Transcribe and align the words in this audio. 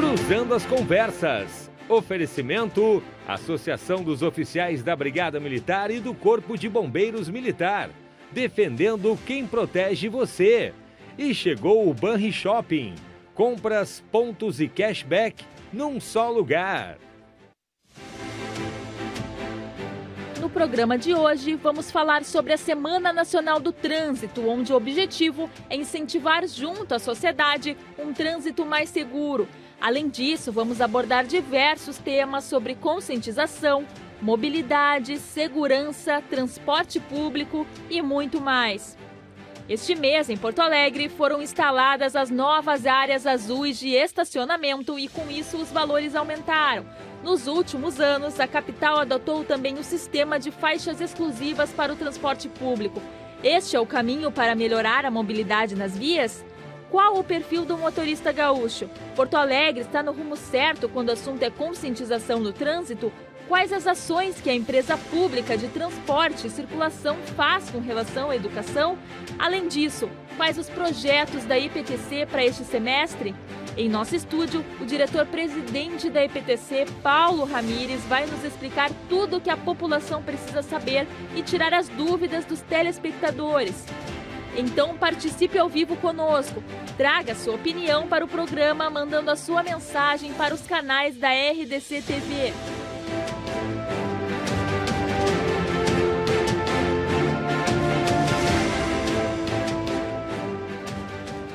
Cruzando 0.00 0.54
as 0.54 0.64
Conversas. 0.64 1.70
Oferecimento: 1.86 3.02
Associação 3.28 4.02
dos 4.02 4.22
Oficiais 4.22 4.82
da 4.82 4.96
Brigada 4.96 5.38
Militar 5.38 5.90
e 5.90 6.00
do 6.00 6.14
Corpo 6.14 6.56
de 6.56 6.70
Bombeiros 6.70 7.28
Militar. 7.28 7.90
Defendendo 8.32 9.18
quem 9.26 9.46
protege 9.46 10.08
você. 10.08 10.72
E 11.18 11.34
chegou 11.34 11.86
o 11.86 11.92
Banri 11.92 12.32
Shopping. 12.32 12.94
Compras, 13.34 14.02
pontos 14.10 14.58
e 14.58 14.68
cashback 14.68 15.44
num 15.70 16.00
só 16.00 16.30
lugar. 16.30 16.96
No 20.40 20.48
programa 20.48 20.96
de 20.96 21.14
hoje, 21.14 21.56
vamos 21.56 21.90
falar 21.90 22.24
sobre 22.24 22.54
a 22.54 22.56
Semana 22.56 23.12
Nacional 23.12 23.60
do 23.60 23.70
Trânsito, 23.70 24.48
onde 24.48 24.72
o 24.72 24.76
objetivo 24.76 25.50
é 25.68 25.76
incentivar 25.76 26.48
junto 26.48 26.94
à 26.94 26.98
sociedade 26.98 27.76
um 27.98 28.14
trânsito 28.14 28.64
mais 28.64 28.88
seguro. 28.88 29.46
Além 29.80 30.10
disso, 30.10 30.52
vamos 30.52 30.80
abordar 30.80 31.24
diversos 31.24 31.96
temas 31.96 32.44
sobre 32.44 32.74
conscientização, 32.74 33.86
mobilidade, 34.20 35.16
segurança, 35.18 36.22
transporte 36.28 37.00
público 37.00 37.66
e 37.88 38.02
muito 38.02 38.42
mais. 38.42 38.94
Este 39.66 39.94
mês, 39.94 40.28
em 40.28 40.36
Porto 40.36 40.60
Alegre, 40.60 41.08
foram 41.08 41.40
instaladas 41.40 42.14
as 42.14 42.28
novas 42.28 42.84
áreas 42.84 43.26
azuis 43.26 43.78
de 43.78 43.90
estacionamento 43.90 44.98
e, 44.98 45.08
com 45.08 45.30
isso, 45.30 45.56
os 45.56 45.70
valores 45.70 46.14
aumentaram. 46.14 46.84
Nos 47.22 47.46
últimos 47.46 48.00
anos, 48.00 48.38
a 48.38 48.46
capital 48.46 48.98
adotou 48.98 49.44
também 49.44 49.74
o 49.74 49.84
sistema 49.84 50.38
de 50.38 50.50
faixas 50.50 51.00
exclusivas 51.00 51.70
para 51.70 51.92
o 51.92 51.96
transporte 51.96 52.48
público. 52.48 53.00
Este 53.42 53.76
é 53.76 53.80
o 53.80 53.86
caminho 53.86 54.30
para 54.30 54.54
melhorar 54.54 55.06
a 55.06 55.10
mobilidade 55.10 55.74
nas 55.74 55.96
vias? 55.96 56.44
Qual 56.90 57.16
o 57.16 57.22
perfil 57.22 57.64
do 57.64 57.78
motorista 57.78 58.32
gaúcho? 58.32 58.90
Porto 59.14 59.36
Alegre 59.36 59.82
está 59.82 60.02
no 60.02 60.10
rumo 60.10 60.36
certo 60.36 60.88
quando 60.88 61.10
o 61.10 61.12
assunto 61.12 61.40
é 61.40 61.48
conscientização 61.48 62.40
no 62.40 62.52
trânsito? 62.52 63.12
Quais 63.46 63.72
as 63.72 63.86
ações 63.86 64.40
que 64.40 64.50
a 64.50 64.54
empresa 64.54 64.96
pública 64.96 65.56
de 65.56 65.68
transporte 65.68 66.48
e 66.48 66.50
circulação 66.50 67.16
faz 67.36 67.70
com 67.70 67.78
relação 67.78 68.30
à 68.30 68.36
educação? 68.36 68.98
Além 69.38 69.68
disso, 69.68 70.10
quais 70.36 70.58
os 70.58 70.68
projetos 70.68 71.44
da 71.44 71.56
IPTC 71.56 72.26
para 72.26 72.44
este 72.44 72.64
semestre? 72.64 73.36
Em 73.76 73.88
nosso 73.88 74.16
estúdio, 74.16 74.64
o 74.80 74.84
diretor-presidente 74.84 76.10
da 76.10 76.24
IPTC, 76.24 76.86
Paulo 77.04 77.44
Ramires, 77.44 78.02
vai 78.06 78.26
nos 78.26 78.44
explicar 78.44 78.90
tudo 79.08 79.36
o 79.36 79.40
que 79.40 79.50
a 79.50 79.56
população 79.56 80.24
precisa 80.24 80.60
saber 80.60 81.06
e 81.36 81.42
tirar 81.42 81.72
as 81.72 81.88
dúvidas 81.88 82.44
dos 82.44 82.60
telespectadores. 82.62 83.86
Então 84.56 84.96
participe 84.96 85.58
ao 85.58 85.68
vivo 85.68 85.96
conosco. 85.96 86.62
Traga 86.96 87.34
sua 87.34 87.54
opinião 87.54 88.08
para 88.08 88.24
o 88.24 88.28
programa 88.28 88.90
mandando 88.90 89.30
a 89.30 89.36
sua 89.36 89.62
mensagem 89.62 90.32
para 90.34 90.54
os 90.54 90.62
canais 90.62 91.16
da 91.16 91.28
RDC 91.30 92.02
TV. 92.02 92.52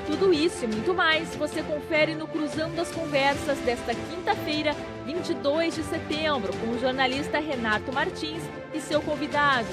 Tudo 0.07 0.33
isso 0.33 0.63
e 0.63 0.67
muito 0.67 0.93
mais 0.93 1.35
você 1.35 1.61
confere 1.61 2.15
no 2.15 2.25
Cruzando 2.25 2.79
as 2.79 2.89
Conversas 2.89 3.59
desta 3.59 3.93
quinta-feira, 3.93 4.73
22 5.05 5.75
de 5.75 5.83
setembro, 5.83 6.55
com 6.57 6.67
o 6.69 6.79
jornalista 6.79 7.37
Renato 7.37 7.91
Martins 7.91 8.41
e 8.73 8.79
seu 8.79 9.01
convidado. 9.01 9.67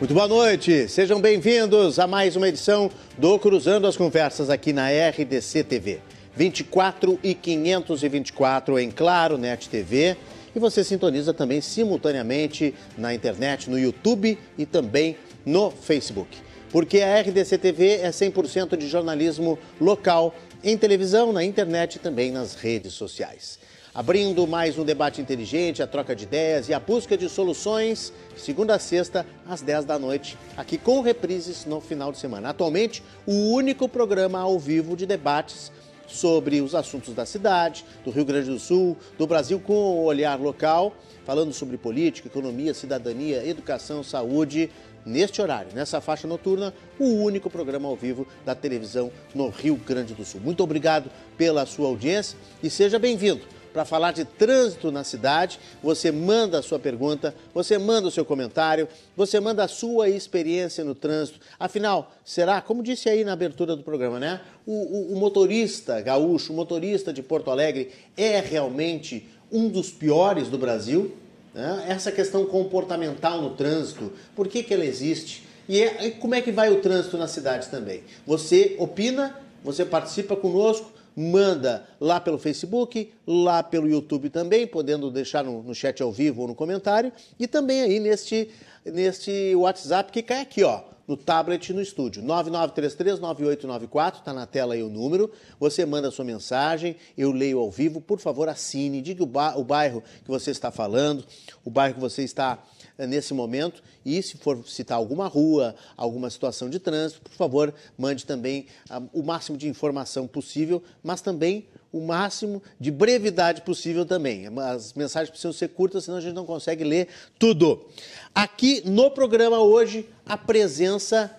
Muito 0.00 0.14
boa 0.14 0.26
noite, 0.26 0.88
sejam 0.88 1.20
bem-vindos 1.20 1.98
a 1.98 2.06
mais 2.06 2.34
uma 2.34 2.48
edição 2.48 2.90
do 3.18 3.38
Cruzando 3.38 3.86
as 3.86 3.98
Conversas 3.98 4.48
aqui 4.48 4.72
na 4.72 4.86
RDC 4.88 5.62
TV. 5.64 6.00
24 6.34 7.20
e 7.22 7.34
524 7.34 8.78
em 8.78 8.90
Claro 8.90 9.36
Net 9.36 9.68
TV 9.68 10.16
e 10.56 10.58
você 10.58 10.82
sintoniza 10.82 11.34
também 11.34 11.60
simultaneamente 11.60 12.74
na 12.96 13.12
internet, 13.12 13.68
no 13.68 13.78
YouTube 13.78 14.38
e 14.56 14.64
também 14.64 15.18
no 15.44 15.70
Facebook. 15.70 16.34
Porque 16.70 17.02
a 17.02 17.20
RDC 17.20 17.58
TV 17.58 17.96
é 17.96 18.08
100% 18.08 18.78
de 18.78 18.88
jornalismo 18.88 19.58
local, 19.78 20.34
em 20.64 20.78
televisão, 20.78 21.30
na 21.30 21.44
internet 21.44 21.96
e 21.96 21.98
também 21.98 22.32
nas 22.32 22.54
redes 22.54 22.94
sociais. 22.94 23.58
Abrindo 23.92 24.46
mais 24.46 24.78
um 24.78 24.84
debate 24.84 25.20
inteligente, 25.20 25.82
a 25.82 25.86
troca 25.86 26.14
de 26.14 26.22
ideias 26.22 26.68
e 26.68 26.74
a 26.74 26.78
busca 26.78 27.18
de 27.18 27.28
soluções, 27.28 28.12
segunda 28.36 28.76
a 28.76 28.78
sexta, 28.78 29.26
às 29.44 29.62
10 29.62 29.84
da 29.84 29.98
noite, 29.98 30.38
aqui 30.56 30.78
com 30.78 31.00
reprises 31.00 31.64
no 31.64 31.80
final 31.80 32.12
de 32.12 32.18
semana. 32.18 32.50
Atualmente, 32.50 33.02
o 33.26 33.52
único 33.52 33.88
programa 33.88 34.38
ao 34.38 34.60
vivo 34.60 34.96
de 34.96 35.06
debates 35.06 35.72
sobre 36.06 36.60
os 36.60 36.72
assuntos 36.72 37.14
da 37.14 37.26
cidade, 37.26 37.84
do 38.04 38.12
Rio 38.12 38.24
Grande 38.24 38.48
do 38.48 38.60
Sul, 38.60 38.96
do 39.18 39.26
Brasil 39.26 39.58
com 39.58 39.72
o 39.72 40.04
olhar 40.04 40.38
local, 40.38 40.94
falando 41.26 41.52
sobre 41.52 41.76
política, 41.76 42.28
economia, 42.28 42.72
cidadania, 42.72 43.44
educação, 43.44 44.04
saúde, 44.04 44.70
neste 45.04 45.42
horário, 45.42 45.72
nessa 45.74 46.00
faixa 46.00 46.28
noturna, 46.28 46.72
o 46.96 47.06
único 47.06 47.50
programa 47.50 47.88
ao 47.88 47.96
vivo 47.96 48.24
da 48.46 48.54
televisão 48.54 49.10
no 49.34 49.48
Rio 49.48 49.74
Grande 49.74 50.14
do 50.14 50.24
Sul. 50.24 50.40
Muito 50.40 50.62
obrigado 50.62 51.10
pela 51.36 51.66
sua 51.66 51.88
audiência 51.88 52.38
e 52.62 52.70
seja 52.70 52.96
bem-vindo. 52.96 53.42
Para 53.72 53.84
falar 53.84 54.12
de 54.12 54.24
trânsito 54.24 54.90
na 54.90 55.04
cidade, 55.04 55.60
você 55.82 56.10
manda 56.10 56.58
a 56.58 56.62
sua 56.62 56.78
pergunta, 56.78 57.34
você 57.54 57.78
manda 57.78 58.08
o 58.08 58.10
seu 58.10 58.24
comentário, 58.24 58.88
você 59.16 59.38
manda 59.38 59.62
a 59.62 59.68
sua 59.68 60.08
experiência 60.08 60.82
no 60.82 60.94
trânsito. 60.94 61.38
Afinal, 61.58 62.12
será, 62.24 62.60
como 62.60 62.82
disse 62.82 63.08
aí 63.08 63.24
na 63.24 63.32
abertura 63.32 63.76
do 63.76 63.82
programa, 63.82 64.18
né? 64.18 64.40
O, 64.66 64.72
o, 64.72 65.12
o 65.14 65.16
motorista 65.16 66.00
gaúcho, 66.00 66.52
o 66.52 66.56
motorista 66.56 67.12
de 67.12 67.22
Porto 67.22 67.50
Alegre 67.50 67.90
é 68.16 68.40
realmente 68.40 69.28
um 69.52 69.68
dos 69.68 69.90
piores 69.90 70.48
do 70.48 70.58
Brasil? 70.58 71.14
Né? 71.54 71.86
Essa 71.88 72.10
questão 72.10 72.44
comportamental 72.44 73.40
no 73.40 73.50
trânsito, 73.50 74.12
por 74.34 74.48
que, 74.48 74.62
que 74.62 74.74
ela 74.74 74.84
existe? 74.84 75.44
E, 75.68 75.80
é, 75.80 76.06
e 76.06 76.10
como 76.12 76.34
é 76.34 76.40
que 76.40 76.50
vai 76.50 76.70
o 76.70 76.80
trânsito 76.80 77.16
na 77.16 77.28
cidade 77.28 77.68
também? 77.68 78.02
Você 78.26 78.74
opina, 78.78 79.38
você 79.62 79.84
participa 79.84 80.34
conosco, 80.34 80.90
manda 81.16 81.86
lá 82.00 82.20
pelo 82.20 82.38
Facebook, 82.38 83.12
lá 83.26 83.62
pelo 83.62 83.88
YouTube 83.88 84.30
também, 84.30 84.66
podendo 84.66 85.10
deixar 85.10 85.44
no, 85.44 85.62
no 85.62 85.74
chat 85.74 86.02
ao 86.02 86.12
vivo 86.12 86.42
ou 86.42 86.48
no 86.48 86.54
comentário, 86.54 87.12
e 87.38 87.46
também 87.46 87.82
aí 87.82 88.00
neste, 88.00 88.50
neste 88.84 89.54
WhatsApp 89.54 90.12
que 90.12 90.22
cai 90.22 90.40
aqui, 90.40 90.62
ó 90.62 90.90
no 91.10 91.16
tablet 91.16 91.72
no 91.72 91.82
estúdio. 91.82 92.22
9933-9894, 92.22 94.18
está 94.18 94.32
na 94.32 94.46
tela 94.46 94.74
aí 94.74 94.82
o 94.84 94.88
número. 94.88 95.28
Você 95.58 95.84
manda 95.84 96.08
sua 96.12 96.24
mensagem, 96.24 96.94
eu 97.18 97.32
leio 97.32 97.58
ao 97.58 97.68
vivo. 97.68 98.00
Por 98.00 98.20
favor, 98.20 98.48
assine, 98.48 99.02
diga 99.02 99.24
o, 99.24 99.64
bairro 99.64 100.04
que 100.24 100.30
você 100.30 100.52
está 100.52 100.70
falando, 100.70 101.24
o 101.64 101.70
bairro 101.70 101.94
que 101.94 102.00
você 102.00 102.22
está 102.22 102.62
nesse 103.06 103.34
momento. 103.34 103.82
E 104.04 104.22
se 104.22 104.36
for 104.36 104.66
citar 104.66 104.96
alguma 104.98 105.26
rua, 105.26 105.74
alguma 105.96 106.30
situação 106.30 106.68
de 106.68 106.78
trânsito, 106.78 107.20
por 107.22 107.32
favor, 107.32 107.74
mande 107.96 108.24
também 108.24 108.66
ah, 108.88 109.02
o 109.12 109.22
máximo 109.22 109.56
de 109.56 109.68
informação 109.68 110.26
possível, 110.26 110.82
mas 111.02 111.20
também 111.20 111.66
o 111.92 112.00
máximo 112.00 112.62
de 112.78 112.90
brevidade 112.90 113.62
possível 113.62 114.06
também. 114.06 114.46
As 114.58 114.92
mensagens 114.94 115.30
precisam 115.30 115.52
ser 115.52 115.68
curtas, 115.68 116.04
senão 116.04 116.18
a 116.18 116.20
gente 116.20 116.34
não 116.34 116.46
consegue 116.46 116.84
ler 116.84 117.08
tudo. 117.38 117.86
Aqui 118.34 118.82
no 118.88 119.10
programa 119.10 119.58
hoje, 119.60 120.08
a 120.24 120.36
presença, 120.36 121.36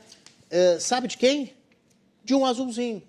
é, 0.50 0.78
sabe 0.80 1.08
de 1.08 1.18
quem? 1.18 1.54
De 2.24 2.36
um 2.36 2.46
azulzinho. 2.46 3.02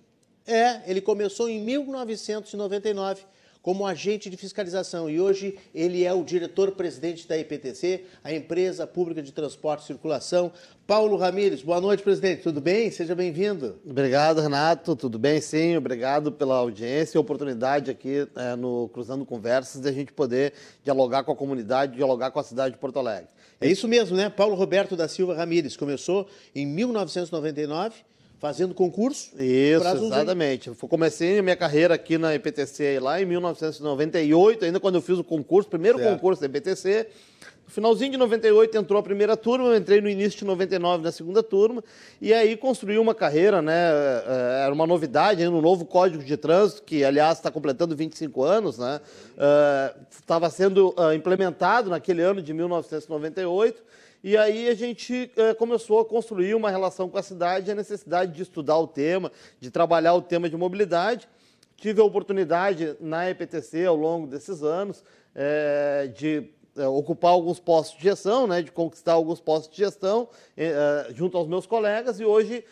É, 0.47 0.83
ele 0.87 1.01
começou 1.01 1.49
em 1.49 1.61
1999 1.61 3.23
como 3.63 3.87
agente 3.87 4.29
de 4.29 4.37
fiscalização 4.37 5.09
e 5.09 5.21
hoje 5.21 5.57
ele 5.73 6.05
é 6.05 6.13
o 6.13 6.25
diretor-presidente 6.25 7.29
da 7.29 7.39
IPTC, 7.39 8.05
a 8.23 8.33
Empresa 8.35 8.87
Pública 8.87 9.23
de 9.23 9.31
Transporte 9.33 9.85
e 9.85 9.87
Circulação. 9.87 10.53
Paulo 10.85 11.17
Ramires, 11.17 11.63
boa 11.63 11.81
noite, 11.81 12.03
presidente. 12.03 12.43
Tudo 12.43 12.61
bem? 12.61 12.91
Seja 12.91 13.15
bem-vindo. 13.15 13.79
Obrigado, 13.89 14.41
Renato. 14.41 14.97
Tudo 14.97 15.17
bem? 15.17 15.41
Sim, 15.41 15.77
obrigado 15.77 16.33
pela 16.33 16.57
audiência 16.57 17.17
e 17.17 17.21
oportunidade 17.21 17.89
aqui 17.89 18.27
é, 18.35 18.57
no 18.57 18.89
Cruzando 18.89 19.25
Conversas 19.25 19.81
de 19.81 19.89
a 19.89 19.93
gente 19.93 20.13
poder 20.13 20.53
dialogar 20.83 21.23
com 21.23 21.31
a 21.31 21.37
comunidade, 21.37 21.95
dialogar 21.95 22.33
com 22.33 22.41
a 22.41 22.45
cidade 22.45 22.75
de 22.75 22.81
Porto 22.81 22.99
Alegre. 22.99 23.29
É 23.61 23.69
isso 23.69 23.87
mesmo, 23.87 24.17
né? 24.17 24.29
Paulo 24.29 24.57
Roberto 24.57 24.97
da 24.97 25.07
Silva 25.07 25.35
Ramires 25.35 25.77
começou 25.77 26.27
em 26.53 26.67
1999 26.67 27.95
fazendo 28.43 28.75
concurso? 28.75 29.31
Isso, 29.41 29.87
exatamente. 29.87 30.67
Eu 30.67 30.75
comecei 30.89 31.39
a 31.39 31.43
minha 31.45 31.55
carreira 31.55 31.95
aqui 31.95 32.19
na 32.19 32.35
IPTC 32.35 32.99
lá 32.99 33.23
em 33.23 33.25
1998, 33.25 34.65
ainda 34.65 34.81
quando 34.81 34.97
eu 34.97 35.01
fiz 35.01 35.17
o 35.17 35.23
concurso, 35.23 35.71
primeiro 35.71 35.97
certo. 35.97 36.13
concurso 36.13 36.41
da 36.41 36.49
IPTC. 36.49 37.07
No 37.65 37.71
finalzinho 37.71 38.11
de 38.11 38.17
98 38.17 38.77
entrou 38.77 38.99
a 38.99 39.03
primeira 39.03 39.37
turma, 39.37 39.67
eu 39.67 39.77
entrei 39.77 40.01
no 40.01 40.09
início 40.09 40.41
de 40.41 40.45
99 40.45 41.05
na 41.05 41.13
segunda 41.13 41.41
turma, 41.41 41.85
e 42.21 42.35
aí 42.35 42.57
construí 42.57 42.99
uma 42.99 43.15
carreira, 43.15 43.63
né? 43.63 43.73
É, 43.77 44.65
era 44.65 44.75
uma 44.75 44.89
novidade, 44.89 45.47
um 45.47 45.61
novo 45.61 45.85
código 45.87 46.25
de 46.25 46.37
trânsito, 46.37 46.83
que 46.83 47.05
aliás 47.05 47.39
está 47.39 47.49
completando 47.49 47.95
25 47.95 48.43
anos, 48.43 48.77
né? 48.77 49.01
Estava 50.11 50.49
é, 50.49 50.51
sendo 50.51 50.93
é, 50.99 51.15
implementado 51.15 51.91
naquele 51.91 52.23
ano 52.23 52.43
de 52.43 52.53
1998 52.53 54.02
E 54.25 54.37
aí 54.37 54.69
a 54.69 54.75
gente 54.75 55.33
é, 55.37 55.53
começou 55.53 55.99
a 55.99 56.05
construir 56.05 56.55
uma 56.55 56.71
relação 56.71 57.09
com 57.09 57.19
a 57.19 57.23
cidade, 57.23 57.73
a 57.73 57.75
necessidade 57.75 58.33
de 58.33 58.43
estudar 58.43 58.79
o 58.79 58.87
tema, 58.87 59.33
de 59.59 59.69
trabalhar 59.69 60.15
o 60.15 60.23
tema 60.23 60.49
de 60.49 60.57
mobilidade. 60.57 61.29
Tive 61.77 62.01
a 62.01 62.05
oportunidade 62.05 62.97
na 63.01 63.29
EPTC 63.29 63.85
ao 63.85 63.97
longo 63.97 64.29
desses 64.29 64.63
anos 64.63 65.03
é, 65.35 66.09
de 66.15 66.49
é, 66.77 66.87
ocupar 66.87 67.33
alguns 67.33 67.59
postos 67.59 67.99
de 67.99 68.05
gestão, 68.05 68.47
né, 68.47 68.63
de 68.63 68.71
conquistar 68.71 69.15
alguns 69.15 69.41
postos 69.41 69.75
de 69.75 69.83
gestão 69.83 70.29
junto 71.13 71.37
aos 71.37 71.49
meus 71.49 71.67
colegas 71.67 72.21
e 72.21 72.25
hoje 72.25 72.65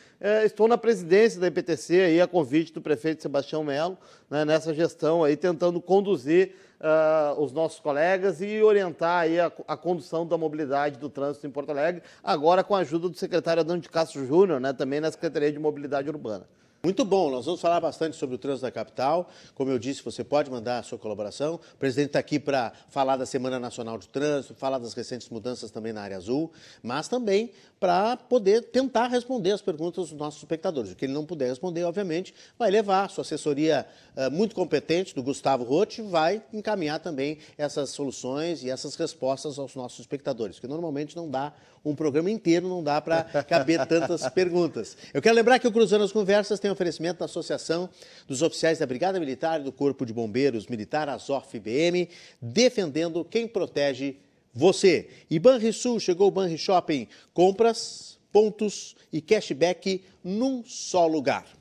estou 0.44 0.69
na 0.69 0.79
presidência 0.79 1.41
da 1.41 1.49
EPTC 1.49 2.00
aí 2.00 2.20
a 2.20 2.26
convite 2.26 2.73
do 2.73 2.81
prefeito 2.81 3.20
Sebastião 3.20 3.62
Melo 3.62 3.99
né, 4.31 4.44
nessa 4.44 4.73
gestão 4.73 5.23
aí 5.25 5.37
tentando 5.37 5.82
conduzir 5.82 6.55
uh, 6.81 7.41
os 7.41 7.53
nossos 7.53 7.79
colegas 7.81 8.41
e 8.41 8.62
orientar 8.62 9.23
aí 9.23 9.38
a, 9.38 9.53
a, 9.69 9.77
condução 9.77 10.27
da 10.27 10.37
mobilidade 10.37 10.99
do 10.99 11.09
trânsito 11.09 11.47
em 11.47 11.50
Porto 11.50 11.71
Alegre 11.71 12.03
agora 12.25 12.65
com 12.65 12.75
a 12.75 12.79
ajuda 12.79 13.09
do 13.09 13.17
secretário 13.17 13.61
Adão 13.61 13.79
de 13.79 13.88
Castro 13.88 14.27
Júnior, 14.27 14.61
né, 14.61 14.73
também 14.73 15.00
na 15.00 15.11
Secretaria 15.11 15.53
de 15.53 15.59
Mobilidade 15.59 16.09
Urbana. 16.09 16.47
Muito 16.82 17.05
bom, 17.05 17.31
nós 17.31 17.44
vamos 17.44 17.61
falar 17.61 17.79
bastante 17.79 18.17
sobre 18.17 18.37
o 18.37 18.38
trânsito 18.38 18.62
da 18.62 18.71
capital. 18.71 19.29
Como 19.55 19.71
eu 19.71 19.79
disse, 19.79 20.03
você 20.03 20.25
pode 20.25 20.50
mandar 20.50 20.79
a 20.79 20.82
sua 20.82 20.99
colaboração. 20.99 21.56
O 21.75 21.77
presidente 21.77 22.06
está 22.06 22.19
aqui 22.19 22.41
para 22.41 22.73
falar 22.88 23.19
da 23.19 23.27
Semana 23.27 23.61
Nacional 23.61 23.99
de 23.99 24.09
Trânsito, 24.09 24.55
falar 24.55 24.79
das 24.79 24.94
recentes 24.94 25.29
mudanças 25.29 25.71
também 25.71 25.93
na 25.93 26.00
área 26.00 26.17
azul, 26.17 26.50
mas 26.82 27.06
também 27.06 27.53
para 27.79 28.17
poder 28.17 28.62
tentar 28.62 29.09
responder 29.09 29.53
as 29.53 29.61
perguntas 29.61 30.09
dos 30.09 30.19
nossos 30.19 30.41
espectadores. 30.41 30.93
O 30.93 30.97
que 30.97 31.05
ele 31.05 31.12
não 31.12 31.27
puder 31.27 31.50
responder, 31.50 31.85
obviamente, 31.85 32.35
vai 32.59 32.71
levar. 32.71 33.11
Sua 33.11 33.23
assessoria 33.23 33.87
uh, 34.17 34.31
muito 34.31 34.55
competente 34.55 35.15
do 35.15 35.23
Gustavo 35.23 35.65
Rotti 35.65 36.00
vai 36.00 36.43
encaminhar 36.50 36.99
também 37.00 37.41
essas 37.59 37.91
soluções 37.91 38.65
e 38.65 38.71
essas 38.71 38.94
respostas 38.94 39.59
aos 39.59 39.75
nossos 39.75 40.00
espectadores, 40.00 40.56
porque 40.56 40.67
normalmente 40.67 41.15
não 41.15 41.29
dá 41.29 41.53
um 41.85 41.94
programa 41.94 42.31
inteiro, 42.31 42.69
não 42.69 42.82
dá 42.82 43.00
para 43.00 43.25
caber 43.44 43.87
tantas 43.87 44.29
perguntas. 44.31 44.97
Eu 45.12 45.23
quero 45.23 45.35
lembrar 45.35 45.59
que 45.59 45.67
o 45.67 45.73
Cruzando 45.73 46.05
as 46.05 46.12
Conversas 46.12 46.61
tem 46.61 46.71
oferecimento 46.71 47.21
da 47.21 47.25
Associação 47.25 47.88
dos 48.27 48.43
Oficiais 48.43 48.79
da 48.79 48.87
Brigada 48.87 49.19
Militar 49.19 49.61
e 49.61 49.65
do 49.65 49.73
Corpo 49.73 50.05
de 50.05 50.12
Bombeiros 50.12 50.67
Militar, 50.67 51.09
ASOF-BM, 51.09 52.09
defendendo 52.41 53.25
quem 53.25 53.49
protege 53.49 54.17
você. 54.53 55.09
E 55.31 55.38
Banrisul, 55.38 55.99
chegou 56.00 56.29
o 56.29 56.31
Banri 56.31 56.59
Shopping, 56.59 57.09
compras, 57.32 58.19
pontos 58.32 58.97
e 59.12 59.21
cashback 59.21 60.03
num 60.23 60.62
só 60.65 61.06
lugar. 61.06 61.60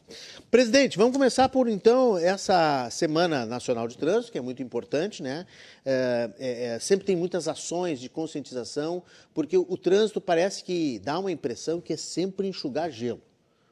Presidente, 0.50 0.97
vamos 0.97 1.13
começar 1.13 1.47
por 1.50 1.67
então 1.67 2.17
essa 2.17 2.89
Semana 2.89 3.45
Nacional 3.45 3.88
de 3.88 3.97
Trânsito, 3.97 4.31
que 4.31 4.38
é 4.38 4.41
muito 4.41 4.63
importante, 4.63 5.21
né? 5.21 5.45
É, 5.85 6.31
é, 6.39 6.63
é 6.65 6.79
sempre 6.79 7.06
tem 7.06 7.15
muitas 7.15 7.47
ações 7.47 8.00
de 8.00 8.09
conscientização, 8.09 9.03
porque 9.33 9.57
o, 9.57 9.65
o 9.69 9.77
trânsito 9.77 10.19
parece 10.19 10.63
que 10.63 11.00
dá 11.00 11.19
uma 11.19 11.31
impressão 11.31 11.79
que 11.79 11.94
é 11.94 11.97
sempre 11.97 12.47
enxugar 12.47 12.89
gelo, 12.89 13.21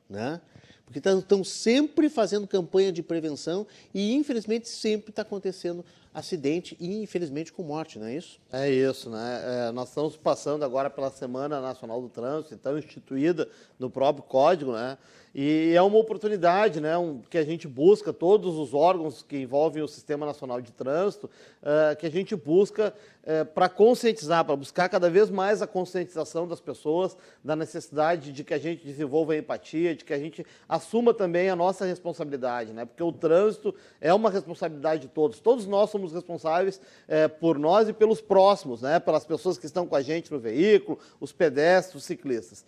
né? 0.10 0.40
Porque 0.86 1.00
estão 1.00 1.44
sempre 1.44 2.08
fazendo 2.10 2.48
campanha 2.48 2.94
de 2.94 3.04
prevenção 3.04 3.68
e, 3.94 4.14
infelizmente, 4.14 4.70
sempre 4.70 5.10
está 5.10 5.22
acontecendo 5.22 5.84
acidente 6.14 6.76
e, 6.80 7.02
infelizmente, 7.04 7.52
com 7.54 7.64
morte, 7.64 8.00
não 8.00 8.08
é 8.08 8.16
isso? 8.16 8.40
É 8.52 8.70
isso, 8.70 9.10
né? 9.10 9.68
É, 9.68 9.72
nós 9.72 9.90
estamos 9.90 10.18
passando 10.18 10.64
agora 10.64 10.90
pela 10.90 11.10
Semana 11.10 11.62
Nacional 11.62 12.02
do 12.02 12.10
Trânsito, 12.10 12.54
então 12.54 12.78
instituída 12.78 13.48
no 13.78 13.90
próprio 13.90 14.24
Código, 14.24 14.74
né? 14.74 14.98
E 15.40 15.74
é 15.76 15.82
uma 15.84 16.00
oportunidade 16.00 16.82
né, 16.82 16.98
um, 16.98 17.22
que 17.30 17.38
a 17.38 17.46
gente 17.46 17.68
busca, 17.68 18.12
todos 18.12 18.58
os 18.58 18.74
órgãos 18.74 19.22
que 19.22 19.38
envolvem 19.38 19.84
o 19.84 19.88
Sistema 19.88 20.26
Nacional 20.26 20.60
de 20.60 20.72
Trânsito, 20.72 21.30
uh, 21.62 21.96
que 21.96 22.08
a 22.08 22.10
gente 22.10 22.36
busca 22.36 22.92
uh, 23.22 23.46
para 23.46 23.70
conscientizar, 23.70 24.44
para 24.44 24.56
buscar 24.56 24.90
cada 24.90 25.12
vez 25.12 25.30
mais 25.30 25.62
a 25.62 25.68
conscientização 25.68 26.48
das 26.48 26.60
pessoas, 26.60 27.16
da 27.44 27.56
necessidade 27.56 28.32
de 28.32 28.44
que 28.44 28.52
a 28.52 28.58
gente 28.58 28.84
desenvolva 28.84 29.34
a 29.34 29.38
empatia, 29.38 29.96
de 29.96 30.04
que 30.04 30.12
a 30.12 30.18
gente 30.18 30.44
assuma 30.68 31.14
também 31.14 31.52
a 31.52 31.56
nossa 31.56 31.86
responsabilidade, 31.86 32.74
né? 32.74 32.86
porque 32.86 33.04
o 33.04 33.12
trânsito 33.12 33.76
é 34.02 34.12
uma 34.12 34.32
responsabilidade 34.32 35.04
de 35.04 35.08
todos. 35.10 35.40
Todos 35.40 35.68
nós 35.68 35.92
somos 35.98 36.14
responsáveis 36.14 36.78
uh, 36.78 37.28
por 37.40 37.58
nós 37.58 37.90
e 37.90 37.94
pelos 37.94 38.22
próximos, 38.22 38.82
né? 38.82 39.00
pelas 39.00 39.26
pessoas 39.26 39.58
que 39.58 39.66
estão 39.66 39.88
com 39.88 39.96
a 39.96 40.02
gente 40.02 40.32
no 40.32 40.40
veículo, 40.40 41.00
os 41.20 41.32
pedestres, 41.32 41.96
os 41.96 42.04
ciclistas. 42.04 42.64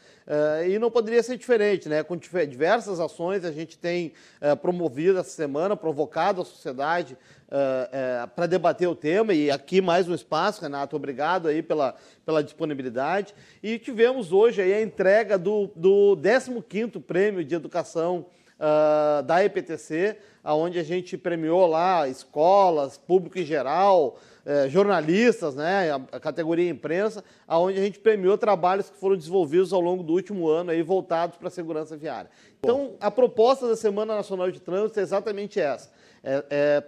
e 0.67 0.79
não 0.79 0.89
poderia 0.89 1.21
ser 1.21 1.37
diferente, 1.37 1.87
né? 1.87 2.03
com 2.03 2.17
diversas 2.17 2.99
ações 2.99 3.45
a 3.45 3.51
gente 3.51 3.77
tem 3.77 4.13
é, 4.41 4.55
promovido 4.55 5.19
essa 5.19 5.29
semana, 5.29 5.75
provocado 5.75 6.41
a 6.41 6.45
sociedade 6.45 7.17
é, 7.51 7.89
é, 7.91 8.27
para 8.27 8.47
debater 8.47 8.87
o 8.87 8.95
tema. 8.95 9.33
E 9.33 9.51
aqui 9.51 9.81
mais 9.81 10.07
um 10.07 10.13
espaço, 10.13 10.61
Renato, 10.61 10.95
obrigado 10.95 11.47
aí 11.47 11.61
pela, 11.61 11.95
pela 12.25 12.43
disponibilidade. 12.43 13.33
E 13.61 13.77
tivemos 13.77 14.31
hoje 14.31 14.61
aí 14.61 14.73
a 14.73 14.81
entrega 14.81 15.37
do, 15.37 15.69
do 15.75 16.17
15º 16.17 17.01
Prêmio 17.01 17.43
de 17.43 17.55
Educação 17.55 18.25
uh, 18.59 19.23
da 19.23 19.43
EPTC, 19.43 20.17
onde 20.43 20.79
a 20.79 20.83
gente 20.83 21.17
premiou 21.17 21.65
lá 21.67 22.07
escolas, 22.07 22.97
público 22.97 23.39
em 23.39 23.45
geral, 23.45 24.17
é, 24.45 24.67
jornalistas, 24.67 25.53
né, 25.55 25.91
a, 25.91 26.19
categoria 26.19 26.69
imprensa, 26.69 27.23
aonde 27.47 27.77
a 27.77 27.83
gente 27.83 27.99
premiou 27.99 28.37
trabalhos 28.37 28.89
que 28.89 28.97
foram 28.97 29.15
desenvolvidos 29.15 29.71
ao 29.71 29.79
longo 29.79 30.01
do 30.01 30.13
último 30.13 30.47
ano 30.47 30.71
aí 30.71 30.81
voltados 30.81 31.37
para 31.37 31.49
a 31.49 31.51
segurança 31.51 31.95
viária. 31.95 32.31
Então, 32.59 32.95
a 32.99 33.11
proposta 33.11 33.67
da 33.67 33.75
Semana 33.75 34.15
Nacional 34.15 34.49
de 34.49 34.59
Trânsito 34.59 34.99
é 34.99 35.03
exatamente 35.03 35.59
essa. 35.59 35.91
É, 36.23 36.43
é 36.49 36.83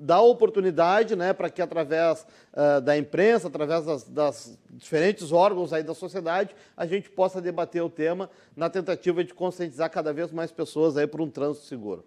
dar 0.00 0.22
oportunidade 0.22 1.16
né, 1.16 1.32
para 1.32 1.50
que, 1.50 1.60
através 1.60 2.24
uh, 2.52 2.80
da 2.80 2.96
imprensa, 2.96 3.48
através 3.48 3.84
das, 3.84 4.04
das, 4.04 4.58
diferentes 4.70 5.32
órgãos 5.32 5.72
aí 5.72 5.82
da 5.82 5.94
sociedade, 5.94 6.54
a 6.76 6.86
gente 6.86 7.10
possa 7.10 7.40
debater 7.40 7.82
o 7.82 7.90
tema 7.90 8.30
na 8.56 8.70
tentativa 8.70 9.24
de 9.24 9.34
conscientizar 9.34 9.90
cada 9.90 10.12
vez 10.12 10.30
mais 10.30 10.52
pessoas 10.52 10.96
aí 10.96 11.06
por 11.06 11.20
um 11.20 11.28
trânsito 11.28 11.66
seguro. 11.66 12.04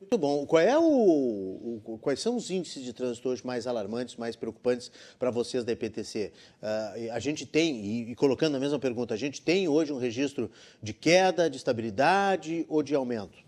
Muito 0.00 0.18
bom. 0.18 0.46
Qual 0.46 0.60
é 0.60 0.78
o, 0.78 0.82
o, 0.82 1.98
quais 2.00 2.20
são 2.20 2.36
os 2.36 2.50
índices 2.50 2.84
de 2.84 2.92
trânsito 2.92 3.28
hoje 3.28 3.44
mais 3.44 3.66
alarmantes, 3.66 4.16
mais 4.16 4.36
preocupantes 4.36 4.92
para 5.18 5.30
vocês 5.30 5.64
da 5.64 5.72
EPTC? 5.72 6.30
Uh, 6.62 7.12
a 7.12 7.18
gente 7.18 7.46
tem, 7.46 7.76
e, 7.76 8.10
e, 8.10 8.14
colocando 8.14 8.56
a 8.56 8.60
mesma 8.60 8.78
pergunta, 8.78 9.14
a 9.14 9.16
gente 9.16 9.40
tem 9.40 9.66
hoje 9.66 9.92
um 9.92 9.98
registro 9.98 10.50
de 10.82 10.92
queda, 10.92 11.48
de 11.48 11.56
estabilidade 11.56 12.66
ou 12.68 12.82
de 12.82 12.94
aumento? 12.94 13.44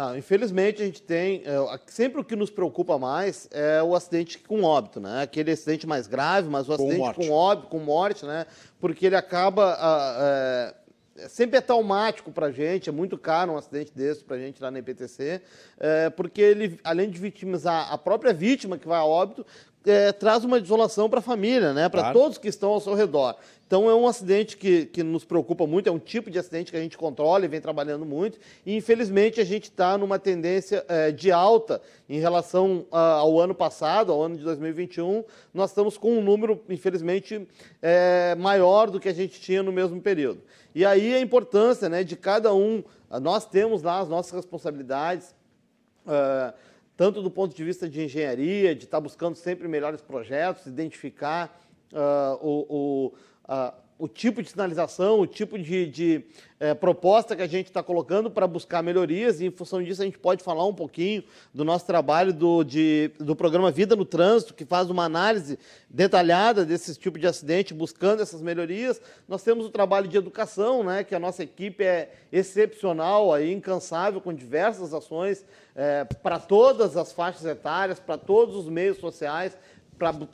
Não, 0.00 0.16
infelizmente 0.16 0.82
a 0.82 0.86
gente 0.86 1.02
tem, 1.02 1.42
é, 1.44 1.80
sempre 1.86 2.22
o 2.22 2.24
que 2.24 2.34
nos 2.34 2.48
preocupa 2.48 2.98
mais 2.98 3.46
é 3.50 3.82
o 3.82 3.94
acidente 3.94 4.38
com 4.38 4.62
óbito, 4.62 4.98
né? 4.98 5.20
Aquele 5.20 5.50
acidente 5.50 5.86
mais 5.86 6.06
grave, 6.06 6.48
mas 6.48 6.70
o 6.70 6.72
acidente 6.72 7.14
com, 7.14 7.26
com 7.26 7.30
óbito, 7.30 7.68
com 7.68 7.78
morte, 7.80 8.24
né? 8.24 8.46
Porque 8.80 9.04
ele 9.04 9.16
acaba... 9.16 9.76
Uh, 9.76 10.80
é 11.16 11.28
sempre 11.28 11.58
é 11.58 11.60
traumático 11.60 12.32
para 12.32 12.46
a 12.46 12.50
gente, 12.50 12.88
é 12.88 12.92
muito 12.92 13.18
caro 13.18 13.52
um 13.52 13.58
acidente 13.58 13.92
desse 13.94 14.24
para 14.24 14.36
a 14.36 14.38
gente 14.38 14.62
lá 14.62 14.70
na 14.70 14.78
IPTC, 14.78 15.42
é, 15.78 16.08
porque 16.08 16.40
ele, 16.40 16.80
além 16.82 17.10
de 17.10 17.18
vitimizar 17.18 17.92
a 17.92 17.98
própria 17.98 18.32
vítima 18.32 18.78
que 18.78 18.88
vai 18.88 18.98
a 18.98 19.04
óbito, 19.04 19.44
é, 19.84 20.12
traz 20.12 20.44
uma 20.44 20.60
desolação 20.60 21.08
para 21.08 21.20
a 21.20 21.22
família, 21.22 21.72
né? 21.72 21.88
para 21.88 22.00
claro. 22.02 22.18
todos 22.18 22.38
que 22.38 22.48
estão 22.48 22.70
ao 22.70 22.80
seu 22.80 22.94
redor. 22.94 23.36
Então 23.66 23.88
é 23.88 23.94
um 23.94 24.06
acidente 24.06 24.56
que, 24.56 24.86
que 24.86 25.02
nos 25.02 25.24
preocupa 25.24 25.64
muito, 25.66 25.88
é 25.88 25.92
um 25.92 25.98
tipo 25.98 26.28
de 26.28 26.38
acidente 26.38 26.72
que 26.72 26.76
a 26.76 26.80
gente 26.80 26.98
controla 26.98 27.44
e 27.44 27.48
vem 27.48 27.60
trabalhando 27.60 28.04
muito, 28.04 28.36
e 28.66 28.76
infelizmente 28.76 29.40
a 29.40 29.44
gente 29.44 29.64
está 29.64 29.96
numa 29.96 30.18
tendência 30.18 30.84
é, 30.88 31.12
de 31.12 31.30
alta 31.30 31.80
em 32.08 32.18
relação 32.18 32.84
a, 32.90 33.12
ao 33.12 33.40
ano 33.40 33.54
passado, 33.54 34.10
ao 34.10 34.20
ano 34.22 34.36
de 34.36 34.42
2021, 34.42 35.22
nós 35.54 35.70
estamos 35.70 35.96
com 35.96 36.18
um 36.18 36.20
número, 36.20 36.60
infelizmente, 36.68 37.46
é, 37.80 38.34
maior 38.34 38.90
do 38.90 38.98
que 38.98 39.08
a 39.08 39.14
gente 39.14 39.40
tinha 39.40 39.62
no 39.62 39.70
mesmo 39.70 40.00
período. 40.00 40.42
E 40.74 40.84
aí 40.84 41.14
a 41.14 41.20
importância 41.20 41.88
né, 41.88 42.02
de 42.02 42.16
cada 42.16 42.52
um, 42.52 42.82
nós 43.22 43.46
temos 43.46 43.82
lá 43.82 44.00
as 44.00 44.08
nossas 44.08 44.32
responsabilidades, 44.32 45.34
uh, 46.06 46.52
tanto 47.00 47.22
do 47.22 47.30
ponto 47.30 47.56
de 47.56 47.64
vista 47.64 47.88
de 47.88 48.02
engenharia, 48.02 48.74
de 48.74 48.84
estar 48.84 48.98
tá 48.98 49.00
buscando 49.00 49.34
sempre 49.34 49.66
melhores 49.66 50.02
projetos, 50.02 50.66
identificar 50.66 51.58
uh, 51.94 52.46
o, 52.46 52.66
o, 52.68 53.06
uh, 53.48 53.72
o 54.00 54.08
tipo 54.08 54.42
de 54.42 54.48
sinalização, 54.48 55.20
o 55.20 55.26
tipo 55.26 55.58
de, 55.58 55.86
de 55.86 56.24
é, 56.58 56.72
proposta 56.72 57.36
que 57.36 57.42
a 57.42 57.46
gente 57.46 57.66
está 57.66 57.82
colocando 57.82 58.30
para 58.30 58.46
buscar 58.46 58.82
melhorias, 58.82 59.40
e 59.40 59.46
em 59.46 59.50
função 59.50 59.82
disso 59.82 60.00
a 60.00 60.06
gente 60.06 60.18
pode 60.18 60.42
falar 60.42 60.66
um 60.66 60.72
pouquinho 60.74 61.22
do 61.52 61.66
nosso 61.66 61.84
trabalho 61.84 62.32
do, 62.32 62.64
de, 62.64 63.10
do 63.18 63.36
programa 63.36 63.70
Vida 63.70 63.94
no 63.94 64.06
Trânsito, 64.06 64.54
que 64.54 64.64
faz 64.64 64.88
uma 64.88 65.04
análise 65.04 65.58
detalhada 65.88 66.64
desse 66.64 66.98
tipo 66.98 67.18
de 67.18 67.26
acidente, 67.26 67.74
buscando 67.74 68.22
essas 68.22 68.40
melhorias. 68.40 68.98
Nós 69.28 69.42
temos 69.42 69.66
o 69.66 69.70
trabalho 69.70 70.08
de 70.08 70.16
educação, 70.16 70.82
né, 70.82 71.04
que 71.04 71.14
a 71.14 71.20
nossa 71.20 71.42
equipe 71.42 71.84
é 71.84 72.10
excepcional, 72.32 73.34
aí, 73.34 73.52
incansável, 73.52 74.20
com 74.20 74.32
diversas 74.32 74.94
ações 74.94 75.44
é, 75.74 76.04
para 76.04 76.38
todas 76.38 76.96
as 76.96 77.12
faixas 77.12 77.44
etárias, 77.44 78.00
para 78.00 78.16
todos 78.16 78.56
os 78.56 78.66
meios 78.66 78.96
sociais, 78.96 79.56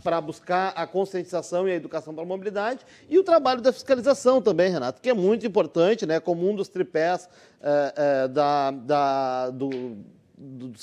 para 0.02 0.20
buscar 0.20 0.68
a 0.76 0.86
conscientização 0.86 1.68
e 1.68 1.72
a 1.72 1.74
educação 1.74 2.14
para 2.14 2.22
a 2.22 2.26
mobilidade, 2.26 2.86
e 3.08 3.18
o 3.18 3.24
trabalho 3.24 3.60
da 3.60 3.72
fiscalização 3.72 4.40
também, 4.40 4.70
Renato, 4.70 5.02
que 5.02 5.10
é 5.10 5.14
muito 5.14 5.44
importante, 5.44 6.06
né, 6.06 6.20
como 6.20 6.48
um 6.48 6.54
dos 6.54 6.68
tripés 6.68 7.28
é, 7.60 7.94
é, 7.96 8.28
da, 8.28 8.70
da, 8.70 9.50
do, 9.50 9.98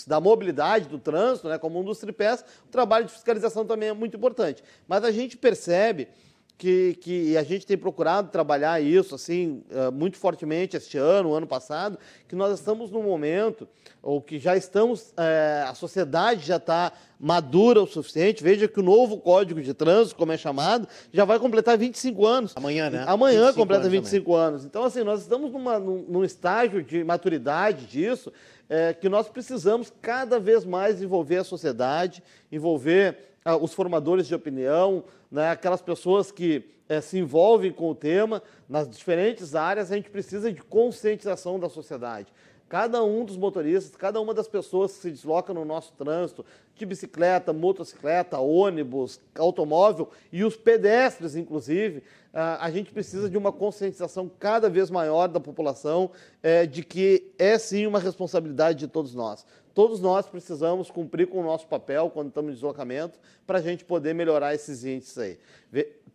da 0.05 0.19
mobilidade, 0.19 0.89
do 0.89 0.99
trânsito, 0.99 1.47
né, 1.47 1.57
como 1.57 1.79
um 1.79 1.83
dos 1.83 1.97
tripés, 1.99 2.43
o 2.65 2.69
trabalho 2.69 3.05
de 3.05 3.13
fiscalização 3.13 3.65
também 3.65 3.87
é 3.89 3.93
muito 3.93 4.17
importante. 4.17 4.61
Mas 4.85 5.05
a 5.05 5.11
gente 5.11 5.37
percebe 5.37 6.09
que, 6.57 6.95
que 7.01 7.37
a 7.37 7.43
gente 7.43 7.65
tem 7.65 7.77
procurado 7.77 8.29
trabalhar 8.29 8.81
isso 8.81 9.15
assim 9.15 9.63
eh, 9.69 9.91
muito 9.91 10.17
fortemente 10.17 10.77
este 10.77 10.97
ano, 10.97 11.33
ano 11.33 11.47
passado, 11.47 11.97
que 12.27 12.35
nós 12.35 12.57
estamos 12.57 12.89
num 12.91 13.03
momento, 13.03 13.67
ou 14.01 14.21
que 14.21 14.37
já 14.37 14.55
estamos, 14.55 15.13
é, 15.17 15.65
a 15.67 15.73
sociedade 15.73 16.45
já 16.45 16.57
está 16.57 16.91
madura 17.19 17.81
o 17.81 17.87
suficiente. 17.87 18.43
Veja 18.43 18.67
que 18.67 18.79
o 18.79 18.83
novo 18.83 19.17
Código 19.17 19.61
de 19.61 19.73
Trânsito, 19.73 20.17
como 20.17 20.33
é 20.33 20.37
chamado, 20.37 20.87
já 21.11 21.23
vai 21.23 21.39
completar 21.39 21.77
25 21.77 22.25
anos. 22.25 22.53
Amanhã, 22.55 22.89
né? 22.89 23.05
Amanhã 23.07 23.53
completa 23.53 23.87
25 23.87 24.35
anos. 24.35 24.47
anos. 24.47 24.65
Então, 24.65 24.83
assim, 24.83 25.03
nós 25.03 25.21
estamos 25.21 25.51
numa, 25.51 25.79
num, 25.79 26.05
num 26.07 26.23
estágio 26.23 26.83
de 26.83 27.03
maturidade 27.03 27.85
disso, 27.85 28.31
é, 28.69 28.93
que 28.93 29.07
nós 29.07 29.29
precisamos 29.29 29.91
cada 30.01 30.39
vez 30.39 30.65
mais 30.65 31.01
envolver 31.01 31.37
a 31.37 31.43
sociedade, 31.43 32.21
envolver 32.51 33.17
ah, 33.45 33.55
os 33.55 33.73
formadores 33.73 34.27
de 34.27 34.35
opinião, 34.35 35.03
né, 35.33 35.49
aquelas 35.49 35.81
pessoas 35.81 36.31
que 36.31 36.63
é, 36.87 37.01
se 37.01 37.17
envolvem 37.17 37.71
com 37.71 37.89
o 37.89 37.95
tema 37.95 38.43
nas 38.69 38.87
diferentes 38.87 39.55
áreas, 39.55 39.91
a 39.91 39.95
gente 39.95 40.11
precisa 40.11 40.53
de 40.53 40.61
conscientização 40.61 41.59
da 41.59 41.67
sociedade. 41.67 42.31
Cada 42.69 43.03
um 43.03 43.25
dos 43.25 43.35
motoristas, 43.35 43.95
cada 43.95 44.21
uma 44.21 44.33
das 44.33 44.47
pessoas 44.47 44.93
que 44.93 44.99
se 44.99 45.11
desloca 45.11 45.51
no 45.51 45.65
nosso 45.65 45.91
trânsito, 45.93 46.45
de 46.75 46.85
bicicleta, 46.85 47.51
motocicleta, 47.51 48.37
ônibus, 48.37 49.19
automóvel 49.37 50.09
e 50.31 50.43
os 50.43 50.55
pedestres, 50.55 51.35
inclusive, 51.35 52.03
a 52.31 52.71
gente 52.71 52.91
precisa 52.91 53.29
de 53.29 53.37
uma 53.37 53.51
conscientização 53.51 54.29
cada 54.39 54.69
vez 54.69 54.89
maior 54.89 55.27
da 55.27 55.39
população 55.39 56.09
é, 56.41 56.65
de 56.65 56.83
que 56.83 57.31
é 57.37 57.59
sim 57.59 57.85
uma 57.85 57.99
responsabilidade 57.99 58.79
de 58.79 58.87
todos 58.87 59.13
nós. 59.13 59.45
Todos 59.73 59.99
nós 59.99 60.27
precisamos 60.27 60.91
cumprir 60.91 61.27
com 61.27 61.39
o 61.39 61.43
nosso 61.43 61.67
papel 61.67 62.09
quando 62.09 62.27
estamos 62.27 62.51
em 62.51 62.53
deslocamento 62.53 63.19
para 63.45 63.57
a 63.57 63.61
gente 63.61 63.83
poder 63.83 64.13
melhorar 64.13 64.53
esses 64.53 64.83
índices 64.83 65.17
aí. 65.17 65.39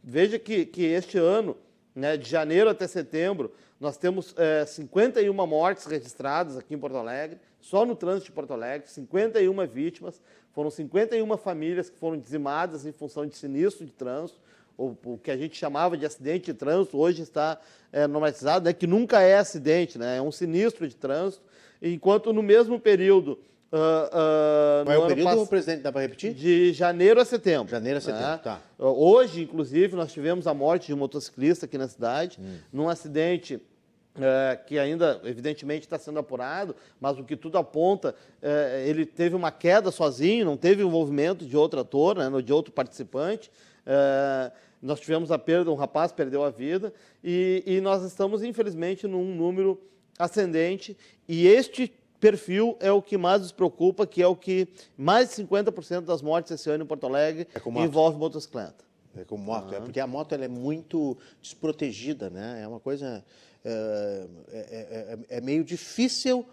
Veja 0.03 0.39
que, 0.39 0.65
que 0.65 0.85
este 0.85 1.19
ano, 1.19 1.57
né, 1.95 2.17
de 2.17 2.29
janeiro 2.29 2.71
até 2.71 2.87
setembro, 2.87 3.53
nós 3.81 3.97
temos 3.97 4.35
é, 4.37 4.65
51 4.65 5.33
mortes 5.47 5.87
registradas 5.87 6.57
aqui 6.57 6.75
em 6.75 6.79
Porto 6.79 6.97
Alegre, 6.97 7.39
só 7.61 7.85
no 7.85 7.97
trânsito 7.97 8.27
de 8.27 8.33
Porto 8.33 8.53
Alegre, 8.53 8.89
51 8.89 9.67
vítimas, 9.67 10.21
foram 10.53 10.71
51 10.71 11.37
famílias 11.37 11.91
que 11.91 11.99
foram 11.99 12.19
dizimadas 12.19 12.87
em 12.87 12.93
função 12.93 13.27
de 13.27 13.37
sinistro 13.37 13.85
de 13.85 13.93
trânsito, 13.93 14.41
ou 14.77 14.97
o 15.05 15.19
que 15.19 15.31
a 15.31 15.37
gente 15.37 15.57
chamava 15.57 15.97
de 15.97 16.07
acidente 16.07 16.53
de 16.53 16.55
trânsito, 16.55 16.97
hoje 16.97 17.23
está 17.23 17.61
é, 17.93 18.07
né, 18.07 18.73
que 18.73 18.87
nunca 18.87 19.21
é 19.21 19.37
acidente, 19.37 19.99
né, 19.99 20.19
é 20.19 20.23
um 20.23 20.31
sinistro 20.31 20.87
de 20.87 20.95
trânsito, 20.95 21.43
enquanto 21.83 22.33
no 22.33 22.43
mesmo 22.43 22.79
período 22.79 23.39
Uh, 23.71 23.77
uh, 23.77 24.85
Qual 24.85 24.95
é 24.95 24.99
o 24.99 25.07
período, 25.07 25.37
pass... 25.41 25.49
presidente? 25.49 25.83
Dá 25.83 25.93
para 25.93 26.01
repetir? 26.01 26.33
De 26.33 26.73
janeiro 26.73 27.21
a 27.21 27.25
setembro. 27.25 27.71
Janeiro 27.71 27.99
a 27.99 28.01
setembro, 28.01 28.27
né? 28.27 28.41
tá. 28.43 28.63
Hoje, 28.79 29.43
inclusive, 29.43 29.95
nós 29.95 30.11
tivemos 30.11 30.47
a 30.47 30.55
morte 30.55 30.87
de 30.87 30.95
um 30.95 30.97
motociclista 30.97 31.67
aqui 31.67 31.77
na 31.77 31.87
cidade, 31.87 32.39
hum. 32.41 32.57
num 32.73 32.89
acidente 32.89 33.57
uh, 33.57 34.65
que 34.67 34.79
ainda, 34.79 35.21
evidentemente, 35.25 35.87
está 35.87 35.99
sendo 35.99 36.19
apurado, 36.19 36.75
mas 36.99 37.19
o 37.19 37.25
que 37.25 37.37
tudo 37.37 37.59
aponta, 37.59 38.15
uh, 38.43 38.87
ele 38.87 39.05
teve 39.05 39.37
uma 39.37 39.51
queda 39.51 39.91
sozinho, 39.91 40.47
não 40.47 40.57
teve 40.57 40.83
envolvimento 40.83 41.45
de 41.45 41.57
outro 41.57 41.81
ator, 41.81 42.17
né, 42.17 42.43
de 42.43 42.53
outro 42.53 42.73
participante. 42.73 43.51
Uh, 43.87 44.51
nós 44.81 44.99
tivemos 44.99 45.31
a 45.31 45.39
perda, 45.39 45.71
um 45.71 45.75
rapaz 45.75 46.11
perdeu 46.11 46.43
a 46.43 46.51
vida, 46.51 46.93
e, 47.23 47.63
e 47.67 47.81
nós 47.83 48.03
estamos, 48.03 48.43
infelizmente, 48.43 49.07
num 49.07 49.35
número 49.35 49.79
ascendente, 50.19 50.97
e 51.29 51.47
este 51.47 51.93
perfil 52.19 52.77
é 52.81 52.91
o 52.91 53.01
que 53.01 53.17
mais 53.17 53.43
nos 53.43 53.53
preocupa, 53.53 54.07
que 54.07 54.23
é 54.23 54.27
o 54.27 54.35
que 54.35 54.69
mais 54.97 55.31
de 55.31 55.43
50% 55.45 56.03
das 56.03 56.21
mortes 56.21 56.51
esse 56.51 56.69
ano 56.69 56.85
em 56.85 56.87
Porto 56.87 57.07
Alegre 57.07 57.47
é 57.55 57.85
envolve 57.85 58.19
motocicleta. 58.19 58.85
É 59.17 59.25
com 59.25 59.37
moto, 59.37 59.71
uhum. 59.71 59.77
é 59.77 59.81
porque 59.81 60.01
a 60.01 60.07
moto 60.07 60.33
ela 60.33 60.45
é 60.45 60.49
muito 60.49 61.17
desprotegida, 61.41 62.31
né? 62.31 62.61
É 62.63 62.69
uma 62.69 62.79
coisa. 62.79 63.25
É, 63.65 64.27
é, 64.53 65.19
é, 65.31 65.39
é 65.39 65.41
meio 65.41 65.65
difícil. 65.65 66.47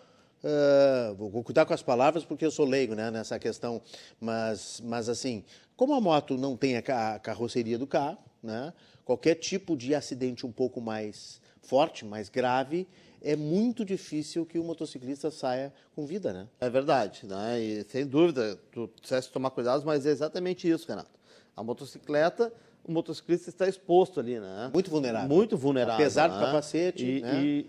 Uh, 0.43 1.15
vou 1.15 1.43
cuidar 1.43 1.65
com 1.65 1.73
as 1.73 1.81
palavras 1.81 2.23
porque 2.23 2.45
eu 2.45 2.51
sou 2.51 2.67
leigo 2.67 2.93
né, 2.93 3.09
nessa 3.09 3.39
questão, 3.39 3.81
mas, 4.19 4.79
mas 4.85 5.09
assim, 5.09 5.43
como 5.75 5.95
a 5.95 6.01
moto 6.01 6.37
não 6.37 6.55
tem 6.55 6.77
a, 6.77 7.19
carroceria 7.19 7.79
do 7.79 7.87
carro, 7.87 8.19
né, 8.43 8.71
qualquer 9.03 9.35
tipo 9.35 9.75
de 9.75 9.95
acidente 9.95 10.45
um 10.45 10.51
pouco 10.51 10.79
mais 10.79 11.41
forte, 11.63 12.05
mais 12.05 12.29
grave, 12.29 12.87
é 13.21 13.35
muito 13.35 13.83
difícil 13.83 14.45
que 14.45 14.59
o 14.59 14.63
motociclista 14.63 15.31
saia 15.31 15.73
com 15.95 16.05
vida, 16.05 16.33
né? 16.33 16.47
É 16.59 16.69
verdade, 16.69 17.25
né? 17.25 17.59
E 17.59 17.83
sem 17.85 18.05
dúvida, 18.05 18.59
tu 18.71 18.89
disseste 19.01 19.31
tomar 19.31 19.49
cuidado, 19.49 19.83
mas 19.85 20.05
é 20.05 20.09
exatamente 20.09 20.69
isso, 20.69 20.87
Renato. 20.87 21.09
A 21.55 21.63
motocicleta, 21.63 22.51
o 22.83 22.91
motociclista 22.91 23.49
está 23.49 23.67
exposto 23.67 24.19
ali, 24.19 24.39
né? 24.39 24.69
Muito 24.71 24.91
vulnerável. 24.91 25.27
Muito 25.27 25.57
vulnerável. 25.57 25.95
Apesar 25.95 26.29
né? 26.29 26.35
do 26.35 26.45
capacete. 26.45 27.03
E, 27.03 27.21
né? 27.21 27.41
e, 27.41 27.65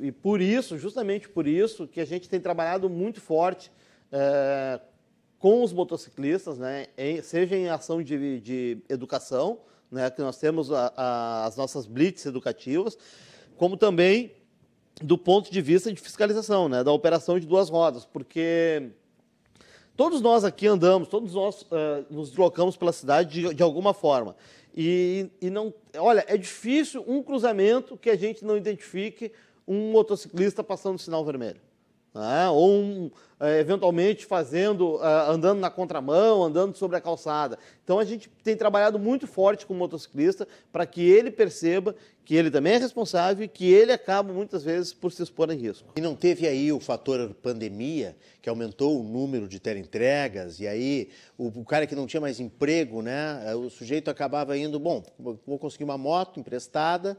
e, 0.00 0.06
e, 0.06 0.12
por 0.12 0.40
isso, 0.40 0.78
justamente 0.78 1.28
por 1.28 1.46
isso, 1.46 1.86
que 1.86 2.00
a 2.00 2.04
gente 2.04 2.28
tem 2.28 2.40
trabalhado 2.40 2.88
muito 2.88 3.20
forte 3.20 3.70
é, 4.10 4.80
com 5.38 5.62
os 5.62 5.72
motociclistas, 5.72 6.58
né? 6.58 6.86
Em, 6.96 7.20
seja 7.20 7.56
em 7.56 7.68
ação 7.68 8.02
de, 8.02 8.40
de 8.40 8.78
educação, 8.88 9.58
né? 9.90 10.10
Que 10.10 10.22
nós 10.22 10.38
temos 10.38 10.72
a, 10.72 10.92
a, 10.96 11.44
as 11.44 11.56
nossas 11.56 11.86
blitz 11.86 12.24
educativas, 12.24 12.96
como 13.56 13.76
também 13.76 14.32
do 15.02 15.16
ponto 15.16 15.50
de 15.50 15.60
vista 15.60 15.92
de 15.92 16.00
fiscalização, 16.00 16.68
né, 16.68 16.82
da 16.82 16.92
operação 16.92 17.38
de 17.38 17.46
duas 17.46 17.68
rodas, 17.68 18.04
porque 18.04 18.90
todos 19.96 20.20
nós 20.20 20.44
aqui 20.44 20.66
andamos, 20.66 21.08
todos 21.08 21.34
nós 21.34 21.62
uh, 21.62 22.04
nos 22.10 22.30
deslocamos 22.30 22.76
pela 22.76 22.92
cidade 22.92 23.42
de, 23.42 23.54
de 23.54 23.62
alguma 23.62 23.94
forma. 23.94 24.34
E, 24.76 25.28
e, 25.40 25.50
não, 25.50 25.72
olha, 25.96 26.24
é 26.28 26.36
difícil 26.36 27.04
um 27.06 27.22
cruzamento 27.22 27.96
que 27.96 28.10
a 28.10 28.16
gente 28.16 28.44
não 28.44 28.56
identifique 28.56 29.32
um 29.66 29.90
motociclista 29.90 30.62
passando 30.62 30.98
sinal 30.98 31.24
vermelho 31.24 31.67
né? 32.14 32.48
ou 32.50 32.70
um, 32.70 33.10
é, 33.40 33.60
eventualmente 33.60 34.26
fazendo, 34.26 34.96
uh, 34.96 35.30
andando 35.30 35.60
na 35.60 35.70
contramão, 35.70 36.42
andando 36.42 36.76
sobre 36.76 36.96
a 36.96 37.00
calçada. 37.00 37.58
Então 37.84 37.98
a 37.98 38.04
gente 38.04 38.28
tem 38.42 38.56
trabalhado 38.56 38.98
muito 38.98 39.26
forte 39.26 39.64
com 39.64 39.74
o 39.74 39.76
motociclista 39.76 40.46
para 40.72 40.84
que 40.84 41.00
ele 41.02 41.30
perceba 41.30 41.94
que 42.24 42.34
ele 42.34 42.50
também 42.50 42.74
é 42.74 42.78
responsável 42.78 43.44
e 43.44 43.48
que 43.48 43.70
ele 43.72 43.92
acaba 43.92 44.32
muitas 44.32 44.62
vezes 44.62 44.92
por 44.92 45.12
se 45.12 45.22
expor 45.22 45.50
em 45.50 45.56
risco. 45.56 45.92
E 45.96 46.00
não 46.00 46.14
teve 46.14 46.46
aí 46.46 46.72
o 46.72 46.80
fator 46.80 47.32
pandemia 47.42 48.16
que 48.42 48.50
aumentou 48.50 49.00
o 49.00 49.02
número 49.02 49.48
de 49.48 49.60
entregas 49.78 50.60
e 50.60 50.66
aí 50.66 51.08
o, 51.38 51.46
o 51.46 51.64
cara 51.64 51.86
que 51.86 51.94
não 51.94 52.06
tinha 52.06 52.20
mais 52.20 52.40
emprego, 52.40 53.02
né, 53.02 53.54
o 53.54 53.70
sujeito 53.70 54.10
acabava 54.10 54.58
indo, 54.58 54.78
bom, 54.78 55.02
vou 55.18 55.58
conseguir 55.58 55.84
uma 55.84 55.96
moto 55.96 56.40
emprestada 56.40 57.16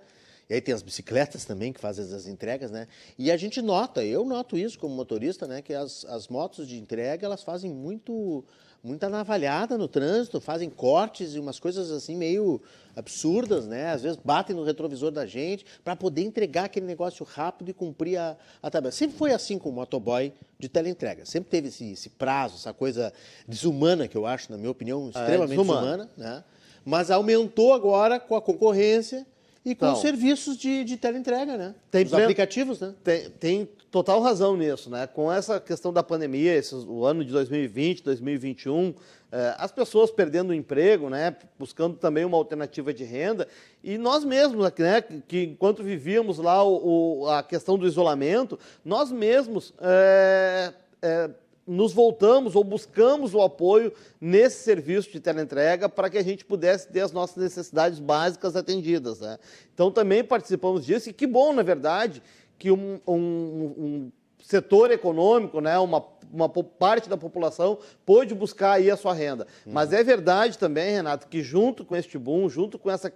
e 0.50 0.56
aí 0.56 0.62
tem 0.62 0.74
as 0.74 0.82
bicicletas 0.82 1.46
também 1.46 1.72
que 1.72 1.80
fazem 1.80 2.04
as 2.04 2.26
entregas, 2.26 2.72
né? 2.72 2.88
E 3.20 3.32
a 3.32 3.38
gente 3.38 3.62
nota, 3.62 4.04
eu 4.04 4.26
noto 4.26 4.58
isso 4.58 4.80
como 4.80 4.96
motorista, 4.96 5.46
né? 5.46 5.62
Que 5.62 5.76
as, 5.76 6.04
as 6.06 6.28
motos 6.28 6.68
de 6.68 6.80
entrega, 6.80 7.24
elas 7.24 7.44
fazem 7.44 7.70
muito, 7.72 8.44
muita 8.84 9.08
navalhada 9.08 9.78
no 9.78 9.88
trânsito, 9.88 10.42
fazem 10.42 10.68
cortes 10.68 11.36
e 11.36 11.40
umas 11.40 11.60
coisas 11.60 11.92
assim 11.92 12.18
meio 12.18 12.60
absurdas, 12.96 13.68
né? 13.68 13.92
Às 13.92 14.02
vezes 14.02 14.18
batem 14.26 14.56
no 14.56 14.64
retrovisor 14.64 15.12
da 15.12 15.24
gente 15.24 15.64
para 15.84 15.96
poder 15.96 16.24
entregar 16.24 16.64
aquele 16.64 16.88
negócio 16.88 17.24
rápido 17.24 17.70
e 17.70 17.74
cumprir 17.74 18.18
a, 18.18 18.36
a 18.60 18.72
tabela. 18.72 18.92
Sempre 18.92 19.20
foi 19.20 19.32
assim 19.32 19.60
com 19.60 19.70
o 19.70 19.72
motoboy 19.72 20.34
de 20.58 20.68
teleentrega. 20.68 21.28
Sempre 21.28 21.52
teve 21.52 21.68
esse, 21.68 21.92
esse 21.92 22.10
prazo, 22.10 22.56
essa 22.56 22.74
coisa 22.74 23.14
desumana 23.48 24.08
que 24.08 24.18
eu 24.18 24.26
acho, 24.26 24.52
na 24.52 24.58
minha 24.58 24.72
opinião, 24.72 25.06
é, 25.06 25.10
extremamente 25.10 25.54
é, 25.54 25.62
desumana, 25.62 26.10
né? 26.18 26.44
Mas 26.84 27.12
aumentou 27.12 27.72
agora 27.72 28.20
com 28.20 28.36
a 28.36 28.42
concorrência 28.42 29.28
e 29.70 29.76
com 29.76 29.92
os 29.92 30.02
serviços 30.02 30.58
de, 30.58 30.84
de 30.84 30.98
teleentrega, 30.98 31.56
né? 31.56 31.76
Tem 31.92 32.04
Os 32.04 32.14
aplicativos, 32.14 32.80
né? 32.80 32.94
Tem, 33.04 33.30
tem, 33.30 33.70
total 33.92 34.22
razão 34.22 34.56
nisso, 34.58 34.90
né? 34.90 35.08
Com 35.08 35.32
essa 35.32 35.60
questão 35.60 35.94
da 35.94 36.02
pandemia, 36.02 36.56
esse, 36.56 36.74
o 36.76 37.06
ano 37.06 37.24
de 37.24 37.32
2020, 37.32 38.04
2021, 38.04 38.94
eh, 39.32 39.56
as 39.58 39.72
pessoas 39.72 40.12
perdendo 40.12 40.50
o 40.50 40.54
emprego, 40.54 41.10
né? 41.10 41.36
Buscando 41.58 41.96
também 41.98 42.26
uma 42.26 42.38
alternativa 42.38 42.94
de 42.94 43.04
renda. 43.04 43.48
E 43.84 43.98
nós 43.98 44.24
mesmos, 44.24 44.72
né? 44.78 45.02
Que 45.28 45.44
enquanto 45.44 45.84
vivíamos 45.84 46.38
lá 46.38 46.64
o, 46.64 47.22
o, 47.22 47.30
a 47.30 47.44
questão 47.44 47.78
do 47.78 47.86
isolamento, 47.88 48.58
nós 48.84 49.12
mesmos... 49.12 49.74
Eh, 49.80 50.74
eh, 51.02 51.30
nos 51.70 51.94
voltamos 51.94 52.56
ou 52.56 52.64
buscamos 52.64 53.36
o 53.36 53.42
apoio 53.42 53.94
nesse 54.20 54.64
serviço 54.64 55.12
de 55.12 55.20
teleentrega 55.20 55.88
para 55.88 56.10
que 56.10 56.18
a 56.18 56.24
gente 56.24 56.44
pudesse 56.44 56.88
ter 56.88 57.02
as 57.02 57.12
nossas 57.12 57.38
necessidades 57.38 58.00
básicas 58.00 58.56
atendidas. 58.56 59.20
Né? 59.20 59.38
Então 59.74 59.92
também 59.92 60.24
participamos 60.24 60.84
disso 60.84 61.10
e 61.10 61.14
que 61.14 61.28
bom, 61.28 61.54
na 61.54 61.62
verdade, 61.62 62.24
que 62.58 62.72
um, 62.72 63.00
um, 63.08 63.14
um 63.14 64.12
setor 64.44 64.90
econômico, 64.90 65.62
né, 65.62 65.78
uma, 65.78 66.04
uma 66.34 66.50
parte 66.50 67.08
da 67.08 67.16
população 67.16 67.78
pôde 68.04 68.34
buscar 68.34 68.74
aí 68.74 68.90
a 68.90 68.98
sua 68.98 69.14
renda. 69.14 69.46
Uhum. 69.64 69.74
Mas 69.74 69.94
é 69.94 70.04
verdade 70.04 70.58
também, 70.58 70.92
Renato, 70.92 71.28
que 71.28 71.44
junto 71.44 71.86
com 71.86 71.96
este 71.96 72.18
boom, 72.18 72.50
junto 72.50 72.80
com 72.80 72.90
esse 72.90 73.14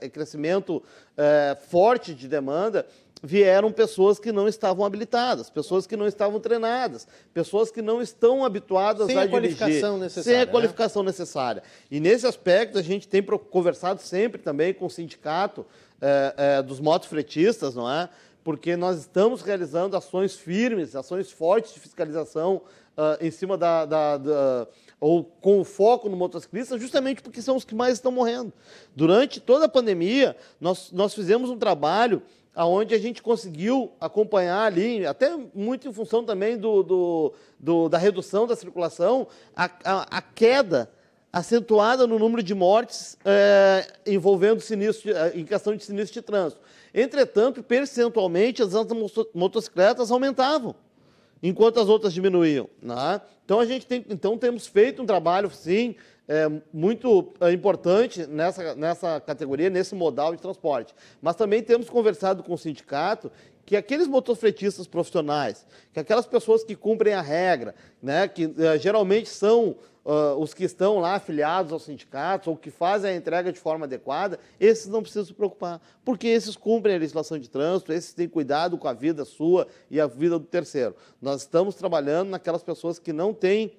é, 0.00 0.08
crescimento 0.08 0.82
é, 1.16 1.56
forte 1.68 2.14
de 2.14 2.28
demanda, 2.28 2.86
vieram 3.24 3.72
pessoas 3.72 4.18
que 4.18 4.30
não 4.30 4.46
estavam 4.46 4.84
habilitadas, 4.84 5.48
pessoas 5.48 5.86
que 5.86 5.96
não 5.96 6.06
estavam 6.06 6.38
treinadas, 6.38 7.08
pessoas 7.32 7.70
que 7.70 7.80
não 7.80 8.02
estão 8.02 8.44
habituadas 8.44 9.06
sem 9.06 9.16
a, 9.16 9.22
a 9.22 9.28
qualificação 9.28 9.70
dirigir, 9.70 9.98
necessária, 9.98 10.22
sem 10.22 10.42
a 10.42 10.46
né? 10.46 10.52
qualificação 10.52 11.02
necessária. 11.02 11.62
E 11.90 12.00
nesse 12.00 12.26
aspecto 12.26 12.78
a 12.78 12.82
gente 12.82 13.08
tem 13.08 13.22
conversado 13.22 14.02
sempre 14.02 14.42
também 14.42 14.74
com 14.74 14.84
o 14.84 14.90
sindicato 14.90 15.64
é, 16.02 16.34
é, 16.36 16.62
dos 16.62 16.80
motofretistas, 16.80 17.74
não 17.74 17.90
é? 17.90 18.10
Porque 18.44 18.76
nós 18.76 18.98
estamos 18.98 19.40
realizando 19.40 19.96
ações 19.96 20.34
firmes, 20.36 20.94
ações 20.94 21.30
fortes 21.30 21.72
de 21.72 21.80
fiscalização 21.80 22.60
uh, 22.94 23.24
em 23.24 23.30
cima 23.30 23.56
da, 23.56 23.86
da, 23.86 24.18
da 24.18 24.68
ou 25.00 25.24
com 25.24 25.60
o 25.60 25.64
foco 25.64 26.10
no 26.10 26.16
motociclista, 26.16 26.78
justamente 26.78 27.22
porque 27.22 27.40
são 27.40 27.56
os 27.56 27.64
que 27.64 27.74
mais 27.74 27.94
estão 27.94 28.12
morrendo. 28.12 28.52
Durante 28.94 29.40
toda 29.40 29.64
a 29.64 29.68
pandemia, 29.68 30.36
nós, 30.60 30.92
nós 30.92 31.14
fizemos 31.14 31.48
um 31.48 31.56
trabalho 31.56 32.22
onde 32.56 32.94
a 32.94 32.98
gente 32.98 33.22
conseguiu 33.22 33.92
acompanhar 34.00 34.64
ali, 34.64 35.04
até 35.04 35.36
muito 35.54 35.88
em 35.88 35.92
função 35.92 36.24
também 36.24 36.56
do, 36.56 36.82
do, 36.82 37.34
do 37.58 37.88
da 37.88 37.98
redução 37.98 38.46
da 38.46 38.54
circulação, 38.54 39.26
a, 39.56 39.64
a, 39.84 40.18
a, 40.18 40.22
queda 40.22 40.88
acentuada 41.32 42.06
no 42.06 42.18
número 42.18 42.42
de 42.42 42.54
mortes 42.54 43.18
é, 43.24 43.86
envolvendo 44.06 44.60
sinistro, 44.60 45.10
em 45.34 45.44
questão 45.44 45.74
de 45.74 45.82
sinistro 45.82 46.20
de 46.20 46.22
trânsito. 46.22 46.62
Entretanto, 46.94 47.62
percentualmente, 47.62 48.62
as 48.62 48.70
motocicletas 49.34 50.12
aumentavam 50.12 50.76
enquanto 51.42 51.78
as 51.78 51.88
outras 51.88 52.14
diminuíam. 52.14 52.68
Né? 52.80 53.20
Então 53.44 53.60
a 53.60 53.66
gente 53.66 53.84
tem, 53.84 54.04
então 54.08 54.38
temos 54.38 54.66
feito 54.66 55.02
um 55.02 55.06
trabalho, 55.06 55.50
sim, 55.50 55.94
é, 56.28 56.50
muito 56.72 57.32
é, 57.40 57.52
importante 57.52 58.26
nessa, 58.26 58.74
nessa 58.74 59.20
categoria, 59.20 59.70
nesse 59.70 59.94
modal 59.94 60.34
de 60.34 60.40
transporte. 60.40 60.94
Mas 61.20 61.36
também 61.36 61.62
temos 61.62 61.88
conversado 61.88 62.42
com 62.42 62.54
o 62.54 62.58
sindicato 62.58 63.30
que 63.66 63.76
aqueles 63.76 64.06
motociclistas 64.06 64.86
profissionais, 64.86 65.66
que 65.92 66.00
aquelas 66.00 66.26
pessoas 66.26 66.62
que 66.62 66.76
cumprem 66.76 67.14
a 67.14 67.22
regra, 67.22 67.74
né, 68.02 68.28
que 68.28 68.54
é, 68.58 68.78
geralmente 68.78 69.28
são 69.28 69.76
uh, 70.04 70.38
os 70.38 70.52
que 70.52 70.64
estão 70.64 70.98
lá 70.98 71.14
afiliados 71.14 71.72
aos 71.72 71.84
sindicatos 71.84 72.48
ou 72.48 72.56
que 72.56 72.70
fazem 72.70 73.12
a 73.12 73.16
entrega 73.16 73.50
de 73.50 73.58
forma 73.58 73.86
adequada, 73.86 74.38
esses 74.60 74.86
não 74.86 75.00
precisam 75.00 75.24
se 75.24 75.32
preocupar, 75.32 75.80
porque 76.04 76.26
esses 76.26 76.56
cumprem 76.56 76.96
a 76.96 76.98
legislação 76.98 77.38
de 77.38 77.48
trânsito, 77.48 77.92
esses 77.92 78.12
têm 78.12 78.28
cuidado 78.28 78.76
com 78.76 78.86
a 78.86 78.92
vida 78.92 79.24
sua 79.24 79.66
e 79.90 80.00
a 80.00 80.06
vida 80.06 80.38
do 80.38 80.44
terceiro. 80.44 80.94
Nós 81.20 81.42
estamos 81.42 81.74
trabalhando 81.74 82.28
naquelas 82.28 82.62
pessoas 82.62 82.98
que 82.98 83.12
não 83.12 83.32
têm 83.32 83.72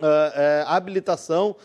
uh, 0.00 0.04
uh, 0.04 0.68
habilitação, 0.68 1.56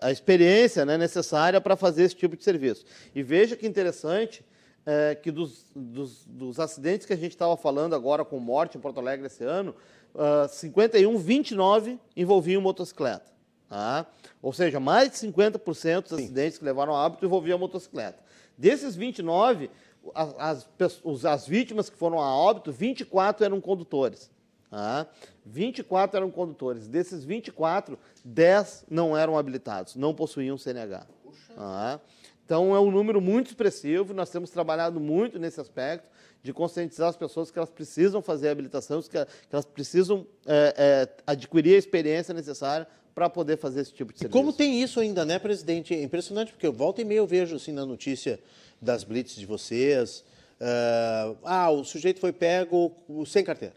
a 0.00 0.12
experiência 0.12 0.84
né, 0.84 0.96
necessária 0.96 1.60
para 1.60 1.74
fazer 1.74 2.04
esse 2.04 2.14
tipo 2.14 2.36
de 2.36 2.44
serviço. 2.44 2.84
E 3.14 3.22
veja 3.22 3.56
que 3.56 3.66
interessante 3.66 4.44
é, 4.86 5.16
que 5.16 5.32
dos, 5.32 5.66
dos, 5.74 6.24
dos, 6.24 6.60
acidentes 6.60 7.04
que 7.04 7.12
a 7.12 7.16
gente 7.16 7.32
estava 7.32 7.56
falando 7.56 7.96
agora 7.96 8.24
com 8.24 8.38
morte 8.38 8.78
em 8.78 8.80
Porto 8.80 9.00
Alegre 9.00 9.26
esse 9.26 9.42
ano, 9.42 9.74
uh, 10.14 10.48
51, 10.48 11.18
29 11.18 11.98
envolviam 12.16 12.62
motocicleta. 12.62 13.28
Tá? 13.68 14.06
Ou 14.40 14.52
seja, 14.52 14.78
mais 14.78 15.10
de 15.10 15.16
50% 15.16 16.02
dos 16.02 16.12
acidentes 16.12 16.58
que 16.58 16.64
levaram 16.64 16.94
a 16.94 17.04
óbito 17.04 17.26
envolviam 17.26 17.58
motocicleta. 17.58 18.20
Desses 18.56 18.94
29, 18.94 19.68
as, 20.14 20.68
as, 20.78 21.24
as, 21.24 21.46
vítimas 21.48 21.90
que 21.90 21.96
foram 21.98 22.20
a 22.20 22.32
óbito, 22.32 22.70
24 22.70 23.44
eram 23.44 23.60
condutores. 23.60 24.30
Tá? 24.70 25.06
24 25.44 26.16
eram 26.16 26.30
condutores. 26.30 26.88
Desses 26.88 27.24
24, 27.24 27.98
10 28.24 28.86
não 28.90 29.16
eram 29.16 29.38
habilitados, 29.38 29.96
não 29.96 30.14
possuíam 30.14 30.58
CNH. 30.58 31.06
Tá? 31.54 32.00
Então 32.44 32.74
é 32.74 32.80
um 32.80 32.90
número 32.90 33.20
muito 33.20 33.48
expressivo. 33.48 34.14
Nós 34.14 34.30
temos 34.30 34.50
trabalhado 34.50 35.00
muito 35.00 35.38
nesse 35.38 35.60
aspecto 35.60 36.08
de 36.42 36.52
conscientizar 36.52 37.08
as 37.08 37.16
pessoas 37.16 37.50
que 37.50 37.58
elas 37.58 37.70
precisam 37.70 38.22
fazer 38.22 38.48
a 38.48 38.52
habilitação, 38.52 39.02
que 39.02 39.16
elas 39.50 39.64
precisam 39.64 40.24
é, 40.46 40.74
é, 40.76 41.08
adquirir 41.26 41.74
a 41.74 41.78
experiência 41.78 42.32
necessária 42.32 42.86
para 43.12 43.28
poder 43.28 43.56
fazer 43.56 43.80
esse 43.80 43.92
tipo 43.92 44.12
de 44.12 44.18
serviço. 44.20 44.38
E 44.38 44.40
como 44.40 44.52
tem 44.52 44.80
isso 44.80 45.00
ainda, 45.00 45.24
né, 45.24 45.38
presidente? 45.38 45.92
É 45.94 46.02
impressionante, 46.02 46.52
porque 46.52 46.66
eu 46.66 46.72
volta 46.72 47.00
e 47.00 47.04
meia 47.04 47.18
eu 47.18 47.26
vejo 47.26 47.56
assim 47.56 47.72
na 47.72 47.84
notícia 47.84 48.38
das 48.80 49.02
blitz 49.02 49.34
de 49.34 49.46
vocês. 49.46 50.22
Uh, 50.60 51.36
ah, 51.42 51.70
o 51.70 51.82
sujeito 51.82 52.20
foi 52.20 52.32
pego 52.32 52.92
sem 53.26 53.42
carteira, 53.42 53.74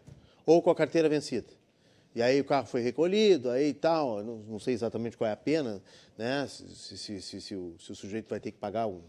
ou 0.50 0.64
com 0.64 0.72
a 0.72 0.76
carteira 0.76 1.08
vencida. 1.08 1.46
E 2.16 2.24
aí 2.24 2.42
o 2.42 2.44
carro 2.44 2.66
foi 2.66 2.82
recolhido, 2.82 3.52
aí 3.52 3.72
tal, 3.72 4.24
não, 4.24 4.38
não 4.38 4.60
sei 4.60 4.74
exatamente 4.74 5.16
qual 5.16 5.30
é 5.30 5.32
a 5.32 5.38
pena, 5.38 5.80
né? 6.18 6.48
Se, 6.48 6.98
se, 6.98 7.22
se, 7.22 7.40
se 7.40 7.56
o, 7.56 7.76
o, 7.78 7.96
sujeito 7.96 8.28
vai 8.28 8.40
ter 8.40 8.52
que 8.52 8.58
pagar 8.58 8.88
um, 8.88 9.00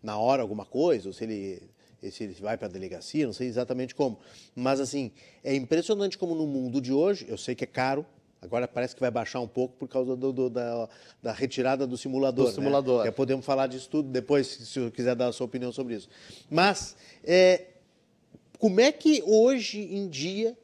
na 0.00 0.16
hora 0.16 0.40
alguma 0.40 0.64
coisa, 0.64 1.08
ou 1.08 1.12
se 1.12 1.24
ele 1.24 1.62
se 2.12 2.22
ele 2.22 2.34
vai 2.34 2.56
para 2.56 2.68
a 2.68 2.70
delegacia, 2.70 3.26
não 3.26 3.32
sei 3.32 3.48
exatamente 3.48 3.92
como. 3.92 4.20
Mas, 4.54 4.78
assim, 4.78 5.10
é 5.42 5.52
impressionante 5.56 6.16
como 6.16 6.34
no 6.34 6.46
mundo 6.46 6.80
de 6.80 6.92
hoje, 6.92 7.26
eu 7.28 7.38
sei 7.38 7.56
que 7.56 7.64
é 7.64 7.66
caro, 7.66 8.06
agora 8.40 8.68
parece 8.68 8.94
que 8.94 9.00
vai 9.00 9.10
baixar 9.10 9.40
um 9.40 9.48
pouco 9.48 9.74
por 9.76 9.88
causa 9.88 10.14
do, 10.14 10.32
do, 10.32 10.48
da, 10.48 10.88
da, 11.20 11.32
retirada 11.32 11.88
do 11.88 11.96
simulador. 11.96 12.44
Do 12.44 12.50
né? 12.50 12.54
simulador. 12.54 13.06
É, 13.06 13.10
podemos 13.10 13.44
falar 13.44 13.66
disso 13.66 13.88
tudo 13.90 14.10
depois, 14.10 14.46
se 14.46 14.62
o 14.62 14.66
senhor 14.66 14.90
quiser 14.92 15.16
dar 15.16 15.28
a 15.28 15.32
sua 15.32 15.46
opinião 15.46 15.72
sobre 15.72 15.94
isso. 15.94 16.08
Mas, 16.48 16.94
é, 17.24 17.68
como 18.58 18.80
é 18.80 18.92
que 18.92 19.22
hoje 19.26 19.80
em 19.80 20.08
dia, 20.08 20.56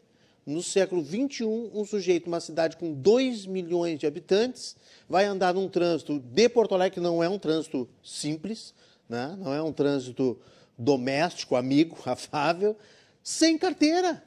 no 0.47 0.63
século 0.63 1.05
XXI, 1.05 1.45
um 1.45 1.85
sujeito, 1.85 2.27
uma 2.27 2.41
cidade 2.41 2.77
com 2.77 2.93
2 2.93 3.47
milhões 3.47 3.99
de 3.99 4.07
habitantes, 4.07 4.77
vai 5.09 5.25
andar 5.25 5.55
num 5.55 5.69
trânsito 5.69 6.19
de 6.19 6.49
Porto 6.49 6.75
Alegre, 6.75 6.95
que 6.95 7.01
não 7.01 7.23
é 7.23 7.29
um 7.29 7.39
trânsito 7.39 7.89
simples, 8.03 8.75
né? 9.09 9.37
não 9.39 9.53
é 9.53 9.63
um 9.63 9.73
trânsito 9.73 10.39
doméstico, 10.77 11.57
amigo, 11.57 11.99
afável, 12.07 12.77
sem 13.23 13.59
carteira. 13.59 14.23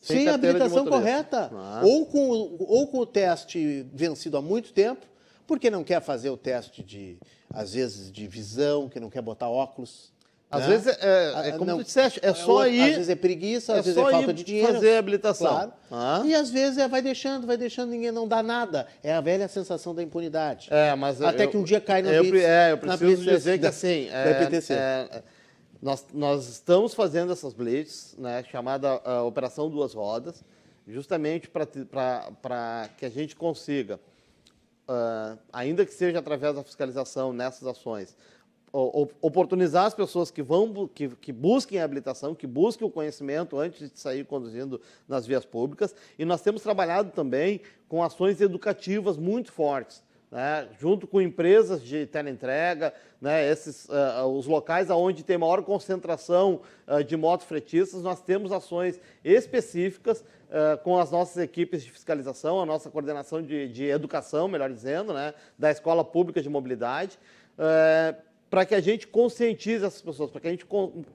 Sem, 0.00 0.18
sem 0.18 0.28
habilitação 0.28 0.84
correta. 0.84 1.50
Ou, 1.84 2.04
com, 2.06 2.56
ou 2.58 2.88
com 2.88 2.98
o 2.98 3.06
teste 3.06 3.86
vencido 3.92 4.36
há 4.36 4.42
muito 4.42 4.72
tempo, 4.72 5.06
porque 5.46 5.70
não 5.70 5.84
quer 5.84 6.02
fazer 6.02 6.28
o 6.30 6.36
teste 6.36 6.82
de, 6.82 7.18
às 7.48 7.74
vezes, 7.74 8.10
de 8.10 8.26
visão, 8.26 8.88
que 8.88 8.98
não 8.98 9.08
quer 9.08 9.22
botar 9.22 9.48
óculos. 9.48 10.11
Às 10.52 10.60
né? 10.60 10.68
vezes, 10.68 10.86
é, 10.86 10.98
é, 11.00 11.48
é 11.48 11.52
como 11.52 11.64
não, 11.64 11.78
tu 11.78 11.84
disseste, 11.84 12.20
é 12.22 12.34
só 12.34 12.66
ir... 12.66 12.82
Às 12.82 12.88
vezes 12.88 13.08
é 13.08 13.14
preguiça, 13.14 13.72
às 13.72 13.78
é 13.78 13.82
vezes 13.82 13.96
é 13.96 14.10
falta 14.10 14.34
de 14.34 14.44
dinheiro. 14.44 14.74
fazer 14.74 14.96
a 14.96 14.98
habilitação. 14.98 15.50
Claro. 15.50 15.72
Ah. 15.90 16.22
E 16.26 16.34
às 16.34 16.50
vezes 16.50 16.76
é, 16.76 16.86
vai 16.86 17.00
deixando, 17.00 17.46
vai 17.46 17.56
deixando, 17.56 17.88
ninguém 17.88 18.12
não 18.12 18.28
dá 18.28 18.42
nada. 18.42 18.86
É 19.02 19.14
a 19.14 19.20
velha 19.22 19.48
sensação 19.48 19.94
da 19.94 20.02
impunidade. 20.02 20.68
É, 20.70 20.94
mas 20.94 21.22
Até 21.22 21.46
eu, 21.46 21.48
que 21.50 21.56
um 21.56 21.64
dia 21.64 21.80
cai 21.80 22.02
na 22.02 22.12
eu, 22.12 22.22
blitz, 22.22 22.44
É, 22.44 22.72
eu 22.72 22.76
preciso 22.76 23.24
dizer 23.24 23.52
que 23.52 23.62
da, 23.62 23.70
assim... 23.70 24.08
Da 24.10 24.18
é, 24.18 24.44
PTC. 24.44 24.74
É, 24.74 25.22
nós, 25.80 26.06
nós 26.12 26.48
estamos 26.48 26.92
fazendo 26.92 27.32
essas 27.32 27.54
blitz, 27.54 28.14
né, 28.18 28.44
chamada 28.44 28.96
uh, 28.96 29.26
Operação 29.26 29.70
Duas 29.70 29.94
Rodas, 29.94 30.44
justamente 30.86 31.48
para 31.48 32.90
que 32.98 33.06
a 33.06 33.08
gente 33.08 33.34
consiga, 33.34 33.98
uh, 34.86 35.38
ainda 35.50 35.86
que 35.86 35.94
seja 35.94 36.18
através 36.18 36.54
da 36.54 36.62
fiscalização 36.62 37.32
nessas 37.32 37.66
ações, 37.66 38.14
oportunizar 38.72 39.84
as 39.84 39.94
pessoas 39.94 40.30
que 40.30 40.42
vão 40.42 40.88
que, 40.88 41.08
que 41.08 41.30
busquem 41.30 41.78
a 41.78 41.84
habilitação, 41.84 42.34
que 42.34 42.46
busquem 42.46 42.86
o 42.86 42.90
conhecimento 42.90 43.58
antes 43.58 43.92
de 43.92 43.98
sair 43.98 44.24
conduzindo 44.24 44.80
nas 45.06 45.26
vias 45.26 45.44
públicas. 45.44 45.94
E 46.18 46.24
nós 46.24 46.40
temos 46.40 46.62
trabalhado 46.62 47.10
também 47.10 47.60
com 47.86 48.02
ações 48.02 48.40
educativas 48.40 49.18
muito 49.18 49.52
fortes. 49.52 50.02
Né, 50.30 50.66
junto 50.80 51.06
com 51.06 51.20
empresas 51.20 51.82
de 51.82 52.06
teleentrega, 52.06 52.94
né, 53.20 53.46
esses, 53.50 53.86
uh, 53.90 54.24
os 54.24 54.46
locais 54.46 54.88
onde 54.88 55.22
tem 55.22 55.36
maior 55.36 55.62
concentração 55.62 56.62
uh, 56.88 57.04
de 57.04 57.18
motofretistas, 57.18 58.02
nós 58.02 58.22
temos 58.22 58.50
ações 58.50 58.98
específicas 59.22 60.20
uh, 60.22 60.82
com 60.82 60.98
as 60.98 61.10
nossas 61.10 61.36
equipes 61.36 61.84
de 61.84 61.90
fiscalização, 61.90 62.62
a 62.62 62.64
nossa 62.64 62.88
coordenação 62.88 63.42
de, 63.42 63.68
de 63.68 63.84
educação, 63.84 64.48
melhor 64.48 64.72
dizendo, 64.72 65.12
né, 65.12 65.34
da 65.58 65.70
Escola 65.70 66.02
Pública 66.02 66.40
de 66.40 66.48
Mobilidade, 66.48 67.18
para 68.52 68.66
que 68.66 68.74
a 68.74 68.82
gente 68.82 69.06
conscientize 69.06 69.82
essas 69.82 70.02
pessoas, 70.02 70.30
para 70.30 70.38
que 70.42 70.46
a 70.46 70.50
gente 70.50 70.66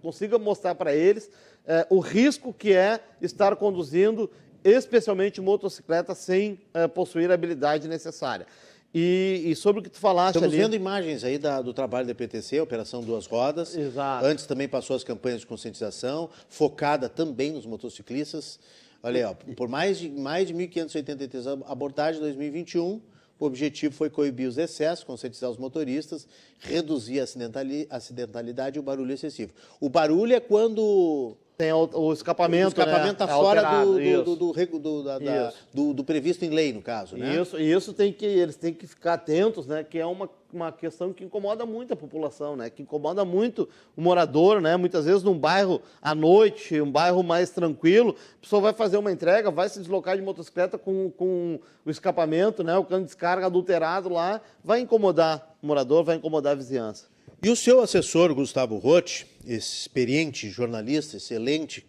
consiga 0.01 0.39
mostrar 0.39 0.73
para 0.73 0.95
eles 0.95 1.29
eh, 1.67 1.85
o 1.87 1.99
risco 1.99 2.51
que 2.51 2.73
é 2.73 2.99
estar 3.21 3.55
conduzindo, 3.57 4.27
especialmente 4.63 5.39
motocicleta, 5.39 6.15
sem 6.15 6.59
eh, 6.73 6.87
possuir 6.87 7.29
a 7.29 7.35
habilidade 7.35 7.87
necessária. 7.87 8.47
E, 8.91 9.43
e, 9.45 9.55
sobre 9.55 9.81
o 9.81 9.83
que 9.83 9.89
tu 9.91 9.99
falaste 9.99 10.37
Estamos 10.37 10.51
ali... 10.51 10.63
vendo 10.63 10.75
imagens 10.75 11.23
aí 11.23 11.37
da, 11.37 11.61
do 11.61 11.75
trabalho 11.75 12.07
da 12.07 12.15
PTC, 12.15 12.59
Operação 12.59 13.03
Duas 13.03 13.27
Rodas. 13.27 13.77
Exato. 13.77 14.25
Antes 14.25 14.47
também 14.47 14.67
passou 14.67 14.95
as 14.95 15.03
campanhas 15.03 15.41
de 15.41 15.45
conscientização, 15.45 16.31
focada 16.49 17.07
também 17.07 17.51
nos 17.51 17.67
motociclistas. 17.67 18.59
Olha 19.03 19.27
aí, 19.27 19.31
ó, 19.31 19.53
por 19.53 19.67
mais 19.67 19.99
de, 19.99 20.09
mais 20.09 20.47
de 20.47 20.55
1.583 20.55 21.63
abordagens 21.67 22.17
em 22.17 22.25
2021, 22.25 22.99
o 23.39 23.45
objetivo 23.45 23.93
foi 23.93 24.09
coibir 24.09 24.47
os 24.47 24.57
excessos, 24.57 25.03
conscientizar 25.03 25.49
os 25.49 25.57
motoristas, 25.57 26.27
reduzir 26.59 27.19
a 27.19 27.95
acidentalidade 27.95 28.77
e 28.77 28.79
o 28.79 28.83
barulho 28.83 29.13
excessivo. 29.13 29.53
O 29.79 29.89
barulho 29.89 30.33
é 30.33 30.39
quando 30.39 31.37
tem 31.57 31.73
o, 31.73 31.89
o 31.91 32.13
escapamento. 32.13 32.65
O 32.65 32.81
escapamento 32.81 33.13
está 33.13 33.25
né, 33.25 33.33
fora 33.33 33.67
alterado, 33.67 33.93
do, 33.93 34.35
do, 34.35 34.53
do, 34.53 34.79
do, 34.79 35.03
da, 35.03 35.17
da, 35.17 35.53
do, 35.73 36.03
previsto 36.03 36.45
em 36.45 36.49
lei, 36.49 36.71
no 36.71 36.83
caso. 36.83 37.17
Né? 37.17 37.41
Isso, 37.41 37.59
e 37.59 37.71
isso 37.71 37.93
tem 37.93 38.13
que, 38.13 38.25
eles 38.25 38.55
têm 38.55 38.73
que 38.73 38.85
ficar 38.85 39.15
atentos, 39.15 39.65
né? 39.65 39.83
Que 39.83 39.97
é 39.97 40.05
uma, 40.05 40.29
uma 40.53 40.71
questão 40.71 41.11
que 41.11 41.23
incomoda 41.23 41.65
muito 41.65 41.93
a 41.93 41.95
população, 41.95 42.55
né? 42.55 42.69
Que 42.69 42.83
incomoda 42.83 43.25
muito 43.25 43.67
o 43.95 44.01
morador, 44.01 44.61
né? 44.61 44.77
Muitas 44.77 45.05
vezes 45.05 45.23
num 45.23 45.37
bairro 45.37 45.81
à 45.99 46.13
noite, 46.13 46.79
um 46.79 46.91
bairro 46.91 47.23
mais 47.23 47.49
tranquilo, 47.49 48.15
a 48.37 48.41
pessoa 48.41 48.61
vai 48.61 48.73
fazer 48.73 48.97
uma 48.97 49.11
entrega, 49.11 49.49
vai 49.49 49.67
se 49.67 49.79
deslocar 49.79 50.15
de 50.15 50.21
motocicleta 50.21 50.77
com, 50.77 51.09
com 51.09 51.59
o 51.83 51.89
escapamento, 51.89 52.63
né? 52.63 52.77
O 52.77 52.85
cano 52.85 53.01
de 53.01 53.07
descarga 53.07 53.47
adulterado 53.47 54.09
lá, 54.09 54.41
vai 54.63 54.79
incomodar 54.79 55.57
o 55.61 55.65
morador, 55.65 56.03
vai 56.03 56.17
incomodar 56.17 56.53
a 56.53 56.55
vizinhança. 56.55 57.16
E 57.41 57.49
o 57.49 57.55
seu 57.55 57.81
assessor, 57.81 58.33
Gustavo 58.33 58.77
Rotti, 58.77 59.27
experiente 59.45 60.49
jornalista, 60.49 61.17
excelente, 61.17 61.85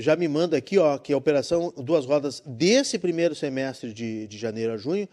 já 0.00 0.16
me 0.16 0.28
manda 0.28 0.56
aqui 0.56 0.78
ó, 0.78 0.96
que 0.98 1.12
a 1.12 1.16
operação 1.16 1.72
Duas 1.76 2.06
Rodas 2.06 2.42
desse 2.44 2.98
primeiro 2.98 3.34
semestre 3.34 3.92
de, 3.92 4.26
de 4.26 4.38
janeiro 4.38 4.72
a 4.72 4.76
junho 4.76 5.08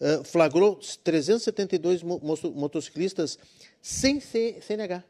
uh, 0.00 0.24
flagrou 0.24 0.78
372 1.04 2.02
motociclistas 2.02 3.38
sem. 3.80 4.20
Sem 4.20 4.60
CNH. 4.60 5.04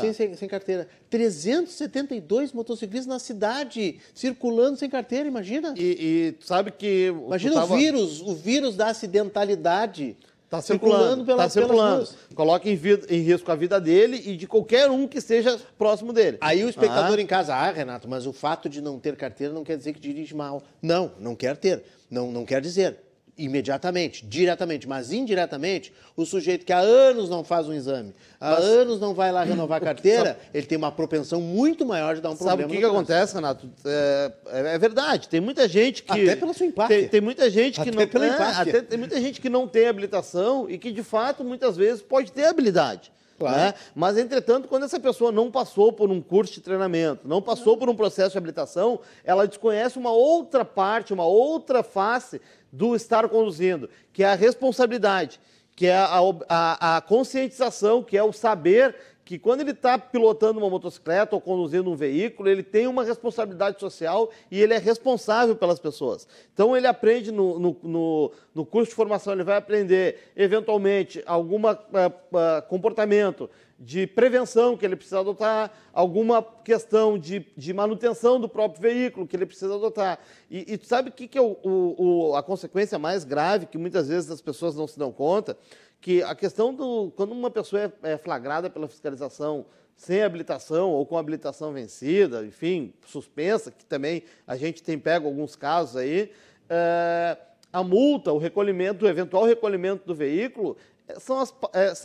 Sem, 0.00 0.12
sem, 0.12 0.36
sem, 0.36 0.48
carteira. 0.48 0.88
372 1.10 2.52
motociclistas 2.52 3.06
na 3.06 3.18
cidade, 3.18 3.98
circulando 4.14 4.78
sem 4.78 4.88
carteira, 4.88 5.28
imagina. 5.28 5.74
E, 5.76 6.36
e 6.40 6.44
sabe 6.44 6.70
que... 6.70 7.06
Imagina 7.08 7.54
tava... 7.54 7.74
o 7.74 7.76
vírus, 7.76 8.20
o 8.22 8.34
vírus 8.34 8.76
da 8.76 8.86
acidentalidade. 8.86 10.16
Está 10.50 10.60
circulando, 10.60 11.30
está 11.30 11.48
circulando. 11.48 12.08
Coloca 12.34 12.68
em, 12.68 12.74
vida, 12.74 13.06
em, 13.08 13.20
risco 13.20 13.52
a 13.52 13.54
vida 13.54 13.80
dele 13.80 14.20
e 14.26 14.36
de 14.36 14.48
qualquer 14.48 14.90
um 14.90 15.06
que 15.06 15.18
esteja 15.18 15.56
próximo 15.78 16.12
dele. 16.12 16.38
Aí 16.40 16.64
o 16.64 16.68
espectador 16.68 17.18
ah. 17.18 17.22
em 17.22 17.26
casa, 17.26 17.54
ah, 17.54 17.70
Renato, 17.70 18.08
mas 18.08 18.26
o 18.26 18.32
fato 18.32 18.68
de 18.68 18.80
não 18.80 18.98
ter 18.98 19.14
carteira 19.14 19.54
não 19.54 19.62
quer 19.62 19.76
dizer 19.76 19.92
que 19.92 20.00
dirige 20.00 20.34
mal. 20.34 20.60
Não, 20.82 21.12
não 21.20 21.36
quer 21.36 21.56
ter. 21.56 21.84
Não, 22.10 22.32
não 22.32 22.44
quer 22.44 22.60
dizer 22.60 22.98
imediatamente, 23.44 24.24
diretamente, 24.26 24.88
mas 24.88 25.12
indiretamente, 25.12 25.92
o 26.16 26.24
sujeito 26.26 26.64
que 26.64 26.72
há 26.72 26.78
anos 26.78 27.28
não 27.28 27.42
faz 27.42 27.68
um 27.68 27.72
exame, 27.72 28.14
há 28.40 28.50
mas... 28.50 28.64
anos 28.64 29.00
não 29.00 29.14
vai 29.14 29.32
lá 29.32 29.42
renovar 29.42 29.78
a 29.78 29.80
carteira, 29.84 30.38
ele 30.52 30.66
tem 30.66 30.76
uma 30.76 30.92
propensão 30.92 31.40
muito 31.40 31.86
maior 31.86 32.14
de 32.14 32.20
dar 32.20 32.30
um 32.30 32.36
Sabe 32.36 32.62
problema. 32.62 32.68
Sabe 32.68 32.72
o 32.72 32.76
que, 32.76 32.86
que 32.86 32.96
acontece, 32.96 33.34
Renato? 33.34 33.70
É, 33.84 34.32
é, 34.46 34.74
é, 34.74 34.78
verdade, 34.78 35.28
tem 35.28 35.40
muita 35.40 35.66
gente 35.66 36.02
que... 36.02 36.12
Até 36.12 36.36
pela 36.36 36.52
sua 36.52 36.66
empate. 36.66 36.94
Tem, 36.94 37.08
tem 37.08 37.20
muita 37.20 37.48
gente 37.48 37.80
que 37.80 37.88
até 37.88 37.98
não... 37.98 38.06
Pela 38.06 38.26
é, 38.26 38.30
até, 38.30 38.82
tem 38.82 38.98
muita 38.98 39.20
gente 39.20 39.40
que 39.40 39.48
não 39.48 39.66
tem 39.66 39.88
habilitação 39.88 40.68
e 40.68 40.76
que, 40.78 40.92
de 40.92 41.02
fato, 41.02 41.42
muitas 41.42 41.76
vezes 41.76 42.02
pode 42.02 42.30
ter 42.32 42.44
habilidade. 42.44 43.10
Claro. 43.40 43.56
Né? 43.56 43.74
Mas, 43.94 44.18
entretanto, 44.18 44.68
quando 44.68 44.84
essa 44.84 45.00
pessoa 45.00 45.32
não 45.32 45.50
passou 45.50 45.90
por 45.90 46.10
um 46.10 46.20
curso 46.20 46.52
de 46.52 46.60
treinamento, 46.60 47.26
não 47.26 47.40
passou 47.40 47.74
por 47.74 47.88
um 47.88 47.96
processo 47.96 48.32
de 48.32 48.38
habilitação, 48.38 49.00
ela 49.24 49.48
desconhece 49.48 49.98
uma 49.98 50.12
outra 50.12 50.62
parte, 50.62 51.14
uma 51.14 51.24
outra 51.24 51.82
face 51.82 52.38
do 52.72 52.94
estar 52.94 53.28
conduzindo, 53.28 53.88
que 54.12 54.22
é 54.22 54.28
a 54.28 54.34
responsabilidade, 54.34 55.40
que 55.74 55.86
é 55.86 55.96
a, 55.96 56.18
a, 56.48 56.96
a 56.96 57.00
conscientização, 57.00 58.02
que 58.02 58.16
é 58.16 58.22
o 58.22 58.32
saber 58.32 58.94
que 59.24 59.38
quando 59.38 59.60
ele 59.60 59.70
está 59.70 59.98
pilotando 59.98 60.58
uma 60.58 60.68
motocicleta 60.68 61.34
ou 61.34 61.40
conduzindo 61.40 61.90
um 61.90 61.94
veículo, 61.94 62.48
ele 62.48 62.62
tem 62.62 62.86
uma 62.86 63.04
responsabilidade 63.04 63.78
social 63.78 64.30
e 64.50 64.60
ele 64.60 64.74
é 64.74 64.78
responsável 64.78 65.54
pelas 65.54 65.78
pessoas. 65.78 66.26
Então 66.52 66.76
ele 66.76 66.86
aprende 66.86 67.30
no, 67.30 67.58
no, 67.58 67.76
no, 67.82 68.32
no 68.54 68.66
curso 68.66 68.90
de 68.90 68.96
formação, 68.96 69.32
ele 69.32 69.44
vai 69.44 69.56
aprender 69.56 70.32
eventualmente 70.36 71.22
algum 71.26 71.58
uh, 71.58 71.70
uh, 71.70 72.62
comportamento 72.68 73.48
de 73.82 74.06
prevenção 74.06 74.76
que 74.76 74.84
ele 74.84 74.94
precisa 74.94 75.20
adotar, 75.20 75.72
alguma 75.90 76.42
questão 76.42 77.18
de, 77.18 77.46
de 77.56 77.72
manutenção 77.72 78.38
do 78.38 78.46
próprio 78.46 78.82
veículo 78.82 79.26
que 79.26 79.34
ele 79.34 79.46
precisa 79.46 79.74
adotar. 79.74 80.18
E, 80.50 80.74
e 80.74 80.86
sabe 80.86 81.08
o 81.08 81.12
que, 81.12 81.26
que 81.26 81.38
é 81.38 81.40
o, 81.40 81.56
o, 81.62 82.36
a 82.36 82.42
consequência 82.42 82.98
mais 82.98 83.24
grave 83.24 83.64
que 83.64 83.78
muitas 83.78 84.08
vezes 84.08 84.30
as 84.30 84.42
pessoas 84.42 84.76
não 84.76 84.86
se 84.86 84.98
dão 84.98 85.10
conta? 85.10 85.56
Que 86.00 86.22
a 86.22 86.34
questão 86.34 86.74
do. 86.74 87.12
Quando 87.16 87.32
uma 87.32 87.50
pessoa 87.50 87.92
é, 88.02 88.12
é 88.12 88.18
flagrada 88.18 88.70
pela 88.70 88.88
fiscalização 88.88 89.66
sem 89.96 90.22
habilitação 90.22 90.90
ou 90.92 91.04
com 91.04 91.18
habilitação 91.18 91.74
vencida, 91.74 92.42
enfim, 92.44 92.94
suspensa, 93.04 93.70
que 93.70 93.84
também 93.84 94.22
a 94.46 94.56
gente 94.56 94.82
tem 94.82 94.98
pego 94.98 95.26
alguns 95.26 95.54
casos 95.54 95.96
aí, 95.96 96.32
é, 96.70 97.36
a 97.70 97.84
multa, 97.84 98.32
o 98.32 98.38
recolhimento, 98.38 99.04
o 99.04 99.08
eventual 99.08 99.44
recolhimento 99.44 100.06
do 100.06 100.14
veículo, 100.14 100.76
são 101.18 101.38
as, 101.38 101.54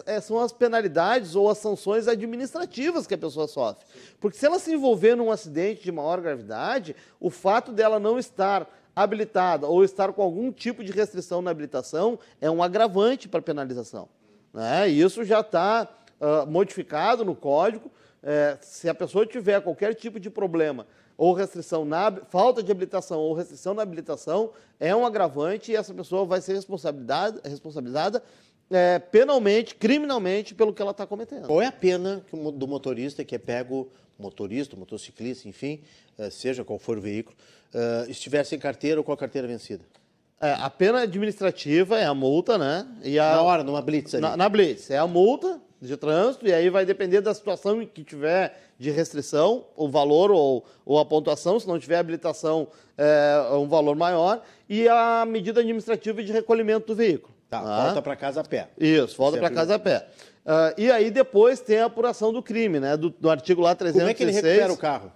é, 0.05 0.19
são 0.19 0.39
as 0.39 0.51
penalidades 0.51 1.35
ou 1.35 1.49
as 1.49 1.57
sanções 1.57 2.07
administrativas 2.07 3.07
que 3.07 3.13
a 3.13 3.17
pessoa 3.17 3.47
sofre. 3.47 3.85
Porque 4.19 4.37
se 4.37 4.45
ela 4.45 4.59
se 4.59 4.73
envolver 4.73 5.15
num 5.15 5.31
acidente 5.31 5.83
de 5.83 5.91
maior 5.91 6.19
gravidade, 6.19 6.95
o 7.19 7.29
fato 7.29 7.71
dela 7.71 7.99
não 7.99 8.17
estar 8.17 8.67
habilitada 8.95 9.67
ou 9.67 9.83
estar 9.83 10.13
com 10.13 10.21
algum 10.21 10.51
tipo 10.51 10.83
de 10.83 10.91
restrição 10.91 11.41
na 11.41 11.51
habilitação 11.51 12.17
é 12.39 12.49
um 12.49 12.63
agravante 12.63 13.27
para 13.27 13.41
penalização. 13.41 14.07
Né? 14.53 14.87
Isso 14.87 15.23
já 15.23 15.41
está 15.41 15.87
uh, 16.19 16.49
modificado 16.49 17.25
no 17.25 17.35
código. 17.35 17.91
É, 18.23 18.57
se 18.61 18.89
a 18.89 18.95
pessoa 18.95 19.25
tiver 19.25 19.61
qualquer 19.61 19.93
tipo 19.93 20.19
de 20.19 20.31
problema 20.31 20.87
ou 21.17 21.33
restrição 21.33 21.85
na 21.85 22.11
falta 22.29 22.63
de 22.63 22.71
habilitação 22.71 23.19
ou 23.19 23.33
restrição 23.33 23.73
na 23.73 23.83
habilitação, 23.83 24.51
é 24.79 24.95
um 24.95 25.05
agravante 25.05 25.71
e 25.71 25.75
essa 25.75 25.93
pessoa 25.93 26.25
vai 26.25 26.41
ser 26.41 26.53
responsabilizada, 26.53 27.41
responsabilizada 27.47 28.23
é, 28.71 28.99
penalmente, 28.99 29.75
criminalmente, 29.75 30.53
pelo 30.55 30.73
que 30.73 30.81
ela 30.81 30.91
está 30.91 31.05
cometendo. 31.05 31.47
Qual 31.47 31.61
é 31.61 31.67
a 31.67 31.71
pena 31.71 32.23
do 32.53 32.67
motorista 32.67 33.23
que 33.23 33.35
é 33.35 33.37
pego, 33.37 33.89
motorista, 34.17 34.75
motociclista, 34.75 35.47
enfim, 35.47 35.81
é, 36.17 36.29
seja 36.29 36.63
qual 36.63 36.79
for 36.79 36.97
o 36.97 37.01
veículo, 37.01 37.35
é, 37.73 38.09
estiver 38.09 38.43
sem 38.43 38.57
carteira 38.57 38.99
ou 38.99 39.03
com 39.03 39.11
a 39.11 39.17
carteira 39.17 39.47
vencida? 39.47 39.83
É, 40.39 40.51
a 40.51 40.69
pena 40.69 41.01
administrativa 41.01 41.97
é 41.99 42.05
a 42.05 42.13
multa, 42.13 42.57
né? 42.57 42.87
E 43.03 43.17
a, 43.17 43.31
na 43.31 43.41
hora, 43.41 43.63
numa 43.63 43.81
blitz 43.81 44.13
ali. 44.13 44.21
Na, 44.21 44.35
na 44.35 44.49
blitz. 44.49 44.91
É 44.91 44.97
a 44.97 45.07
multa 45.07 45.61
de 45.81 45.95
trânsito, 45.95 46.47
e 46.47 46.53
aí 46.53 46.69
vai 46.69 46.85
depender 46.85 47.21
da 47.21 47.33
situação 47.33 47.81
em 47.81 47.87
que 47.87 48.03
tiver 48.03 48.57
de 48.77 48.91
restrição, 48.91 49.65
o 49.75 49.87
valor 49.87 50.31
ou, 50.31 50.65
ou 50.85 50.99
a 50.99 51.05
pontuação, 51.05 51.59
se 51.59 51.67
não 51.67 51.79
tiver 51.79 51.97
habilitação, 51.97 52.67
é 52.97 53.55
um 53.55 53.67
valor 53.67 53.95
maior, 53.95 54.41
e 54.67 54.87
a 54.87 55.25
medida 55.25 55.61
administrativa 55.61 56.23
de 56.23 56.31
recolhimento 56.31 56.87
do 56.87 56.95
veículo. 56.95 57.34
Tá, 57.49 57.59
ah. 57.59 57.85
volta 57.85 58.01
para 58.01 58.15
casa 58.15 58.41
a 58.41 58.43
pé. 58.43 58.69
Isso, 58.77 59.17
volta 59.17 59.37
para 59.37 59.49
casa 59.49 59.75
a 59.75 59.79
pé. 59.79 60.07
Uh, 60.45 60.79
e 60.79 60.91
aí 60.91 61.09
depois 61.09 61.59
tem 61.59 61.79
a 61.79 61.85
apuração 61.85 62.31
do 62.31 62.41
crime, 62.41 62.79
né? 62.79 62.95
Do, 62.95 63.09
do 63.09 63.29
artigo 63.29 63.61
lá 63.61 63.73
306. 63.73 64.03
Como 64.03 64.11
é 64.11 64.13
que 64.13 64.23
ele 64.23 64.31
recupera 64.31 64.73
o 64.73 64.77
carro? 64.77 65.11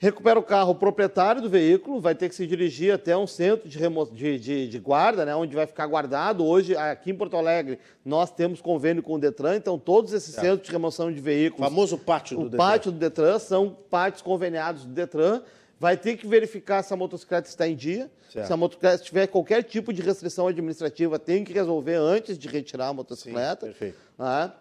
Recupera 0.00 0.38
o 0.38 0.42
carro 0.44 0.70
o 0.70 0.74
proprietário 0.76 1.42
do 1.42 1.50
veículo, 1.50 2.00
vai 2.00 2.14
ter 2.14 2.28
que 2.28 2.34
se 2.36 2.46
dirigir 2.46 2.94
até 2.94 3.16
um 3.16 3.26
centro 3.26 3.68
de, 3.68 3.78
de, 4.12 4.38
de, 4.38 4.68
de, 4.68 4.78
guarda, 4.78 5.24
né, 5.24 5.34
onde 5.34 5.56
vai 5.56 5.66
ficar 5.66 5.88
guardado. 5.88 6.46
Hoje, 6.46 6.76
aqui 6.76 7.10
em 7.10 7.14
Porto 7.16 7.36
Alegre, 7.36 7.80
nós 8.04 8.30
temos 8.30 8.60
convênio 8.60 9.02
com 9.02 9.14
o 9.14 9.18
Detran, 9.18 9.56
então 9.56 9.76
todos 9.76 10.12
esses 10.12 10.36
tá. 10.36 10.42
centros 10.42 10.68
de 10.68 10.72
remoção 10.72 11.12
de 11.12 11.20
veículos. 11.20 11.66
O 11.66 11.68
famoso 11.68 11.98
pátio 11.98 12.36
do 12.36 12.42
o 12.42 12.48
Detran. 12.48 12.56
O 12.56 12.68
pátio 12.68 12.92
do 12.92 12.98
Detran 12.98 13.38
são 13.40 13.76
pátios 13.90 14.22
conveniados 14.22 14.84
do 14.84 14.92
Detran 14.92 15.42
vai 15.78 15.96
ter 15.96 16.16
que 16.16 16.26
verificar 16.26 16.82
se 16.82 16.92
a 16.92 16.96
motocicleta 16.96 17.48
está 17.48 17.66
em 17.68 17.76
dia. 17.76 18.10
Certo. 18.30 18.46
Se 18.46 18.52
a 18.52 18.56
motocicleta 18.56 19.02
tiver 19.02 19.26
qualquer 19.26 19.62
tipo 19.62 19.92
de 19.92 20.02
restrição 20.02 20.46
administrativa, 20.48 21.18
tem 21.18 21.44
que 21.44 21.52
resolver 21.52 21.94
antes 21.94 22.38
de 22.38 22.48
retirar 22.48 22.88
a 22.88 22.92
motocicleta. 22.92 23.66
Sim, 23.66 23.72
perfeito. 23.72 23.98
Né? 24.18 24.52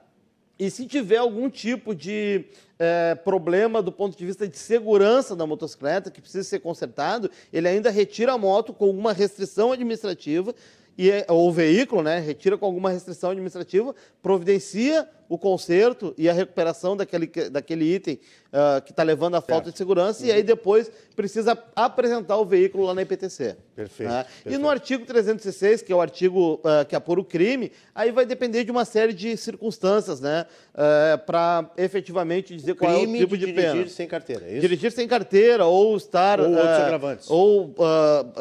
E 0.59 0.71
se 0.71 0.87
tiver 0.87 1.17
algum 1.17 1.49
tipo 1.49 1.93
de 1.93 2.45
é, 2.79 3.13
problema 3.13 3.81
do 3.81 3.91
ponto 3.91 4.17
de 4.17 4.25
vista 4.25 4.47
de 4.47 4.57
segurança 4.57 5.35
da 5.35 5.45
motocicleta, 5.45 6.09
que 6.09 6.19
precisa 6.19 6.43
ser 6.43 6.59
consertado, 6.59 7.29
ele 7.53 7.67
ainda 7.67 7.91
retira 7.91 8.33
a 8.33 8.37
moto 8.37 8.73
com 8.73 8.89
uma 8.89 9.13
restrição 9.13 9.71
administrativa, 9.71 10.55
e, 10.97 11.11
é, 11.11 11.25
ou 11.29 11.47
o 11.47 11.51
veículo, 11.51 12.01
né, 12.01 12.19
retira 12.19 12.57
com 12.57 12.65
alguma 12.65 12.89
restrição 12.89 13.29
administrativa, 13.29 13.93
providencia 14.19 15.07
o 15.29 15.37
conserto 15.37 16.13
e 16.17 16.29
a 16.29 16.33
recuperação 16.33 16.95
daquele, 16.95 17.27
daquele 17.49 17.95
item 17.95 18.19
uh, 18.47 18.81
que 18.81 18.91
está 18.91 19.03
levando 19.03 19.35
a 19.35 19.41
falta 19.41 19.65
certo. 19.65 19.71
de 19.71 19.77
segurança 19.77 20.23
uhum. 20.23 20.29
e 20.29 20.31
aí 20.31 20.43
depois 20.43 20.91
precisa 21.15 21.57
apresentar 21.75 22.37
o 22.37 22.45
veículo 22.45 22.85
lá 22.85 22.93
na 22.93 23.01
IPTC. 23.01 23.57
Perfeito, 23.75 24.09
né? 24.09 24.23
perfeito. 24.23 24.55
E 24.55 24.57
no 24.57 24.69
artigo 24.69 25.05
306, 25.05 25.81
que 25.81 25.91
é 25.91 25.95
o 25.95 26.01
artigo 26.01 26.55
uh, 26.55 26.85
que 26.87 26.95
apura 26.95 27.19
o 27.19 27.23
crime, 27.23 27.71
aí 27.93 28.11
vai 28.11 28.25
depender 28.25 28.63
de 28.63 28.71
uma 28.71 28.85
série 28.85 29.13
de 29.13 29.35
circunstâncias, 29.35 30.21
né? 30.21 30.45
Uh, 30.73 30.77
ah, 30.87 31.17
para 31.17 31.71
efetivamente 31.77 32.55
dizer 32.55 32.75
qual 32.75 32.91
é 32.91 32.97
o 32.97 33.17
tipo 33.17 33.37
de, 33.37 33.47
de 33.47 33.53
pena. 33.53 33.73
Dirigir 33.73 33.89
sem 33.89 34.07
carteira, 34.07 34.45
é 34.45 34.51
isso? 34.51 34.61
Dirigir 34.61 34.91
sem 34.91 35.07
carteira 35.07 35.65
ou 35.65 35.97
estar... 35.97 36.39
Ou 36.39 36.49
outros 36.49 36.67
agravantes. 36.67 37.29
Ou 37.29 37.75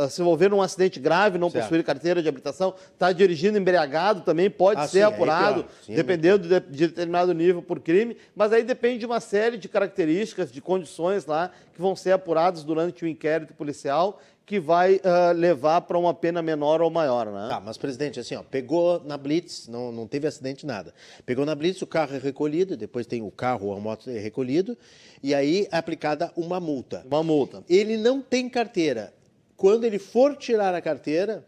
se 0.08 0.20
envolver 0.20 0.48
num 0.50 0.62
acidente 0.62 1.00
grave, 1.00 1.38
não 1.38 1.50
certo. 1.50 1.64
possuir 1.64 1.82
carteira 1.84 2.22
de 2.22 2.28
habilitação, 2.28 2.70
estar 2.70 3.06
tá 3.06 3.12
dirigindo 3.12 3.58
embriagado 3.58 4.20
também 4.20 4.50
pode 4.50 4.80
ah, 4.80 4.86
ser 4.86 4.98
sim, 4.98 5.04
apurado, 5.04 5.60
é 5.60 5.86
sim, 5.86 5.94
dependendo 5.94 6.48
de 6.48 6.60
de 6.76 6.86
determinado 6.86 7.32
nível 7.32 7.62
por 7.62 7.80
crime, 7.80 8.16
mas 8.34 8.52
aí 8.52 8.62
depende 8.62 9.00
de 9.00 9.06
uma 9.06 9.20
série 9.20 9.56
de 9.56 9.68
características, 9.68 10.52
de 10.52 10.60
condições 10.60 11.26
lá, 11.26 11.50
que 11.74 11.80
vão 11.80 11.96
ser 11.96 12.12
apuradas 12.12 12.62
durante 12.62 13.04
o 13.04 13.08
inquérito 13.08 13.54
policial, 13.54 14.20
que 14.46 14.60
vai 14.60 14.96
uh, 14.96 15.32
levar 15.34 15.80
para 15.80 15.98
uma 15.98 16.14
pena 16.14 16.40
menor 16.40 16.80
ou 16.80 16.88
maior, 16.88 17.26
né? 17.26 17.48
Tá, 17.48 17.58
mas 17.58 17.76
presidente, 17.76 18.20
assim, 18.20 18.36
ó, 18.36 18.44
pegou 18.44 19.02
na 19.04 19.16
Blitz, 19.16 19.66
não, 19.66 19.90
não 19.90 20.06
teve 20.06 20.28
acidente 20.28 20.64
nada. 20.64 20.94
Pegou 21.26 21.44
na 21.44 21.52
Blitz, 21.52 21.82
o 21.82 21.86
carro 21.86 22.14
é 22.14 22.18
recolhido, 22.18 22.76
depois 22.76 23.08
tem 23.08 23.22
o 23.22 23.30
carro 23.30 23.66
ou 23.66 23.76
a 23.76 23.80
moto 23.80 24.08
é 24.08 24.18
recolhido, 24.18 24.78
e 25.20 25.34
aí 25.34 25.66
é 25.72 25.76
aplicada 25.76 26.30
uma 26.36 26.60
multa. 26.60 27.02
Uma 27.04 27.24
multa. 27.24 27.64
Ele 27.68 27.96
não 27.96 28.22
tem 28.22 28.48
carteira. 28.48 29.12
Quando 29.56 29.82
ele 29.82 29.98
for 29.98 30.36
tirar 30.36 30.76
a 30.76 30.80
carteira, 30.80 31.44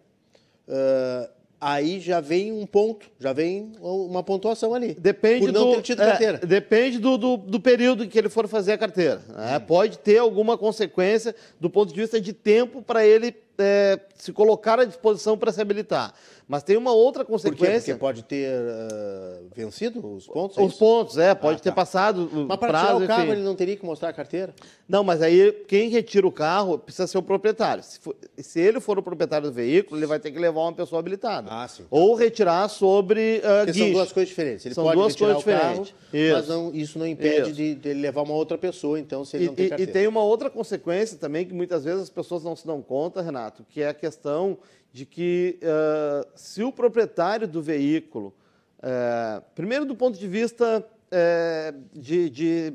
uh, 0.66 1.37
aí 1.60 2.00
já 2.00 2.20
vem 2.20 2.52
um 2.52 2.66
ponto, 2.66 3.06
já 3.18 3.32
vem 3.32 3.72
uma 3.80 4.22
pontuação 4.22 4.74
ali. 4.74 4.94
Depende 4.94 5.46
por 5.46 5.52
não 5.52 5.66
do, 5.66 5.76
ter 5.76 5.82
tido 5.82 6.02
é, 6.02 6.06
carteira. 6.06 6.38
Depende 6.38 6.98
do, 6.98 7.18
do, 7.18 7.36
do, 7.36 7.60
período 7.60 8.04
em 8.04 8.08
que 8.08 8.18
ele 8.18 8.28
for 8.28 8.46
fazer 8.46 8.72
a 8.72 8.78
carteira. 8.78 9.20
Né? 9.28 9.58
Pode 9.58 9.98
ter 9.98 10.18
alguma 10.18 10.56
consequência 10.56 11.34
do 11.60 11.68
ponto 11.68 11.92
de 11.92 12.00
vista 12.00 12.20
de 12.20 12.32
tempo 12.32 12.82
para 12.82 13.04
ele 13.04 13.34
é, 13.58 13.98
se 14.14 14.32
colocar 14.32 14.78
à 14.78 14.84
disposição 14.84 15.36
para 15.36 15.52
se 15.52 15.60
habilitar. 15.60 16.14
Mas 16.48 16.62
tem 16.62 16.78
uma 16.78 16.92
outra 16.92 17.26
consequência. 17.26 17.94
Por 17.94 18.00
Porque 18.12 18.22
pode 18.22 18.22
ter 18.22 18.50
uh, 18.50 19.50
vencido 19.54 20.14
os 20.14 20.26
pontos? 20.26 20.56
É 20.56 20.62
os 20.62 20.74
pontos, 20.74 21.18
é, 21.18 21.34
pode 21.34 21.58
ah, 21.58 21.60
ter 21.60 21.68
tá. 21.68 21.74
passado 21.74 22.30
o 22.32 22.46
Mas 22.48 22.58
para 22.58 22.68
prazo, 22.68 22.86
tirar 22.86 23.04
o 23.04 23.06
carro 23.06 23.22
enfim. 23.24 23.32
ele 23.32 23.42
não 23.42 23.54
teria 23.54 23.76
que 23.76 23.84
mostrar 23.84 24.08
a 24.08 24.12
carteira? 24.14 24.54
Não, 24.88 25.04
mas 25.04 25.20
aí 25.20 25.52
quem 25.68 25.90
retira 25.90 26.26
o 26.26 26.32
carro 26.32 26.78
precisa 26.78 27.06
ser 27.06 27.18
o 27.18 27.22
proprietário. 27.22 27.84
Se, 27.84 28.00
for, 28.00 28.16
se 28.38 28.58
ele 28.58 28.80
for 28.80 28.98
o 28.98 29.02
proprietário 29.02 29.50
do 29.50 29.52
veículo, 29.52 30.00
ele 30.00 30.06
vai 30.06 30.18
ter 30.18 30.30
que 30.30 30.38
levar 30.38 30.62
uma 30.62 30.72
pessoa 30.72 31.00
habilitada. 31.00 31.48
Ah, 31.50 31.68
sim. 31.68 31.84
Ou 31.90 32.14
retirar 32.14 32.66
sobre 32.68 33.42
uh, 33.44 33.74
São 33.74 33.92
duas 33.92 34.10
coisas 34.10 34.30
diferentes. 34.30 34.64
Ele 34.64 34.74
são 34.74 34.84
pode 34.84 34.96
duas 34.96 35.16
coisas 35.16 35.36
diferentes. 35.36 35.90
Carro, 35.90 36.14
isso. 36.14 36.34
mas 36.34 36.48
não, 36.48 36.74
isso 36.74 36.98
não 36.98 37.06
impede 37.06 37.52
de, 37.52 37.74
de, 37.74 37.88
ele 37.90 38.00
levar 38.00 38.22
uma 38.22 38.34
outra 38.34 38.56
pessoa, 38.56 38.98
então, 38.98 39.22
se 39.22 39.36
ele 39.36 39.44
e, 39.44 39.48
não 39.48 39.54
tem 39.54 39.68
carteira. 39.68 39.90
E 39.90 39.92
tem 39.92 40.06
uma 40.06 40.22
outra 40.22 40.48
consequência 40.48 41.18
também 41.18 41.44
que 41.44 41.52
muitas 41.52 41.84
vezes 41.84 42.04
as 42.04 42.10
pessoas 42.10 42.42
não 42.42 42.56
se 42.56 42.66
dão 42.66 42.80
conta, 42.80 43.20
Renato, 43.20 43.66
que 43.68 43.82
é 43.82 43.88
a 43.88 43.94
questão 43.94 44.56
de 44.92 45.04
que 45.04 45.58
uh, 45.62 46.26
se 46.34 46.62
o 46.62 46.72
proprietário 46.72 47.46
do 47.46 47.62
veículo, 47.62 48.34
uh, 48.78 49.42
primeiro 49.54 49.84
do 49.84 49.94
ponto 49.94 50.18
de 50.18 50.26
vista 50.26 50.84
uh, 50.84 51.82
de, 51.92 52.30
de, 52.30 52.72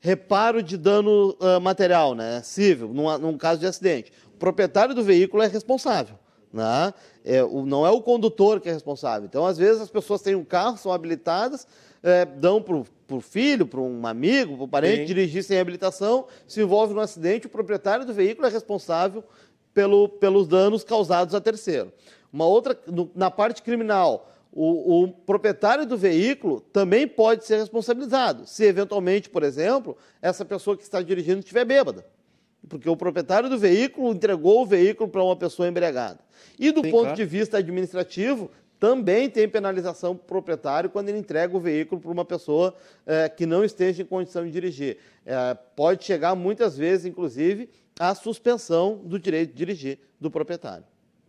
reparo 0.00 0.62
de 0.62 0.76
dano 0.76 1.36
material, 1.60 2.14
né, 2.14 2.42
civil, 2.42 2.88
num, 2.88 3.18
num, 3.18 3.38
caso 3.38 3.60
de 3.60 3.66
acidente, 3.66 4.12
o 4.34 4.38
proprietário 4.38 4.94
do 4.94 5.02
veículo 5.02 5.42
é 5.42 5.46
responsável. 5.46 6.18
Né? 6.52 6.92
É, 7.24 7.42
o, 7.42 7.64
não 7.64 7.86
é 7.86 7.90
o 7.90 8.02
condutor 8.02 8.60
que 8.60 8.68
é 8.68 8.72
responsável. 8.72 9.24
Então, 9.26 9.46
às 9.46 9.56
vezes, 9.56 9.80
as 9.80 9.90
pessoas 9.90 10.20
têm 10.20 10.34
um 10.34 10.44
carro, 10.44 10.76
são 10.76 10.92
habilitadas, 10.92 11.66
é, 12.02 12.24
dão 12.24 12.60
para 12.60 12.76
o 12.76 13.20
filho, 13.20 13.66
para 13.66 13.80
um 13.80 14.06
amigo, 14.06 14.56
para 14.56 14.64
um 14.64 14.68
parente, 14.68 14.98
Sim. 14.98 15.06
dirigir 15.06 15.44
sem 15.44 15.58
habilitação, 15.58 16.26
se 16.46 16.60
envolve 16.60 16.92
num 16.92 17.00
acidente, 17.00 17.46
o 17.46 17.50
proprietário 17.50 18.04
do 18.04 18.12
veículo 18.12 18.46
é 18.46 18.50
responsável 18.50 19.24
pelo, 19.74 20.08
pelos 20.08 20.46
danos 20.46 20.84
causados 20.84 21.34
a 21.34 21.40
terceiro. 21.40 21.92
Uma 22.32 22.46
outra, 22.46 22.78
no, 22.86 23.10
na 23.14 23.30
parte 23.30 23.62
criminal, 23.62 24.30
o, 24.52 25.04
o, 25.04 25.08
proprietário 25.08 25.86
do 25.86 25.96
veículo 25.96 26.60
também 26.72 27.08
pode 27.08 27.44
ser 27.46 27.56
responsabilizado, 27.56 28.46
se 28.46 28.64
eventualmente, 28.64 29.30
por 29.30 29.42
exemplo, 29.42 29.96
essa 30.20 30.44
pessoa 30.44 30.76
que 30.76 30.82
está 30.82 31.00
dirigindo 31.00 31.38
estiver 31.38 31.64
bêbada. 31.64 32.04
Porque 32.68 32.88
o 32.88 32.96
proprietário 32.96 33.48
do 33.48 33.58
veículo 33.58 34.12
entregou 34.12 34.62
o 34.62 34.66
veículo 34.66 35.08
para 35.08 35.22
uma 35.22 35.34
pessoa 35.34 35.68
embriagada. 35.68 36.20
E 36.58 36.70
do 36.70 36.82
Sim, 36.82 36.90
ponto 36.90 37.02
claro. 37.02 37.16
de 37.16 37.24
vista 37.24 37.58
administrativo, 37.58 38.50
também 38.78 39.30
tem 39.30 39.48
penalização 39.48 40.14
para 40.16 40.24
o 40.24 40.26
proprietário 40.26 40.90
quando 40.90 41.08
ele 41.08 41.18
entrega 41.18 41.56
o 41.56 41.60
veículo 41.60 42.00
para 42.00 42.10
uma 42.10 42.24
pessoa 42.24 42.74
é, 43.06 43.28
que 43.28 43.46
não 43.46 43.64
esteja 43.64 44.02
em 44.02 44.06
condição 44.06 44.44
de 44.44 44.50
dirigir. 44.50 44.98
É, 45.24 45.54
pode 45.76 46.04
chegar 46.04 46.34
muitas 46.34 46.76
vezes, 46.76 47.06
inclusive, 47.06 47.70
a 47.98 48.14
suspensão 48.14 48.96
do 49.04 49.18
direito 49.18 49.50
de 49.50 49.56
dirigir 49.56 49.98
do 50.20 50.30
proprietário. 50.30 50.84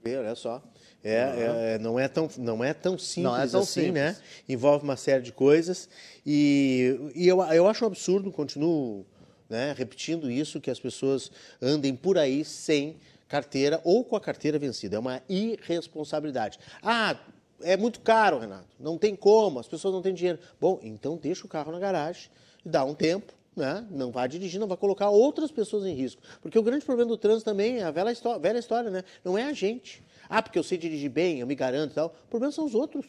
Olha 0.05 0.35
só. 0.35 0.61
É, 1.03 1.25
uhum. 1.25 1.41
é, 1.41 1.79
não, 1.79 1.99
é 1.99 2.07
tão, 2.07 2.29
não 2.37 2.63
é 2.63 2.73
tão 2.73 2.97
simples 2.97 3.23
não 3.23 3.37
é 3.37 3.47
tão 3.47 3.61
assim, 3.61 3.81
simples. 3.81 3.93
né? 3.93 4.17
Envolve 4.47 4.83
uma 4.83 4.95
série 4.95 5.21
de 5.21 5.31
coisas. 5.31 5.89
E, 6.25 7.11
e 7.13 7.27
eu, 7.27 7.41
eu 7.41 7.67
acho 7.67 7.83
um 7.83 7.87
absurdo, 7.87 8.31
continuo 8.31 9.05
né, 9.49 9.73
repetindo 9.77 10.31
isso, 10.31 10.61
que 10.61 10.71
as 10.71 10.79
pessoas 10.79 11.31
andem 11.61 11.95
por 11.95 12.17
aí 12.17 12.43
sem 12.43 12.97
carteira 13.27 13.81
ou 13.83 14.03
com 14.03 14.15
a 14.15 14.21
carteira 14.21 14.57
vencida. 14.57 14.95
É 14.95 14.99
uma 14.99 15.21
irresponsabilidade. 15.27 16.57
Ah, 16.81 17.17
é 17.61 17.75
muito 17.77 17.99
caro, 18.01 18.39
Renato. 18.39 18.67
Não 18.79 18.97
tem 18.97 19.15
como, 19.15 19.59
as 19.59 19.67
pessoas 19.67 19.93
não 19.93 20.01
têm 20.01 20.13
dinheiro. 20.13 20.39
Bom, 20.59 20.79
então 20.81 21.17
deixa 21.17 21.45
o 21.45 21.49
carro 21.49 21.71
na 21.71 21.79
garagem 21.79 22.29
e 22.65 22.69
dá 22.69 22.83
um 22.83 22.93
tempo 22.93 23.33
né? 23.55 23.85
não 23.91 24.11
vai 24.11 24.27
dirigir, 24.27 24.59
não 24.59 24.67
vai 24.67 24.77
colocar 24.77 25.09
outras 25.09 25.51
pessoas 25.51 25.85
em 25.85 25.93
risco. 25.93 26.21
Porque 26.41 26.57
o 26.57 26.63
grande 26.63 26.85
problema 26.85 27.09
do 27.09 27.17
trânsito 27.17 27.45
também 27.45 27.79
é 27.79 27.83
a 27.83 27.91
velha 27.91 28.11
história, 28.11 28.39
velha 28.39 28.59
história 28.59 28.89
né? 28.89 29.03
não 29.23 29.37
é 29.37 29.43
a 29.43 29.53
gente. 29.53 30.03
Ah, 30.29 30.41
porque 30.41 30.57
eu 30.57 30.63
sei 30.63 30.77
dirigir 30.77 31.09
bem, 31.09 31.39
eu 31.39 31.47
me 31.47 31.55
garanto 31.55 31.91
e 31.91 31.95
tal. 31.95 32.15
O 32.25 32.29
problema 32.29 32.51
são 32.51 32.65
os 32.65 32.73
outros. 32.73 33.05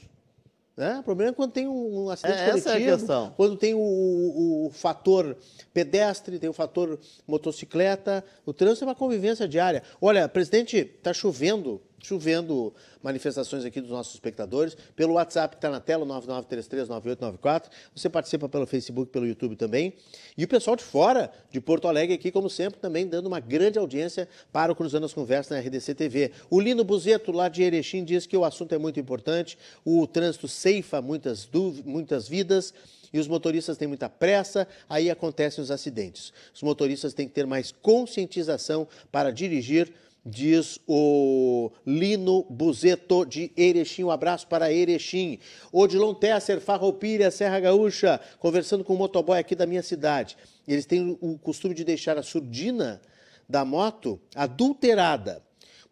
Né? 0.76 0.98
O 0.98 1.02
problema 1.04 1.30
é 1.30 1.34
quando 1.34 1.52
tem 1.52 1.68
um 1.68 2.10
acidente 2.10 2.36
é, 2.36 2.50
coletivo, 2.50 2.68
é 2.68 2.72
a 2.72 2.96
questão. 2.96 3.34
quando 3.36 3.56
tem 3.56 3.74
o, 3.74 3.78
o, 3.78 4.66
o, 4.66 4.70
fator 4.70 5.36
pedestre, 5.72 6.38
tem 6.38 6.50
o 6.50 6.52
fator 6.52 6.98
motocicleta. 7.26 8.24
O 8.44 8.52
trânsito 8.52 8.84
é 8.84 8.88
uma 8.88 8.94
convivência 8.94 9.46
diária. 9.46 9.84
Olha, 10.00 10.28
presidente, 10.28 10.76
está 10.76 11.12
chovendo 11.12 11.80
chovendo 12.04 12.72
manifestações 13.02 13.64
aqui 13.64 13.80
dos 13.80 13.90
nossos 13.90 14.12
espectadores, 14.12 14.76
pelo 14.94 15.14
WhatsApp 15.14 15.56
que 15.56 15.58
está 15.58 15.70
na 15.70 15.80
tela, 15.80 16.04
99339894. 16.04 17.64
Você 17.94 18.10
participa 18.10 18.46
pelo 18.48 18.66
Facebook, 18.66 19.10
pelo 19.10 19.26
YouTube 19.26 19.56
também. 19.56 19.94
E 20.36 20.44
o 20.44 20.48
pessoal 20.48 20.76
de 20.76 20.84
fora, 20.84 21.32
de 21.50 21.60
Porto 21.60 21.88
Alegre 21.88 22.14
aqui, 22.14 22.30
como 22.30 22.50
sempre, 22.50 22.78
também 22.78 23.06
dando 23.06 23.26
uma 23.26 23.40
grande 23.40 23.78
audiência 23.78 24.28
para 24.52 24.70
o 24.70 24.76
Cruzando 24.76 25.06
as 25.06 25.14
Conversas 25.14 25.56
na 25.56 25.58
RDC 25.58 25.94
TV. 25.94 26.32
O 26.50 26.60
Lino 26.60 26.84
Buzeto, 26.84 27.32
lá 27.32 27.48
de 27.48 27.62
Erechim, 27.62 28.04
diz 28.04 28.26
que 28.26 28.36
o 28.36 28.44
assunto 28.44 28.74
é 28.74 28.78
muito 28.78 29.00
importante, 29.00 29.56
o 29.82 30.06
trânsito 30.06 30.46
ceifa 30.46 31.00
muitas, 31.00 31.48
muitas 31.84 32.28
vidas 32.28 32.74
e 33.14 33.18
os 33.18 33.28
motoristas 33.28 33.78
têm 33.78 33.88
muita 33.88 34.10
pressa, 34.10 34.66
aí 34.88 35.08
acontecem 35.08 35.62
os 35.62 35.70
acidentes. 35.70 36.32
Os 36.52 36.62
motoristas 36.62 37.14
têm 37.14 37.28
que 37.28 37.32
ter 37.32 37.46
mais 37.46 37.72
conscientização 37.72 38.88
para 39.10 39.30
dirigir 39.30 39.92
diz 40.24 40.78
o 40.86 41.70
Lino 41.86 42.44
Buzeto 42.48 43.26
de 43.26 43.52
Erechim. 43.56 44.04
Um 44.04 44.10
abraço 44.10 44.46
para 44.46 44.72
Erechim. 44.72 45.38
Odilon 45.70 46.14
Tesser, 46.14 46.60
Farroupilha, 46.60 47.30
Serra 47.30 47.60
Gaúcha, 47.60 48.20
conversando 48.38 48.82
com 48.82 48.94
o 48.94 48.96
um 48.96 48.98
motoboy 49.00 49.38
aqui 49.38 49.54
da 49.54 49.66
minha 49.66 49.82
cidade. 49.82 50.36
Eles 50.66 50.86
têm 50.86 51.18
o 51.20 51.38
costume 51.38 51.74
de 51.74 51.84
deixar 51.84 52.16
a 52.16 52.22
surdina 52.22 53.00
da 53.48 53.64
moto 53.64 54.18
adulterada. 54.34 55.42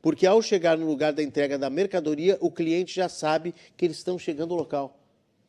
Porque 0.00 0.26
ao 0.26 0.42
chegar 0.42 0.76
no 0.76 0.86
lugar 0.86 1.12
da 1.12 1.22
entrega 1.22 1.58
da 1.58 1.70
mercadoria, 1.70 2.36
o 2.40 2.50
cliente 2.50 2.94
já 2.94 3.08
sabe 3.08 3.54
que 3.76 3.84
eles 3.84 3.98
estão 3.98 4.18
chegando 4.18 4.52
ao 4.52 4.58
local. 4.58 4.98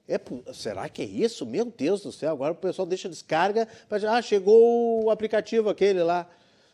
É, 0.08 0.20
será 0.54 0.90
que 0.90 1.02
é 1.02 1.06
isso? 1.06 1.46
Meu 1.46 1.66
Deus 1.66 2.02
do 2.02 2.12
céu, 2.12 2.34
agora 2.34 2.52
o 2.52 2.58
pessoal 2.58 2.86
deixa 2.86 3.08
descarga 3.08 3.68
para 3.88 4.12
ah, 4.12 4.22
chegou 4.22 5.06
o 5.06 5.10
aplicativo 5.10 5.70
aquele 5.70 6.04
lá 6.04 6.30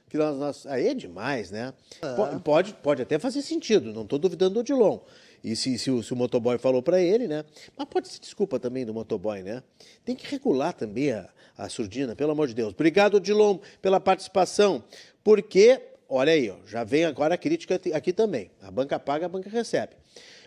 que 0.10 0.17
nós, 0.17 0.38
nós, 0.38 0.65
aí 0.65 0.88
é 0.88 0.93
demais, 0.93 1.52
né? 1.52 1.74
Ah. 2.02 2.39
Pode, 2.43 2.74
pode 2.74 3.02
até 3.02 3.19
fazer 3.19 3.41
sentido, 3.41 3.93
não 3.93 4.04
estou 4.04 4.17
duvidando 4.17 4.56
do 4.56 4.60
Odilon. 4.62 5.00
E 5.43 5.56
se, 5.56 5.78
se, 5.78 5.89
o, 5.89 6.04
se 6.04 6.12
o 6.12 6.15
motoboy 6.15 6.58
falou 6.58 6.82
para 6.82 7.02
ele, 7.02 7.28
né? 7.28 7.45
Mas 7.78 7.88
pode 7.88 8.10
ser 8.10 8.19
desculpa 8.19 8.60
também 8.60 8.86
do 8.86 8.93
motoboy, 8.93 9.41
né? 9.41 9.63
Tem 10.04 10.15
que 10.15 10.30
regular 10.30 10.74
também 10.74 11.12
a, 11.12 11.30
a 11.58 11.69
surdina, 11.69 12.15
pelo 12.15 12.32
amor 12.32 12.48
de 12.48 12.54
Deus. 12.54 12.74
Obrigado, 12.74 13.15
Odilon, 13.15 13.60
pela 13.82 14.00
participação. 14.00 14.84
Porque, 15.24 15.82
olha 16.10 16.34
aí, 16.34 16.50
ó, 16.50 16.56
já 16.65 16.84
vem 16.84 17.06
agora 17.06 17.36
a 17.36 17.38
crítica 17.38 17.80
aqui 17.93 18.12
também. 18.12 18.52
A 18.62 18.69
banca 18.69 19.00
paga, 19.00 19.28
a 19.28 19.30
banca 19.30 19.50
recebe. 19.50 19.93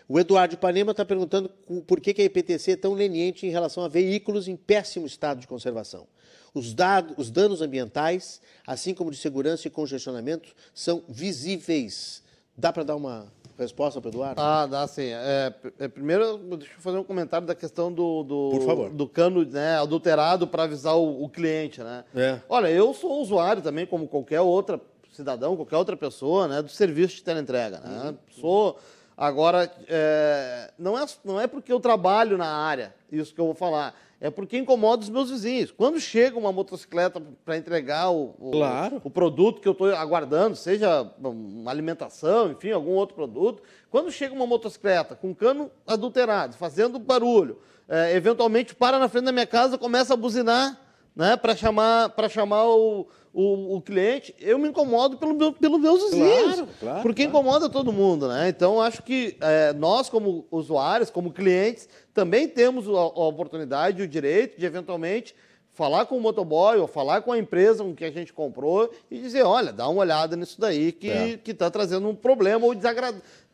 O 0.07 0.19
Eduardo 0.19 0.57
Panema 0.57 0.91
está 0.91 1.05
perguntando 1.05 1.49
por 1.87 2.01
que, 2.01 2.13
que 2.13 2.21
a 2.21 2.25
IPTC 2.25 2.71
é 2.71 2.75
tão 2.75 2.93
leniente 2.93 3.47
em 3.47 3.49
relação 3.49 3.83
a 3.83 3.87
veículos 3.87 4.47
em 4.47 4.55
péssimo 4.55 5.05
estado 5.05 5.39
de 5.39 5.47
conservação. 5.47 6.05
Os, 6.53 6.73
dados, 6.73 7.15
os 7.17 7.31
danos 7.31 7.61
ambientais, 7.61 8.39
assim 8.65 8.93
como 8.93 9.09
de 9.09 9.17
segurança 9.17 9.67
e 9.67 9.71
congestionamento, 9.71 10.49
são 10.73 11.03
visíveis. 11.09 12.21
Dá 12.55 12.71
para 12.71 12.83
dar 12.83 12.95
uma 12.95 13.31
resposta 13.57 13.99
para 13.99 14.09
o 14.09 14.11
Eduardo? 14.11 14.41
Ah, 14.41 14.65
dá 14.65 14.87
sim. 14.87 15.07
É, 15.07 15.53
é, 15.79 15.87
primeiro, 15.87 16.37
deixa 16.57 16.73
eu 16.75 16.81
fazer 16.81 16.97
um 16.97 17.03
comentário 17.03 17.47
da 17.47 17.55
questão 17.55 17.91
do, 17.91 18.23
do, 18.23 18.89
do 18.89 19.07
cano 19.07 19.45
né, 19.45 19.77
adulterado 19.77 20.47
para 20.47 20.63
avisar 20.63 20.95
o, 20.95 21.23
o, 21.23 21.29
cliente. 21.29 21.81
Né? 21.81 22.03
É. 22.15 22.39
Olha, 22.47 22.69
eu 22.69 22.93
sou 22.93 23.21
usuário 23.21 23.61
também, 23.61 23.85
como 23.85 24.07
qualquer 24.07 24.41
outra 24.41 24.79
cidadão, 25.11 25.55
qualquer 25.55 25.77
outra 25.77 25.95
pessoa, 25.95 26.47
né, 26.47 26.61
do 26.61 26.69
serviço 26.69 27.15
de 27.15 27.23
teleentrega. 27.23 27.79
Né? 27.79 28.09
Uhum. 28.09 28.17
Sou. 28.41 28.79
Agora, 29.17 29.71
é, 29.87 30.71
não, 30.77 30.97
é, 30.97 31.05
não 31.23 31.39
é 31.39 31.47
porque 31.47 31.71
eu 31.71 31.79
trabalho 31.79 32.37
na 32.37 32.47
área, 32.47 32.93
isso 33.11 33.33
que 33.33 33.39
eu 33.39 33.45
vou 33.45 33.55
falar 33.55 33.95
é 34.23 34.29
porque 34.29 34.57
incomoda 34.57 35.03
os 35.03 35.09
meus 35.09 35.29
vizinhos. 35.29 35.69
Quando 35.69 35.99
chega 35.99 36.39
uma 36.39 36.53
motocicleta 36.53 37.21
para 37.43 37.57
entregar 37.57 38.09
o, 38.09 38.33
o, 38.39 38.51
claro. 38.51 39.01
o, 39.03 39.09
produto 39.09 39.59
que 39.59 39.67
eu 39.67 39.73
estou 39.73 39.93
aguardando, 39.93 40.55
seja 40.55 41.11
uma 41.19 41.69
alimentação, 41.69 42.49
enfim, 42.49 42.71
algum 42.71 42.91
outro 42.91 43.15
produto, 43.15 43.61
quando 43.91 44.09
chega 44.09 44.33
uma 44.33 44.47
motocicleta 44.47 45.13
com 45.13 45.35
cano 45.35 45.69
adulterado, 45.85 46.55
fazendo 46.55 46.97
barulho, 46.99 47.59
é, 47.89 48.15
eventualmente 48.15 48.73
para 48.73 48.97
na 48.97 49.09
frente 49.09 49.25
da 49.25 49.33
minha 49.33 49.45
casa, 49.45 49.77
começa 49.77 50.13
a 50.13 50.17
buzinar, 50.17 50.79
né, 51.15 51.37
para 51.37 51.55
chamar, 51.55 52.09
para 52.09 52.27
chamar 52.27 52.65
o, 52.65 53.07
o, 53.33 53.77
o, 53.77 53.81
cliente, 53.81 54.35
eu 54.39 54.57
me 54.57 54.69
incomodo 54.69 55.17
pelo 55.17 55.33
meu, 55.33 55.53
pelos 55.53 55.79
meus 55.79 56.03
vizinhos. 56.03 56.55
Claro, 56.55 56.67
claro, 56.79 57.01
porque 57.01 57.23
claro. 57.23 57.37
incomoda 57.37 57.69
todo 57.69 57.91
mundo, 57.91 58.27
né? 58.27 58.49
Então, 58.49 58.81
acho 58.81 59.03
que 59.03 59.37
é, 59.41 59.73
nós, 59.73 60.09
como 60.09 60.45
usuários, 60.51 61.09
como 61.09 61.31
clientes, 61.31 61.87
também 62.13 62.47
temos 62.47 62.87
a, 62.87 62.91
a 62.91 63.27
oportunidade 63.27 64.01
e 64.01 64.05
o 64.05 64.07
direito 64.07 64.59
de, 64.59 64.65
eventualmente, 64.65 65.35
falar 65.73 66.05
com 66.05 66.15
o 66.15 66.21
motoboy 66.21 66.77
ou 66.77 66.87
falar 66.87 67.21
com 67.21 67.31
a 67.31 67.37
empresa 67.37 67.83
com 67.83 67.95
que 67.95 68.05
a 68.05 68.11
gente 68.11 68.31
comprou 68.31 68.91
e 69.09 69.19
dizer, 69.19 69.43
olha, 69.43 69.73
dá 69.73 69.87
uma 69.87 70.01
olhada 70.01 70.35
nisso 70.35 70.61
daí 70.61 70.91
que 70.91 71.09
é. 71.09 71.39
está 71.45 71.69
trazendo 71.69 72.07
um 72.07 72.15
problema 72.15 72.65
ou 72.65 72.75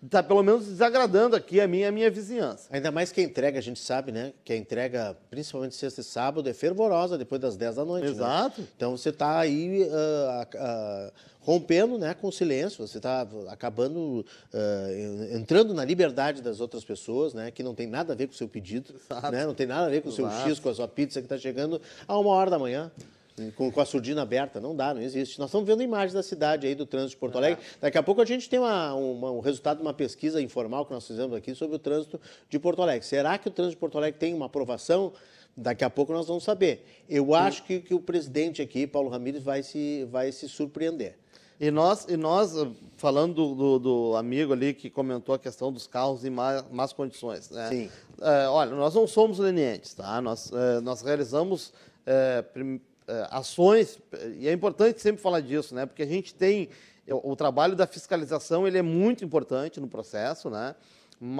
está 0.03 0.23
pelo 0.23 0.41
menos 0.41 0.65
desagradando 0.65 1.35
aqui 1.35 1.59
a 1.59 1.67
minha, 1.67 1.89
a 1.89 1.91
minha 1.91 2.09
vizinhança. 2.09 2.67
Ainda 2.71 2.91
mais 2.91 3.11
que 3.11 3.19
a 3.19 3.23
entrega, 3.23 3.59
a 3.59 3.61
gente 3.61 3.79
sabe, 3.79 4.11
né? 4.11 4.33
Que 4.45 4.53
a 4.53 4.55
entrega, 4.55 5.17
principalmente 5.29 5.75
sexta 5.75 6.01
e 6.01 6.03
sábado, 6.03 6.47
é 6.47 6.53
fervorosa 6.53 7.17
depois 7.17 7.41
das 7.41 7.57
10 7.57 7.75
da 7.75 7.85
noite. 7.85 8.05
Né? 8.05 8.11
Exato. 8.11 8.61
Né? 8.61 8.67
Então 8.75 8.95
você 8.95 9.09
está 9.09 9.39
aí 9.39 9.83
uh, 9.83 9.87
uh, 9.87 11.11
rompendo 11.41 11.97
né, 11.97 12.13
com 12.13 12.27
o 12.27 12.31
silêncio, 12.31 12.85
você 12.85 12.97
está 12.97 13.27
acabando 13.49 14.25
uh, 14.53 15.35
entrando 15.35 15.73
na 15.73 15.83
liberdade 15.83 16.41
das 16.41 16.59
outras 16.59 16.85
pessoas, 16.85 17.33
né, 17.33 17.51
que 17.51 17.63
não 17.63 17.75
tem 17.75 17.87
nada 17.87 18.13
a 18.13 18.15
ver 18.15 18.27
com 18.27 18.33
o 18.33 18.37
seu 18.37 18.47
pedido, 18.47 18.93
né, 19.31 19.45
não 19.45 19.53
tem 19.53 19.65
nada 19.65 19.87
a 19.87 19.89
ver 19.89 20.01
com 20.01 20.09
o 20.09 20.11
seu 20.11 20.29
X, 20.29 20.59
com 20.59 20.69
a 20.69 20.73
sua 20.75 20.87
pizza 20.87 21.19
que 21.19 21.25
está 21.25 21.37
chegando 21.37 21.81
a 22.07 22.17
uma 22.17 22.31
hora 22.31 22.49
da 22.49 22.59
manhã. 22.59 22.91
Com, 23.55 23.71
com, 23.71 23.81
a 23.81 23.85
surdina 23.85 24.21
aberta, 24.21 24.59
não 24.59 24.75
dá, 24.75 24.93
não 24.93 25.01
existe. 25.01 25.39
Nós 25.39 25.49
estamos 25.49 25.67
vendo 25.67 25.81
imagens 25.81 26.13
da 26.13 26.23
cidade 26.23 26.67
aí, 26.67 26.75
do 26.75 26.85
trânsito 26.85 27.11
de 27.11 27.17
Porto 27.17 27.37
Alegre. 27.37 27.63
É. 27.63 27.77
Daqui 27.81 27.97
a 27.97 28.03
pouco 28.03 28.21
a 28.21 28.25
gente 28.25 28.49
tem 28.49 28.59
uma, 28.59 28.93
uma, 28.93 29.31
um 29.31 29.39
resultado 29.39 29.77
de 29.77 29.83
uma 29.83 29.93
pesquisa 29.93 30.41
informal 30.41 30.85
que 30.85 30.93
nós 30.93 31.05
fizemos 31.05 31.35
aqui 31.35 31.55
sobre 31.55 31.75
o 31.75 31.79
trânsito 31.79 32.19
de 32.49 32.59
Porto 32.59 32.81
Alegre. 32.81 33.05
Será 33.05 33.37
que 33.37 33.47
o 33.47 33.51
trânsito 33.51 33.75
de 33.75 33.79
Porto 33.79 33.97
Alegre 33.97 34.19
tem 34.19 34.33
uma 34.33 34.47
aprovação? 34.47 35.13
Daqui 35.55 35.83
a 35.83 35.89
pouco 35.89 36.13
nós 36.13 36.27
vamos 36.27 36.43
saber. 36.43 36.85
Eu 37.09 37.33
acho 37.33 37.63
que, 37.63 37.81
que 37.81 37.93
o 37.93 37.99
presidente 37.99 38.61
aqui, 38.61 38.87
Paulo 38.87 39.09
Ramírez, 39.09 39.43
vai 39.43 39.61
se, 39.61 40.07
vai 40.09 40.31
se 40.31 40.47
surpreender. 40.47 41.17
E 41.59 41.69
nós, 41.69 42.05
e 42.07 42.15
nós 42.15 42.53
falando 42.95 43.33
do, 43.33 43.55
do, 43.55 43.79
do, 43.79 44.15
amigo 44.15 44.53
ali 44.53 44.73
que 44.73 44.89
comentou 44.89 45.35
a 45.35 45.39
questão 45.39 45.73
dos 45.73 45.85
carros 45.85 46.23
em 46.23 46.29
más, 46.29 46.63
más 46.71 46.93
condições. 46.93 47.49
Né? 47.49 47.69
Sim. 47.69 47.89
É, 48.21 48.47
olha, 48.47 48.71
nós 48.71 48.95
não 48.95 49.05
somos 49.05 49.39
lenientes, 49.39 49.93
tá? 49.93 50.21
Nós, 50.21 50.51
é, 50.53 50.79
nós 50.79 51.01
realizamos 51.01 51.73
é, 52.05 52.41
prim, 52.41 52.79
ações, 53.29 53.99
e 54.37 54.47
é 54.47 54.53
importante 54.53 55.01
sempre 55.01 55.21
falar 55.21 55.41
disso, 55.41 55.73
né? 55.73 55.85
Porque 55.85 56.03
a 56.03 56.07
gente 56.07 56.33
tem 56.33 56.69
o, 57.07 57.31
o 57.31 57.35
trabalho 57.35 57.75
da 57.75 57.87
fiscalização, 57.87 58.67
ele 58.67 58.77
é 58.77 58.81
muito 58.81 59.23
importante 59.23 59.79
no 59.79 59.87
processo, 59.87 60.49
né? 60.49 60.75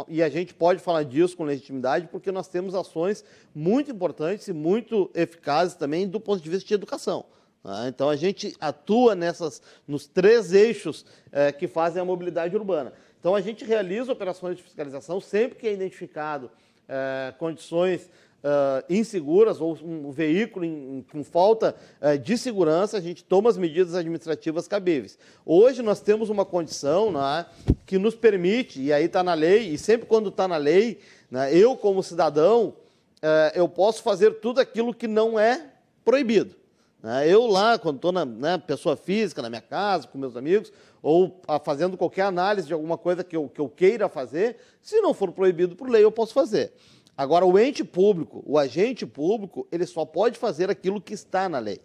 E 0.10 0.22
a 0.22 0.28
gente 0.28 0.54
pode 0.54 0.82
falar 0.82 1.04
disso 1.04 1.38
com 1.38 1.46
legitimidade 1.46 2.10
porque 2.12 2.32
nós 2.32 2.50
temos 2.50 2.76
ações 2.76 3.24
muito 3.56 3.90
importantes 3.90 4.48
e 4.50 4.54
muito 4.54 5.10
eficazes 5.14 5.76
também 5.76 6.06
do 6.06 6.20
ponto 6.20 6.44
de 6.44 6.50
vista 6.50 6.68
de 6.68 6.74
educação. 6.74 7.26
Né? 7.64 7.88
Então 7.88 8.10
a 8.10 8.16
gente 8.18 8.54
atua 8.60 9.16
nessas, 9.16 9.62
nos 9.88 10.06
três 10.06 10.52
eixos 10.52 11.06
é, 11.32 11.54
que 11.54 11.66
fazem 11.66 12.02
a 12.02 12.06
mobilidade 12.06 12.54
urbana. 12.58 12.92
Então 13.22 13.36
a 13.36 13.40
gente 13.40 13.64
realiza 13.64 14.12
operações 14.12 14.58
de 14.58 14.64
fiscalização 14.64 15.22
sempre 15.22 15.58
que 15.58 15.68
é 15.68 15.74
identificado 15.74 16.52
é, 16.86 17.34
condições 17.38 18.10
Uh, 18.42 18.82
inseguras 18.90 19.60
ou 19.60 19.78
um 19.84 20.12
veículo 20.12 20.64
em, 20.64 21.06
com 21.12 21.26
falta 21.26 21.76
uh, 22.02 22.18
de 22.18 22.38
segurança, 22.38 22.96
a 22.96 23.02
gente 23.02 23.22
toma 23.22 23.50
as 23.50 23.58
medidas 23.58 23.96
administrativas 23.96 24.66
cabíveis. 24.66 25.20
Hoje 25.46 25.82
nós 25.82 26.00
temos 26.00 26.30
uma 26.30 26.46
condição 26.46 27.12
né, 27.12 27.46
que 27.86 27.98
nos 27.98 28.16
permite, 28.16 28.82
e 28.82 28.94
aí 28.94 29.06
está 29.06 29.22
na 29.22 29.34
lei, 29.34 29.68
e 29.68 29.78
sempre 29.78 30.08
quando 30.08 30.30
está 30.30 30.48
na 30.48 30.56
lei, 30.56 31.00
né, 31.30 31.54
eu 31.54 31.76
como 31.76 32.02
cidadão, 32.02 32.76
uh, 33.18 33.52
eu 33.54 33.68
posso 33.68 34.02
fazer 34.02 34.40
tudo 34.40 34.62
aquilo 34.62 34.94
que 34.94 35.08
não 35.08 35.38
é 35.38 35.72
proibido. 36.06 36.56
Né? 37.04 37.28
Eu 37.30 37.46
lá, 37.46 37.78
quando 37.78 37.98
estou 37.98 38.12
na 38.12 38.26
né, 38.26 38.58
pessoa 38.58 38.96
física, 38.96 39.42
na 39.42 39.50
minha 39.50 39.62
casa, 39.62 40.08
com 40.08 40.18
meus 40.18 40.36
amigos, 40.36 40.72
ou 41.02 41.42
fazendo 41.64 41.98
qualquer 41.98 42.24
análise 42.24 42.68
de 42.68 42.74
alguma 42.74 42.98
coisa 42.98 43.24
que 43.24 43.36
eu, 43.36 43.48
que 43.48 43.62
eu 43.62 43.70
queira 43.70 44.10
fazer, 44.10 44.58
se 44.82 45.00
não 45.00 45.14
for 45.14 45.32
proibido 45.32 45.76
por 45.76 45.90
lei, 45.90 46.04
eu 46.04 46.12
posso 46.12 46.34
fazer. 46.34 46.74
Agora, 47.20 47.46
o 47.46 47.60
ente 47.60 47.84
público, 47.84 48.42
o 48.46 48.58
agente 48.58 49.06
público, 49.06 49.68
ele 49.74 49.86
só 49.86 50.06
pode 50.06 50.40
fazer 50.40 50.70
aquilo 50.70 51.02
que 51.02 51.14
está 51.14 51.50
na 51.50 51.60
lei. 51.60 51.82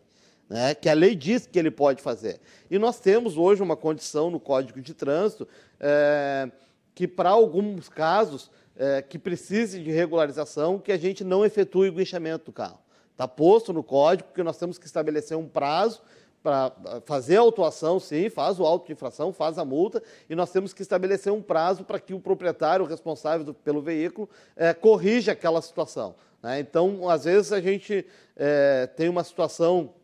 Né, 0.48 0.76
que 0.76 0.88
a 0.88 0.94
lei 0.94 1.16
diz 1.16 1.44
que 1.44 1.58
ele 1.58 1.72
pode 1.72 2.00
fazer. 2.00 2.40
E 2.70 2.78
nós 2.78 3.00
temos 3.00 3.36
hoje 3.36 3.60
uma 3.60 3.76
condição 3.76 4.30
no 4.30 4.38
Código 4.38 4.80
de 4.80 4.94
Trânsito 4.94 5.48
é, 5.80 6.48
que, 6.94 7.08
para 7.08 7.30
alguns 7.30 7.88
casos 7.88 8.48
é, 8.76 9.02
que 9.02 9.18
precise 9.18 9.82
de 9.82 9.90
regularização, 9.90 10.78
que 10.78 10.92
a 10.92 10.96
gente 10.96 11.24
não 11.24 11.44
efetue 11.44 11.88
o 11.88 11.94
guinchamento 11.94 12.44
do 12.44 12.52
carro. 12.52 12.78
Está 13.10 13.26
posto 13.26 13.72
no 13.72 13.82
código 13.82 14.28
que 14.32 14.42
nós 14.44 14.56
temos 14.56 14.78
que 14.78 14.86
estabelecer 14.86 15.36
um 15.36 15.48
prazo 15.48 16.00
para 16.44 16.70
fazer 17.06 17.38
a 17.38 17.40
autuação, 17.40 17.98
sim, 17.98 18.28
faz 18.28 18.60
o 18.60 18.66
auto 18.66 18.86
de 18.86 18.92
infração, 18.92 19.32
faz 19.32 19.56
a 19.56 19.64
multa, 19.64 20.02
e 20.28 20.34
nós 20.34 20.52
temos 20.52 20.74
que 20.74 20.82
estabelecer 20.82 21.32
um 21.32 21.40
prazo 21.40 21.84
para 21.84 21.98
que 21.98 22.12
o 22.12 22.20
proprietário, 22.20 22.84
responsável 22.84 23.46
do, 23.46 23.54
pelo 23.54 23.80
veículo, 23.80 24.28
é, 24.54 24.74
corrija 24.74 25.32
aquela 25.32 25.62
situação. 25.62 26.14
Né? 26.42 26.60
Então, 26.60 27.08
às 27.08 27.24
vezes, 27.24 27.50
a 27.50 27.62
gente 27.62 28.04
é, 28.36 28.86
tem 28.94 29.08
uma 29.08 29.24
situação 29.24 29.94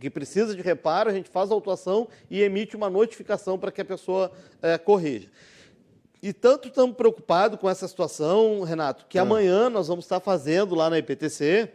que 0.00 0.10
precisa 0.10 0.56
de 0.56 0.60
reparo, 0.60 1.08
a 1.08 1.12
gente 1.12 1.30
faz 1.30 1.52
a 1.52 1.54
autuação 1.54 2.08
e 2.28 2.42
emite 2.42 2.74
uma 2.74 2.90
notificação 2.90 3.56
para 3.56 3.70
que 3.70 3.80
a 3.80 3.84
pessoa 3.84 4.32
é, 4.60 4.76
corrija. 4.76 5.28
E 6.20 6.32
tanto 6.32 6.66
estamos 6.66 6.96
preocupados 6.96 7.60
com 7.60 7.70
essa 7.70 7.86
situação, 7.86 8.62
Renato, 8.62 9.06
que 9.08 9.20
ah. 9.20 9.22
amanhã 9.22 9.70
nós 9.70 9.86
vamos 9.86 10.04
estar 10.04 10.18
fazendo 10.18 10.74
lá 10.74 10.90
na 10.90 10.98
IPTC 10.98 11.70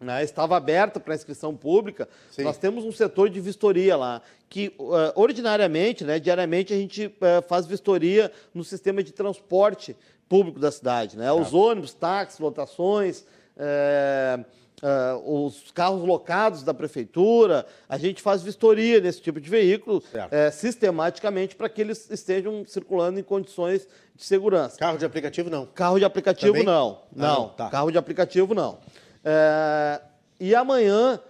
né, 0.00 0.24
estava 0.24 0.56
aberta 0.56 0.98
para 0.98 1.14
inscrição 1.14 1.54
pública, 1.54 2.08
Sim. 2.30 2.42
nós 2.42 2.56
temos 2.56 2.84
um 2.84 2.92
setor 2.92 3.28
de 3.28 3.38
vistoria 3.38 3.96
lá, 3.96 4.22
que 4.48 4.74
uh, 4.78 5.12
ordinariamente, 5.14 6.04
né, 6.04 6.18
diariamente, 6.18 6.72
a 6.72 6.76
gente 6.76 7.06
uh, 7.06 7.46
faz 7.46 7.66
vistoria 7.66 8.32
no 8.54 8.64
sistema 8.64 9.02
de 9.02 9.12
transporte 9.12 9.94
público 10.28 10.58
da 10.58 10.72
cidade. 10.72 11.18
Né? 11.18 11.30
Os 11.30 11.52
ônibus, 11.52 11.92
táxis, 11.92 12.40
lotações, 12.40 13.24
uh, 13.56 14.44
os 15.26 15.70
carros 15.72 16.02
locados 16.02 16.62
da 16.62 16.72
prefeitura, 16.72 17.66
a 17.86 17.98
gente 17.98 18.22
faz 18.22 18.42
vistoria 18.42 18.98
nesse 18.98 19.20
tipo 19.20 19.38
de 19.38 19.50
veículo 19.50 20.02
sistematicamente 20.52 21.54
para 21.54 21.68
que 21.68 21.82
eles 21.82 22.10
estejam 22.10 22.64
circulando 22.66 23.20
em 23.20 23.22
condições 23.22 23.86
de 24.16 24.24
segurança. 24.24 24.78
Carro 24.78 24.96
de 24.96 25.04
aplicativo 25.04 25.50
não? 25.50 25.66
Carro 25.66 25.98
de 25.98 26.04
aplicativo 26.06 26.52
Também? 26.52 26.64
não. 26.64 27.02
Não, 27.14 27.26
ah, 27.26 27.38
não. 27.40 27.48
Tá. 27.50 27.68
carro 27.68 27.90
de 27.90 27.98
aplicativo 27.98 28.54
não. 28.54 28.78
É, 29.24 30.00
e 30.38 30.54
amanhã, 30.54 31.20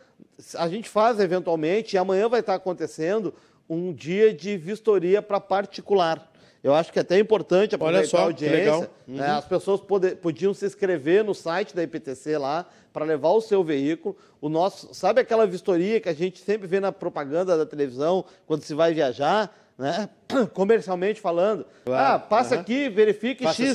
a 0.57 0.69
gente 0.69 0.89
faz 0.89 1.19
eventualmente, 1.21 1.97
e 1.97 1.99
amanhã 1.99 2.29
vai 2.29 2.41
estar 2.41 2.55
acontecendo 2.55 3.35
um 3.69 3.93
dia 3.93 4.33
de 4.35 4.57
vistoria 4.57 5.23
para 5.23 5.41
particular. 5.41 6.31
Eu 6.63 6.75
acho 6.75 6.93
que 6.93 6.99
é 6.99 7.03
até 7.03 7.19
importante 7.19 7.75
aproveitar 7.75 8.07
só, 8.07 8.19
a 8.19 8.23
audiência. 8.23 8.91
Uhum. 9.09 9.17
Né? 9.17 9.27
As 9.27 9.47
pessoas 9.47 9.81
pode, 9.81 10.15
podiam 10.17 10.53
se 10.53 10.67
inscrever 10.67 11.25
no 11.25 11.35
site 11.35 11.75
da 11.75 11.83
IPTC 11.83 12.37
lá 12.37 12.67
para 12.93 13.05
levar 13.05 13.31
o 13.31 13.41
seu 13.41 13.65
veículo. 13.65 14.17
O 14.41 14.49
nosso, 14.49 14.93
sabe 14.93 15.23
aquela 15.23 15.47
vistoria 15.47 16.01
que 16.01 16.09
a 16.09 16.13
gente 16.13 16.41
sempre 16.41 16.69
vê 16.69 16.79
na 16.79 16.93
propaganda 16.93 17.57
da 17.57 17.65
televisão 17.65 18.25
quando 18.47 18.63
se 18.63 18.75
vai 18.75 18.93
viajar? 18.93 19.57
Né? 19.79 20.11
comercialmente 20.53 21.19
falando. 21.19 21.65
Claro. 21.87 22.15
Ah, 22.15 22.19
passa 22.19 22.57
uhum. 22.57 22.61
aqui, 22.61 22.91
verifique 22.91 23.47
X, 23.47 23.75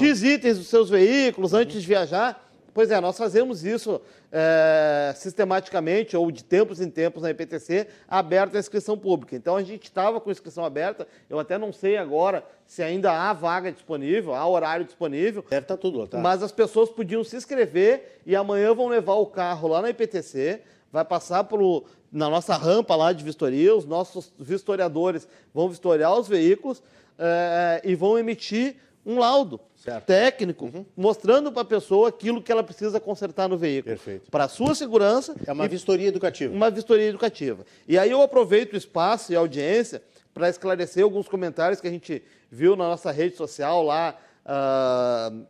X, 0.00 0.22
itens 0.24 0.58
dos 0.58 0.66
seus 0.66 0.90
veículos 0.90 1.52
uhum. 1.52 1.60
antes 1.60 1.80
de 1.80 1.86
viajar. 1.86 2.45
Pois 2.76 2.90
é, 2.90 3.00
nós 3.00 3.16
fazemos 3.16 3.64
isso 3.64 3.98
é, 4.30 5.10
sistematicamente 5.16 6.14
ou 6.14 6.30
de 6.30 6.44
tempos 6.44 6.78
em 6.78 6.90
tempos 6.90 7.22
na 7.22 7.30
IPTC, 7.30 7.86
aberta 8.06 8.58
a 8.58 8.60
inscrição 8.60 8.98
pública. 8.98 9.34
Então 9.34 9.56
a 9.56 9.62
gente 9.62 9.84
estava 9.84 10.20
com 10.20 10.30
inscrição 10.30 10.62
aberta, 10.62 11.08
eu 11.30 11.38
até 11.38 11.56
não 11.56 11.72
sei 11.72 11.96
agora 11.96 12.44
se 12.66 12.82
ainda 12.82 13.10
há 13.10 13.32
vaga 13.32 13.72
disponível, 13.72 14.34
há 14.34 14.46
horário 14.46 14.84
disponível. 14.84 15.42
Deve 15.48 15.62
estar 15.62 15.76
tá 15.76 15.80
tudo, 15.80 16.06
tá? 16.06 16.18
Mas 16.18 16.42
as 16.42 16.52
pessoas 16.52 16.90
podiam 16.90 17.24
se 17.24 17.34
inscrever 17.34 18.20
e 18.26 18.36
amanhã 18.36 18.74
vão 18.74 18.88
levar 18.88 19.14
o 19.14 19.24
carro 19.24 19.68
lá 19.68 19.80
na 19.80 19.88
IPTC, 19.88 20.60
vai 20.92 21.02
passar 21.02 21.44
por, 21.44 21.84
na 22.12 22.28
nossa 22.28 22.54
rampa 22.58 22.94
lá 22.94 23.10
de 23.10 23.24
vistoria, 23.24 23.74
os 23.74 23.86
nossos 23.86 24.34
vistoriadores 24.38 25.26
vão 25.54 25.66
vistoriar 25.70 26.14
os 26.14 26.28
veículos 26.28 26.82
é, 27.18 27.80
e 27.82 27.94
vão 27.94 28.18
emitir 28.18 28.76
um 29.06 29.18
laudo 29.18 29.58
certo. 29.86 30.04
técnico 30.04 30.66
uhum. 30.66 30.84
mostrando 30.96 31.50
para 31.50 31.62
a 31.62 31.64
pessoa 31.64 32.08
aquilo 32.08 32.42
que 32.42 32.52
ela 32.52 32.62
precisa 32.62 33.00
consertar 33.00 33.48
no 33.48 33.56
veículo. 33.56 33.98
Para 34.30 34.44
a 34.44 34.48
sua 34.48 34.74
segurança. 34.74 35.34
É 35.46 35.52
uma 35.52 35.68
vistoria 35.68 36.08
educativa. 36.08 36.54
Uma 36.54 36.70
vistoria 36.70 37.06
educativa. 37.08 37.64
E 37.88 37.98
aí 37.98 38.10
eu 38.10 38.22
aproveito 38.22 38.74
o 38.74 38.76
espaço 38.76 39.32
e 39.32 39.36
a 39.36 39.38
audiência 39.38 40.02
para 40.34 40.48
esclarecer 40.48 41.02
alguns 41.02 41.28
comentários 41.28 41.80
que 41.80 41.88
a 41.88 41.90
gente 41.90 42.22
viu 42.50 42.76
na 42.76 42.88
nossa 42.88 43.10
rede 43.10 43.36
social 43.36 43.82
lá, 43.82 44.14
uh, 44.44 45.34
uh, 45.38 45.44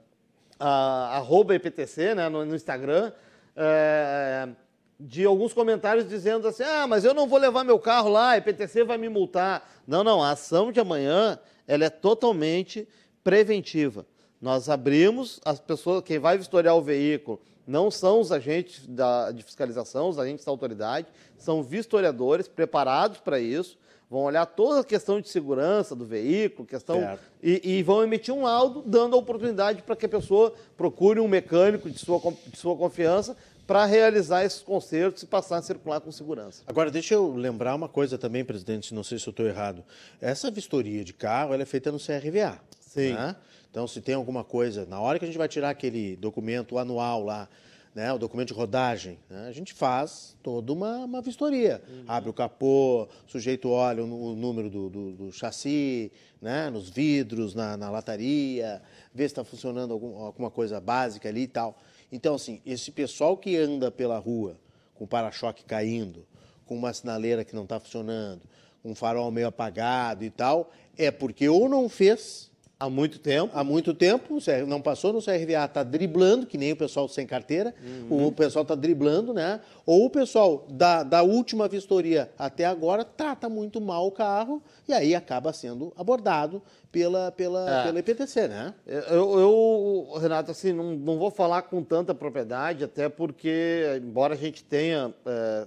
arroba 0.61 1.55
EPTC, 1.55 2.15
né, 2.15 2.29
no, 2.29 2.45
no 2.45 2.55
Instagram. 2.55 3.13
Uh, 3.57 4.55
de 4.99 5.25
alguns 5.25 5.53
comentários 5.53 6.09
dizendo 6.09 6.49
assim: 6.49 6.63
ah, 6.63 6.87
mas 6.87 7.05
eu 7.05 7.13
não 7.13 7.27
vou 7.27 7.39
levar 7.39 7.65
meu 7.65 7.79
carro 7.79 8.09
lá, 8.09 8.31
a 8.31 8.37
EPTC 8.39 8.85
vai 8.85 8.97
me 8.97 9.09
multar. 9.09 9.69
Não, 9.87 10.03
não, 10.03 10.23
a 10.23 10.31
ação 10.31 10.73
de 10.73 10.81
amanhã 10.81 11.39
ela 11.67 11.85
é 11.85 11.91
totalmente 11.91 12.89
preventiva. 13.23 14.07
Nós 14.47 14.69
abrimos, 14.69 15.41
as 15.45 15.59
pessoas, 15.59 16.05
quem 16.05 16.21
vai 16.21 16.39
vistoriar 16.39 16.77
o 16.77 16.81
veículo 16.81 17.41
não 17.67 17.91
são 17.91 18.21
os 18.21 18.31
agentes 18.31 18.87
da, 18.87 19.33
de 19.33 19.43
fiscalização, 19.43 20.09
os 20.09 20.21
agentes 20.21 20.45
da 20.45 20.53
autoridade, 20.53 21.09
são 21.37 21.65
vistoriadores 21.65 22.47
preparados 22.47 23.19
para 23.19 23.41
isso, 23.41 23.77
vão 24.09 24.21
olhar 24.21 24.47
toda 24.47 24.83
a 24.83 24.85
questão 24.85 25.21
de 25.21 25.29
segurança 25.29 25.97
do 25.97 26.05
veículo, 26.05 26.65
questão 26.65 27.19
e, 27.43 27.61
e, 27.79 27.83
vão 27.83 28.05
emitir 28.05 28.33
um 28.33 28.45
laudo 28.45 28.85
dando 28.87 29.17
a 29.17 29.19
oportunidade 29.19 29.83
para 29.83 29.97
que 29.97 30.07
a 30.07 30.09
pessoa 30.09 30.55
procure 30.77 31.19
um 31.19 31.27
mecânico 31.27 31.91
de 31.91 31.99
sua, 31.99 32.21
de 32.47 32.57
sua 32.57 32.77
confiança 32.77 33.37
para 33.67 33.85
realizar 33.85 34.45
esses 34.45 34.61
concertos 34.61 35.25
e 35.25 35.27
passar 35.27 35.57
a 35.57 35.63
circular 35.63 36.01
com 36.01 36.13
segurança. 36.13 36.63
Agora, 36.69 36.89
deixa 36.89 37.15
eu 37.15 37.35
lembrar 37.35 37.75
uma 37.75 37.89
coisa 37.89 38.17
também, 38.17 38.45
presidente, 38.45 38.95
não 38.95 39.03
sei 39.03 39.19
se 39.19 39.27
eu 39.27 39.33
estou 39.33 39.45
errado. 39.45 39.83
Essa 40.21 40.53
vistoria 40.53 41.03
de 41.03 41.13
carro 41.13 41.53
ela 41.53 41.65
é 41.65 41.67
feita 41.67 41.91
no 41.91 41.99
CRVA. 41.99 42.61
Sim. 42.79 43.13
Né? 43.13 43.35
Então, 43.77 43.87
se 43.87 44.01
tem 44.01 44.15
alguma 44.15 44.43
coisa, 44.43 44.87
na 44.87 44.99
hora 44.99 45.19
que 45.19 45.27
a 45.27 45.29
gente 45.29 45.37
vai 45.37 45.49
tirar 45.49 45.69
aquele 45.69 46.17
documento 46.17 46.79
anual 46.79 47.23
lá, 47.23 47.47
né, 47.95 48.11
o 48.11 48.17
documento 48.17 48.49
de 48.49 48.55
rodagem, 48.55 49.19
né, 49.29 49.49
a 49.49 49.53
gente 49.53 49.75
faz 49.75 50.35
toda 50.43 50.73
uma, 50.73 51.05
uma 51.05 51.21
vistoria. 51.21 51.83
Uhum. 51.87 52.05
Abre 52.09 52.31
o 52.31 52.33
capô, 52.33 53.03
o 53.03 53.31
sujeito 53.31 53.69
olha 53.69 54.03
o, 54.03 54.33
o 54.33 54.35
número 54.35 54.71
do, 54.71 54.89
do, 54.89 55.13
do, 55.13 55.31
chassi, 55.31 56.11
né, 56.41 56.71
nos 56.71 56.89
vidros, 56.89 57.55
na, 57.55 57.77
na 57.77 57.91
lataria, 57.91 58.81
vê 59.15 59.25
se 59.25 59.33
está 59.33 59.45
funcionando 59.45 59.93
algum, 59.93 60.23
alguma 60.23 60.51
coisa 60.51 60.81
básica 60.81 61.29
ali 61.29 61.43
e 61.43 61.49
tal. 61.49 61.79
Então, 62.11 62.37
assim, 62.37 62.63
esse 62.65 62.91
pessoal 62.91 63.37
que 63.37 63.59
anda 63.59 63.91
pela 63.91 64.17
rua 64.17 64.59
com 64.95 65.05
o 65.05 65.07
para-choque 65.07 65.67
caindo, 65.67 66.27
com 66.65 66.75
uma 66.75 66.95
sinaleira 66.95 67.45
que 67.45 67.55
não 67.55 67.65
está 67.65 67.79
funcionando, 67.79 68.41
com 68.83 68.93
um 68.93 68.95
farol 68.95 69.31
meio 69.31 69.49
apagado 69.49 70.25
e 70.25 70.31
tal, 70.31 70.71
é 70.97 71.11
porque 71.11 71.47
ou 71.47 71.69
não 71.69 71.91
fez 71.91 72.51
Há 72.79 72.91
muito 72.91 73.19
tempo. 73.19 73.51
Há 73.55 73.65
muito 73.65 73.95
tempo, 73.95 74.39
não 74.67 74.83
passou 74.83 75.11
no 75.11 75.23
CRVA, 75.23 75.65
está 75.65 75.83
driblando, 75.83 76.47
que 76.47 76.59
nem 76.59 76.73
o 76.73 76.77
pessoal 76.77 77.09
sem 77.09 77.27
carteira, 77.27 77.75
uhum. 78.11 78.27
o 78.27 78.33
pessoal 78.33 78.65
está 78.65 78.75
driblando, 78.75 79.33
né? 79.33 79.61
Ou 79.87 80.05
o 80.05 80.11
pessoal 80.11 80.67
da, 80.69 81.03
da 81.03 81.23
última 81.23 81.69
vistoria 81.69 82.31
até 82.39 82.67
agora 82.67 83.03
trata 83.03 83.49
muito 83.49 83.81
mal 83.81 84.07
o 84.07 84.11
carro 84.11 84.63
e 84.87 84.93
aí 84.93 85.15
acaba 85.15 85.55
sendo 85.55 85.91
abordado 85.97 86.63
pela, 86.93 87.33
pela, 87.33 87.81
é. 87.81 87.85
pela 87.85 87.99
IPTC, 87.99 88.49
né? 88.49 88.75
Eu, 88.87 89.39
eu, 89.39 90.19
Renato, 90.19 90.51
assim, 90.51 90.73
não, 90.73 90.95
não 90.95 91.19
vou 91.19 91.31
falar 91.31 91.63
com 91.63 91.83
tanta 91.83 92.15
propriedade, 92.15 92.85
até 92.85 93.09
porque, 93.09 93.85
embora 94.03 94.35
a 94.35 94.37
gente 94.37 94.63
tenha. 94.63 95.15
É, 95.25 95.67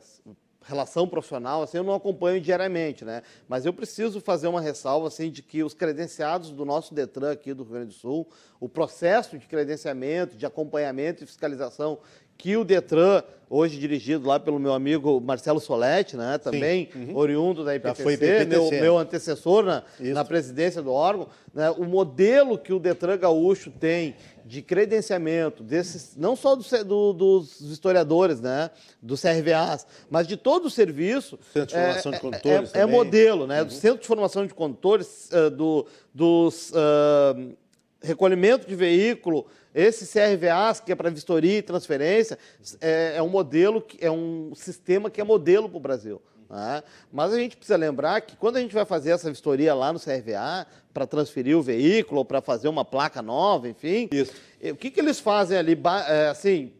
relação 0.69 1.07
profissional, 1.07 1.63
assim, 1.63 1.77
eu 1.77 1.83
não 1.83 1.95
acompanho 1.95 2.39
diariamente, 2.39 3.03
né? 3.03 3.23
Mas 3.47 3.65
eu 3.65 3.73
preciso 3.73 4.21
fazer 4.21 4.47
uma 4.47 4.61
ressalva, 4.61 5.07
assim, 5.07 5.31
de 5.31 5.41
que 5.41 5.63
os 5.63 5.73
credenciados 5.73 6.51
do 6.51 6.63
nosso 6.63 6.93
Detran 6.93 7.31
aqui 7.31 7.53
do 7.53 7.63
Rio 7.63 7.73
Grande 7.73 7.87
do 7.87 7.93
Sul, 7.93 8.27
o 8.59 8.69
processo 8.69 9.37
de 9.37 9.47
credenciamento, 9.47 10.37
de 10.37 10.45
acompanhamento 10.45 11.23
e 11.23 11.27
fiscalização 11.27 11.97
que 12.39 12.55
o 12.55 12.63
Detran, 12.63 13.21
hoje 13.49 13.77
dirigido 13.77 14.25
lá 14.25 14.39
pelo 14.39 14.57
meu 14.57 14.73
amigo 14.73 15.19
Marcelo 15.19 15.59
Soletti, 15.59 16.15
né, 16.15 16.37
também 16.37 16.89
uhum. 16.95 17.15
oriundo 17.17 17.65
da 17.65 17.75
IPTC, 17.75 18.13
IPTC. 18.13 18.45
Meu, 18.45 18.71
meu 18.71 18.97
antecessor 18.97 19.63
na, 19.63 19.83
na 19.99 20.23
presidência 20.23 20.81
do 20.81 20.89
órgão, 20.89 21.27
né, 21.53 21.69
o 21.71 21.83
modelo 21.83 22.57
que 22.57 22.71
o 22.71 22.79
Detran 22.79 23.17
Gaúcho 23.17 23.69
tem 23.69 24.15
de 24.45 24.61
credenciamento 24.61 25.61
desses, 25.61 26.15
não 26.15 26.33
só 26.33 26.55
do, 26.55 26.63
do, 26.85 27.13
dos 27.13 27.59
historiadores, 27.59 28.39
né, 28.39 28.71
dos 29.01 29.21
CRVAs, 29.21 29.85
mas 30.09 30.25
de 30.25 30.37
todo 30.37 30.67
o 30.67 30.69
serviço. 30.69 31.37
Centro 31.51 31.75
de 31.75 31.83
Formação 31.83 32.11
é, 32.11 32.15
de 32.15 32.21
Condutores. 32.21 32.73
É, 32.73 32.79
é, 32.79 32.85
modelo, 32.85 33.45
né? 33.45 33.61
Uhum. 33.61 33.67
Do 33.67 33.73
Centro 33.73 33.99
de 33.99 34.07
Formação 34.07 34.47
de 34.47 34.53
Condutores, 34.53 35.29
uh, 35.31 35.51
do, 35.51 35.85
dos 36.13 36.71
uh, 36.71 37.53
recolhimento 38.01 38.67
de 38.67 38.75
veículo, 38.75 39.45
esse 39.73 40.05
CRVAs, 40.05 40.79
que 40.79 40.91
é 40.91 40.95
para 40.95 41.09
vistoria 41.09 41.57
e 41.57 41.61
transferência, 41.61 42.37
é, 42.81 43.13
é 43.17 43.21
um 43.21 43.29
modelo, 43.29 43.85
é 43.99 44.09
um 44.09 44.53
sistema 44.55 45.09
que 45.09 45.21
é 45.21 45.23
modelo 45.23 45.69
para 45.69 45.77
o 45.77 45.81
Brasil. 45.81 46.21
Né? 46.49 46.83
Mas 47.11 47.31
a 47.31 47.37
gente 47.37 47.55
precisa 47.55 47.77
lembrar 47.77 48.21
que 48.21 48.35
quando 48.35 48.57
a 48.57 48.59
gente 48.59 48.73
vai 48.73 48.85
fazer 48.85 49.11
essa 49.11 49.29
vistoria 49.29 49.73
lá 49.73 49.93
no 49.93 49.99
CRVA, 49.99 50.65
para 50.93 51.05
transferir 51.05 51.55
o 51.57 51.61
veículo, 51.61 52.19
ou 52.19 52.25
para 52.25 52.41
fazer 52.41 52.67
uma 52.67 52.83
placa 52.83 53.21
nova, 53.21 53.69
enfim, 53.69 54.09
Isso. 54.11 54.33
o 54.63 54.75
que, 54.75 54.89
que 54.89 54.99
eles 54.99 55.19
fazem 55.19 55.57
ali, 55.57 55.79
é, 56.07 56.29
assim, 56.29 56.73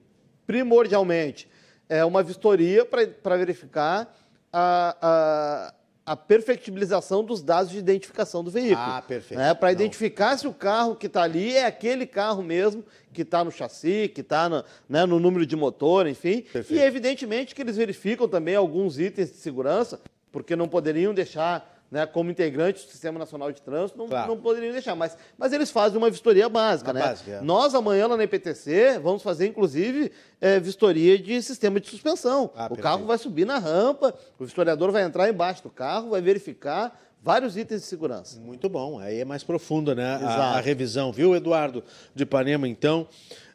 primordialmente? 0.48 1.48
É 1.88 2.04
uma 2.04 2.22
vistoria 2.24 2.86
para 2.86 3.38
verificar 3.38 4.14
a, 4.52 4.98
a 5.02 5.74
a 6.10 6.16
perfectibilização 6.16 7.24
dos 7.24 7.44
dados 7.44 7.72
de 7.72 7.78
identificação 7.78 8.44
do 8.44 8.50
veículo. 8.50 8.82
Ah, 8.82 9.00
perfeito. 9.00 9.40
Né? 9.40 9.54
Para 9.54 9.72
identificar 9.72 10.36
se 10.40 10.48
o 10.48 10.54
carro 10.54 10.96
que 10.96 11.06
está 11.06 11.22
ali 11.22 11.56
é 11.56 11.68
aquele 11.68 12.08
carro 12.08 12.42
mesmo 12.42 12.84
que 13.14 13.22
está 13.22 13.44
no 13.44 13.52
chassi, 13.52 14.12
que 14.12 14.22
está 14.22 14.50
no, 14.50 14.66
né, 14.90 15.06
no 15.06 15.20
número 15.20 15.46
de 15.46 15.56
motor, 15.56 16.08
enfim. 16.08 16.42
Perfeito. 16.42 16.74
E 16.74 16.84
evidentemente 16.84 17.54
que 17.54 17.62
eles 17.62 17.78
verificam 17.78 18.28
também 18.28 18.56
alguns 18.56 18.98
itens 18.98 19.30
de 19.30 19.38
segurança, 19.38 20.02
porque 20.32 20.56
não 20.56 20.68
poderiam 20.68 21.14
deixar 21.14 21.79
né, 21.92 22.06
como 22.06 22.30
integrante 22.30 22.86
do 22.86 22.92
Sistema 22.92 23.18
Nacional 23.18 23.52
de 23.52 23.62
Trânsito, 23.62 23.98
não, 23.98 24.08
claro. 24.08 24.28
não 24.28 24.38
poderiam 24.38 24.72
deixar. 24.72 24.96
Mas, 24.96 25.18
mas 25.38 25.54
eles 25.54 25.72
fazem 25.72 25.98
uma 25.98 26.10
vistoria 26.10 26.48
básica. 26.48 26.94
né? 26.94 27.02
Básica, 27.02 27.32
é. 27.32 27.42
Nós, 27.42 27.74
amanhã, 27.74 28.08
lá 28.08 28.16
na 28.16 28.24
IPTC, 28.24 29.00
vamos 29.02 29.24
fazer, 29.24 29.48
inclusive, 29.48 30.12
é, 30.40 30.60
vistoria 30.60 31.18
de 31.18 31.42
sistema 31.42 31.80
de 31.80 31.90
suspensão. 31.90 32.52
Ah, 32.56 32.66
o 32.66 32.70
perfeito. 32.70 32.82
carro 32.82 33.06
vai 33.06 33.18
subir 33.18 33.46
na 33.46 33.58
rampa, 33.58 34.14
o 34.38 34.46
vistoriador 34.46 34.92
vai 34.92 35.04
entrar 35.04 35.30
embaixo 35.30 35.64
do 35.64 35.70
carro, 35.70 36.12
vai 36.12 36.22
verificar 36.22 37.00
vários 37.22 37.58
itens 37.58 37.82
de 37.82 37.88
segurança. 37.88 38.40
Muito 38.40 38.70
bom. 38.70 39.00
Aí 39.00 39.20
é 39.20 39.26
mais 39.26 39.44
profunda 39.44 39.96
né, 39.96 40.20
a, 40.24 40.58
a, 40.58 40.60
revisão, 40.60 41.12
viu, 41.12 41.36
Eduardo 41.36 41.84
de 42.14 42.24
Ipanema? 42.24 42.68
Então, 42.68 43.08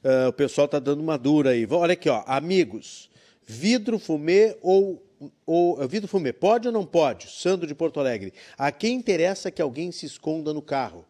uh, 0.04 0.28
o 0.28 0.32
pessoal 0.32 0.66
está 0.66 0.78
dando 0.78 1.00
uma 1.00 1.16
dura 1.16 1.50
aí. 1.50 1.66
Olha 1.70 1.92
aqui, 1.92 2.08
ó, 2.08 2.22
amigos, 2.26 3.10
vidro, 3.46 3.98
fumê 3.98 4.56
ou 4.60 5.03
o 5.46 5.76
Vitor 5.88 6.08
Fumê, 6.08 6.32
pode 6.32 6.68
ou 6.68 6.72
não 6.72 6.84
pode? 6.84 7.28
Sandro 7.30 7.66
de 7.66 7.74
Porto 7.74 8.00
Alegre. 8.00 8.32
A 8.56 8.72
quem 8.72 8.94
interessa 8.94 9.50
que 9.50 9.60
alguém 9.60 9.92
se 9.92 10.06
esconda 10.06 10.52
no 10.52 10.62
carro? 10.62 11.04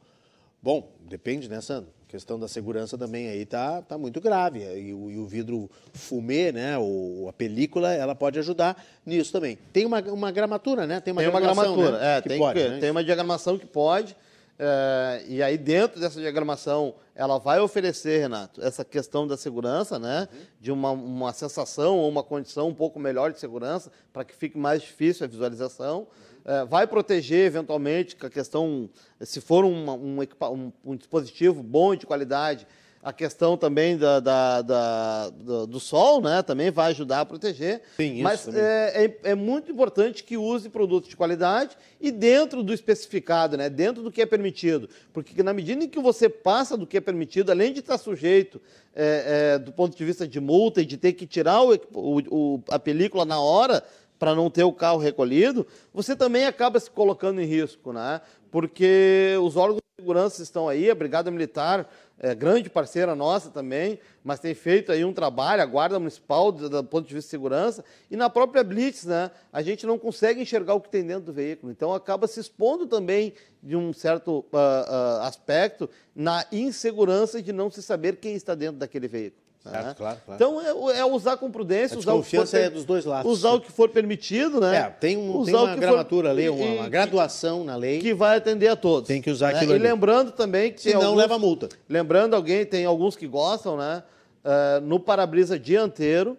Bom, 0.63 0.91
depende, 1.01 1.49
né, 1.49 1.61
Sandro? 1.61 1.91
A 2.09 2.11
questão 2.11 2.39
da 2.39 2.49
segurança 2.49 2.97
também 2.97 3.29
aí 3.29 3.45
tá, 3.45 3.83
tá 3.83 3.99
muito 3.99 4.21
grave. 4.21 4.61
E 4.61 4.95
o, 4.95 5.11
e 5.11 5.19
o 5.19 5.27
vidro 5.27 5.71
fumê, 5.93 6.53
né, 6.53 6.79
ou 6.79 7.29
a 7.29 7.33
película, 7.33 7.93
ela 7.93 8.15
pode 8.15 8.39
ajudar 8.39 8.83
nisso 9.05 9.33
também. 9.33 9.59
Tem 9.73 9.85
uma, 9.85 10.01
uma 10.01 10.31
gramatura, 10.31 10.87
né? 10.87 11.01
Tem 11.01 11.13
uma, 11.13 11.21
tem 11.21 11.31
uma 11.31 11.41
gramatura, 11.41 11.99
né? 11.99 12.17
é, 12.17 12.23
que 12.23 12.29
tem, 12.29 12.39
pode, 12.39 12.61
que, 12.61 12.69
né? 12.69 12.79
tem 12.79 12.91
uma 12.91 13.05
diagramação 13.05 13.59
que 13.59 13.67
pode. 13.67 14.17
É, 14.59 15.25
e 15.27 15.43
aí, 15.43 15.59
dentro 15.59 16.01
dessa 16.01 16.21
diagramação, 16.21 16.95
ela 17.15 17.39
vai 17.39 17.59
oferecer, 17.61 18.21
Renato, 18.21 18.63
essa 18.63 18.85
questão 18.85 19.27
da 19.27 19.37
segurança, 19.37 19.99
né? 19.99 20.29
Uhum. 20.33 20.41
De 20.61 20.73
uma, 20.73 20.91
uma 20.91 21.33
sensação 21.33 21.99
ou 21.99 22.09
uma 22.09 22.23
condição 22.23 22.69
um 22.69 22.75
pouco 22.75 22.99
melhor 23.01 23.33
de 23.33 23.41
segurança, 23.41 23.91
para 24.13 24.25
que 24.25 24.35
fique 24.35 24.57
mais 24.57 24.83
difícil 24.83 25.25
a 25.25 25.29
visualização. 25.29 26.07
É, 26.45 26.65
vai 26.65 26.87
proteger, 26.87 27.47
eventualmente, 27.47 28.17
a 28.21 28.31
questão, 28.31 28.89
se 29.21 29.41
for 29.41 29.65
um, 29.65 29.91
um, 29.91 30.19
um, 30.21 30.73
um 30.85 30.97
dispositivo 30.97 31.63
bom 31.63 31.95
e 31.95 31.97
de 31.97 32.07
qualidade, 32.07 32.67
a 33.05 33.13
questão 33.13 33.55
também 33.55 33.99
da, 33.99 34.19
da, 34.19 34.63
da, 34.63 35.29
do, 35.29 35.67
do, 35.67 35.79
sol, 35.79 36.23
né? 36.23 36.43
Também 36.43 36.71
vai 36.71 36.91
ajudar 36.91 37.21
a 37.21 37.27
proteger. 37.27 37.83
Sim, 37.99 38.15
isso 38.15 38.23
Mas 38.23 38.49
é, 38.49 39.05
é, 39.05 39.31
é, 39.31 39.35
muito 39.35 39.71
importante 39.71 40.25
que 40.25 40.39
use 40.39 40.71
produtos 40.71 41.11
de 41.11 41.17
qualidade 41.17 41.77
e 42.01 42.11
dentro 42.11 42.63
do 42.63 42.73
especificado, 42.73 43.59
né? 43.59 43.69
Dentro 43.69 44.03
do 44.03 44.11
que 44.11 44.23
é 44.23 44.27
permitido. 44.27 44.89
Porque 45.13 45.43
na 45.43 45.53
medida 45.53 45.85
em 45.85 45.89
que 45.89 46.01
você 46.01 46.31
passa 46.31 46.79
do 46.79 46.87
que 46.87 46.97
é 46.97 47.01
permitido, 47.01 47.51
além 47.51 47.75
de 47.75 47.81
estar 47.81 47.99
sujeito 47.99 48.59
é, 48.97 49.53
é 49.55 49.59
do 49.59 49.71
ponto 49.71 49.95
de 49.95 50.03
vista 50.03 50.27
de 50.27 50.41
multa 50.41 50.81
e 50.81 50.87
de 50.87 50.97
ter 50.97 51.13
que 51.13 51.27
tirar 51.27 51.63
o, 51.63 51.75
o, 51.93 52.63
a 52.71 52.79
película 52.79 53.27
na 53.27 53.39
hora 53.39 53.85
para 54.19 54.35
não 54.35 54.49
ter 54.49 54.65
o 54.65 54.73
carro 54.73 54.99
recolhido, 54.99 55.67
você 55.93 56.17
também 56.17 56.47
acaba 56.47 56.81
se 56.81 56.91
colocando 56.91 57.39
em 57.39 57.45
risco, 57.45 57.93
né? 57.93 58.23
Porque 58.51 59.35
os 59.43 59.57
órgãos 59.57 59.81
de 59.81 60.03
segurança 60.03 60.43
estão 60.43 60.69
aí, 60.69 60.91
a 60.91 60.95
Brigada 60.95 61.31
Militar 61.31 61.87
é, 62.19 62.35
grande 62.35 62.71
parceira 62.71 63.15
nossa 63.15 63.51
também, 63.51 63.99
mas 64.23 64.41
tem 64.41 64.55
feito 64.55 64.93
aí 64.93 65.05
um 65.05 65.13
trabalho, 65.13 65.63
a 65.63 65.67
Guarda 65.67 65.99
Municipal, 65.99 66.53
do, 66.53 66.69
do, 66.71 66.85
ponto 66.85 67.07
de 67.07 67.15
vista 67.15 67.27
de 67.27 67.31
segurança, 67.31 67.85
e 68.11 68.17
na 68.17 68.31
própria 68.31 68.63
Blitz, 68.63 69.05
né, 69.05 69.31
a 69.53 69.63
gente 69.63 69.87
não 69.87 69.99
consegue 69.99 70.41
enxergar 70.41 70.75
o 70.75 70.81
que 70.81 70.89
tem 70.89 71.05
dentro 71.05 71.25
do 71.25 71.33
veículo. 71.33 71.73
Então, 71.73 71.93
acaba 71.93 72.27
se 72.27 72.41
expondo 72.41 72.87
também 72.87 73.35
de 73.63 73.77
um 73.77 73.93
certo 73.93 74.39
uh, 74.39 74.57
uh, 74.57 75.23
aspecto 75.23 75.91
na 76.15 76.47
insegurança 76.53 77.43
de 77.43 77.53
não 77.53 77.71
se 77.71 77.83
saber 77.83 78.17
quem 78.17 78.35
está 78.35 78.55
dentro 78.55 78.77
daquele 78.77 79.09
veículo. 79.09 79.44
Certo, 79.71 79.87
né? 79.87 79.95
claro, 79.97 80.19
claro. 80.27 80.37
Então 80.45 80.91
é, 80.91 80.99
é, 80.99 81.05
usar 81.07 81.39
com 81.39 81.51
prudência, 81.51 81.97
a 81.97 81.99
usar 81.99 82.13
o 82.13 82.23
que 82.23 82.37
for, 82.37 82.57
é 82.57 82.69
dos 82.69 82.85
dois 82.85 83.07
lados. 83.07 83.31
Usar 83.33 83.53
o 83.53 83.61
que 83.61 83.73
for 83.73 83.89
permitido, 83.89 84.61
né? 84.61 84.77
É, 84.77 84.91
tem, 84.91 85.17
um, 85.17 85.43
tem 85.43 85.55
uma 85.55 85.75
gramatura 85.75 86.31
ali, 86.31 86.51
uma, 86.51 86.67
uma, 86.67 86.89
graduação 86.89 87.65
na 87.65 87.75
lei. 87.75 87.99
Que 88.01 88.13
vai 88.13 88.37
atender 88.37 88.69
a 88.69 88.77
todos. 88.77 89.09
Tem 89.09 89.23
que 89.23 89.31
usar 89.31 89.53
né? 89.53 89.57
aquilo 89.57 89.73
E 89.73 89.77
ali. 89.77 89.83
lembrando 89.83 90.33
também 90.33 90.71
que. 90.71 90.83
Se 90.83 90.93
não, 90.93 91.01
alguns, 91.01 91.17
leva 91.17 91.39
multa. 91.39 91.71
Lembrando 91.89 92.37
alguém, 92.37 92.67
tem 92.67 92.85
alguns 92.85 93.17
que 93.17 93.27
gostam, 93.27 93.79
né? 93.79 94.03
Uh, 94.45 94.83
no 94.83 95.01
para-brisa 95.01 95.59
dianteiro, 95.59 96.37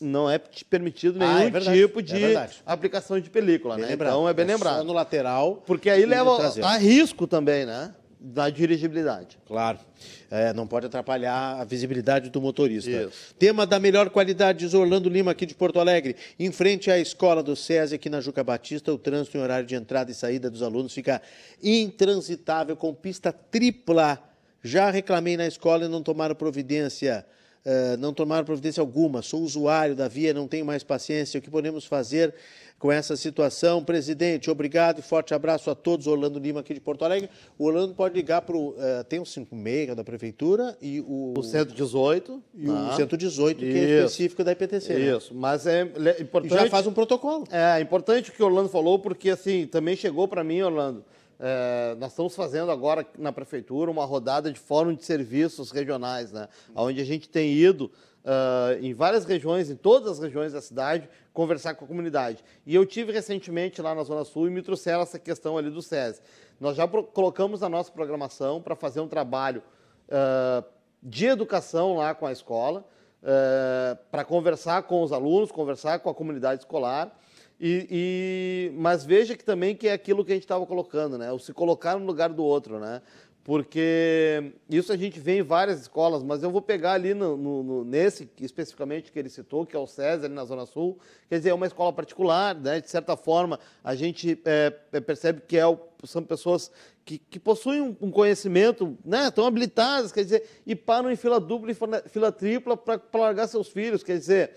não 0.00 0.30
é 0.30 0.38
permitido 0.38 1.18
nenhum 1.18 1.36
ah, 1.36 1.42
é 1.42 1.50
verdade, 1.50 1.76
tipo 1.76 1.98
é 1.98 2.02
de 2.02 2.24
é 2.36 2.50
aplicação 2.64 3.18
de 3.18 3.28
película, 3.28 3.76
né? 3.76 3.88
Então 3.92 4.28
é 4.28 4.32
bem 4.32 4.44
é 4.44 4.48
lembrado. 4.48 4.78
Só 4.78 4.84
no 4.84 4.92
lateral. 4.92 5.62
Porque 5.66 5.90
aí 5.90 6.06
leva 6.06 6.38
a 6.62 6.76
risco 6.76 7.26
também, 7.26 7.66
né? 7.66 7.92
Da 8.20 8.50
dirigibilidade. 8.50 9.38
Claro. 9.46 9.78
É, 10.30 10.52
não 10.52 10.66
pode 10.66 10.86
atrapalhar 10.86 11.58
a 11.58 11.64
visibilidade 11.64 12.28
do 12.28 12.40
motorista. 12.40 12.90
Isso. 12.90 13.34
Tema 13.38 13.66
da 13.66 13.80
melhor 13.80 14.10
qualidade, 14.10 14.58
diz 14.58 14.74
Orlando 14.74 15.08
Lima, 15.08 15.30
aqui 15.30 15.46
de 15.46 15.54
Porto 15.54 15.80
Alegre. 15.80 16.14
Em 16.38 16.52
frente 16.52 16.90
à 16.90 16.98
escola 16.98 17.42
do 17.42 17.56
SESI, 17.56 17.94
aqui 17.94 18.10
na 18.10 18.20
Juca 18.20 18.44
Batista, 18.44 18.92
o 18.92 18.98
trânsito 18.98 19.38
em 19.38 19.40
horário 19.40 19.66
de 19.66 19.74
entrada 19.74 20.10
e 20.10 20.14
saída 20.14 20.50
dos 20.50 20.62
alunos 20.62 20.92
fica 20.92 21.22
intransitável, 21.62 22.76
com 22.76 22.92
pista 22.92 23.32
tripla. 23.32 24.22
Já 24.62 24.90
reclamei 24.90 25.38
na 25.38 25.46
escola 25.46 25.86
e 25.86 25.88
não 25.88 26.02
tomaram 26.02 26.34
providência. 26.34 27.24
Uh, 27.64 27.96
não 27.98 28.14
tomaram 28.14 28.44
providência 28.44 28.80
alguma. 28.80 29.20
Sou 29.20 29.42
usuário 29.42 29.94
da 29.94 30.08
via, 30.08 30.32
não 30.32 30.48
tenho 30.48 30.64
mais 30.64 30.82
paciência. 30.82 31.38
O 31.38 31.42
que 31.42 31.50
podemos 31.50 31.84
fazer 31.84 32.34
com 32.78 32.90
essa 32.90 33.16
situação? 33.16 33.84
Presidente, 33.84 34.50
obrigado 34.50 35.00
e 35.00 35.02
forte 35.02 35.34
abraço 35.34 35.70
a 35.70 35.74
todos. 35.74 36.06
Orlando 36.06 36.38
Lima 36.38 36.60
aqui 36.60 36.72
de 36.72 36.80
Porto 36.80 37.04
Alegre. 37.04 37.28
O 37.58 37.66
Orlando 37.66 37.94
pode 37.94 38.14
ligar 38.14 38.40
para 38.42 38.56
o. 38.56 38.70
Uh, 38.70 39.04
tem 39.06 39.20
o 39.20 39.26
56 39.26 39.94
da 39.94 40.02
Prefeitura 40.02 40.74
e 40.80 41.00
o. 41.00 41.34
O 41.36 41.42
118. 41.42 42.42
E 42.54 42.70
o 42.70 42.92
118, 42.96 43.58
que 43.58 43.64
é 43.66 43.98
específico 43.98 44.42
da 44.42 44.52
IPTC. 44.52 44.94
Né? 44.94 45.16
Isso, 45.16 45.34
né? 45.34 45.40
mas 45.40 45.66
é 45.66 45.82
importante. 46.18 46.54
E 46.54 46.58
já 46.58 46.70
faz 46.70 46.86
um 46.86 46.92
protocolo. 46.94 47.44
É, 47.50 47.78
é 47.78 47.80
importante 47.82 48.30
o 48.30 48.32
que 48.32 48.42
o 48.42 48.46
Orlando 48.46 48.70
falou, 48.70 48.98
porque 48.98 49.28
assim, 49.28 49.66
também 49.66 49.94
chegou 49.96 50.26
para 50.26 50.42
mim, 50.42 50.62
Orlando. 50.62 51.04
É, 51.42 51.94
nós 51.98 52.10
estamos 52.10 52.36
fazendo 52.36 52.70
agora 52.70 53.06
na 53.18 53.32
prefeitura 53.32 53.90
uma 53.90 54.04
rodada 54.04 54.52
de 54.52 54.60
fórum 54.60 54.94
de 54.94 55.02
serviços 55.06 55.70
regionais, 55.70 56.30
né? 56.30 56.48
onde 56.74 57.00
a 57.00 57.04
gente 57.04 57.30
tem 57.30 57.54
ido 57.54 57.90
uh, 58.24 58.84
em 58.84 58.92
várias 58.92 59.24
regiões, 59.24 59.70
em 59.70 59.74
todas 59.74 60.10
as 60.10 60.18
regiões 60.18 60.52
da 60.52 60.60
cidade, 60.60 61.08
conversar 61.32 61.74
com 61.74 61.86
a 61.86 61.88
comunidade. 61.88 62.44
E 62.66 62.74
eu 62.74 62.84
tive 62.84 63.10
recentemente 63.10 63.80
lá 63.80 63.94
na 63.94 64.02
Zona 64.02 64.22
Sul 64.22 64.48
e 64.48 64.50
me 64.50 64.60
trouxeram 64.60 65.00
essa 65.00 65.18
questão 65.18 65.56
ali 65.56 65.70
do 65.70 65.80
SESI. 65.80 66.20
Nós 66.60 66.76
já 66.76 66.86
colocamos 66.86 67.62
a 67.62 67.70
nossa 67.70 67.90
programação 67.90 68.60
para 68.60 68.76
fazer 68.76 69.00
um 69.00 69.08
trabalho 69.08 69.62
uh, 70.08 70.62
de 71.02 71.24
educação 71.24 71.96
lá 71.96 72.14
com 72.14 72.26
a 72.26 72.32
escola, 72.32 72.84
uh, 73.22 73.96
para 74.10 74.24
conversar 74.24 74.82
com 74.82 75.02
os 75.02 75.10
alunos, 75.10 75.50
conversar 75.50 76.00
com 76.00 76.10
a 76.10 76.14
comunidade 76.14 76.60
escolar 76.60 77.16
e, 77.60 77.86
e, 77.90 78.72
mas 78.74 79.04
veja 79.04 79.36
que 79.36 79.44
também 79.44 79.76
que 79.76 79.86
é 79.86 79.92
aquilo 79.92 80.24
que 80.24 80.32
a 80.32 80.34
gente 80.34 80.44
estava 80.44 80.64
colocando, 80.64 81.18
né? 81.18 81.30
O 81.30 81.38
se 81.38 81.52
colocar 81.52 81.98
no 81.98 82.06
lugar 82.06 82.30
do 82.30 82.42
outro, 82.42 82.80
né? 82.80 83.02
Porque 83.44 84.52
isso 84.68 84.92
a 84.92 84.96
gente 84.96 85.20
vê 85.20 85.38
em 85.38 85.42
várias 85.42 85.80
escolas, 85.80 86.22
mas 86.22 86.42
eu 86.42 86.50
vou 86.50 86.62
pegar 86.62 86.92
ali 86.92 87.12
no, 87.12 87.36
no, 87.36 87.62
no, 87.62 87.84
nesse 87.84 88.30
especificamente 88.40 89.12
que 89.12 89.18
ele 89.18 89.28
citou, 89.28 89.66
que 89.66 89.76
é 89.76 89.78
o 89.78 89.86
César, 89.86 90.28
na 90.28 90.44
Zona 90.44 90.64
Sul. 90.64 90.98
Quer 91.28 91.38
dizer, 91.38 91.50
é 91.50 91.54
uma 91.54 91.66
escola 91.66 91.92
particular, 91.92 92.54
né? 92.54 92.80
De 92.80 92.88
certa 92.88 93.14
forma, 93.14 93.60
a 93.84 93.94
gente 93.94 94.40
é, 94.46 94.74
é 94.92 95.00
percebe 95.00 95.42
que 95.46 95.58
é 95.58 95.66
o, 95.66 95.78
são 96.04 96.22
pessoas 96.22 96.70
que, 97.04 97.18
que 97.18 97.38
possuem 97.38 97.82
um, 97.82 97.96
um, 98.00 98.10
conhecimento, 98.10 98.96
né? 99.04 99.28
Estão 99.28 99.44
habilitadas, 99.44 100.12
quer 100.12 100.24
dizer, 100.24 100.48
e 100.66 100.74
param 100.74 101.10
em 101.10 101.16
fila 101.16 101.38
dupla 101.38 101.70
e 101.70 102.08
fila 102.08 102.32
tripla 102.32 102.74
para 102.74 103.00
largar 103.14 103.48
seus 103.48 103.68
filhos. 103.68 104.02
Quer 104.02 104.18
dizer, 104.18 104.52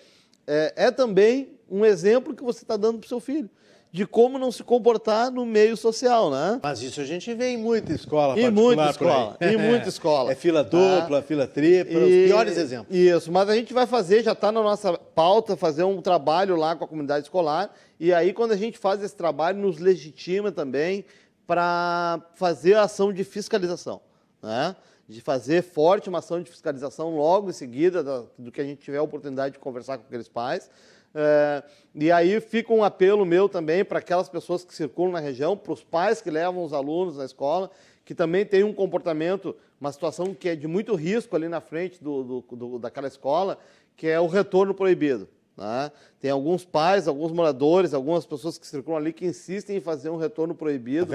é, 0.48 0.74
é 0.76 0.92
também 0.92 1.60
um 1.74 1.84
exemplo 1.84 2.36
que 2.36 2.44
você 2.44 2.64
está 2.64 2.78
dando 2.78 3.00
para 3.00 3.06
o 3.06 3.10
seu 3.10 3.20
filho 3.20 3.50
de 3.92 4.08
como 4.08 4.40
não 4.40 4.52
se 4.52 4.64
comportar 4.64 5.30
no 5.30 5.46
meio 5.46 5.78
social, 5.78 6.32
né? 6.32 6.60
Mas 6.64 6.82
isso 6.82 7.00
a 7.00 7.04
gente 7.04 7.32
vê 7.36 7.50
em 7.50 7.58
muita 7.58 7.94
escola 7.94 8.40
Em 8.40 8.50
muita 8.50 8.90
escola, 8.90 9.38
em 9.40 9.56
muita 9.58 9.88
escola. 9.88 10.32
É 10.32 10.36
fila 10.36 10.64
dupla, 10.64 11.20
ah, 11.20 11.22
fila 11.22 11.46
tripla, 11.46 12.00
e, 12.00 12.24
os 12.24 12.28
piores 12.28 12.58
exemplos. 12.58 12.98
Isso, 12.98 13.32
mas 13.32 13.48
a 13.50 13.56
gente 13.56 13.72
vai 13.72 13.86
fazer, 13.86 14.24
já 14.24 14.32
está 14.32 14.52
na 14.52 14.64
nossa 14.64 14.98
pauta, 14.98 15.56
fazer 15.56 15.84
um 15.84 16.02
trabalho 16.02 16.56
lá 16.56 16.76
com 16.76 16.86
a 16.86 16.88
comunidade 16.88 17.26
escolar, 17.26 17.72
e 18.00 18.12
aí 18.12 18.34
quando 18.34 18.52
a 18.52 18.58
gente 18.58 18.80
faz 18.80 19.04
esse 19.04 19.16
trabalho, 19.16 19.60
nos 19.60 19.78
legitima 19.78 20.52
também 20.52 21.06
para 21.46 22.20
fazer 22.34 22.74
a 22.74 22.84
ação 22.84 23.14
de 23.14 23.24
fiscalização, 23.24 24.02
né? 24.42 24.76
de 25.08 25.22
fazer 25.22 25.62
forte 25.62 26.10
uma 26.10 26.20
ação 26.20 26.42
de 26.42 26.50
fiscalização 26.50 27.16
logo 27.16 27.50
em 27.50 27.54
seguida 27.54 28.04
do, 28.04 28.30
do 28.40 28.52
que 28.52 28.60
a 28.60 28.64
gente 28.64 28.82
tiver 28.82 28.98
a 28.98 29.04
oportunidade 29.04 29.54
de 29.54 29.60
conversar 29.60 29.98
com 29.98 30.06
aqueles 30.08 30.28
pais, 30.28 30.70
é, 31.16 31.64
e 31.94 32.12
aí 32.12 32.40
fica 32.42 32.74
um 32.74 32.84
apelo 32.84 33.26
meu 33.26 33.48
também 33.48 33.86
para 33.86 34.00
aquelas 34.00 34.28
pessoas 34.28 34.66
que 34.66 34.74
circulam 34.74 35.12
na 35.12 35.20
região, 35.20 35.56
para 35.56 35.74
os 35.74 35.84
pais 35.84 36.22
que 36.22 36.32
levam 36.32 36.64
os 36.64 36.74
alunos 36.74 37.18
na 37.18 37.26
escola, 37.26 37.70
que 38.04 38.16
também 38.16 38.46
tem 38.46 38.64
um 38.64 38.74
comportamento, 38.74 39.56
uma 39.80 39.92
situação 39.92 40.34
que 40.34 40.50
é 40.50 40.56
de 40.56 40.68
muito 40.68 40.96
risco 40.96 41.36
ali 41.36 41.48
na 41.48 41.62
frente 41.62 42.04
do, 42.04 42.24
do, 42.24 42.56
do 42.56 42.80
daquela 42.80 43.08
escola, 43.08 43.58
que 43.96 44.08
é 44.08 44.20
o 44.20 44.28
retorno 44.28 44.74
proibido. 44.74 45.28
Né? 45.56 45.92
Tem 46.20 46.32
alguns 46.32 46.66
pais, 46.66 47.08
alguns 47.08 47.32
moradores, 47.32 47.94
algumas 47.94 48.26
pessoas 48.26 48.58
que 48.58 48.66
circulam 48.66 49.00
ali 49.00 49.14
que 49.14 49.26
insistem 49.26 49.78
em 49.78 49.82
fazer 49.82 50.10
um 50.10 50.18
retorno 50.18 50.56
proibido 50.56 51.12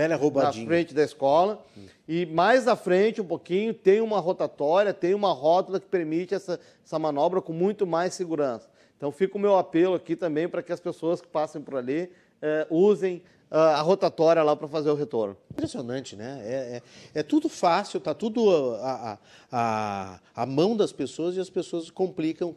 na 0.63 0.67
frente 0.69 0.95
da 0.95 1.03
escola. 1.03 1.65
Hum. 1.77 1.87
E 2.07 2.25
mais 2.25 2.69
à 2.69 2.77
frente, 2.77 3.21
um 3.21 3.27
pouquinho, 3.27 3.75
tem 3.75 4.01
uma 4.01 4.21
rotatória, 4.21 4.95
tem 4.95 5.13
uma 5.13 5.33
rótula 5.33 5.81
que 5.81 5.87
permite 5.87 6.35
essa, 6.35 6.61
essa 6.85 6.99
manobra 7.01 7.43
com 7.43 7.53
muito 7.53 7.85
mais 7.85 8.15
segurança. 8.15 8.69
Então 8.99 9.11
fica 9.13 9.39
o 9.39 9.41
meu 9.41 9.57
apelo 9.57 9.95
aqui 9.95 10.15
também 10.15 10.49
para 10.49 10.63
que 10.63 10.73
as 10.73 10.81
pessoas 10.81 11.21
que 11.21 11.29
passem 11.29 11.63
por 11.63 11.77
ali 11.77 12.11
é, 12.43 12.67
usem 12.69 13.23
uh, 13.51 13.57
a 13.57 13.81
rotatória 13.81 14.43
lá 14.43 14.57
para 14.57 14.67
fazer 14.67 14.91
o 14.91 14.95
retorno. 14.97 15.37
Impressionante, 15.51 16.17
né? 16.17 16.41
É, 16.45 16.83
é, 17.15 17.21
é 17.21 17.23
tudo 17.23 17.49
fácil, 17.49 17.99
está 17.99 18.13
tudo 18.13 18.75
a, 18.81 19.19
a, 19.53 20.21
a, 20.35 20.47
mão 20.47 20.77
das 20.77 20.93
pessoas 20.93 21.37
e 21.37 21.41
as 21.41 21.49
pessoas 21.49 21.91
complicam, 21.91 22.55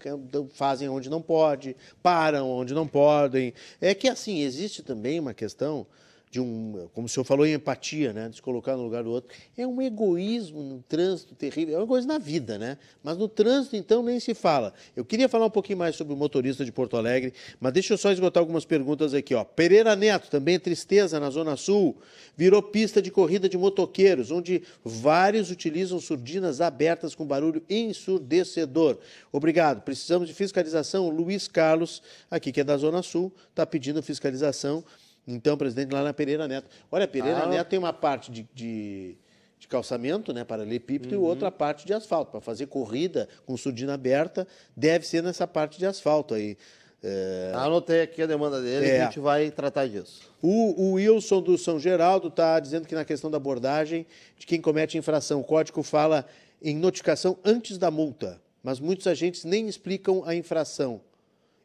fazem 0.54 0.90
onde 0.90 1.10
não 1.10 1.22
pode, 1.22 1.76
param 2.02 2.50
onde 2.50 2.74
não 2.74 2.88
podem. 2.88 3.54
É 3.80 3.94
que 3.94 4.08
assim, 4.10 4.42
existe 4.42 4.84
também 4.84 5.20
uma 5.20 5.36
questão 5.36 5.86
de 6.32 6.40
um, 6.40 6.88
como 6.94 7.08
o 7.08 7.10
senhor 7.10 7.26
falou, 7.26 7.46
em 7.46 7.54
empatia, 7.54 8.14
né? 8.14 8.30
de 8.30 8.38
se 8.38 8.42
colocar 8.42 8.78
no 8.78 8.84
lugar 8.84 9.04
do 9.04 9.12
outro. 9.12 9.30
É 9.58 9.68
um 9.68 9.82
egoísmo 9.82 10.64
no 10.64 10.82
trânsito 10.82 11.36
terrível, 11.36 11.76
é 11.76 11.78
uma 11.80 11.88
coisa 11.88 12.08
na 12.08 12.18
vida, 12.18 12.58
né? 12.58 12.78
Mas 13.04 13.18
no 13.18 13.28
trânsito, 13.28 13.76
então, 13.76 14.02
nem 14.02 14.18
se 14.18 14.34
fala. 14.34 14.74
Eu 14.96 15.04
queria 15.04 15.28
falar 15.28 15.48
um 15.48 15.50
pouquinho 15.50 15.78
mais 15.80 15.98
sobre 15.98 16.14
o 16.14 16.18
motorista 16.18 16.64
de 16.64 16.72
Porto 16.72 16.96
Alegre, 16.96 17.34
mas 17.60 17.74
deixa 17.74 17.94
eu 17.94 17.98
só 17.98 18.14
esgotar 18.14 18.40
algumas 18.40 18.64
perguntas 18.64 19.14
aqui. 19.14 19.36
Ó. 19.36 19.44
Pereira 19.44 19.94
Neto, 19.94 20.30
também 20.30 20.58
tristeza 20.58 21.20
na 21.20 21.30
Zona 21.30 21.58
Sul, 21.58 21.98
virou 22.38 22.64
pista 22.64 23.02
de 23.02 23.12
corrida 23.12 23.50
de 23.50 23.58
motoqueiros, 23.58 24.32
onde 24.32 24.64
vários 24.86 25.52
utilizam 25.52 26.00
surdinas 26.00 26.62
abertas 26.62 27.14
com 27.14 27.26
barulho 27.26 27.62
ensurdecedor. 27.70 28.98
Obrigado. 29.34 29.82
Precisamos 29.82 30.30
de 30.30 30.34
fiscalização. 30.34 31.10
Luiz 31.10 31.50
Carlos, 31.50 32.02
aqui 32.30 32.54
que 32.54 32.62
é 32.62 32.64
da 32.64 32.78
Zona 32.78 33.02
Sul, 33.02 33.34
está 33.50 33.66
pedindo 33.66 34.02
fiscalização 34.02 34.82
então, 35.28 35.58
presidente, 35.58 35.92
lá 35.92 36.04
na 36.04 36.14
Pereira 36.14 36.48
Neto. 36.48 36.68
Olha, 36.92 37.08
Pereira 37.08 37.44
ah. 37.44 37.48
Neto 37.48 37.70
tem 37.70 37.80
uma 37.80 37.94
parte 37.94 38.32
de, 38.32 38.48
de, 38.54 39.16
de 39.60 39.68
calçamento, 39.68 40.34
né, 40.34 40.44
para 40.44 40.64
lepípedo, 40.64 41.16
uhum. 41.16 41.24
e 41.24 41.26
outra 41.26 41.52
parte 41.52 41.86
de 41.86 41.94
asfalto. 41.94 42.32
Para 42.32 42.42
fazer 42.42 42.68
corrida 42.68 43.28
com 43.46 43.56
surdina 43.56 43.94
aberta, 43.94 44.48
deve 44.76 45.06
ser 45.06 45.22
nessa 45.22 45.48
parte 45.48 45.78
de 45.78 45.86
asfalto 45.86 46.34
aí. 46.34 46.58
É... 47.04 47.52
Anotei 47.56 48.02
aqui 48.02 48.22
a 48.22 48.28
demanda 48.28 48.62
dele 48.62 48.86
é. 48.86 48.98
e 48.98 49.02
a 49.02 49.06
gente 49.06 49.20
vai 49.20 49.50
tratar 49.50 49.88
disso. 49.88 50.22
O, 50.42 50.90
o 50.90 50.94
Wilson 50.94 51.42
do 51.42 51.58
São 51.58 51.80
Geraldo 51.80 52.28
está 52.28 52.60
dizendo 52.60 52.88
que 52.88 52.94
na 52.94 53.06
questão 53.06 53.32
da 53.32 53.38
abordagem 53.38 54.06
de 54.38 54.46
quem 54.46 54.62
comete 54.62 54.98
infração, 54.98 55.40
o 55.40 55.44
código 55.44 55.82
fala 55.82 56.26
em 56.62 56.76
notificação 56.76 57.38
antes 57.44 57.78
da 57.78 57.90
multa, 57.90 58.40
mas 58.62 58.80
muitos 58.80 59.08
agentes 59.08 59.44
nem 59.44 59.68
explicam 59.68 60.24
a 60.26 60.36
infração 60.36 61.02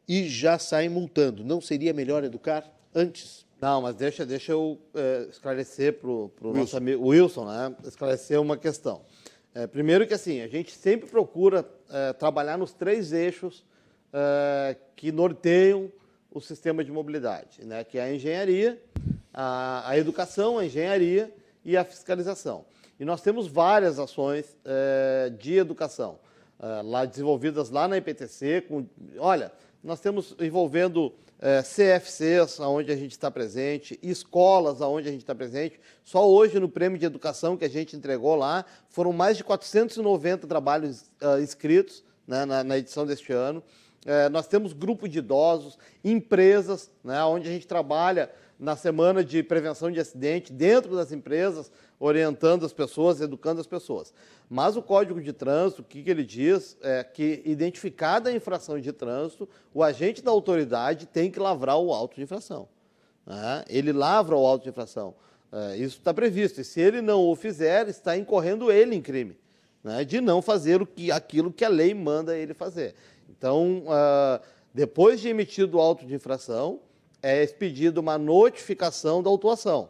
e 0.07 0.27
já 0.27 0.57
saem 0.57 0.89
multando. 0.89 1.43
Não 1.43 1.61
seria 1.61 1.93
melhor 1.93 2.23
educar 2.23 2.63
antes? 2.95 3.45
Não, 3.59 3.81
mas 3.81 3.95
deixa, 3.95 4.23
deixa 4.23 4.51
eu 4.51 4.79
é, 4.93 5.27
esclarecer 5.29 5.93
para 5.93 6.09
o 6.09 6.31
nosso 6.53 6.77
amigo 6.77 7.07
Wilson, 7.07 7.45
né? 7.45 7.75
esclarecer 7.85 8.39
uma 8.39 8.55
questão. 8.55 9.01
É, 9.53 9.65
primeiro 9.65 10.05
que 10.05 10.13
assim, 10.13 10.41
a 10.41 10.47
gente 10.47 10.71
sempre 10.71 11.09
procura 11.09 11.67
é, 11.89 12.13
trabalhar 12.13 12.57
nos 12.57 12.71
três 12.71 13.11
eixos 13.11 13.65
é, 14.13 14.75
que 14.95 15.11
norteiam 15.11 15.91
o 16.31 16.39
sistema 16.39 16.83
de 16.83 16.91
mobilidade, 16.91 17.65
né? 17.65 17.83
que 17.83 17.97
é 17.97 18.03
a 18.03 18.13
engenharia, 18.13 18.79
a, 19.33 19.89
a 19.89 19.97
educação, 19.97 20.59
a 20.59 20.65
engenharia 20.65 21.33
e 21.65 21.75
a 21.75 21.83
fiscalização. 21.83 22.63
E 22.99 23.05
nós 23.05 23.21
temos 23.21 23.47
várias 23.47 23.97
ações 23.97 24.55
é, 24.63 25.31
de 25.31 25.55
educação 25.55 26.19
é, 26.59 26.81
lá 26.83 27.05
desenvolvidas 27.05 27.71
lá 27.71 27.87
na 27.87 27.97
IPTC. 27.97 28.61
Com, 28.67 28.85
olha, 29.17 29.51
nós 29.83 29.99
temos 29.99 30.35
envolvendo 30.39 31.13
é, 31.39 31.61
CFCs, 31.61 32.59
onde 32.59 32.91
a 32.91 32.95
gente 32.95 33.11
está 33.11 33.29
presente, 33.29 33.99
escolas, 34.01 34.81
onde 34.81 35.07
a 35.07 35.11
gente 35.11 35.21
está 35.21 35.35
presente. 35.35 35.79
Só 36.03 36.27
hoje, 36.27 36.59
no 36.59 36.67
prêmio 36.67 36.97
de 36.97 37.05
educação 37.05 37.55
que 37.55 37.65
a 37.65 37.69
gente 37.69 37.95
entregou 37.95 38.35
lá, 38.35 38.65
foram 38.89 39.13
mais 39.13 39.37
de 39.37 39.43
490 39.43 40.47
trabalhos 40.47 41.11
uh, 41.21 41.39
inscritos 41.41 42.03
né, 42.27 42.45
na, 42.45 42.63
na, 42.63 42.77
edição 42.77 43.05
deste 43.05 43.31
ano. 43.31 43.63
É, 44.05 44.29
nós 44.29 44.47
temos 44.47 44.73
grupo 44.73 45.07
de 45.07 45.19
idosos, 45.19 45.77
empresas, 46.03 46.89
né, 47.03 47.23
onde 47.23 47.47
a 47.47 47.51
gente 47.51 47.67
trabalha 47.67 48.31
na 48.59 48.75
semana 48.75 49.23
de 49.23 49.43
prevenção 49.43 49.91
de 49.91 49.99
acidente, 49.99 50.51
dentro 50.51 50.95
das 50.95 51.11
empresas, 51.11 51.71
orientando 51.99 52.65
as 52.65 52.73
pessoas, 52.73 53.21
educando 53.21 53.59
as 53.59 53.67
pessoas. 53.67 54.13
Mas 54.49 54.77
o 54.77 54.81
Código 54.81 55.21
de 55.21 55.33
Trânsito, 55.33 55.81
o 55.81 55.85
que, 55.85 56.03
que 56.03 56.09
ele 56.09 56.23
diz 56.23 56.77
é 56.81 57.03
que, 57.03 57.41
identificada 57.45 58.29
a 58.29 58.33
infração 58.33 58.79
de 58.79 58.91
trânsito, 58.91 59.49
o 59.73 59.83
agente 59.83 60.21
da 60.21 60.31
autoridade 60.31 61.05
tem 61.05 61.31
que 61.31 61.39
lavrar 61.39 61.77
o 61.77 61.91
auto 61.93 62.15
de 62.15 62.21
infração. 62.21 62.67
Né? 63.25 63.65
Ele 63.67 63.91
lavra 63.91 64.35
o 64.35 64.45
auto 64.45 64.63
de 64.63 64.69
infração. 64.69 65.15
É, 65.51 65.77
isso 65.77 65.97
está 65.97 66.13
previsto. 66.13 66.61
E 66.61 66.63
se 66.63 66.79
ele 66.79 67.01
não 67.01 67.21
o 67.21 67.35
fizer, 67.35 67.87
está 67.87 68.17
incorrendo 68.17 68.71
ele 68.71 68.95
em 68.95 69.01
crime, 69.01 69.37
né, 69.83 70.03
de 70.03 70.21
não 70.21 70.41
fazer 70.41 70.81
o 70.81 70.85
que, 70.85 71.11
aquilo 71.11 71.51
que 71.51 71.65
a 71.65 71.69
lei 71.69 71.93
manda 71.93 72.37
ele 72.37 72.53
fazer. 72.53 72.95
Então, 73.29 73.83
uh, 73.85 74.43
depois 74.73 75.19
de 75.19 75.29
emitido 75.29 75.77
o 75.77 75.81
auto 75.81 76.05
de 76.05 76.13
infração, 76.13 76.79
é 77.21 77.43
expedida 77.43 77.99
uma 77.99 78.17
notificação 78.17 79.23
da 79.23 79.29
autuação. 79.29 79.89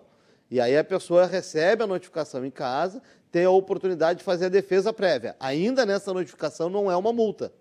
E 0.49 0.61
aí 0.61 0.77
a 0.77 0.83
pessoa 0.83 1.25
recebe 1.25 1.83
a 1.83 1.87
notificação 1.87 2.45
em 2.45 2.51
casa, 2.51 3.01
tem 3.31 3.45
a 3.45 3.51
oportunidade 3.51 4.19
de 4.19 4.25
fazer 4.25 4.45
a 4.45 4.49
defesa 4.49 4.93
prévia. 4.93 5.35
Ainda 5.39 5.85
nessa 5.85 6.13
notificação 6.13 6.69
não 6.69 6.89
é 6.89 6.95
uma 6.95 7.11
multa, 7.11 7.51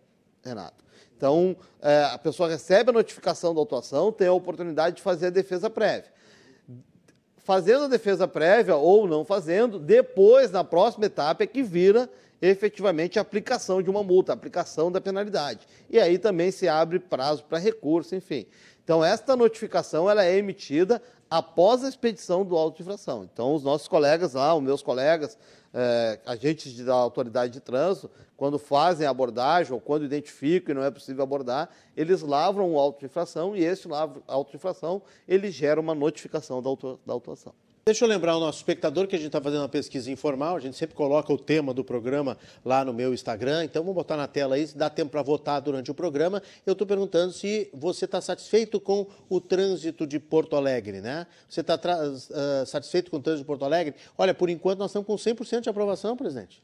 Renato. 0.44 0.84
Então, 1.16 1.56
é, 1.80 2.04
a 2.04 2.18
pessoa 2.18 2.48
recebe 2.48 2.90
a 2.90 2.92
notificação 2.92 3.54
da 3.54 3.60
autuação, 3.60 4.12
tem 4.12 4.28
a 4.28 4.32
oportunidade 4.32 4.96
de 4.96 5.02
fazer 5.02 5.28
a 5.28 5.30
defesa 5.30 5.70
prévia. 5.70 6.12
Fazendo 7.38 7.84
a 7.84 7.88
defesa 7.88 8.28
prévia 8.28 8.76
ou 8.76 9.06
não 9.06 9.24
fazendo, 9.24 9.78
depois, 9.78 10.50
na 10.50 10.62
próxima 10.62 11.06
etapa, 11.06 11.44
é 11.44 11.46
que 11.46 11.62
vira 11.62 12.10
efetivamente 12.42 13.18
a 13.18 13.22
aplicação 13.22 13.82
de 13.82 13.88
uma 13.88 14.02
multa, 14.02 14.32
a 14.32 14.34
aplicação 14.34 14.92
da 14.92 15.00
penalidade. 15.00 15.66
E 15.88 15.98
aí 15.98 16.18
também 16.18 16.50
se 16.50 16.68
abre 16.68 16.98
prazo 16.98 17.44
para 17.44 17.58
recurso, 17.58 18.14
enfim. 18.14 18.46
Então, 18.86 19.04
esta 19.04 19.34
notificação 19.34 20.08
ela 20.08 20.24
é 20.24 20.36
emitida 20.36 21.02
após 21.28 21.82
a 21.82 21.88
expedição 21.88 22.44
do 22.44 22.56
auto 22.56 22.76
de 22.76 22.82
infração. 22.84 23.24
Então, 23.24 23.52
os 23.52 23.64
nossos 23.64 23.88
colegas 23.88 24.34
lá, 24.34 24.54
os 24.54 24.62
meus 24.62 24.80
colegas, 24.80 25.36
é, 25.74 26.20
agentes 26.24 26.72
da 26.84 26.94
autoridade 26.94 27.52
de 27.52 27.58
trânsito, 27.58 28.08
quando 28.36 28.60
fazem 28.60 29.04
a 29.04 29.10
abordagem 29.10 29.72
ou 29.72 29.80
quando 29.80 30.04
identificam 30.04 30.72
e 30.72 30.78
não 30.78 30.84
é 30.84 30.90
possível 30.92 31.24
abordar, 31.24 31.68
eles 31.96 32.22
lavram 32.22 32.74
o 32.74 32.78
auto 32.78 33.00
de 33.00 33.06
infração 33.06 33.56
e 33.56 33.64
esse 33.64 33.88
auto 34.24 34.50
de 34.52 34.56
infração 34.56 35.02
ele 35.26 35.50
gera 35.50 35.80
uma 35.80 35.92
notificação 35.92 36.62
da, 36.62 36.70
autuação. 37.12 37.52
Deixa 37.88 38.04
eu 38.04 38.08
lembrar 38.08 38.36
o 38.36 38.40
nosso 38.40 38.58
espectador 38.58 39.06
que 39.06 39.14
a 39.14 39.18
gente 39.18 39.28
está 39.28 39.40
fazendo 39.40 39.60
uma 39.60 39.68
pesquisa 39.68 40.10
informal, 40.10 40.56
a 40.56 40.58
gente 40.58 40.76
sempre 40.76 40.96
coloca 40.96 41.32
o 41.32 41.38
tema 41.38 41.72
do 41.72 41.84
programa 41.84 42.36
lá 42.64 42.84
no 42.84 42.92
meu 42.92 43.14
Instagram, 43.14 43.62
então 43.62 43.80
vamos 43.80 43.94
botar 43.94 44.16
na 44.16 44.26
tela 44.26 44.56
aí, 44.56 44.66
se 44.66 44.76
dá 44.76 44.90
tempo 44.90 45.12
para 45.12 45.22
votar 45.22 45.60
durante 45.60 45.88
o 45.88 45.94
programa. 45.94 46.42
Eu 46.66 46.72
estou 46.72 46.84
perguntando 46.84 47.32
se 47.32 47.70
você 47.72 48.04
está 48.04 48.20
satisfeito 48.20 48.80
com 48.80 49.06
o 49.28 49.40
trânsito 49.40 50.04
de 50.04 50.18
Porto 50.18 50.56
Alegre, 50.56 51.00
né? 51.00 51.28
Você 51.48 51.60
está 51.60 51.76
uh, 51.76 52.66
satisfeito 52.66 53.08
com 53.08 53.18
o 53.18 53.22
trânsito 53.22 53.44
de 53.44 53.46
Porto 53.46 53.64
Alegre? 53.64 53.94
Olha, 54.18 54.34
por 54.34 54.50
enquanto 54.50 54.80
nós 54.80 54.90
estamos 54.90 55.06
com 55.06 55.14
100% 55.14 55.60
de 55.60 55.68
aprovação, 55.68 56.16
presidente. 56.16 56.60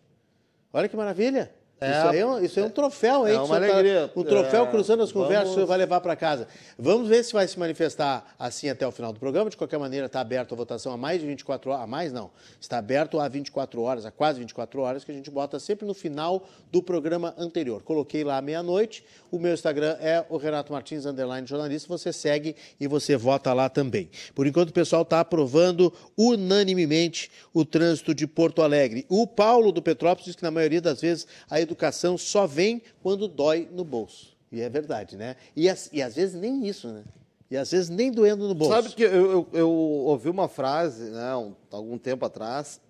Olha 0.73 0.89
que 0.89 0.97
maravilha. 0.97 1.55
É, 1.83 1.91
isso, 1.91 2.09
aí 2.09 2.19
é 2.19 2.27
um, 2.27 2.45
isso 2.45 2.61
é 2.61 2.65
um 2.65 2.71
troféu, 2.71 3.27
hein? 3.27 3.35
É 3.35 3.41
uma 3.41 3.57
alegria. 3.57 4.09
Tá, 4.09 4.21
um 4.21 4.25
troféu 4.25 4.65
é, 4.65 4.71
cruzando 4.71 5.03
as 5.03 5.13
conversas, 5.13 5.39
vamos... 5.39 5.51
o 5.51 5.55
senhor 5.55 5.67
vai 5.67 5.79
levar 5.79 6.01
para 6.01 6.15
casa. 6.15 6.47
Vamos 6.79 7.09
ver 7.09 7.25
se 7.25 7.33
vai 7.33 7.47
se 7.49 7.59
manifestar 7.59 8.35
assim 8.39 8.69
até 8.69 8.87
o 8.87 8.93
final 8.93 9.13
do 9.13 9.19
programa. 9.19 9.51
De 9.51 9.57
qualquer 9.57 9.79
maneira, 9.79 10.07
está 10.07 10.21
aberto 10.21 10.55
a 10.55 10.57
votação 10.57 10.93
há 10.93 10.97
mais 10.97 11.21
de 11.21 11.27
24 11.27 11.71
horas. 11.71 11.85
A 11.85 11.87
mais 11.87 12.13
não. 12.13 12.31
Está 12.61 12.79
aberto 12.79 13.21
há 13.21 13.29
24 13.29 13.81
horas, 13.83 14.07
há 14.07 14.11
quase 14.11 14.39
24 14.41 14.81
horas, 14.81 15.05
que 15.05 15.11
a 15.11 15.15
gente 15.15 15.31
bota 15.31 15.59
sempre 15.59 15.87
no 15.87 15.95
final 15.95 16.47
do 16.71 16.83
programa 16.83 17.35
anterior. 17.37 17.83
Coloquei 17.83 18.25
lá 18.25 18.41
meia-noite. 18.41 19.05
O 19.31 19.39
meu 19.39 19.55
Instagram 19.55 19.97
é 20.01 20.25
o 20.29 20.37
Renato 20.37 20.73
Martins, 20.73 21.07
underline 21.07 21.47
jornalista. 21.47 21.89
Você 21.89 22.13
segue 22.13 22.55
e 22.79 22.87
você 22.87 23.17
vota 23.17 23.53
lá 23.53 23.69
também. 23.69 24.11
Por 24.35 24.47
enquanto, 24.47 24.71
o 24.71 24.73
pessoal 24.73 25.03
está 25.03 25.21
aprovando 25.21 25.93
unanimemente 26.17 27.31
o 27.53 27.65
trânsito 27.65 28.15
de 28.15 28.27
Porto 28.27 28.63
Alegre. 28.63 29.07
O 29.09 29.27
Paulo 29.27 29.73
do 29.73 29.83
Petrópolis 29.83 30.27
diz 30.27 30.37
que, 30.37 30.43
na 30.43 30.51
maioria 30.51 30.81
das 30.81 31.01
vezes, 31.01 31.27
a 31.51 31.61
educação 31.61 31.72
só 32.19 32.47
vem 32.47 32.83
quando 33.03 33.29
dói 33.29 33.69
no 33.71 33.85
bolso. 33.85 34.37
E 34.51 34.61
é 34.61 34.69
verdade, 34.69 35.17
né? 35.17 35.37
E, 35.57 35.67
e 35.93 36.03
às 36.03 36.15
vezes 36.15 36.35
nem 36.35 36.67
isso, 36.67 36.89
né? 36.89 37.05
E 37.53 37.57
às 37.57 37.71
vezes 37.71 37.91
nem 37.91 38.11
doendo 38.11 38.49
no 38.49 38.55
bolso. 38.55 38.75
Sabe 38.75 38.95
que 38.95 39.03
eu, 39.03 39.31
eu, 39.31 39.49
eu 39.53 39.71
ouvi 39.71 40.31
uma 40.31 40.49
frase, 40.49 41.11
né, 41.11 41.37
um, 41.37 41.55
algum 41.71 41.99
tempo 41.99 42.25
atrás, 42.25 42.81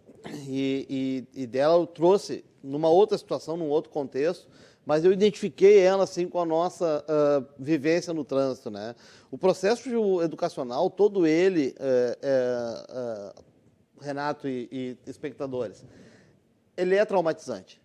e, 0.46 1.26
e, 1.34 1.42
e, 1.42 1.46
dela 1.48 1.74
eu 1.74 1.84
trouxe 1.84 2.44
numa 2.62 2.88
outra 2.88 3.18
situação, 3.18 3.56
num 3.56 3.68
outro 3.68 3.90
contexto, 3.90 4.46
mas 4.86 5.04
eu 5.04 5.12
identifiquei 5.12 5.80
ela 5.80 6.04
assim 6.04 6.28
com 6.28 6.38
a 6.38 6.46
nossa 6.46 7.04
uh, 7.08 7.44
vivência 7.58 8.14
no 8.14 8.24
trânsito, 8.24 8.70
né? 8.70 8.94
O 9.32 9.36
processo 9.36 10.22
educacional, 10.22 10.88
todo 10.88 11.26
ele, 11.26 11.74
uh, 11.80 13.36
uh, 13.36 13.44
Renato 14.00 14.46
e, 14.46 14.68
e 14.70 15.10
espectadores, 15.10 15.84
ele 16.76 16.94
é 16.94 17.04
traumatizante. 17.04 17.81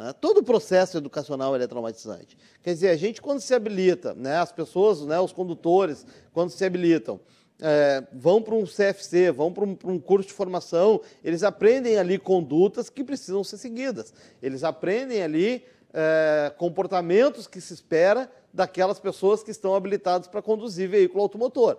Né? 0.00 0.14
Todo 0.14 0.38
o 0.38 0.42
processo 0.42 0.96
educacional 0.96 1.54
é 1.54 1.66
traumatizante. 1.66 2.34
Quer 2.62 2.72
dizer, 2.72 2.88
a 2.88 2.96
gente, 2.96 3.20
quando 3.20 3.38
se 3.38 3.52
habilita, 3.52 4.14
né, 4.14 4.38
as 4.38 4.50
pessoas, 4.50 5.02
né, 5.02 5.20
os 5.20 5.30
condutores, 5.30 6.06
quando 6.32 6.48
se 6.48 6.64
habilitam, 6.64 7.20
é, 7.60 8.02
vão 8.10 8.40
para 8.40 8.54
um 8.54 8.64
CFC, 8.64 9.30
vão 9.30 9.52
para 9.52 9.62
um, 9.62 9.76
um, 9.84 9.98
curso 9.98 10.28
de 10.28 10.32
formação, 10.32 11.02
eles 11.22 11.42
aprendem 11.42 11.98
ali 11.98 12.18
condutas 12.18 12.88
que 12.88 13.04
precisam 13.04 13.44
ser 13.44 13.58
seguidas. 13.58 14.14
Eles 14.42 14.64
aprendem 14.64 15.22
ali 15.22 15.62
é, 15.92 16.50
comportamentos 16.56 17.46
que 17.46 17.60
se 17.60 17.74
espera 17.74 18.32
daquelas 18.54 18.98
pessoas 18.98 19.42
que 19.42 19.50
estão 19.50 19.74
habilitadas 19.74 20.26
para 20.26 20.40
conduzir 20.40 20.88
veículo 20.88 21.22
automotor. 21.22 21.76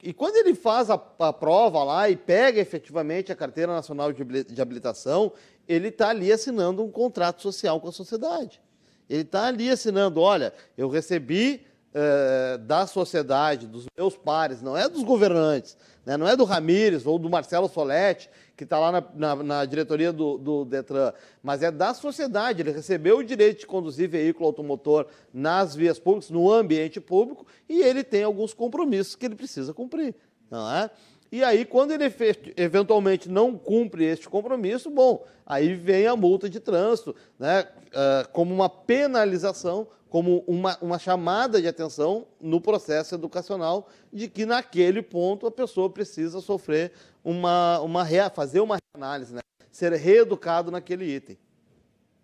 E 0.00 0.12
quando 0.12 0.36
ele 0.36 0.54
faz 0.54 0.90
a, 0.90 1.02
a, 1.18 1.32
prova 1.32 1.82
lá 1.82 2.08
e 2.08 2.16
pega 2.16 2.60
efetivamente 2.60 3.32
a 3.32 3.34
Carteira 3.36 3.72
Nacional 3.72 4.12
de, 4.12 4.22
de 4.44 4.62
Habilitação, 4.62 5.32
ele 5.68 5.88
está 5.88 6.08
ali 6.08 6.32
assinando 6.32 6.82
um 6.82 6.90
contrato 6.90 7.42
social 7.42 7.80
com 7.80 7.88
a 7.88 7.92
sociedade. 7.92 8.60
Ele 9.08 9.22
está 9.22 9.46
ali 9.46 9.70
assinando: 9.70 10.20
olha, 10.20 10.52
eu 10.76 10.88
recebi 10.88 11.66
eh, 11.94 12.58
da 12.58 12.86
sociedade, 12.86 13.66
dos 13.66 13.86
meus 13.96 14.16
pares, 14.16 14.60
não 14.60 14.76
é 14.76 14.88
dos 14.88 15.02
governantes, 15.02 15.76
né, 16.04 16.18
não 16.18 16.28
é 16.28 16.36
do 16.36 16.44
Ramires 16.44 17.06
ou 17.06 17.18
do 17.18 17.30
Marcelo 17.30 17.66
Soletti, 17.66 18.28
que 18.54 18.64
está 18.64 18.78
lá 18.78 18.92
na, 18.92 19.04
na, 19.14 19.42
na 19.42 19.64
diretoria 19.64 20.12
do, 20.12 20.36
do, 20.36 20.64
Detran, 20.66 21.12
mas 21.42 21.62
é 21.62 21.70
da 21.70 21.94
sociedade. 21.94 22.60
Ele 22.60 22.72
recebeu 22.72 23.18
o 23.18 23.24
direito 23.24 23.60
de 23.60 23.66
conduzir 23.66 24.08
veículo 24.08 24.46
automotor 24.46 25.06
nas 25.32 25.74
vias 25.74 25.98
públicas, 25.98 26.30
no 26.30 26.52
ambiente 26.52 27.00
público, 27.00 27.46
e 27.68 27.80
ele 27.80 28.04
tem 28.04 28.22
alguns 28.22 28.52
compromissos 28.52 29.16
que 29.16 29.24
ele 29.24 29.34
precisa 29.34 29.72
cumprir. 29.72 30.14
Não 30.50 30.70
é? 30.70 30.90
E 31.30 31.44
aí, 31.44 31.64
quando 31.64 31.92
ele 31.92 32.12
eventualmente 32.56 33.28
não 33.28 33.56
cumpre 33.56 34.04
este 34.04 34.28
compromisso, 34.28 34.90
bom, 34.90 35.24
aí 35.44 35.74
vem 35.74 36.06
a 36.06 36.16
multa 36.16 36.48
de 36.48 36.58
trânsito, 36.58 37.14
né, 37.38 37.68
uh, 37.88 38.28
como 38.32 38.54
uma 38.54 38.68
penalização, 38.68 39.86
como 40.08 40.42
uma, 40.46 40.78
uma 40.80 40.98
chamada 40.98 41.60
de 41.60 41.68
atenção 41.68 42.26
no 42.40 42.60
processo 42.62 43.14
educacional 43.14 43.88
de 44.10 44.26
que 44.26 44.46
naquele 44.46 45.02
ponto 45.02 45.46
a 45.46 45.50
pessoa 45.50 45.90
precisa 45.90 46.40
sofrer 46.40 46.92
uma, 47.22 47.78
uma 47.80 48.06
fazer 48.30 48.60
uma 48.60 48.78
reanálise, 48.94 49.34
né, 49.34 49.40
ser 49.70 49.92
reeducado 49.92 50.70
naquele 50.70 51.04
item. 51.04 51.36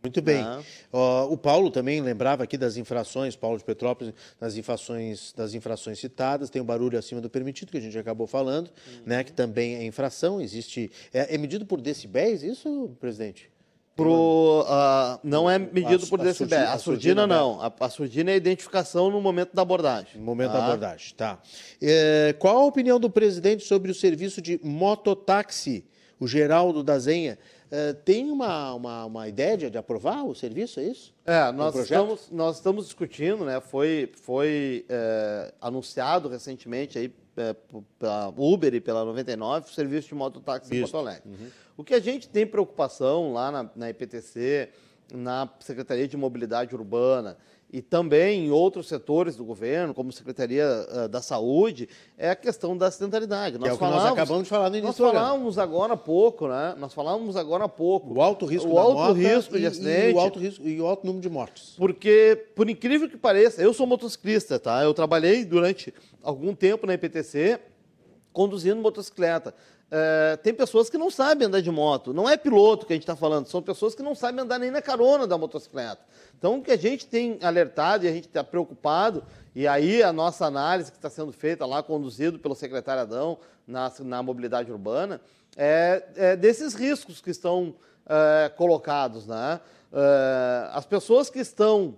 Muito 0.05 0.21
bem. 0.21 0.45
Uh, 0.93 1.33
o 1.33 1.37
Paulo 1.37 1.71
também 1.71 2.01
lembrava 2.03 2.45
aqui 2.45 2.59
das 2.59 2.77
infrações, 2.77 3.35
Paulo 3.35 3.57
de 3.57 3.65
Petrópolis, 3.65 4.13
das 4.39 4.55
infrações, 4.55 5.33
das 5.33 5.55
infrações 5.55 5.99
citadas, 5.99 6.51
tem 6.51 6.61
o 6.61 6.65
barulho 6.65 6.99
acima 6.99 7.23
do 7.23 7.31
permitido, 7.31 7.73
que 7.73 7.79
a 7.79 7.81
gente 7.81 7.99
acabou 7.99 8.27
falando, 8.27 8.69
uhum. 8.69 9.03
né, 9.07 9.25
que 9.25 9.33
também 9.33 9.77
é 9.77 9.85
infração, 9.85 10.43
existe. 10.43 10.91
É, 11.13 11.35
é 11.35 11.39
medido 11.39 11.65
por 11.65 11.81
decibéis 11.81 12.43
isso, 12.43 12.95
presidente? 13.01 13.51
Pro, 13.97 14.67
uh, 14.69 15.21
não 15.23 15.49
é 15.49 15.57
medido 15.59 16.05
a, 16.05 16.09
por 16.09 16.19
decibéis. 16.19 16.69
A, 16.69 16.79
surdina, 16.79 17.27
não. 17.27 17.63
A, 17.63 17.73
a, 17.81 17.89
surdina 17.89 18.31
é 18.31 18.35
a 18.35 18.37
identificação 18.37 19.09
no 19.09 19.23
momento 19.23 19.55
da 19.55 19.63
abordagem. 19.63 20.17
No 20.17 20.25
momento 20.25 20.51
tá? 20.51 20.59
da 20.59 20.65
abordagem, 20.67 21.15
tá. 21.17 21.39
É, 21.81 22.35
qual 22.39 22.59
a 22.59 22.65
opinião 22.67 23.01
do 23.01 23.09
presidente 23.09 23.65
sobre 23.65 23.91
o 23.91 23.95
serviço 23.95 24.43
de 24.43 24.61
mototáxi? 24.63 25.85
O 26.19 26.29
Geraldo 26.29 26.83
Dazenha 26.83 27.39
eh, 27.77 27.93
tem 27.93 28.31
uma, 28.31 28.73
uma, 28.73 29.05
uma, 29.05 29.29
ideia 29.29 29.57
de, 29.57 29.69
de, 29.69 29.77
aprovar 29.77 30.25
o 30.25 30.33
serviço, 30.33 30.79
é 30.79 30.85
isso? 30.85 31.13
É, 31.27 31.51
nós, 31.51 31.75
estamos, 31.75 32.31
nós 32.31 32.57
estamos 32.57 32.85
discutindo, 32.85 33.45
né? 33.45 33.61
Foi, 33.61 34.13
foi 34.15 34.87
é, 34.89 35.53
anunciado 35.61 36.29
recentemente 36.29 36.97
aí 36.97 37.13
é, 37.37 37.53
pela 37.99 38.29
Uber 38.37 38.73
e 38.73 38.81
pela 38.81 39.05
99 39.05 39.69
o 39.69 39.75
serviço 39.75 40.07
de 40.07 40.15
mototáxi 40.15 40.73
em 40.73 40.83
Porto 40.83 40.99
Alegre. 40.99 41.23
Uhum. 41.27 41.49
O 41.77 41.83
que 41.83 41.95
a 41.95 41.99
gente 41.99 42.29
tem 42.29 42.47
preocupação 42.47 43.33
lá 43.33 43.51
na, 43.51 43.69
na 43.75 43.91
IPTC, 43.91 44.69
na 45.13 45.51
Secretaria 45.59 46.07
de 46.07 46.17
Mobilidade 46.17 46.77
Urbana, 46.77 47.37
e 47.75 47.83
também 47.83 48.47
em 48.47 48.51
outros 48.53 48.87
setores 48.87 49.35
do 49.35 49.45
governo, 49.45 49.93
como 49.93 50.13
Secretaria 50.13 50.65
uh, 50.65 51.09
da 51.09 51.21
Saúde, 51.21 51.89
é 52.17 52.31
a 52.31 52.37
questão 52.37 52.77
da 52.77 52.87
acidentalidade. 52.87 53.59
Nós, 53.59 53.73
é 53.73 53.77
falamos, 53.77 54.05
nós 54.05 54.13
acabamos 54.13 54.43
de 54.45 54.49
falar 54.49 54.71
no 54.71 54.77
início 54.77 55.05
Nós 55.05 55.13
falamos 55.13 55.59
agora 55.59 55.95
há 55.95 55.97
pouco, 55.97 56.47
né? 56.47 56.77
Nós 56.79 56.95
falamos 56.95 57.37
agora 57.37 57.65
há 57.65 57.69
pouco. 57.69 58.15
O 58.15 58.23
alto 58.23 58.47
risco 58.47 58.69
o 58.69 58.79
alto 58.79 59.13
risco 59.15 59.59
de 59.59 59.67
acidente. 59.67 60.13
E 60.13 60.15
o 60.15 60.21
alto 60.21 60.39
risco 60.39 60.65
e 60.65 60.81
o 60.81 60.87
alto 60.87 61.05
número 61.05 61.21
de 61.21 61.29
mortes. 61.29 61.75
Porque, 61.77 62.47
por 62.55 62.71
incrível 62.71 63.09
que 63.09 63.17
pareça, 63.17 63.61
eu 63.61 63.75
sou 63.75 63.89
motociclista, 63.89 64.57
tá? 64.57 64.81
Eu 64.85 64.95
trabalhei 64.95 65.45
durante 65.45 65.93
algum 66.23 66.55
tempo 66.55 66.87
na 66.87 66.95
IPTC 66.95 67.59
conduzindo 68.33 68.81
motocicleta. 68.81 69.53
É, 69.97 70.37
tem 70.39 70.53
pessoas 70.53 70.91
que 70.91 70.99
não 70.99 71.09
sabem 71.09 71.47
andar 71.47 71.61
de 71.61 71.71
moto. 71.71 72.13
Não 72.13 72.29
é 72.29 72.37
piloto 72.37 72.85
que 72.85 72.93
a 72.93 72.97
gente 72.97 73.05
está 73.05 73.15
falando, 73.15 73.47
são 73.47 73.63
pessoas 73.63 73.95
que 73.95 74.03
não 74.03 74.13
sabem 74.13 74.41
andar 74.41 74.59
nem 74.59 74.69
na 74.69 74.83
carona 74.83 75.25
da 75.25 75.39
motocicleta. 75.39 76.05
Então, 76.37 76.59
o 76.59 76.63
que 76.63 76.73
a 76.73 76.77
gente 76.77 77.07
tem 77.07 77.39
alertado 77.41 78.05
e 78.05 78.09
a 78.09 78.13
gente 78.13 78.27
está 78.27 78.43
preocupado, 78.43 79.23
e 79.55 79.69
aí 79.69 80.03
a 80.03 80.13
nossa 80.13 80.47
análise 80.47 80.91
que 80.91 80.99
está 80.99 81.09
sendo 81.09 81.33
feita 81.33 81.65
lá, 81.65 81.81
conduzido 81.81 82.41
pelo 82.41 82.57
secretário 82.57 83.03
Adão 83.03 83.39
na, 83.65 83.93
na 84.01 84.21
mobilidade 84.21 84.73
urbana, 84.73 85.21
é, 85.57 86.03
é 86.17 86.35
desses 86.35 86.75
riscos 86.75 87.21
que 87.21 87.31
estão 87.31 87.73
é, 88.05 88.49
colocados. 88.49 89.29
Né? 89.29 89.61
É, 89.93 90.71
as 90.73 90.85
pessoas 90.85 91.31
que 91.31 91.39
estão 91.39 91.97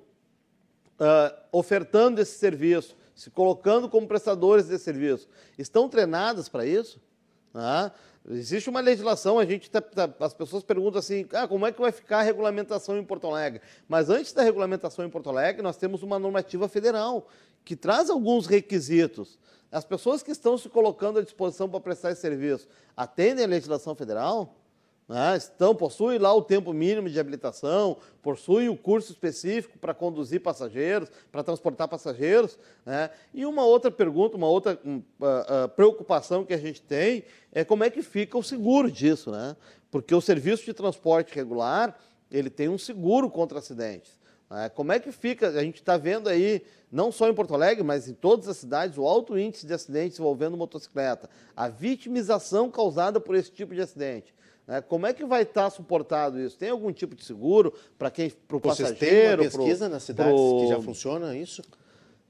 ofertando 1.51 2.21
esse 2.21 2.39
serviço, 2.39 2.95
se 3.15 3.31
colocando 3.31 3.89
como 3.89 4.07
prestadores 4.07 4.67
desse 4.67 4.85
serviço, 4.85 5.29
estão 5.59 5.89
treinadas 5.89 6.47
para 6.47 6.67
isso? 6.67 7.01
Né? 7.57 7.91
Existe 8.29 8.69
uma 8.69 8.81
legislação, 8.81 9.39
a 9.39 9.47
gente 9.47 9.71
tá, 9.71 9.81
tá, 9.81 10.13
as 10.21 10.35
pessoas 10.35 10.63
perguntam 10.63 10.99
assim, 10.99 11.27
ah, 11.33 11.49
como 11.49 11.67
é 11.67 11.73
que 11.73 11.81
vai 11.81 11.91
ficar 11.91 12.19
a 12.19 12.23
regulamentação 12.23 12.99
em 12.99 13.05
Porto 13.05 13.27
Alegre? 13.27 13.63
Mas 13.89 14.11
antes 14.11 14.35
da 14.35 14.43
regulamentação 14.43 15.07
em 15.07 15.09
Porto 15.09 15.31
Alegre, 15.31 15.63
nós 15.63 15.79
temos 15.79 16.03
uma 16.03 16.19
normativa 16.19 16.69
federal 16.69 17.29
que 17.65 17.75
traz 17.75 18.11
alguns 18.11 18.47
requisitos. 18.47 19.39
As 19.73 19.87
pessoas 19.87 20.23
que 20.23 20.31
estão 20.31 20.59
se 20.59 20.69
colocando 20.69 21.19
à 21.19 21.23
disposição 21.23 21.67
para 21.67 21.81
prestar 21.81 22.11
esse 22.11 22.21
serviço 22.21 22.69
atendem 22.95 23.45
a 23.45 23.49
legislação 23.49 23.95
federal? 23.95 24.55
Né? 25.09 25.37
Estão, 25.37 25.75
possuem 25.75 26.19
lá 26.19 26.35
o 26.35 26.43
tempo 26.43 26.73
mínimo 26.73 27.09
de 27.09 27.19
habilitação, 27.19 27.97
possuem 28.21 28.69
o 28.69 28.77
curso 28.77 29.13
específico 29.13 29.79
para 29.79 29.95
conduzir 29.95 30.41
passageiros, 30.41 31.11
para 31.31 31.45
transportar 31.45 31.87
passageiros. 31.87 32.59
Né? 32.85 33.11
E 33.33 33.47
uma 33.47 33.65
outra 33.65 33.91
pergunta, 33.91 34.37
uma 34.37 34.49
outra 34.49 34.79
uh, 34.85 34.91
uh, 34.91 35.69
preocupação 35.77 36.45
que 36.45 36.55
a 36.55 36.59
gente 36.59 36.83
tem 36.83 37.25
é 37.53 37.65
como 37.65 37.85
é 37.85 37.91
que 37.91 38.03
fica 38.03 38.37
o 38.37 38.43
seguro 38.43 38.91
disso, 38.91 39.31
né? 39.31 39.57
Porque 39.91 40.15
o 40.15 40.21
serviço 40.21 40.65
de 40.65 40.75
transporte 40.75 41.35
regular 41.35 41.97
ele 42.31 42.51
tem 42.51 42.69
um 42.69 42.77
seguro 42.77 43.31
contra 43.31 43.61
acidentes. 43.61 44.19
Né? 44.51 44.69
Como 44.69 44.93
é 44.93 44.99
que 44.99 45.13
fica? 45.13 45.49
A 45.49 45.63
gente 45.63 45.77
está 45.77 45.97
vendo 45.97 46.29
aí, 46.29 46.63
não 46.91 47.11
só 47.11 47.29
em 47.29 47.35
Porto 47.35 47.55
Alegre, 47.55 47.83
mas 47.83 48.09
em 48.09 48.15
todas 48.15 48.49
as 48.49 48.57
cidades, 48.57 48.99
o 48.99 49.07
alto 49.07 49.39
índice 49.39 49.67
de 49.67 49.73
acidentes 49.73 50.19
envolvendo 50.19 50.57
motocicleta, 50.57 51.31
a 51.55 51.69
vitimização 51.69 52.71
causada 52.71 53.21
por 53.21 53.35
esse 53.35 53.51
tipo 53.51 53.75
de 53.75 53.81
acidente. 53.81 54.35
Né? 54.67 54.81
Como 54.81 55.07
é 55.07 55.13
que 55.13 55.25
vai 55.25 55.43
estar 55.43 55.71
suportado 55.71 56.41
isso? 56.41 56.59
Tem 56.59 56.71
algum 56.71 56.93
tipo 56.93 57.15
de 57.15 57.25
seguro 57.25 57.73
para 57.99 58.11
quem, 58.11 58.31
para 58.31 58.57
o 58.57 58.61
passageiro? 58.61 58.99
Tem 58.99 59.31
uma 59.31 59.37
pesquisa 59.39 59.85
pro, 59.85 59.95
nas 59.95 60.03
cidades 60.03 60.33
pro... 60.33 60.59
que 60.61 60.69
já 60.69 60.81
funciona 60.81 61.37
isso? 61.37 61.63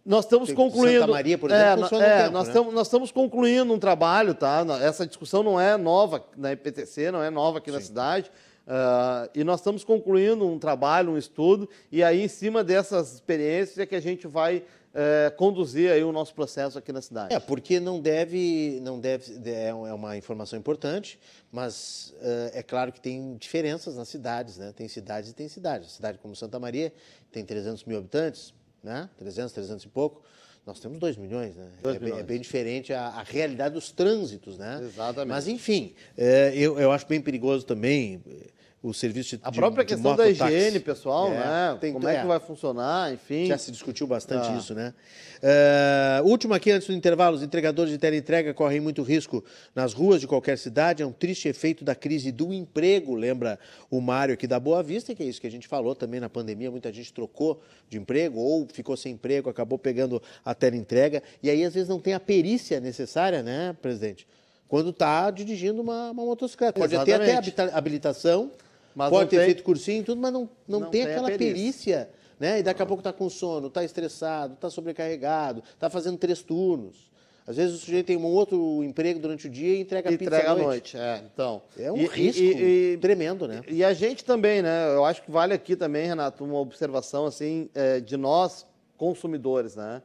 Nós 0.04 0.24
estamos 0.24 0.48
Tem, 0.48 0.54
concluindo. 0.54 1.00
Santa 1.00 1.12
Maria, 1.12 1.36
por 1.36 1.50
exemplo, 1.50 1.66
é, 1.66 1.76
funciona 1.76 2.06
é, 2.06 2.22
tempo, 2.22 2.32
nós, 2.32 2.46
né? 2.46 2.50
estamos, 2.50 2.74
nós 2.74 2.86
estamos 2.86 3.10
concluindo 3.10 3.72
um 3.72 3.78
trabalho, 3.78 4.34
tá? 4.34 4.64
Essa 4.80 5.04
discussão 5.04 5.42
não 5.42 5.60
é 5.60 5.76
nova 5.76 6.24
na 6.36 6.52
IPTC, 6.52 7.10
não 7.10 7.20
é 7.20 7.28
nova 7.28 7.58
aqui 7.58 7.70
Sim. 7.70 7.76
na 7.76 7.82
cidade. 7.82 8.30
Uh, 8.66 9.30
e 9.34 9.42
nós 9.42 9.60
estamos 9.60 9.82
concluindo 9.82 10.46
um 10.46 10.58
trabalho, 10.58 11.12
um 11.12 11.18
estudo, 11.18 11.68
e 11.90 12.02
aí, 12.02 12.22
em 12.22 12.28
cima 12.28 12.62
dessas 12.62 13.14
experiências, 13.14 13.78
é 13.78 13.86
que 13.86 13.94
a 13.94 14.00
gente 14.00 14.28
vai 14.28 14.64
é, 14.96 15.30
conduzir 15.30 15.92
aí 15.92 16.02
o 16.02 16.10
nosso 16.10 16.34
processo 16.34 16.78
aqui 16.78 16.90
na 16.90 17.02
cidade. 17.02 17.34
É, 17.34 17.38
porque 17.38 17.78
não 17.78 18.00
deve, 18.00 18.80
não 18.82 18.98
deve, 18.98 19.34
é, 19.44 19.68
é 19.68 19.74
uma 19.74 20.16
informação 20.16 20.58
importante, 20.58 21.18
mas 21.52 22.14
uh, 22.16 22.50
é 22.54 22.62
claro 22.62 22.90
que 22.90 23.00
tem 23.00 23.36
diferenças 23.36 23.96
nas 23.96 24.08
cidades, 24.08 24.56
né? 24.56 24.72
Tem 24.74 24.88
cidades 24.88 25.30
e 25.30 25.34
tem 25.34 25.48
cidades. 25.48 25.92
Cidade 25.92 26.18
como 26.18 26.34
Santa 26.34 26.58
Maria 26.58 26.90
tem 27.30 27.44
300 27.44 27.84
mil 27.84 27.98
habitantes, 27.98 28.54
né? 28.82 29.10
300, 29.18 29.52
300 29.52 29.84
e 29.84 29.88
pouco. 29.88 30.22
Nós 30.64 30.80
temos 30.80 30.98
2 30.98 31.16
milhões, 31.18 31.54
né? 31.54 31.68
Dois 31.82 31.96
é, 31.96 31.98
milhões. 31.98 32.14
Bem, 32.16 32.24
é, 32.24 32.26
bem, 32.26 32.40
diferente 32.40 32.92
a, 32.94 33.08
a, 33.08 33.22
realidade 33.22 33.74
dos 33.74 33.92
trânsitos, 33.92 34.56
né? 34.56 34.80
Exatamente. 34.82 35.28
Mas, 35.28 35.46
enfim, 35.46 35.94
é, 36.16 36.52
eu, 36.56 36.80
eu 36.80 36.90
acho 36.90 37.06
bem 37.06 37.20
perigoso 37.20 37.66
também 37.66 38.22
o 38.88 38.94
serviço 38.94 39.36
de 39.36 39.42
A 39.42 39.50
própria 39.50 39.84
de, 39.84 39.92
questão 39.94 40.12
de 40.12 40.18
da 40.18 40.30
higiene, 40.30 40.78
pessoal, 40.78 41.32
é, 41.32 41.38
né? 41.38 41.78
Tem, 41.80 41.92
Como 41.92 42.08
é, 42.08 42.16
é 42.16 42.20
que 42.20 42.26
vai 42.26 42.38
funcionar, 42.38 43.12
enfim. 43.12 43.46
Já 43.46 43.58
se 43.58 43.72
discutiu 43.72 44.06
bastante 44.06 44.48
ah. 44.48 44.56
isso, 44.56 44.74
né? 44.74 44.94
Uh, 46.22 46.28
último 46.28 46.54
aqui, 46.54 46.70
antes 46.70 46.86
do 46.86 46.94
intervalo, 46.94 47.34
os 47.34 47.42
entregadores 47.42 47.90
de 47.90 47.98
teleentrega 47.98 48.54
correm 48.54 48.78
muito 48.78 49.02
risco 49.02 49.44
nas 49.74 49.92
ruas 49.92 50.20
de 50.20 50.28
qualquer 50.28 50.56
cidade. 50.56 51.02
É 51.02 51.06
um 51.06 51.10
triste 51.10 51.48
efeito 51.48 51.84
da 51.84 51.96
crise 51.96 52.30
do 52.30 52.52
emprego, 52.52 53.16
lembra 53.16 53.58
o 53.90 54.00
Mário 54.00 54.34
aqui 54.34 54.46
da 54.46 54.60
Boa 54.60 54.84
Vista, 54.84 55.16
que 55.16 55.22
é 55.22 55.26
isso 55.26 55.40
que 55.40 55.48
a 55.48 55.50
gente 55.50 55.66
falou 55.66 55.96
também 55.96 56.20
na 56.20 56.28
pandemia. 56.28 56.70
Muita 56.70 56.92
gente 56.92 57.12
trocou 57.12 57.60
de 57.88 57.98
emprego 57.98 58.38
ou 58.38 58.68
ficou 58.72 58.96
sem 58.96 59.14
emprego, 59.14 59.50
acabou 59.50 59.80
pegando 59.80 60.22
a 60.44 60.54
teleentrega. 60.54 61.24
E 61.42 61.50
aí, 61.50 61.64
às 61.64 61.74
vezes, 61.74 61.88
não 61.88 61.98
tem 61.98 62.14
a 62.14 62.20
perícia 62.20 62.78
necessária, 62.78 63.42
né, 63.42 63.76
presidente? 63.82 64.28
Quando 64.68 64.90
está 64.90 65.28
dirigindo 65.32 65.82
uma, 65.82 66.12
uma 66.12 66.24
motocicleta. 66.24 66.78
Pode 66.78 66.94
Exatamente. 66.94 67.50
ter 67.50 67.62
até 67.62 67.76
habilitação 67.76 68.52
mas 68.96 69.10
Pode 69.10 69.28
ter 69.28 69.36
tem... 69.36 69.44
feito 69.44 69.62
cursinho 69.62 70.00
e 70.00 70.04
tudo, 70.04 70.18
mas 70.18 70.32
não, 70.32 70.48
não, 70.66 70.80
não 70.80 70.90
tem, 70.90 71.04
tem, 71.04 71.12
aquela 71.12 71.28
perícia. 71.28 71.52
perícia. 71.52 72.10
Né? 72.40 72.60
E 72.60 72.62
daqui 72.62 72.80
a 72.80 72.86
pouco 72.86 73.00
está 73.00 73.12
com 73.12 73.28
sono, 73.28 73.66
está 73.66 73.84
estressado, 73.84 74.54
está 74.54 74.70
sobrecarregado, 74.70 75.62
está 75.74 75.90
fazendo 75.90 76.16
três 76.16 76.42
turnos. 76.42 77.10
Às 77.46 77.58
vezes 77.58 77.76
o 77.76 77.78
sujeito 77.78 78.06
tem 78.06 78.16
um 78.16 78.24
outro 78.24 78.82
emprego 78.82 79.20
durante 79.20 79.48
o 79.48 79.50
dia 79.50 79.74
e 79.74 79.80
entrega 79.82 80.08
a 80.08 80.12
pizza 80.12 80.24
entrega 80.24 80.50
à 80.50 80.54
noite. 80.54 80.96
noite. 80.96 80.96
É, 80.96 81.22
então. 81.32 81.62
É 81.78 81.92
um 81.92 81.98
e, 81.98 82.06
risco 82.06 82.42
e, 82.42 82.94
e, 82.94 82.96
tremendo, 82.96 83.46
né? 83.46 83.60
E 83.68 83.84
a 83.84 83.92
gente 83.92 84.24
também, 84.24 84.62
né? 84.62 84.94
Eu 84.94 85.04
acho 85.04 85.22
que 85.22 85.30
vale 85.30 85.52
aqui 85.52 85.76
também, 85.76 86.06
Renato, 86.06 86.42
uma 86.42 86.58
observação 86.58 87.26
assim 87.26 87.68
é, 87.74 88.00
de 88.00 88.16
nós 88.16 88.66
consumidores, 88.96 89.76
né? 89.76 90.02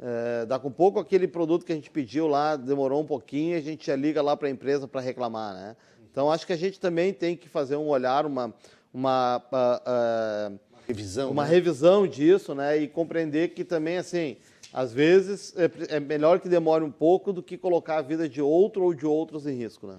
É, 0.00 0.44
dá 0.46 0.58
com 0.58 0.70
pouco 0.70 0.98
aquele 0.98 1.28
produto 1.28 1.64
que 1.64 1.72
a 1.72 1.76
gente 1.76 1.88
pediu 1.88 2.26
lá, 2.26 2.56
demorou 2.56 3.00
um 3.00 3.06
pouquinho, 3.06 3.56
a 3.56 3.60
gente 3.60 3.86
já 3.86 3.94
liga 3.94 4.20
lá 4.20 4.36
para 4.36 4.48
a 4.48 4.50
empresa 4.50 4.88
para 4.88 5.00
reclamar, 5.00 5.54
né? 5.54 5.76
Então, 6.12 6.30
acho 6.30 6.46
que 6.46 6.52
a 6.52 6.56
gente 6.56 6.78
também 6.78 7.12
tem 7.12 7.34
que 7.34 7.48
fazer 7.48 7.76
um 7.76 7.88
olhar, 7.88 8.26
uma, 8.26 8.54
uma, 8.92 9.42
uh, 9.50 10.52
uh, 10.52 10.60
revisão, 10.86 11.30
uma 11.30 11.44
né? 11.44 11.50
revisão 11.50 12.06
disso, 12.06 12.54
né? 12.54 12.76
E 12.76 12.86
compreender 12.86 13.48
que 13.48 13.64
também, 13.64 13.96
assim, 13.96 14.36
às 14.72 14.92
vezes 14.92 15.54
é, 15.56 15.96
é 15.96 16.00
melhor 16.00 16.38
que 16.38 16.50
demore 16.50 16.84
um 16.84 16.90
pouco 16.90 17.32
do 17.32 17.42
que 17.42 17.56
colocar 17.56 17.96
a 17.96 18.02
vida 18.02 18.28
de 18.28 18.42
outro 18.42 18.84
ou 18.84 18.92
de 18.92 19.06
outros 19.06 19.46
em 19.46 19.56
risco, 19.56 19.86
né? 19.86 19.96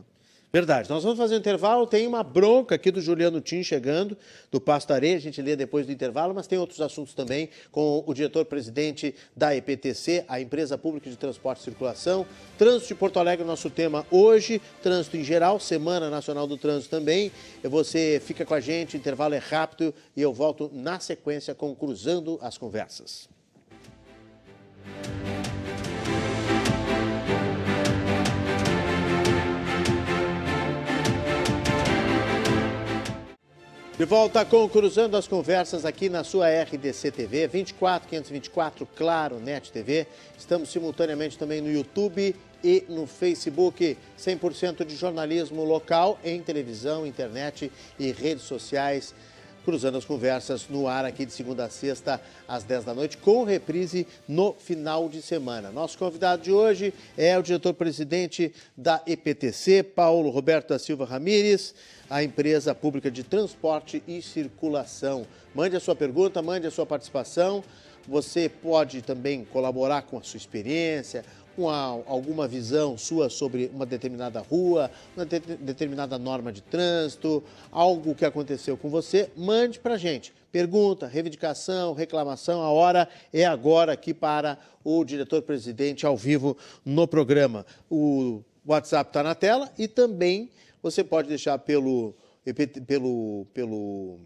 Verdade. 0.55 0.87
Nós 0.87 1.01
vamos 1.01 1.17
fazer 1.17 1.33
um 1.33 1.39
intervalo. 1.39 1.87
Tem 1.87 2.05
uma 2.05 2.21
bronca 2.21 2.75
aqui 2.75 2.91
do 2.91 3.01
Juliano 3.01 3.41
Tim 3.41 3.63
chegando, 3.63 4.15
do 4.51 4.61
Pasto 4.61 4.93
Areia. 4.93 5.17
A 5.17 5.19
gente 5.19 5.41
lê 5.41 5.55
depois 5.55 5.87
do 5.87 5.91
intervalo, 5.91 6.31
mas 6.31 6.45
tem 6.45 6.59
outros 6.59 6.79
assuntos 6.79 7.15
também 7.15 7.49
com 7.71 8.03
o 8.05 8.13
diretor-presidente 8.13 9.15
da 9.35 9.55
EPTC, 9.55 10.25
a 10.27 10.39
Empresa 10.39 10.77
Pública 10.77 11.09
de 11.09 11.15
Transporte 11.15 11.61
e 11.61 11.63
Circulação. 11.63 12.23
Trânsito 12.55 12.89
de 12.89 12.93
Porto 12.93 13.17
Alegre, 13.17 13.43
nosso 13.43 13.67
tema 13.67 14.05
hoje. 14.11 14.61
Trânsito 14.83 15.17
em 15.17 15.23
geral, 15.23 15.59
Semana 15.59 16.07
Nacional 16.11 16.45
do 16.45 16.55
Trânsito 16.55 16.91
também. 16.91 17.31
Você 17.63 18.21
fica 18.23 18.45
com 18.45 18.53
a 18.53 18.59
gente, 18.59 18.95
o 18.95 18.97
intervalo 18.97 19.33
é 19.33 19.39
rápido 19.39 19.91
e 20.15 20.21
eu 20.21 20.31
volto 20.31 20.69
na 20.71 20.99
sequência 20.99 21.55
com 21.55 21.73
Cruzando 21.73 22.37
as 22.43 22.59
Conversas. 22.59 23.27
De 33.95 34.05
volta 34.05 34.43
com 34.43 34.67
Cruzando 34.67 35.15
as 35.15 35.27
Conversas 35.27 35.85
aqui 35.85 36.09
na 36.09 36.23
sua 36.23 36.49
RDC 36.49 37.11
TV, 37.11 37.47
24 37.47 38.09
524, 38.09 38.87
claro, 38.95 39.39
NET 39.39 39.71
TV. 39.71 40.07
Estamos 40.35 40.71
simultaneamente 40.71 41.37
também 41.37 41.61
no 41.61 41.71
YouTube 41.71 42.35
e 42.63 42.83
no 42.89 43.05
Facebook. 43.05 43.95
100% 44.19 44.83
de 44.83 44.95
jornalismo 44.95 45.63
local 45.63 46.19
em 46.23 46.41
televisão, 46.41 47.05
internet 47.05 47.71
e 47.99 48.11
redes 48.11 48.45
sociais. 48.45 49.13
Cruzando 49.63 49.97
as 49.97 50.03
Conversas 50.03 50.67
no 50.67 50.87
ar 50.87 51.05
aqui 51.05 51.25
de 51.25 51.31
segunda 51.31 51.63
a 51.65 51.69
sexta, 51.69 52.19
às 52.47 52.63
10 52.63 52.83
da 52.83 52.93
noite, 52.93 53.15
com 53.15 53.45
reprise 53.45 54.05
no 54.27 54.53
final 54.53 55.07
de 55.07 55.21
semana. 55.21 55.71
Nosso 55.71 55.97
convidado 55.97 56.41
de 56.41 56.51
hoje 56.51 56.93
é 57.15 57.37
o 57.37 57.43
diretor-presidente 57.43 58.53
da 58.75 59.01
EPTC, 59.07 59.83
Paulo 59.83 60.31
Roberto 60.31 60.69
da 60.69 60.79
Silva 60.79 61.05
Ramires 61.05 61.73
a 62.13 62.23
empresa 62.23 62.75
pública 62.75 63.09
de 63.09 63.23
transporte 63.23 64.03
e 64.07 64.21
circulação. 64.21 65.25
Mande 65.55 65.75
a 65.75 65.79
sua 65.79 65.95
pergunta, 65.95 66.43
mande 66.43 66.67
a 66.67 66.71
sua 66.71 66.85
participação. 66.85 67.63
Você 68.07 68.47
pode 68.47 69.01
também 69.01 69.43
colaborar 69.45 70.03
com 70.03 70.19
a 70.19 70.21
sua 70.21 70.37
experiência, 70.37 71.25
com 71.55 71.67
a, 71.67 71.75
alguma 72.05 72.47
visão 72.47 72.99
sua 72.99 73.31
sobre 73.31 73.71
uma 73.73 73.83
determinada 73.83 74.41
rua, 74.41 74.91
uma 75.17 75.25
de, 75.25 75.39
determinada 75.39 76.19
norma 76.19 76.53
de 76.53 76.61
trânsito, 76.61 77.43
algo 77.71 78.13
que 78.13 78.25
aconteceu 78.25 78.77
com 78.77 78.91
você, 78.91 79.31
mande 79.35 79.79
para 79.79 79.95
a 79.95 79.97
gente. 79.97 80.31
Pergunta, 80.51 81.07
reivindicação, 81.07 81.95
reclamação, 81.95 82.61
a 82.61 82.69
hora 82.69 83.09
é 83.33 83.43
agora 83.43 83.93
aqui 83.93 84.13
para 84.13 84.59
o 84.83 85.03
diretor-presidente 85.03 86.05
ao 86.05 86.15
vivo 86.15 86.55
no 86.85 87.07
programa. 87.07 87.65
O 87.89 88.43
WhatsApp 88.63 89.09
está 89.09 89.23
na 89.23 89.33
tela 89.33 89.71
e 89.79 89.87
também 89.87 90.51
você 90.83 91.03
pode 91.03 91.29
deixar 91.29 91.57
pelo, 91.57 92.13
pelo, 92.85 93.47
pelo 93.53 94.19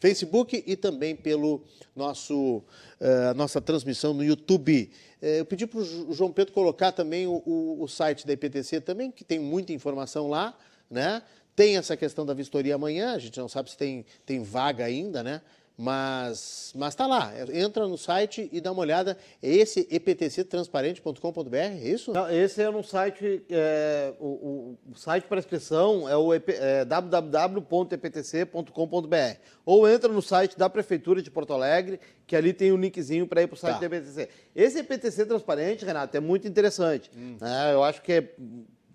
Facebook 0.00 0.64
e 0.66 0.74
também 0.74 1.14
pelo 1.14 1.62
nosso 1.94 2.64
uh, 3.00 3.34
nossa 3.36 3.60
transmissão 3.60 4.12
no 4.12 4.24
YouTube. 4.24 4.90
Uh, 5.22 5.26
eu 5.26 5.44
pedi 5.46 5.66
para 5.68 5.78
o 5.78 6.12
João 6.12 6.32
Pedro 6.32 6.52
colocar 6.52 6.90
também 6.90 7.28
o, 7.28 7.40
o, 7.46 7.82
o, 7.82 7.88
site 7.88 8.26
da 8.26 8.32
IPTC 8.32 8.80
também, 8.80 9.10
que 9.10 9.22
tem 9.22 9.38
muita 9.38 9.72
informação 9.72 10.26
lá, 10.28 10.58
né? 10.90 11.22
Tem 11.54 11.76
essa 11.76 11.96
questão 11.96 12.26
da 12.26 12.34
vistoria 12.34 12.74
amanhã, 12.74 13.12
a 13.12 13.18
gente 13.18 13.38
não 13.38 13.48
sabe 13.48 13.70
se 13.70 13.76
tem, 13.76 14.04
tem 14.24 14.42
vaga 14.42 14.84
ainda, 14.84 15.22
né? 15.22 15.42
Mas, 15.82 16.74
mas 16.76 16.94
tá 16.94 17.06
lá, 17.06 17.32
entra 17.54 17.88
no 17.88 17.96
site 17.96 18.50
e 18.52 18.60
dá 18.60 18.70
uma 18.70 18.82
olhada. 18.82 19.16
É 19.42 19.50
esse 19.50 19.88
eptctransparente.com.br, 19.90 21.56
é 21.56 21.88
isso? 21.88 22.12
Esse 22.30 22.60
é 22.60 22.70
no 22.70 22.84
site, 22.84 23.42
é, 23.48 24.12
o, 24.20 24.76
o, 24.86 24.94
site 24.94 25.24
para 25.24 25.38
inscrição 25.38 26.06
é 26.06 26.14
o 26.14 26.34
é, 26.34 26.84
www.eptc.com.br. 26.84 29.40
Ou 29.64 29.88
entra 29.88 30.12
no 30.12 30.20
site 30.20 30.58
da 30.58 30.68
Prefeitura 30.68 31.22
de 31.22 31.30
Porto 31.30 31.54
Alegre, 31.54 31.98
que 32.26 32.36
ali 32.36 32.52
tem 32.52 32.72
um 32.72 32.76
linkzinho 32.76 33.26
para 33.26 33.40
ir 33.40 33.46
para 33.46 33.54
o 33.54 33.58
site 33.58 33.80
tá. 33.80 33.80
da 33.80 33.86
EPTC. 33.86 34.28
Esse 34.54 34.80
EPTC 34.80 35.24
Transparente, 35.24 35.86
Renato, 35.86 36.14
é 36.14 36.20
muito 36.20 36.46
interessante. 36.46 37.10
Hum. 37.16 37.38
É, 37.40 37.72
eu 37.72 37.82
acho 37.82 38.02
que 38.02 38.12
é 38.12 38.34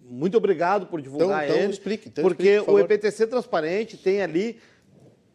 muito 0.04 0.38
obrigado 0.38 0.86
por 0.86 1.02
divulgar 1.02 1.46
então, 1.46 1.56
então, 1.56 1.64
ele. 1.64 1.74
Explique, 1.74 2.10
então 2.10 2.24
porque 2.24 2.44
explique, 2.44 2.66
por 2.68 2.76
o 2.76 2.80
EPTC 2.80 3.26
Transparente 3.26 3.98
tem 3.98 4.22
ali 4.22 4.60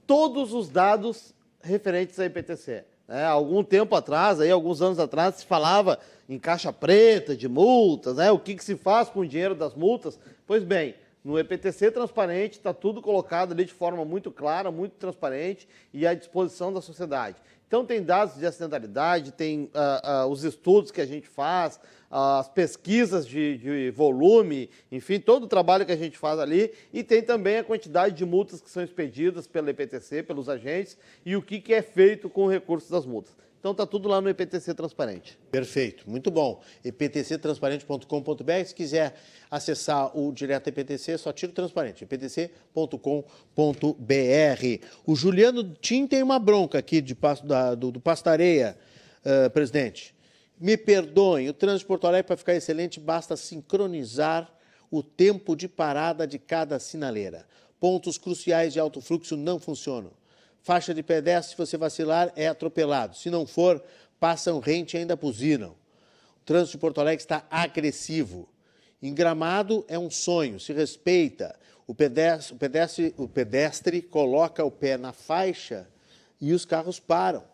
todos 0.07 0.53
os 0.53 0.69
dados 0.69 1.35
referentes 1.63 2.19
à 2.19 2.27
IPTC. 2.27 2.85
É, 3.09 3.25
algum 3.25 3.65
tempo 3.65 3.97
atrás, 3.97 4.41
aí, 4.41 4.51
alguns 4.51 4.81
anos 4.81 4.99
atrás, 4.99 5.37
se 5.37 5.45
falava 5.45 5.99
em 6.29 6.39
caixa 6.39 6.73
preta 6.73 7.37
de 7.37 7.49
multas, 7.49 8.17
né? 8.17 8.31
o 8.31 8.39
que, 8.39 8.55
que 8.55 8.65
se 8.65 8.77
faz 8.77 9.09
com 9.09 9.21
o 9.21 9.27
dinheiro 9.27 9.55
das 9.55 9.75
multas. 9.75 10.19
Pois 10.47 10.63
bem, 10.63 10.95
no 11.25 11.39
EPTC 11.39 11.91
transparente 11.91 12.53
está 12.53 12.73
tudo 12.73 13.03
colocado 13.03 13.53
ali 13.53 13.65
de 13.65 13.73
forma 13.73 14.05
muito 14.05 14.31
clara, 14.31 14.71
muito 14.71 14.93
transparente 14.93 15.69
e 15.93 16.07
à 16.07 16.15
disposição 16.15 16.73
da 16.73 16.81
sociedade. 16.81 17.37
Então 17.71 17.87
tem 17.87 18.03
dados 18.03 18.35
de 18.35 18.45
acidentalidade, 18.45 19.31
tem 19.31 19.71
uh, 19.73 20.25
uh, 20.25 20.27
os 20.27 20.43
estudos 20.43 20.91
que 20.91 21.01
a 21.01 21.07
gente 21.07 21.29
faz, 21.29 21.79
as 22.11 22.49
pesquisas 22.49 23.25
de, 23.25 23.59
de, 23.59 23.91
volume, 23.93 24.69
enfim, 24.91 25.21
todo 25.21 25.45
o 25.45 25.47
trabalho 25.47 25.87
que 25.87 25.93
a 25.93 25.97
gente 25.97 26.19
faz 26.19 26.41
ali, 26.41 26.73
e 26.93 27.05
tem 27.05 27.23
também 27.23 27.59
a 27.59 27.63
quantidade 27.63 28.17
de 28.17 28.25
multas 28.25 28.61
que 28.61 28.69
são 28.69 28.83
expedidas 28.83 29.47
pela 29.47 29.71
EPTC, 29.71 30.25
pelos 30.25 30.49
agentes, 30.49 30.99
e 31.25 31.37
o 31.37 31.43
que, 31.43 31.61
que 31.61 31.73
é 31.73 31.81
feito 31.81 32.29
com 32.29 32.47
o 32.47 32.51
recurso 32.51 32.91
das 32.91 33.07
multas. 33.07 33.37
Então 33.61 33.73
está 33.73 33.87
tudo 33.87 34.09
lá 34.09 34.23
no 34.23 34.29
EPTC 34.31 34.73
Transparente. 34.73 35.39
Perfeito, 35.51 36.09
muito 36.09 36.31
bom. 36.31 36.63
eptctransparente.com.br. 36.83 38.65
Se 38.65 38.75
quiser 38.75 39.15
acessar 39.51 40.17
o 40.19 40.33
direto 40.33 40.69
EPTC, 40.69 41.19
só 41.19 41.31
tira 41.31 41.53
o 41.53 41.55
transparente, 41.55 42.03
eptc.com.br. 42.03 42.97
O 45.07 45.15
Juliano 45.15 45.75
Tim 45.75 46.07
tem 46.07 46.23
uma 46.23 46.39
bronca 46.39 46.79
aqui 46.79 47.03
de, 47.03 47.15
da, 47.45 47.75
do, 47.75 47.93
do 47.93 48.01
Pastareia, 48.01 48.79
uh, 49.27 49.51
presidente. 49.51 50.15
Me 50.59 50.79
perdoem, 50.79 51.51
o 51.51 51.53
trânsito 51.53 51.81
de 51.81 51.87
Porto 51.87 52.07
Alegre, 52.07 52.29
para 52.29 52.39
ficar 52.39 52.55
excelente, 52.55 52.99
basta 52.99 53.37
sincronizar 53.37 54.51
o 54.91 55.03
tempo 55.03 55.55
de 55.55 55.69
parada 55.69 56.27
de 56.27 56.39
cada 56.39 56.79
sinaleira. 56.79 57.47
Pontos 57.79 58.17
cruciais 58.17 58.73
de 58.73 58.81
alto 58.81 59.03
fluxo 59.03 59.37
não 59.37 59.59
funcionam. 59.59 60.13
Faixa 60.63 60.93
de 60.93 61.03
pedestre, 61.03 61.53
se 61.53 61.57
você 61.57 61.77
vacilar, 61.77 62.33
é 62.37 62.49
atropelado. 62.49 63.17
Se 63.17 63.31
não 63.31 63.47
for, 63.47 63.83
passam 64.19 64.59
rente 64.59 64.97
e 64.97 65.01
ainda 65.01 65.17
buzinam. 65.17 65.71
O 65.71 66.45
trânsito 66.45 66.73
de 66.73 66.81
Porto 66.81 67.01
Alegre 67.01 67.23
está 67.23 67.47
agressivo. 67.51 68.49
Em 69.03 69.15
Gramado 69.15 69.85
é 69.89 69.99
um 69.99 70.11
sonho, 70.11 70.61
se 70.61 70.73
respeita. 70.73 71.59
O 71.87 71.95
pedestre, 71.95 72.55
o 72.55 72.59
pedestre, 72.59 73.15
o 73.17 73.29
pedestre 73.29 74.03
coloca 74.03 74.65
o 74.65 74.71
pé 74.71 74.97
na 74.97 75.13
faixa 75.13 75.89
e 76.41 76.53
os 76.53 76.65
carros 76.65 77.01
param 77.01 77.45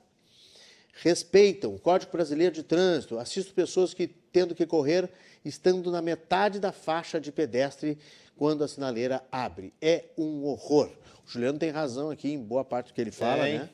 respeitam 1.03 1.75
o 1.75 1.79
Código 1.79 2.13
Brasileiro 2.13 2.55
de 2.55 2.63
Trânsito. 2.63 3.19
Assisto 3.19 3.53
pessoas 3.53 3.93
que, 3.93 4.07
tendo 4.07 4.55
que 4.55 4.67
correr, 4.67 5.11
estando 5.45 5.91
na 5.91 6.01
metade 6.01 6.59
da 6.59 6.73
faixa 6.73 7.21
de 7.21 7.31
pedestre 7.31 7.99
quando 8.37 8.65
a 8.65 8.69
sinaleira 8.69 9.23
abre. 9.31 9.73
É 9.81 10.07
um 10.17 10.45
horror. 10.45 10.91
O 11.27 11.31
Juliano 11.31 11.59
tem 11.59 11.71
razão 11.71 12.11
aqui 12.11 12.33
em 12.33 12.39
boa 12.39 12.65
parte 12.65 12.89
do 12.89 12.95
que 12.95 13.01
ele 13.01 13.11
fala, 13.11 13.45
tem. 13.45 13.59
né? 13.59 13.69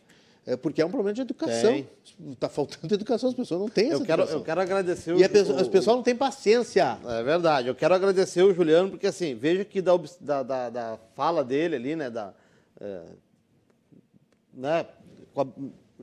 É 0.45 0.57
porque 0.57 0.83
é 0.83 0.87
um 0.87 0.91
problema 0.91 1.15
de 1.15 1.21
educação. 1.21 1.87
Está 2.33 2.49
faltando 2.49 2.93
educação, 2.93 3.29
as 3.29 3.35
pessoas 3.35 3.61
não 3.61 3.69
têm 3.69 3.87
essa 3.87 3.95
eu 3.95 4.01
quero, 4.01 4.23
educação. 4.23 4.41
Eu 4.41 4.45
quero 4.45 4.61
agradecer 4.61 5.13
o 5.13 5.21
E 5.21 5.29
pessoa, 5.29 5.61
as 5.61 5.69
pessoas 5.69 5.97
não 5.97 6.03
têm 6.03 6.17
paciência. 6.17 6.99
É 7.07 7.23
verdade. 7.23 7.69
Eu 7.69 7.75
quero 7.77 7.95
agradecer 7.95 8.43
o 8.43 8.53
Juliano, 8.53 8.91
porque 8.91 9.07
assim, 9.07 9.37
veja 9.37 9.65
que 9.65 9.81
da, 9.81 10.43
da, 10.43 10.71
da 10.71 10.99
fala 11.15 11.45
dele 11.45 11.77
ali, 11.77 11.95
né? 11.95 12.11
Da, 12.11 12.35
é, 12.81 13.03
né 14.53 14.87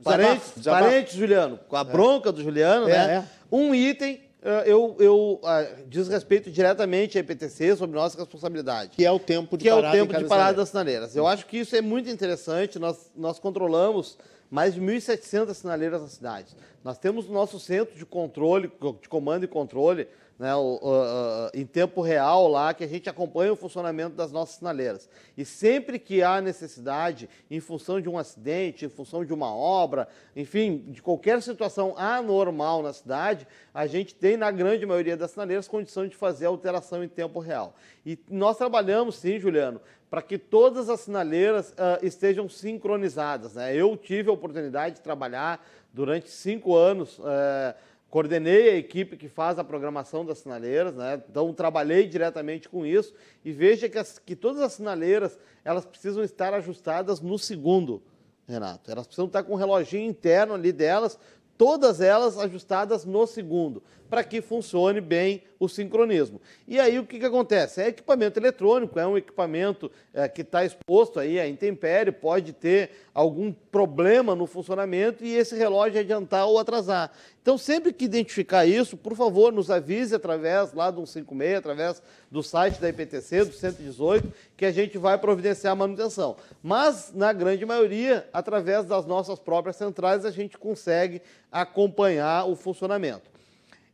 Parentes, 0.02 0.52
Desabafo. 0.56 0.84
parentes, 0.84 1.14
Juliano, 1.14 1.58
com 1.68 1.76
a 1.76 1.80
é. 1.80 1.84
bronca 1.84 2.32
do 2.32 2.42
Juliano, 2.42 2.88
é, 2.88 3.06
né? 3.06 3.14
É. 3.16 3.24
Um 3.54 3.74
item 3.74 4.20
eu, 4.64 4.96
eu 4.98 5.40
uh, 5.42 5.86
diz 5.86 6.08
respeito 6.08 6.50
diretamente 6.50 7.18
à 7.18 7.20
EPTC 7.20 7.76
sobre 7.76 7.96
nossa 7.96 8.18
responsabilidade. 8.18 8.92
Que 8.92 9.04
é 9.04 9.12
o 9.12 9.18
tempo 9.18 9.58
de 9.58 9.64
que 9.64 9.70
parada, 9.70 9.86
é 9.86 10.02
o 10.02 10.06
tempo 10.06 10.18
de 10.18 10.28
parada 10.28 10.56
das 10.56 10.70
sinaleiras. 10.70 11.14
Eu 11.14 11.26
acho 11.26 11.44
que 11.46 11.58
isso 11.58 11.76
é 11.76 11.82
muito 11.82 12.08
interessante. 12.08 12.78
Nós, 12.78 13.10
nós 13.14 13.38
controlamos 13.38 14.16
mais 14.50 14.74
de 14.74 14.80
1.700 14.80 15.54
sinaleiras 15.54 16.00
na 16.00 16.08
cidade. 16.08 16.56
Nós 16.82 16.96
temos 16.96 17.28
o 17.28 17.32
nosso 17.32 17.60
centro 17.60 17.96
de 17.96 18.06
controle, 18.06 18.72
de 19.00 19.08
comando 19.08 19.44
e 19.44 19.48
controle, 19.48 20.08
né, 20.40 20.56
o, 20.56 20.80
o, 20.80 21.50
em 21.52 21.66
tempo 21.66 22.00
real 22.00 22.48
lá, 22.48 22.72
que 22.72 22.82
a 22.82 22.86
gente 22.86 23.10
acompanha 23.10 23.52
o 23.52 23.56
funcionamento 23.56 24.16
das 24.16 24.32
nossas 24.32 24.54
sinaleiras. 24.56 25.06
E 25.36 25.44
sempre 25.44 25.98
que 25.98 26.22
há 26.22 26.40
necessidade, 26.40 27.28
em 27.50 27.60
função 27.60 28.00
de 28.00 28.08
um 28.08 28.16
acidente, 28.16 28.86
em 28.86 28.88
função 28.88 29.22
de 29.22 29.34
uma 29.34 29.54
obra, 29.54 30.08
enfim, 30.34 30.78
de 30.88 31.02
qualquer 31.02 31.42
situação 31.42 31.92
anormal 31.94 32.82
na 32.82 32.90
cidade, 32.94 33.46
a 33.74 33.86
gente 33.86 34.14
tem, 34.14 34.38
na 34.38 34.50
grande 34.50 34.86
maioria 34.86 35.14
das 35.14 35.32
sinaleiras, 35.32 35.68
condição 35.68 36.08
de 36.08 36.16
fazer 36.16 36.46
alteração 36.46 37.04
em 37.04 37.08
tempo 37.08 37.38
real. 37.38 37.74
E 38.06 38.18
nós 38.30 38.56
trabalhamos, 38.56 39.16
sim, 39.16 39.38
Juliano, 39.38 39.78
para 40.08 40.22
que 40.22 40.38
todas 40.38 40.88
as 40.88 41.00
sinaleiras 41.00 41.72
uh, 41.72 42.02
estejam 42.02 42.48
sincronizadas. 42.48 43.56
Né? 43.56 43.76
Eu 43.76 43.94
tive 43.94 44.30
a 44.30 44.32
oportunidade 44.32 44.94
de 44.94 45.00
trabalhar 45.02 45.62
durante 45.92 46.30
cinco 46.30 46.74
anos. 46.74 47.18
Uh, 47.18 47.74
coordenei 48.10 48.70
a 48.70 48.76
equipe 48.76 49.16
que 49.16 49.28
faz 49.28 49.58
a 49.58 49.64
programação 49.64 50.26
das 50.26 50.38
sinaleiras, 50.38 50.94
né? 50.96 51.22
então 51.30 51.54
trabalhei 51.54 52.06
diretamente 52.08 52.68
com 52.68 52.84
isso 52.84 53.14
e 53.44 53.52
veja 53.52 53.88
que, 53.88 53.96
as, 53.96 54.18
que 54.18 54.34
todas 54.34 54.60
as 54.60 54.72
sinaleiras 54.72 55.38
elas 55.64 55.86
precisam 55.86 56.22
estar 56.24 56.52
ajustadas 56.52 57.20
no 57.20 57.38
segundo, 57.38 58.02
Renato. 58.48 58.90
Elas 58.90 59.06
precisam 59.06 59.26
estar 59.26 59.44
com 59.44 59.52
um 59.52 59.56
reloginho 59.56 60.10
interno 60.10 60.54
ali 60.54 60.72
delas, 60.72 61.18
todas 61.56 62.00
elas 62.00 62.36
ajustadas 62.36 63.04
no 63.04 63.26
segundo, 63.26 63.80
para 64.10 64.24
que 64.24 64.42
funcione 64.42 65.00
bem 65.00 65.42
o 65.60 65.68
sincronismo. 65.68 66.40
E 66.66 66.80
aí 66.80 66.98
o 66.98 67.04
que, 67.04 67.18
que 67.18 67.24
acontece? 67.24 67.82
É 67.82 67.88
equipamento 67.88 68.40
eletrônico, 68.40 68.98
é 68.98 69.06
um 69.06 69.16
equipamento 69.16 69.90
é, 70.12 70.26
que 70.26 70.40
está 70.40 70.64
exposto 70.64 71.20
aí 71.20 71.38
à 71.38 71.46
intempérie, 71.46 72.10
pode 72.10 72.52
ter 72.52 72.90
algum 73.14 73.52
problema 73.52 74.34
no 74.34 74.46
funcionamento 74.46 75.22
e 75.22 75.36
esse 75.36 75.54
relógio 75.54 76.00
adiantar 76.00 76.46
ou 76.46 76.58
atrasar. 76.58 77.12
Então, 77.42 77.58
sempre 77.58 77.92
que 77.92 78.06
identificar 78.06 78.66
isso, 78.66 78.96
por 78.96 79.14
favor, 79.14 79.52
nos 79.52 79.70
avise 79.70 80.14
através 80.14 80.72
lá 80.72 80.90
do 80.90 81.06
156, 81.06 81.58
através 81.58 82.02
do 82.30 82.42
site 82.42 82.80
da 82.80 82.88
IPTC, 82.88 83.44
do 83.44 83.52
118, 83.52 84.32
que 84.56 84.64
a 84.64 84.72
gente 84.72 84.96
vai 84.98 85.18
providenciar 85.18 85.72
a 85.72 85.76
manutenção. 85.76 86.36
Mas, 86.62 87.12
na 87.14 87.32
grande 87.32 87.64
maioria, 87.66 88.28
através 88.32 88.84
das 88.86 89.06
nossas 89.06 89.38
próprias 89.38 89.76
centrais, 89.76 90.24
a 90.24 90.30
gente 90.30 90.56
consegue 90.56 91.22
acompanhar 91.50 92.46
o 92.46 92.54
funcionamento. 92.54 93.30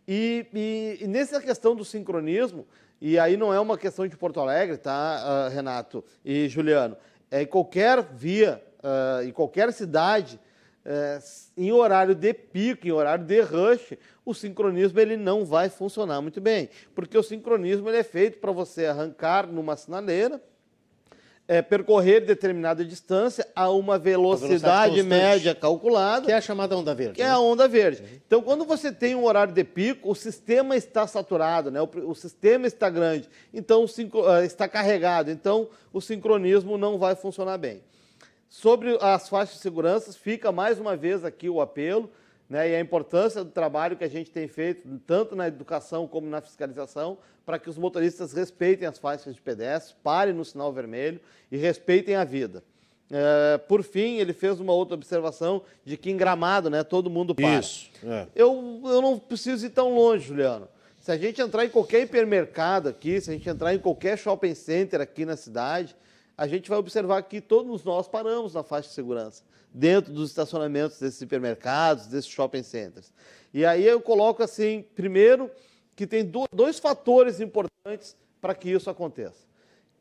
E, 0.06 0.46
e, 0.54 0.98
e 1.00 1.06
nessa 1.06 1.40
questão 1.40 1.74
do 1.74 1.84
sincronismo, 1.84 2.66
e 3.00 3.18
aí 3.18 3.36
não 3.36 3.52
é 3.52 3.60
uma 3.60 3.76
questão 3.76 4.06
de 4.06 4.16
Porto 4.16 4.40
Alegre, 4.40 4.76
tá, 4.76 5.48
uh, 5.48 5.54
Renato 5.54 6.04
e 6.24 6.48
Juliano? 6.48 6.96
É 7.30 7.42
em 7.42 7.46
qualquer 7.46 8.02
via, 8.02 8.62
uh, 8.78 9.22
em 9.26 9.32
qualquer 9.32 9.72
cidade, 9.72 10.40
uh, 10.84 11.22
em 11.56 11.72
horário 11.72 12.14
de 12.14 12.32
pico, 12.32 12.86
em 12.86 12.92
horário 12.92 13.24
de 13.24 13.40
rush, 13.40 13.94
o 14.24 14.32
sincronismo 14.32 14.98
ele 15.00 15.16
não 15.16 15.44
vai 15.44 15.68
funcionar 15.68 16.22
muito 16.22 16.40
bem. 16.40 16.70
Porque 16.94 17.18
o 17.18 17.22
sincronismo 17.22 17.88
ele 17.88 17.98
é 17.98 18.04
feito 18.04 18.38
para 18.38 18.52
você 18.52 18.86
arrancar 18.86 19.46
numa 19.46 19.76
sinaleira, 19.76 20.40
é, 21.48 21.62
percorrer 21.62 22.24
determinada 22.24 22.84
distância 22.84 23.46
a 23.54 23.70
uma 23.70 23.98
velocidade, 23.98 24.48
velocidade 24.48 25.02
média 25.02 25.54
calculada. 25.54 26.26
Que 26.26 26.32
é 26.32 26.36
a 26.36 26.40
chamada 26.40 26.76
onda 26.76 26.94
verde. 26.94 27.14
Que 27.14 27.22
né? 27.22 27.28
é 27.28 27.30
a 27.30 27.38
onda 27.38 27.68
verde. 27.68 28.02
Então, 28.26 28.42
quando 28.42 28.64
você 28.64 28.90
tem 28.90 29.14
um 29.14 29.24
horário 29.24 29.52
de 29.52 29.62
pico, 29.62 30.10
o 30.10 30.14
sistema 30.14 30.76
está 30.76 31.06
saturado, 31.06 31.70
né? 31.70 31.80
o, 31.80 31.88
o 32.10 32.14
sistema 32.14 32.66
está 32.66 32.90
grande, 32.90 33.28
então 33.54 33.84
uh, 33.84 34.44
está 34.44 34.68
carregado, 34.68 35.30
então 35.30 35.68
o 35.92 36.00
sincronismo 36.00 36.76
não 36.76 36.98
vai 36.98 37.14
funcionar 37.14 37.58
bem. 37.58 37.80
Sobre 38.48 38.96
as 39.00 39.28
faixas 39.28 39.56
de 39.56 39.60
segurança, 39.60 40.12
fica 40.12 40.50
mais 40.50 40.78
uma 40.78 40.96
vez 40.96 41.24
aqui 41.24 41.48
o 41.48 41.60
apelo 41.60 42.10
né, 42.48 42.70
e 42.70 42.74
a 42.74 42.80
importância 42.80 43.42
do 43.42 43.50
trabalho 43.50 43.96
que 43.96 44.04
a 44.04 44.08
gente 44.08 44.30
tem 44.30 44.46
feito, 44.46 44.88
tanto 45.06 45.34
na 45.34 45.48
educação 45.48 46.06
como 46.06 46.28
na 46.28 46.40
fiscalização, 46.40 47.18
para 47.44 47.58
que 47.58 47.68
os 47.68 47.78
motoristas 47.78 48.32
respeitem 48.32 48.86
as 48.88 48.98
faixas 48.98 49.34
de 49.34 49.40
pedestre, 49.40 49.94
parem 50.02 50.34
no 50.34 50.44
sinal 50.44 50.72
vermelho 50.72 51.20
e 51.50 51.56
respeitem 51.56 52.14
a 52.14 52.24
vida. 52.24 52.62
É, 53.10 53.58
por 53.58 53.84
fim, 53.84 54.16
ele 54.16 54.32
fez 54.32 54.58
uma 54.58 54.72
outra 54.72 54.94
observação 54.94 55.62
de 55.84 55.96
que 55.96 56.10
em 56.10 56.16
Gramado, 56.16 56.68
né, 56.68 56.82
todo 56.82 57.08
mundo 57.08 57.34
para. 57.34 57.60
Isso. 57.60 57.88
É. 58.04 58.26
Eu, 58.34 58.80
eu 58.84 59.00
não 59.00 59.18
preciso 59.18 59.64
ir 59.64 59.70
tão 59.70 59.94
longe, 59.94 60.26
Juliano. 60.26 60.68
Se 61.00 61.12
a 61.12 61.16
gente 61.16 61.40
entrar 61.40 61.64
em 61.64 61.68
qualquer 61.68 62.02
hipermercado 62.02 62.88
aqui, 62.88 63.20
se 63.20 63.30
a 63.30 63.32
gente 63.32 63.48
entrar 63.48 63.72
em 63.72 63.78
qualquer 63.78 64.18
shopping 64.18 64.56
center 64.56 65.00
aqui 65.00 65.24
na 65.24 65.36
cidade, 65.36 65.94
a 66.36 66.46
gente 66.46 66.68
vai 66.68 66.78
observar 66.78 67.22
que 67.22 67.40
todos 67.40 67.84
nós 67.84 68.08
paramos 68.08 68.54
na 68.54 68.62
faixa 68.62 68.88
de 68.88 68.94
segurança, 68.94 69.42
dentro 69.72 70.12
dos 70.12 70.30
estacionamentos 70.30 70.98
desses 70.98 71.20
hipermercados, 71.20 72.06
desses 72.06 72.30
shopping 72.30 72.62
centers. 72.62 73.12
E 73.52 73.64
aí 73.64 73.86
eu 73.86 74.00
coloco 74.00 74.42
assim, 74.42 74.84
primeiro, 74.94 75.50
que 75.94 76.06
tem 76.06 76.30
dois 76.52 76.78
fatores 76.78 77.40
importantes 77.40 78.16
para 78.40 78.54
que 78.54 78.70
isso 78.70 78.90
aconteça, 78.90 79.46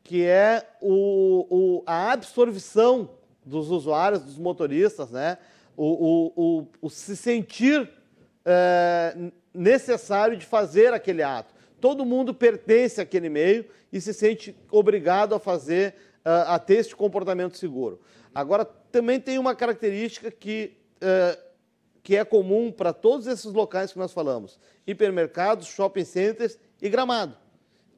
que 0.02 0.24
é 0.24 0.68
o, 0.80 1.46
o, 1.48 1.82
a 1.86 2.12
absorção 2.12 3.10
dos 3.44 3.70
usuários, 3.70 4.22
dos 4.22 4.36
motoristas, 4.36 5.10
né? 5.10 5.38
o, 5.76 6.32
o, 6.36 6.66
o 6.80 6.90
se 6.90 7.16
sentir 7.16 7.88
é, 8.44 9.14
necessário 9.52 10.36
de 10.36 10.46
fazer 10.46 10.92
aquele 10.92 11.22
ato. 11.22 11.54
Todo 11.80 12.06
mundo 12.06 12.32
pertence 12.32 13.00
àquele 13.00 13.28
meio 13.28 13.66
e 13.92 14.00
se 14.00 14.14
sente 14.14 14.56
obrigado 14.70 15.34
a 15.34 15.38
fazer, 15.38 15.94
uh, 16.26 16.50
a 16.50 16.58
ter 16.58 16.78
este 16.78 16.96
comportamento 16.96 17.56
seguro. 17.56 18.00
Agora, 18.34 18.64
também 18.64 19.20
tem 19.20 19.38
uma 19.38 19.54
característica 19.54 20.30
que, 20.30 20.76
uh, 20.96 21.40
que 22.02 22.16
é 22.16 22.24
comum 22.24 22.72
para 22.72 22.92
todos 22.92 23.28
esses 23.28 23.52
locais 23.52 23.92
que 23.92 23.98
nós 23.98 24.12
falamos: 24.12 24.58
hipermercados, 24.86 25.68
shopping 25.68 26.04
centers 26.04 26.58
e 26.82 26.88
gramado, 26.88 27.36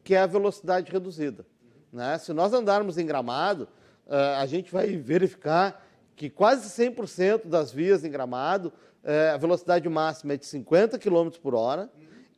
que 0.05 0.15
é 0.15 0.19
a 0.19 0.27
velocidade 0.27 0.93
reduzida. 0.93 1.47
Né? 1.93 2.19
Se 2.19 2.33
nós 2.35 2.53
andarmos 2.53 2.99
em 2.99 3.07
gramado, 3.07 3.65
uh, 4.07 4.39
a 4.39 4.47
gente 4.47 4.71
vai 4.71 4.97
verificar 4.97 5.85
que 6.15 6.29
quase 6.29 6.69
100% 6.69 7.47
das 7.47 7.73
vias 7.73 8.05
em 8.05 8.11
gramado 8.11 8.73
é, 9.05 9.31
a 9.31 9.37
velocidade 9.37 9.89
máxima 9.89 10.35
é 10.35 10.37
de 10.37 10.45
50 10.45 10.99
km 10.99 11.31
por 11.41 11.55
hora 11.55 11.89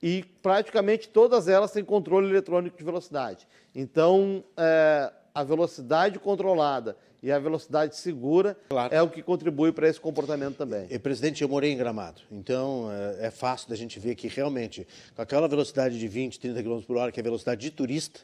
e 0.02 0.24
praticamente 0.42 1.08
todas 1.08 1.48
elas 1.48 1.72
têm 1.72 1.84
controle 1.84 2.28
eletrônico 2.28 2.76
de 2.76 2.84
velocidade. 2.84 3.48
Então, 3.74 4.44
é, 4.56 5.12
a 5.34 5.42
velocidade 5.44 6.18
controlada 6.18 6.96
e 7.22 7.30
a 7.30 7.38
velocidade 7.38 7.96
segura 7.96 8.56
claro. 8.68 8.94
é 8.94 9.02
o 9.02 9.08
que 9.08 9.22
contribui 9.22 9.72
para 9.72 9.88
esse 9.88 10.00
comportamento 10.00 10.56
também. 10.56 10.86
E, 10.90 10.98
presidente, 10.98 11.42
eu 11.42 11.48
morei 11.48 11.72
em 11.72 11.76
Gramado, 11.76 12.22
então 12.30 12.88
é, 12.90 13.26
é 13.26 13.30
fácil 13.30 13.68
da 13.68 13.76
gente 13.76 13.98
ver 13.98 14.14
que 14.14 14.28
realmente, 14.28 14.86
com 15.14 15.22
aquela 15.22 15.46
velocidade 15.46 15.98
de 15.98 16.08
20, 16.08 16.40
30 16.40 16.62
km 16.62 16.80
por 16.86 16.96
hora, 16.96 17.12
que 17.12 17.20
é 17.20 17.22
a 17.22 17.24
velocidade 17.24 17.60
de 17.60 17.70
turista, 17.70 18.20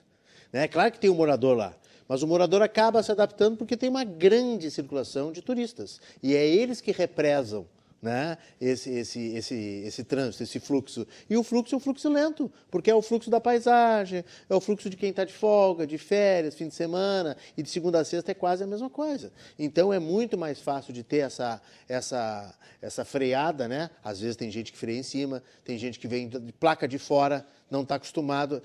né? 0.53 0.65
É 0.65 0.69
claro 0.69 0.93
que 0.93 0.99
tem 0.99 1.11
um 1.11 1.15
morador 1.15 1.57
lá, 1.57 1.75
mas 2.09 2.23
o 2.23 2.27
morador 2.27 2.63
acaba 2.63 3.03
se 3.03 3.13
adaptando 3.13 3.57
porque 3.57 3.77
tem 3.77 3.89
uma 3.89 4.05
grande 4.05 4.71
circulação 4.71 5.33
de 5.33 5.43
turistas. 5.43 6.01
E 6.23 6.35
é 6.35 6.47
eles 6.47 6.81
que 6.81 6.93
represam 6.93 7.67
né? 8.07 8.39
esse, 8.61 8.91
esse, 8.91 9.21
esse, 9.35 9.55
esse 9.85 10.05
trânsito, 10.05 10.45
esse 10.45 10.61
fluxo. 10.61 11.07
E 11.29 11.37
o 11.37 11.43
fluxo 11.43 11.75
é 11.75 11.79
um 11.79 11.81
fluxo 11.81 12.09
lento, 12.09 12.51
porque 12.71 12.89
é 12.91 12.95
o 12.95 13.03
fluxo 13.03 13.29
da 13.29 13.41
paisagem, 13.41 14.25
é 14.49 14.55
o 14.55 14.61
fluxo 14.61 14.89
de 14.89 14.97
quem 14.97 15.11
está 15.11 15.25
de 15.25 15.33
folga, 15.33 15.87
de 15.87 15.99
férias, 15.99 16.55
fim 16.55 16.69
de 16.69 16.75
semana, 16.75 17.37
e 17.57 17.63
de 17.63 17.69
segunda 17.69 17.99
a 18.01 18.05
sexta 18.05 18.31
é 18.31 18.35
quase 18.35 18.63
a 18.63 18.67
mesma 18.67 18.89
coisa. 18.89 19.33
Então 19.59 19.93
é 19.93 19.99
muito 19.99 20.39
mais 20.39 20.61
fácil 20.61 20.93
de 20.93 21.03
ter 21.03 21.19
essa, 21.19 21.61
essa, 21.89 22.55
essa 22.81 23.05
freada, 23.05 23.67
né? 23.67 23.91
Às 24.05 24.21
vezes 24.21 24.37
tem 24.37 24.51
gente 24.51 24.71
que 24.71 24.79
freia 24.79 24.99
em 24.99 25.03
cima, 25.03 25.43
tem 25.65 25.77
gente 25.77 25.99
que 25.99 26.07
vem 26.07 26.29
de 26.29 26.53
placa 26.53 26.87
de 26.87 26.99
fora, 26.99 27.45
não 27.69 27.83
está 27.83 27.97
acostumado. 27.97 28.63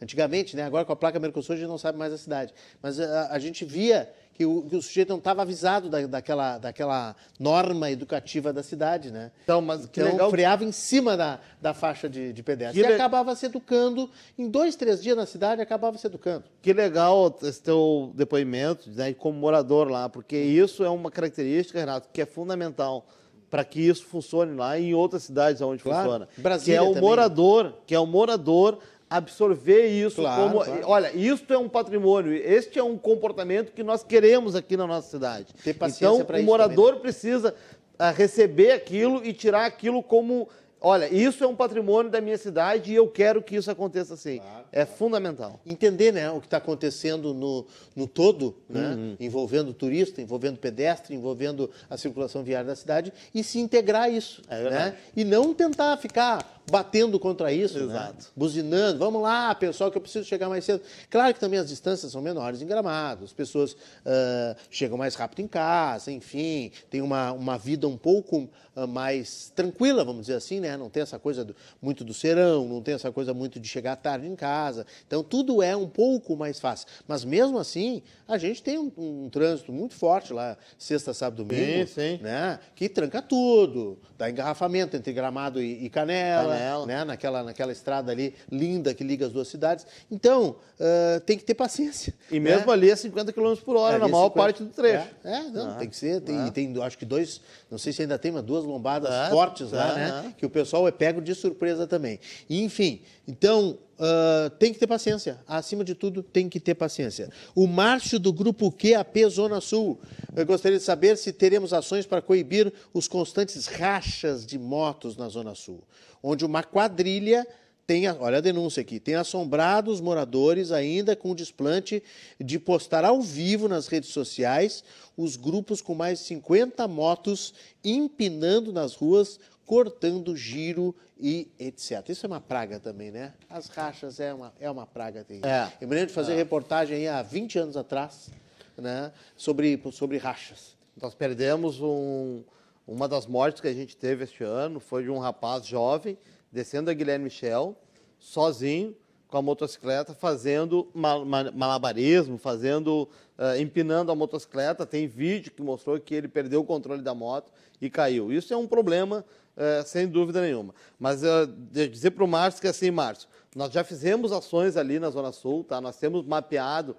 Antigamente, 0.00 0.56
né? 0.56 0.62
agora 0.62 0.84
com 0.84 0.92
a 0.92 0.96
placa 0.96 1.18
Mercosul 1.18 1.54
a 1.54 1.58
gente 1.58 1.68
não 1.68 1.78
sabe 1.78 1.98
mais 1.98 2.12
a 2.12 2.18
cidade, 2.18 2.54
mas 2.80 2.98
a, 3.00 3.32
a 3.32 3.38
gente 3.38 3.64
via 3.64 4.12
que 4.42 4.46
o, 4.46 4.62
que 4.62 4.76
o 4.76 4.82
sujeito 4.82 5.10
não 5.10 5.18
estava 5.18 5.42
avisado 5.42 5.88
da, 5.88 6.04
daquela, 6.06 6.58
daquela 6.58 7.14
norma 7.38 7.90
educativa 7.90 8.52
da 8.52 8.62
cidade, 8.62 9.12
né? 9.12 9.30
Então, 9.44 9.60
mas 9.60 9.86
que 9.86 10.00
então, 10.00 10.12
legal... 10.12 10.30
freava 10.30 10.64
em 10.64 10.72
cima 10.72 11.16
da, 11.16 11.38
da 11.60 11.72
faixa 11.72 12.08
de, 12.08 12.32
de 12.32 12.42
pedestre. 12.42 12.80
Que 12.80 12.86
e 12.86 12.88
le... 12.88 12.94
acabava 12.94 13.34
se 13.36 13.46
educando, 13.46 14.10
em 14.36 14.48
dois, 14.48 14.74
três 14.74 15.02
dias 15.02 15.16
na 15.16 15.26
cidade, 15.26 15.62
acabava 15.62 15.96
se 15.96 16.06
educando. 16.06 16.44
Que 16.60 16.72
legal 16.72 17.36
esse 17.42 17.62
teu 17.62 18.10
depoimento, 18.14 18.90
né, 18.90 19.14
como 19.14 19.38
morador 19.38 19.88
lá, 19.88 20.08
porque 20.08 20.36
isso 20.36 20.84
é 20.84 20.90
uma 20.90 21.10
característica, 21.10 21.78
Renato, 21.78 22.08
que 22.12 22.20
é 22.20 22.26
fundamental 22.26 23.06
para 23.48 23.64
que 23.64 23.80
isso 23.80 24.06
funcione 24.06 24.56
lá 24.56 24.78
e 24.78 24.86
em 24.86 24.94
outras 24.94 25.24
cidades 25.24 25.60
onde 25.60 25.82
claro. 25.82 26.02
funciona. 26.02 26.28
Brasília 26.38 26.78
que 26.80 26.84
é 26.84 26.88
o 26.88 26.94
também. 26.94 27.02
morador, 27.02 27.74
que 27.86 27.94
é 27.94 28.00
o 28.00 28.06
morador 28.06 28.78
absorver 29.12 29.88
isso 29.88 30.16
claro, 30.16 30.42
como. 30.42 30.64
Claro. 30.64 30.82
Olha, 30.86 31.12
isso 31.14 31.44
é 31.52 31.58
um 31.58 31.68
patrimônio, 31.68 32.32
este 32.32 32.78
é 32.78 32.82
um 32.82 32.96
comportamento 32.96 33.72
que 33.72 33.82
nós 33.82 34.02
queremos 34.02 34.56
aqui 34.56 34.76
na 34.76 34.86
nossa 34.86 35.10
cidade. 35.10 35.52
Ter 35.62 35.74
paciência 35.74 36.22
então, 36.22 36.40
o 36.40 36.42
morador 36.42 36.86
também, 36.86 36.94
né? 36.94 37.00
precisa 37.02 37.54
uh, 37.94 38.16
receber 38.16 38.72
aquilo 38.72 39.24
e 39.24 39.32
tirar 39.32 39.66
aquilo 39.66 40.02
como. 40.02 40.48
Olha, 40.84 41.12
isso 41.14 41.44
é 41.44 41.46
um 41.46 41.54
patrimônio 41.54 42.10
da 42.10 42.20
minha 42.20 42.36
cidade 42.36 42.90
e 42.90 42.96
eu 42.96 43.06
quero 43.06 43.40
que 43.40 43.54
isso 43.54 43.70
aconteça 43.70 44.14
assim. 44.14 44.38
Claro, 44.38 44.64
é 44.72 44.84
fundamental. 44.84 45.60
Entender 45.64 46.10
né, 46.10 46.28
o 46.28 46.40
que 46.40 46.48
está 46.48 46.56
acontecendo 46.56 47.32
no, 47.32 47.64
no 47.94 48.08
todo, 48.08 48.56
né, 48.68 48.88
uhum. 48.88 49.16
envolvendo 49.20 49.72
turista, 49.72 50.20
envolvendo 50.20 50.58
pedestre, 50.58 51.14
envolvendo 51.14 51.70
a 51.88 51.96
circulação 51.96 52.42
viária 52.42 52.66
da 52.66 52.74
cidade 52.74 53.12
e 53.32 53.44
se 53.44 53.60
integrar 53.60 54.12
isso. 54.12 54.42
É 54.48 54.70
né? 54.70 54.96
E 55.14 55.22
não 55.22 55.54
tentar 55.54 55.96
ficar 55.98 56.61
batendo 56.70 57.18
contra 57.18 57.52
isso, 57.52 57.78
né? 57.78 57.84
Exato. 57.84 58.24
Né? 58.24 58.30
buzinando, 58.36 58.98
vamos 58.98 59.22
lá, 59.22 59.54
pessoal, 59.54 59.90
que 59.90 59.96
eu 59.96 60.02
preciso 60.02 60.24
chegar 60.24 60.48
mais 60.48 60.64
cedo. 60.64 60.82
Claro 61.10 61.34
que 61.34 61.40
também 61.40 61.58
as 61.58 61.68
distâncias 61.68 62.12
são 62.12 62.22
menores 62.22 62.62
em 62.62 62.66
Gramado, 62.66 63.24
as 63.24 63.32
pessoas 63.32 63.72
uh, 63.72 64.56
chegam 64.70 64.96
mais 64.96 65.14
rápido 65.14 65.40
em 65.40 65.48
casa, 65.48 66.10
enfim, 66.10 66.70
tem 66.90 67.02
uma, 67.02 67.32
uma 67.32 67.58
vida 67.58 67.86
um 67.88 67.96
pouco 67.96 68.48
uh, 68.76 68.86
mais 68.86 69.52
tranquila, 69.54 70.04
vamos 70.04 70.22
dizer 70.22 70.34
assim, 70.34 70.60
né? 70.60 70.76
Não 70.76 70.88
tem 70.88 71.02
essa 71.02 71.18
coisa 71.18 71.44
do, 71.44 71.54
muito 71.80 72.04
do 72.04 72.14
serão, 72.14 72.66
não 72.66 72.82
tem 72.82 72.94
essa 72.94 73.10
coisa 73.10 73.34
muito 73.34 73.58
de 73.58 73.68
chegar 73.68 73.96
tarde 73.96 74.26
em 74.26 74.36
casa. 74.36 74.86
Então, 75.06 75.22
tudo 75.22 75.62
é 75.62 75.76
um 75.76 75.88
pouco 75.88 76.36
mais 76.36 76.60
fácil. 76.60 76.86
Mas 77.06 77.24
mesmo 77.24 77.58
assim, 77.58 78.02
a 78.26 78.38
gente 78.38 78.62
tem 78.62 78.78
um, 78.78 78.90
um 78.96 79.28
trânsito 79.30 79.72
muito 79.72 79.94
forte 79.94 80.32
lá, 80.32 80.56
sexta, 80.78 81.12
sábado, 81.12 81.44
domingo, 81.44 81.86
sim, 81.88 82.16
sim. 82.16 82.18
né? 82.22 82.58
Que 82.74 82.88
tranca 82.88 83.20
tudo, 83.20 83.98
dá 84.16 84.30
engarrafamento 84.30 84.96
entre 84.96 85.12
Gramado 85.12 85.60
e, 85.60 85.84
e 85.84 85.90
Canela, 85.90 86.51
Canela. 86.52 86.86
Né? 86.86 87.04
Naquela, 87.04 87.42
naquela 87.42 87.72
estrada 87.72 88.12
ali 88.12 88.34
linda 88.50 88.94
que 88.94 89.04
liga 89.04 89.26
as 89.26 89.32
duas 89.32 89.48
cidades. 89.48 89.86
Então, 90.10 90.56
uh, 90.78 91.20
tem 91.20 91.36
que 91.36 91.44
ter 91.44 91.54
paciência. 91.54 92.14
E 92.30 92.38
né? 92.38 92.56
mesmo 92.56 92.70
ali 92.70 92.90
é 92.90 92.96
50 92.96 93.32
km 93.32 93.54
por 93.64 93.76
hora, 93.76 93.96
é, 93.96 93.98
na 93.98 94.08
maior 94.08 94.28
50... 94.28 94.30
parte 94.32 94.62
do 94.62 94.70
trecho. 94.70 95.08
É, 95.24 95.36
é 95.36 95.42
não, 95.44 95.70
ah, 95.70 95.74
tem 95.74 95.88
que 95.88 95.96
ser. 95.96 96.20
Tem, 96.20 96.38
ah. 96.38 96.50
tem, 96.50 96.82
acho 96.82 96.98
que 96.98 97.04
dois, 97.04 97.40
não 97.70 97.78
sei 97.78 97.92
se 97.92 98.02
ainda 98.02 98.18
tem, 98.18 98.32
mas 98.32 98.42
duas 98.42 98.64
lombadas 98.64 99.10
ah, 99.10 99.28
fortes 99.30 99.72
lá, 99.72 99.94
né? 99.94 100.34
Que 100.36 100.46
o 100.46 100.50
pessoal 100.50 100.86
é 100.86 100.90
pego 100.90 101.20
de 101.20 101.34
surpresa 101.34 101.86
também. 101.86 102.18
E, 102.48 102.62
enfim, 102.62 103.02
então, 103.26 103.78
Uh, 104.02 104.50
tem 104.58 104.72
que 104.72 104.80
ter 104.80 104.88
paciência. 104.88 105.38
Acima 105.46 105.84
de 105.84 105.94
tudo, 105.94 106.24
tem 106.24 106.48
que 106.48 106.58
ter 106.58 106.74
paciência. 106.74 107.30
O 107.54 107.68
Márcio 107.68 108.18
do 108.18 108.32
Grupo 108.32 108.72
QAP 108.72 109.28
Zona 109.28 109.60
Sul. 109.60 110.00
Eu 110.34 110.44
gostaria 110.44 110.76
de 110.76 110.82
saber 110.82 111.16
se 111.16 111.32
teremos 111.32 111.72
ações 111.72 112.04
para 112.04 112.20
coibir 112.20 112.72
os 112.92 113.06
constantes 113.06 113.66
rachas 113.66 114.44
de 114.44 114.58
motos 114.58 115.16
na 115.16 115.28
Zona 115.28 115.54
Sul 115.54 115.84
onde 116.22 116.44
uma 116.44 116.62
quadrilha 116.62 117.46
tem, 117.84 118.08
olha 118.08 118.38
a 118.38 118.40
denúncia 118.40 118.80
aqui, 118.80 119.00
tem 119.00 119.16
assombrado 119.16 119.90
os 119.90 120.00
moradores 120.00 120.70
ainda 120.70 121.16
com 121.16 121.32
o 121.32 121.34
desplante 121.34 122.00
de 122.38 122.58
postar 122.58 123.04
ao 123.04 123.20
vivo 123.20 123.68
nas 123.68 123.88
redes 123.88 124.10
sociais 124.10 124.84
os 125.16 125.36
grupos 125.36 125.82
com 125.82 125.94
mais 125.94 126.20
de 126.20 126.26
50 126.26 126.86
motos 126.86 127.52
empinando 127.84 128.72
nas 128.72 128.94
ruas, 128.94 129.38
cortando 129.72 130.36
giro 130.36 130.94
e 131.18 131.50
etc. 131.58 132.06
Isso 132.10 132.26
é 132.26 132.28
uma 132.28 132.42
praga 132.42 132.78
também, 132.78 133.10
né? 133.10 133.32
As 133.48 133.68
rachas 133.68 134.20
é 134.20 134.34
uma, 134.34 134.52
é 134.60 134.70
uma 134.70 134.86
praga. 134.86 135.24
Tem. 135.24 135.40
É. 135.42 135.72
Eu 135.80 135.88
me 135.88 135.94
lembro 135.94 136.08
de 136.08 136.12
fazer 136.12 136.34
é. 136.34 136.36
reportagem 136.36 136.98
aí 136.98 137.08
há 137.08 137.22
20 137.22 137.58
anos 137.58 137.74
atrás 137.74 138.30
né, 138.76 139.10
sobre, 139.34 139.82
sobre 139.90 140.18
rachas. 140.18 140.76
Nós 141.00 141.14
perdemos 141.14 141.80
um, 141.80 142.42
uma 142.86 143.08
das 143.08 143.26
mortes 143.26 143.62
que 143.62 143.68
a 143.68 143.72
gente 143.72 143.96
teve 143.96 144.24
este 144.24 144.44
ano 144.44 144.78
foi 144.78 145.04
de 145.04 145.10
um 145.10 145.18
rapaz 145.18 145.64
jovem 145.66 146.18
descendo 146.52 146.90
a 146.90 146.92
Guilherme 146.92 147.24
Michel, 147.24 147.74
sozinho, 148.18 148.94
com 149.26 149.38
a 149.38 149.42
motocicleta, 149.42 150.12
fazendo 150.12 150.90
malabarismo, 150.92 152.36
fazendo, 152.36 153.08
uh, 153.38 153.58
empinando 153.58 154.12
a 154.12 154.14
motocicleta. 154.14 154.84
Tem 154.84 155.06
vídeo 155.06 155.50
que 155.50 155.62
mostrou 155.62 155.98
que 155.98 156.14
ele 156.14 156.28
perdeu 156.28 156.60
o 156.60 156.64
controle 156.64 157.00
da 157.00 157.14
moto 157.14 157.50
e 157.80 157.88
caiu. 157.88 158.30
Isso 158.30 158.52
é 158.52 158.56
um 158.58 158.66
problema, 158.66 159.24
uh, 159.56 159.86
sem 159.86 160.06
dúvida 160.06 160.40
nenhuma. 160.40 160.74
Mas 160.98 161.22
uh, 161.22 161.46
dizer 161.70 162.12
para 162.12 162.24
o 162.24 162.28
Márcio 162.28 162.60
que 162.60 162.66
é 162.66 162.70
assim, 162.70 162.90
Márcio, 162.90 163.28
nós 163.54 163.72
já 163.72 163.84
fizemos 163.84 164.32
ações 164.32 164.76
ali 164.76 164.98
na 164.98 165.10
Zona 165.10 165.32
Sul, 165.32 165.64
tá? 165.64 165.80
nós 165.80 165.96
temos 165.98 166.24
mapeado 166.24 166.96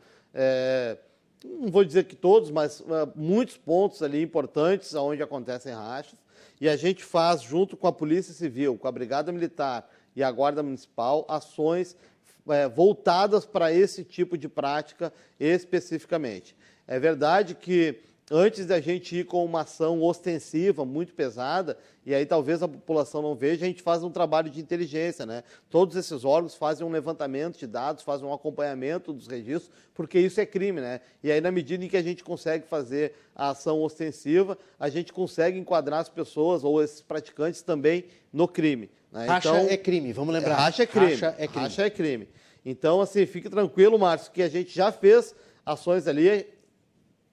não 1.44 1.70
vou 1.70 1.84
dizer 1.84 2.06
que 2.06 2.16
todos, 2.16 2.50
mas 2.50 2.80
uh, 2.80 3.12
muitos 3.16 3.58
pontos 3.58 4.02
ali 4.02 4.22
importantes 4.22 4.94
onde 4.96 5.22
acontecem 5.22 5.74
rachas. 5.74 6.18
E 6.60 6.70
a 6.70 6.78
gente 6.78 7.04
faz, 7.04 7.42
junto 7.42 7.76
com 7.76 7.88
a 7.88 7.92
Polícia 7.92 8.34
Civil, 8.34 8.78
com 8.78 8.88
a 8.88 8.92
Brigada 8.92 9.32
Militar 9.32 9.90
e 10.16 10.24
a 10.24 10.32
Guarda 10.32 10.64
Municipal, 10.64 11.26
ações 11.28 11.98
uh, 12.46 12.70
voltadas 12.74 13.46
para 13.46 13.74
esse 13.74 14.04
tipo 14.04 14.38
de 14.38 14.48
prática 14.48 15.12
especificamente. 15.40 16.56
É 16.88 17.00
verdade 17.00 17.56
que 17.56 18.02
antes 18.32 18.66
da 18.66 18.80
gente 18.80 19.20
ir 19.20 19.26
com 19.26 19.44
uma 19.44 19.62
ação 19.62 20.02
ostensiva, 20.02 20.86
muito 20.86 21.14
pesada, 21.14 21.78
e 22.06 22.14
aí 22.14 22.26
talvez 22.26 22.62
a 22.64 22.68
população 22.68 23.22
não 23.22 23.36
veja, 23.36 23.66
a 23.66 23.68
gente 23.68 23.82
faz 23.82 24.04
um 24.04 24.10
trabalho 24.10 24.50
de 24.50 24.60
inteligência, 24.60 25.26
né? 25.26 25.44
Todos 25.70 25.96
esses 25.96 26.26
órgãos 26.26 26.56
fazem 26.56 26.86
um 26.86 26.90
levantamento 26.90 27.58
de 27.58 27.68
dados, 27.68 28.04
fazem 28.04 28.26
um 28.26 28.34
acompanhamento 28.34 29.14
dos 29.14 29.28
registros, 29.28 29.72
porque 29.94 30.20
isso 30.20 30.40
é 30.40 30.46
crime, 30.46 30.82
né? 30.82 31.02
E 31.24 31.32
aí, 31.32 31.40
na 31.42 31.52
medida 31.52 31.84
em 31.84 31.88
que 31.88 31.98
a 31.98 32.04
gente 32.04 32.24
consegue 32.24 32.68
fazer 32.68 33.14
a 33.36 33.50
ação 33.50 33.82
ostensiva, 33.82 34.58
a 34.80 34.90
gente 34.90 35.14
consegue 35.14 35.58
enquadrar 35.58 36.00
as 36.00 36.10
pessoas 36.10 36.64
ou 36.64 36.82
esses 36.82 37.02
praticantes 37.02 37.62
também 37.62 38.06
no 38.32 38.48
crime. 38.48 38.90
Né? 39.12 39.26
Racha 39.26 39.50
então, 39.50 39.68
é 39.70 39.78
crime, 39.78 40.12
vamos 40.12 40.34
lembrar. 40.34 40.56
Racha 40.56 40.84
é 40.84 40.86
crime. 40.88 41.14
Racha 41.14 41.36
é 41.38 41.48
crime. 41.48 41.64
Racha 41.64 41.86
é 41.86 41.90
crime. 41.90 42.28
Então, 42.66 43.02
assim, 43.02 43.26
fique 43.26 43.50
tranquilo, 43.50 44.00
Márcio, 44.00 44.32
que 44.32 44.42
a 44.42 44.50
gente 44.50 44.74
já 44.74 44.92
fez 44.92 45.36
ações 45.66 46.08
ali, 46.08 46.48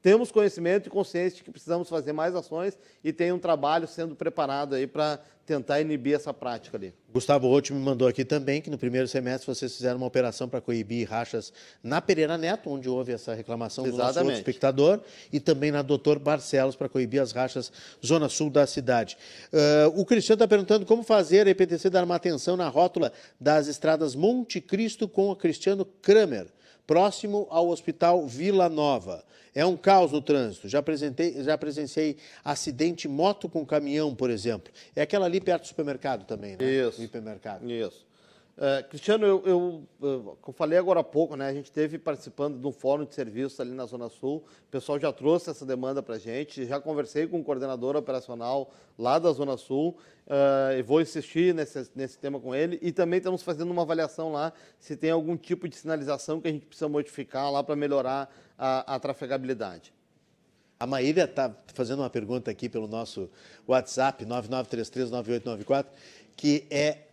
temos 0.03 0.32
conhecimento 0.32 0.86
e 0.86 0.90
consciência 0.90 1.38
de 1.38 1.44
que 1.44 1.51
precisamos 1.51 1.88
fazer 1.88 2.12
mais 2.12 2.34
ações 2.34 2.78
e 3.05 3.12
tem 3.12 3.32
um 3.32 3.38
trabalho 3.38 3.86
sendo 3.86 4.14
preparado 4.14 4.74
aí 4.74 4.86
para 4.86 5.20
tentar 5.44 5.80
inibir 5.80 6.14
essa 6.14 6.32
prática 6.32 6.76
ali. 6.76 6.94
Gustavo 7.12 7.48
Rotti 7.48 7.72
me 7.72 7.80
mandou 7.80 8.07
aqui 8.07 8.24
também 8.24 8.62
que 8.62 8.70
no 8.70 8.78
primeiro 8.78 9.09
semestre 9.09 9.53
vocês 9.53 9.74
fizeram 9.74 9.96
uma 9.96 10.07
operação 10.07 10.48
para 10.48 10.61
coibir 10.61 11.11
rachas 11.11 11.53
na 11.82 12.01
Pereira 12.01 12.38
Neto, 12.38 12.70
onde 12.70 12.88
houve 12.88 13.12
essa 13.12 13.34
reclamação 13.34 13.84
Exatamente. 13.84 14.14
do 14.14 14.24
nosso 14.26 14.36
espectador, 14.38 15.01
e 15.32 15.40
também 15.40 15.72
na 15.72 15.82
Doutor 15.82 16.20
Barcelos 16.20 16.76
para 16.76 16.88
coibir 16.88 17.20
as 17.20 17.32
rachas 17.32 17.72
zona 18.05 18.28
sul 18.28 18.48
da 18.48 18.64
cidade. 18.64 19.18
Uh, 19.53 20.01
o 20.01 20.07
Cristiano 20.07 20.36
está 20.36 20.46
perguntando 20.46 20.86
como 20.86 21.03
fazer 21.03 21.48
a 21.48 21.51
EPTC 21.51 21.90
dar 21.90 22.05
uma 22.05 22.14
atenção 22.14 22.57
na 22.57 22.68
rótula 22.68 23.12
das 23.40 23.66
estradas 23.66 24.14
Monte 24.14 24.61
Cristo 24.61 25.09
com 25.09 25.30
o 25.30 25.36
Cristiano 25.36 25.84
Kramer 25.84 26.46
próximo 26.87 27.47
ao 27.51 27.68
Hospital 27.68 28.26
Vila 28.26 28.68
Nova. 28.68 29.24
É 29.55 29.66
um 29.66 29.76
caos 29.76 30.12
no 30.12 30.22
trânsito. 30.22 30.68
Já, 30.68 30.78
apresentei, 30.78 31.43
já 31.43 31.59
presenciei 31.59 32.16
acidente 32.45 33.09
moto 33.09 33.49
com 33.49 33.66
caminhão, 33.66 34.14
por 34.14 34.31
exemplo. 34.31 34.72
É 34.95 35.03
aquela 35.03 35.26
ali 35.26 35.41
perto 35.41 35.62
do 35.62 35.68
supermercado 35.68 36.24
também, 36.24 36.57
né? 36.57 36.64
Isso. 36.64 37.01
O 37.01 37.05
hipermercado. 37.05 37.68
Isso. 37.70 38.07
É, 38.62 38.82
Cristiano, 38.82 39.24
eu, 39.24 39.42
eu, 39.46 39.88
eu, 40.02 40.38
eu, 40.46 40.52
falei 40.52 40.78
agora 40.78 41.00
há 41.00 41.04
pouco, 41.04 41.34
né? 41.34 41.48
A 41.48 41.52
gente 41.54 41.64
esteve 41.64 41.98
participando 41.98 42.61
de 42.61 42.66
um 42.66 42.72
fórum 42.72 43.06
de 43.06 43.14
serviços 43.14 43.58
ali 43.58 43.70
na 43.70 43.86
Zona 43.86 44.11
Sul. 44.11 44.44
O 44.68 44.70
pessoal 44.70 45.00
já 45.00 45.11
trouxe 45.11 45.48
essa 45.48 45.64
demanda 45.64 46.02
para 46.02 46.16
a 46.16 46.18
gente. 46.18 46.66
Já 46.66 46.78
conversei 46.78 47.26
com 47.26 47.40
o 47.40 47.42
coordenador 47.42 47.96
operacional 47.96 48.70
lá 48.98 49.18
da 49.18 49.32
Zona 49.32 49.56
Sul. 49.56 49.96
Uh, 50.26 50.76
e 50.78 50.82
vou 50.82 51.00
insistir 51.00 51.54
nesse, 51.54 51.90
nesse 51.94 52.18
tema 52.18 52.38
com 52.38 52.54
ele. 52.54 52.78
E 52.82 52.92
também 52.92 53.16
estamos 53.16 53.42
fazendo 53.42 53.70
uma 53.70 53.80
avaliação 53.80 54.30
lá 54.30 54.52
se 54.78 54.94
tem 54.94 55.11
algum 55.11 55.38
tipo 55.38 55.66
de 55.66 55.74
sinalização 55.74 56.38
que 56.38 56.48
a 56.48 56.52
gente 56.52 56.66
precisa 56.66 56.86
modificar 56.86 57.50
lá 57.50 57.64
para 57.64 57.74
melhorar 57.74 58.30
a, 58.58 58.94
a 58.94 59.00
trafegabilidade. 59.00 59.90
A 60.78 60.86
Maíra 60.86 61.24
está 61.24 61.50
fazendo 61.72 62.00
uma 62.00 62.11
pergunta 62.11 62.50
aqui 62.50 62.68
pelo 62.68 62.86
nosso 62.86 63.30
WhatsApp, 63.66 64.26
99339894, 64.26 65.86
que 66.36 66.66
é 66.70 67.06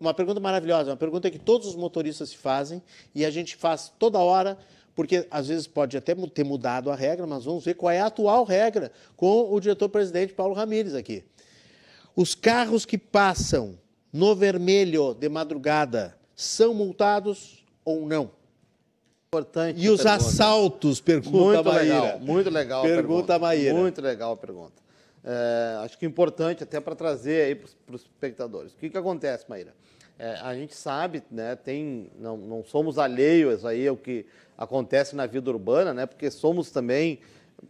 uma 0.00 0.14
pergunta 0.14 0.40
maravilhosa, 0.40 0.90
uma 0.90 0.96
pergunta 0.96 1.30
que 1.30 1.38
todos 1.38 1.66
os 1.68 1.76
motoristas 1.76 2.30
se 2.30 2.36
fazem 2.38 2.82
e 3.14 3.24
a 3.24 3.30
gente 3.30 3.54
faz 3.54 3.92
toda 3.98 4.18
hora, 4.18 4.56
porque 4.94 5.26
às 5.30 5.48
vezes 5.48 5.66
pode 5.66 5.96
até 5.96 6.14
ter 6.14 6.44
mudado 6.44 6.90
a 6.90 6.94
regra, 6.94 7.26
mas 7.26 7.44
vamos 7.44 7.64
ver 7.64 7.74
qual 7.74 7.90
é 7.90 8.00
a 8.00 8.06
atual 8.06 8.44
regra 8.44 8.90
com 9.14 9.52
o 9.52 9.60
diretor-presidente 9.60 10.32
Paulo 10.32 10.54
Ramires 10.54 10.94
aqui. 10.94 11.22
Os 12.16 12.34
carros 12.34 12.86
que 12.86 12.96
passam 12.96 13.78
no 14.12 14.34
vermelho 14.34 15.14
de 15.14 15.28
madrugada 15.28 16.16
são 16.34 16.72
multados 16.72 17.62
ou 17.84 18.06
não? 18.06 18.30
Importante. 19.28 19.80
E 19.80 19.88
os 19.88 20.02
pergunta. 20.02 20.26
assaltos, 20.26 21.00
pergunta 21.00 21.38
muito 21.38 21.68
a 21.68 21.72
Maíra. 21.72 22.00
Legal, 22.00 22.20
muito 22.20 22.50
legal. 22.50 22.82
Pergunta, 22.82 23.02
pergunta 23.02 23.34
a 23.34 23.38
Maíra. 23.38 23.74
Muito 23.74 24.00
legal 24.00 24.32
a 24.32 24.36
pergunta. 24.36 24.80
É, 25.22 25.84
acho 25.84 25.98
que 25.98 26.06
é 26.06 26.08
importante 26.08 26.64
até 26.64 26.80
para 26.80 26.96
trazer 26.96 27.42
aí 27.42 27.54
para 27.54 27.94
os 27.94 28.02
espectadores. 28.02 28.72
O 28.72 28.76
que, 28.76 28.90
que 28.90 28.98
acontece, 28.98 29.44
Maíra? 29.48 29.74
É, 30.22 30.38
a 30.42 30.54
gente 30.54 30.74
sabe, 30.74 31.22
né, 31.30 31.56
tem, 31.56 32.10
não, 32.18 32.36
não 32.36 32.62
somos 32.62 32.98
alheios 32.98 33.64
aí 33.64 33.88
ao 33.88 33.96
que 33.96 34.26
acontece 34.56 35.16
na 35.16 35.24
vida 35.24 35.50
urbana, 35.50 35.94
né, 35.94 36.04
porque 36.04 36.30
somos 36.30 36.70
também, 36.70 37.20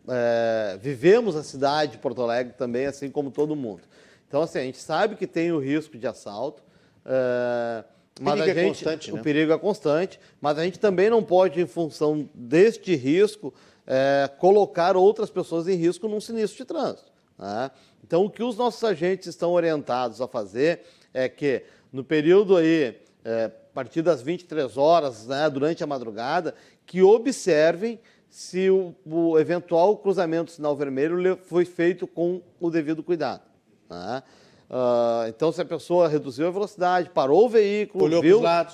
é, 0.08 0.76
vivemos 0.82 1.36
a 1.36 1.44
cidade 1.44 1.92
de 1.92 1.98
Porto 1.98 2.20
Alegre 2.20 2.54
também, 2.54 2.86
assim 2.86 3.08
como 3.08 3.30
todo 3.30 3.54
mundo. 3.54 3.82
Então, 4.26 4.42
assim, 4.42 4.58
a 4.58 4.62
gente 4.64 4.78
sabe 4.78 5.14
que 5.14 5.28
tem 5.28 5.52
o 5.52 5.60
risco 5.60 5.96
de 5.96 6.08
assalto, 6.08 6.60
é, 7.06 7.84
mas 8.20 8.40
a 8.40 8.42
é 8.42 8.46
gente, 8.48 8.58
é 8.58 8.66
constante, 8.66 9.12
né? 9.12 9.20
o 9.20 9.22
perigo 9.22 9.52
é 9.52 9.58
constante, 9.58 10.18
mas 10.40 10.58
a 10.58 10.64
gente 10.64 10.80
também 10.80 11.08
não 11.08 11.22
pode, 11.22 11.60
em 11.60 11.68
função 11.68 12.28
deste 12.34 12.96
risco, 12.96 13.54
é, 13.86 14.28
colocar 14.38 14.96
outras 14.96 15.30
pessoas 15.30 15.68
em 15.68 15.76
risco 15.76 16.08
num 16.08 16.20
sinistro 16.20 16.58
de 16.58 16.64
trânsito. 16.64 17.12
Né? 17.38 17.70
Então, 18.02 18.24
o 18.24 18.30
que 18.30 18.42
os 18.42 18.56
nossos 18.56 18.82
agentes 18.82 19.28
estão 19.28 19.52
orientados 19.52 20.20
a 20.20 20.26
fazer 20.26 20.80
é 21.14 21.28
que 21.28 21.62
no 21.92 22.04
período 22.04 22.56
aí, 22.56 22.96
é, 23.24 23.44
a 23.44 23.74
partir 23.74 24.02
das 24.02 24.22
23 24.22 24.76
horas, 24.76 25.26
né, 25.26 25.48
durante 25.50 25.82
a 25.82 25.86
madrugada, 25.86 26.54
que 26.86 27.02
observem 27.02 27.98
se 28.28 28.70
o, 28.70 28.94
o, 29.04 29.38
eventual 29.38 29.96
cruzamento 29.96 30.46
do 30.46 30.54
sinal 30.54 30.76
vermelho 30.76 31.38
foi 31.44 31.64
feito 31.64 32.06
com 32.06 32.40
o 32.60 32.70
devido 32.70 33.02
cuidado. 33.02 33.42
Né? 33.88 34.22
Uh, 34.70 35.28
então, 35.28 35.50
se 35.50 35.60
a 35.60 35.64
pessoa 35.64 36.08
reduziu 36.08 36.46
a 36.46 36.50
velocidade, 36.50 37.10
parou 37.10 37.46
o 37.46 37.48
veículo, 37.48 38.04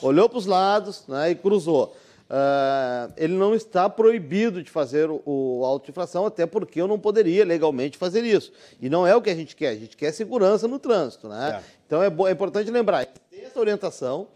olhou 0.02 0.28
para 0.28 0.38
os 0.38 0.44
lados 0.44 1.04
né, 1.08 1.30
e 1.30 1.34
cruzou. 1.34 1.96
Uh, 2.28 3.12
ele 3.16 3.34
não 3.34 3.54
está 3.54 3.88
proibido 3.88 4.60
de 4.60 4.68
fazer 4.68 5.08
o, 5.08 5.22
o 5.24 5.64
auto-infração, 5.64 6.26
até 6.26 6.44
porque 6.44 6.80
eu 6.80 6.88
não 6.88 6.98
poderia 6.98 7.44
legalmente 7.44 7.96
fazer 7.96 8.24
isso. 8.24 8.52
E 8.80 8.88
não 8.88 9.06
é 9.06 9.14
o 9.14 9.22
que 9.22 9.30
a 9.30 9.34
gente 9.34 9.54
quer, 9.54 9.68
a 9.68 9.76
gente 9.76 9.96
quer 9.96 10.12
segurança 10.12 10.66
no 10.66 10.78
trânsito. 10.78 11.28
Né? 11.28 11.60
É. 11.60 11.70
Então 11.86 12.02
é, 12.02 12.06
é, 12.06 12.32
importante 12.32 12.70
lembrar, 12.70 13.06
tem 13.30 13.44
essa 13.44 13.60
orientação 13.60 14.26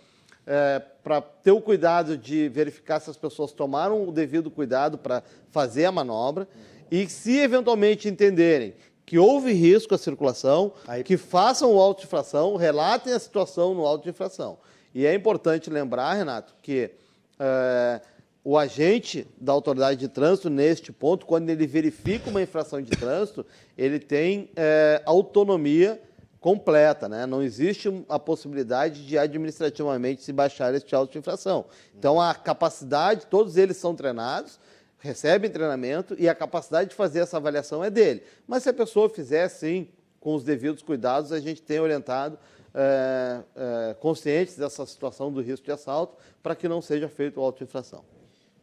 é, 0.47 0.81
para 1.03 1.21
ter 1.21 1.51
o 1.51 1.61
cuidado 1.61 2.17
de 2.17 2.49
verificar 2.49 3.01
se 3.01 3.11
as 3.11 3.17
pessoas 3.17 3.51
tomaram 3.51 4.09
o 4.09 4.13
devido 4.13 4.51
cuidado 4.53 4.97
para 4.97 5.23
fazer 5.51 5.85
a 5.85 5.93
manobra 5.93 6.47
e 6.91 7.09
se 7.09 7.39
eventualmente 7.39 8.09
entenderem 8.09 8.75
que 9.05 9.19
houve 9.19 9.53
risco 9.53 9.93
à 9.93 9.99
circulação, 9.99 10.73
Aí... 10.87 11.03
que 11.03 11.17
façam 11.17 11.75
o 11.75 11.81
auto-infração, 11.81 12.55
relatem 12.55 13.13
a 13.13 13.19
situação 13.19 13.75
no 13.75 13.85
auto-infração. 13.85 14.59
E 14.95 15.05
é 15.05 15.13
importante 15.13 15.69
lembrar, 15.69 16.15
Renato, 16.15 16.55
que 16.63 16.93
é, 17.41 18.01
o 18.45 18.57
agente 18.57 19.27
da 19.41 19.53
autoridade 19.53 19.99
de 19.99 20.09
trânsito, 20.09 20.49
neste 20.51 20.93
ponto, 20.93 21.27
quando 21.27 21.49
ele 21.51 21.67
verifica 21.67 22.31
uma 22.31 22.41
infração 22.43 22.81
de 22.81 22.91
trânsito, 22.91 23.45
ele 23.77 23.99
tem 23.99 24.51
é, 24.55 25.03
autonomia 25.05 26.01
completa, 26.39 27.07
né? 27.09 27.27
Não 27.27 27.43
existe 27.43 28.05
a 28.09 28.19
possibilidade 28.19 29.07
de 29.07 29.19
administrativamente 29.19 30.23
se 30.23 30.33
baixar 30.33 30.75
este 30.75 30.95
auto 30.95 31.13
de 31.13 31.19
infração. 31.19 31.67
Então, 31.99 32.21
a 32.21 32.35
capacidade, 32.35 33.27
todos 33.27 33.59
eles 33.59 33.77
são 33.77 33.95
treinados, 33.95 34.59
recebem 34.99 35.51
treinamento 35.51 36.15
e 36.19 36.29
a 36.29 36.35
capacidade 36.35 36.91
de 36.91 36.97
fazer 36.97 37.21
essa 37.21 37.37
avaliação 37.37 37.85
é 37.85 37.91
dele. 37.91 38.23
Mas 38.47 38.63
se 38.63 38.71
a 38.71 38.75
pessoa 38.75 39.09
fizer, 39.11 39.49
sim, 39.49 39.89
com 40.19 40.35
os 40.35 40.45
devidos 40.45 40.83
cuidados, 40.83 41.33
a 41.33 41.41
gente 41.41 41.61
tem 41.61 41.79
orientado 41.79 42.39
é, 42.75 43.41
é, 43.57 43.95
conscientes 43.95 44.57
dessa 44.57 44.85
situação 44.87 45.33
do 45.33 45.41
risco 45.41 45.65
de 45.65 45.73
assalto 45.73 46.17
para 46.43 46.55
que 46.55 46.69
não 46.69 46.81
seja 46.81 47.09
feito 47.09 47.41
auto-infração. 47.41 48.05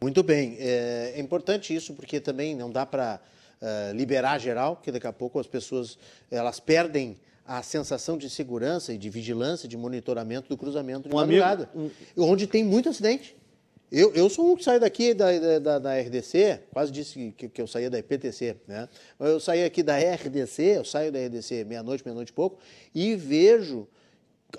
Muito 0.00 0.22
bem. 0.22 0.56
É, 0.58 1.14
é, 1.16 1.20
importante 1.20 1.74
isso 1.74 1.92
porque 1.94 2.20
também 2.20 2.54
não 2.54 2.70
dá 2.70 2.86
para 2.86 3.20
é, 3.60 3.92
liberar 3.92 4.38
geral, 4.38 4.76
porque 4.76 4.92
daqui 4.92 5.06
a 5.06 5.12
pouco 5.12 5.38
as 5.38 5.46
pessoas 5.46 5.98
elas 6.30 6.60
perdem 6.60 7.16
a 7.44 7.62
sensação 7.62 8.16
de 8.18 8.28
segurança 8.28 8.92
e 8.92 8.98
de 8.98 9.08
vigilância, 9.08 9.66
de 9.66 9.76
monitoramento 9.76 10.48
do 10.48 10.56
cruzamento 10.56 11.08
de 11.08 11.14
um 11.14 11.18
madrugada, 11.18 11.68
amigo, 11.74 11.92
onde 12.18 12.46
tem 12.46 12.62
muito 12.62 12.90
acidente. 12.90 13.34
Eu, 13.90 14.12
eu 14.12 14.28
sou 14.28 14.52
um 14.52 14.54
que 14.54 14.62
saio 14.62 14.78
daqui 14.78 15.14
da, 15.14 15.58
da, 15.58 15.78
da 15.78 15.98
RDC, 15.98 16.60
quase 16.70 16.92
disse 16.92 17.32
que, 17.34 17.48
que 17.48 17.62
eu 17.62 17.66
saía 17.66 17.88
da 17.88 17.98
IPTC, 17.98 18.56
né? 18.66 18.86
Mas 19.18 19.30
eu 19.30 19.40
saí 19.40 19.64
aqui 19.64 19.82
da 19.82 19.96
RDC, 19.96 20.62
eu 20.62 20.84
saio 20.84 21.10
da 21.10 21.18
RDC 21.18 21.64
meia-noite, 21.64 22.04
meia-noite 22.04 22.30
e 22.30 22.34
pouco, 22.34 22.58
e 22.94 23.16
vejo 23.16 23.88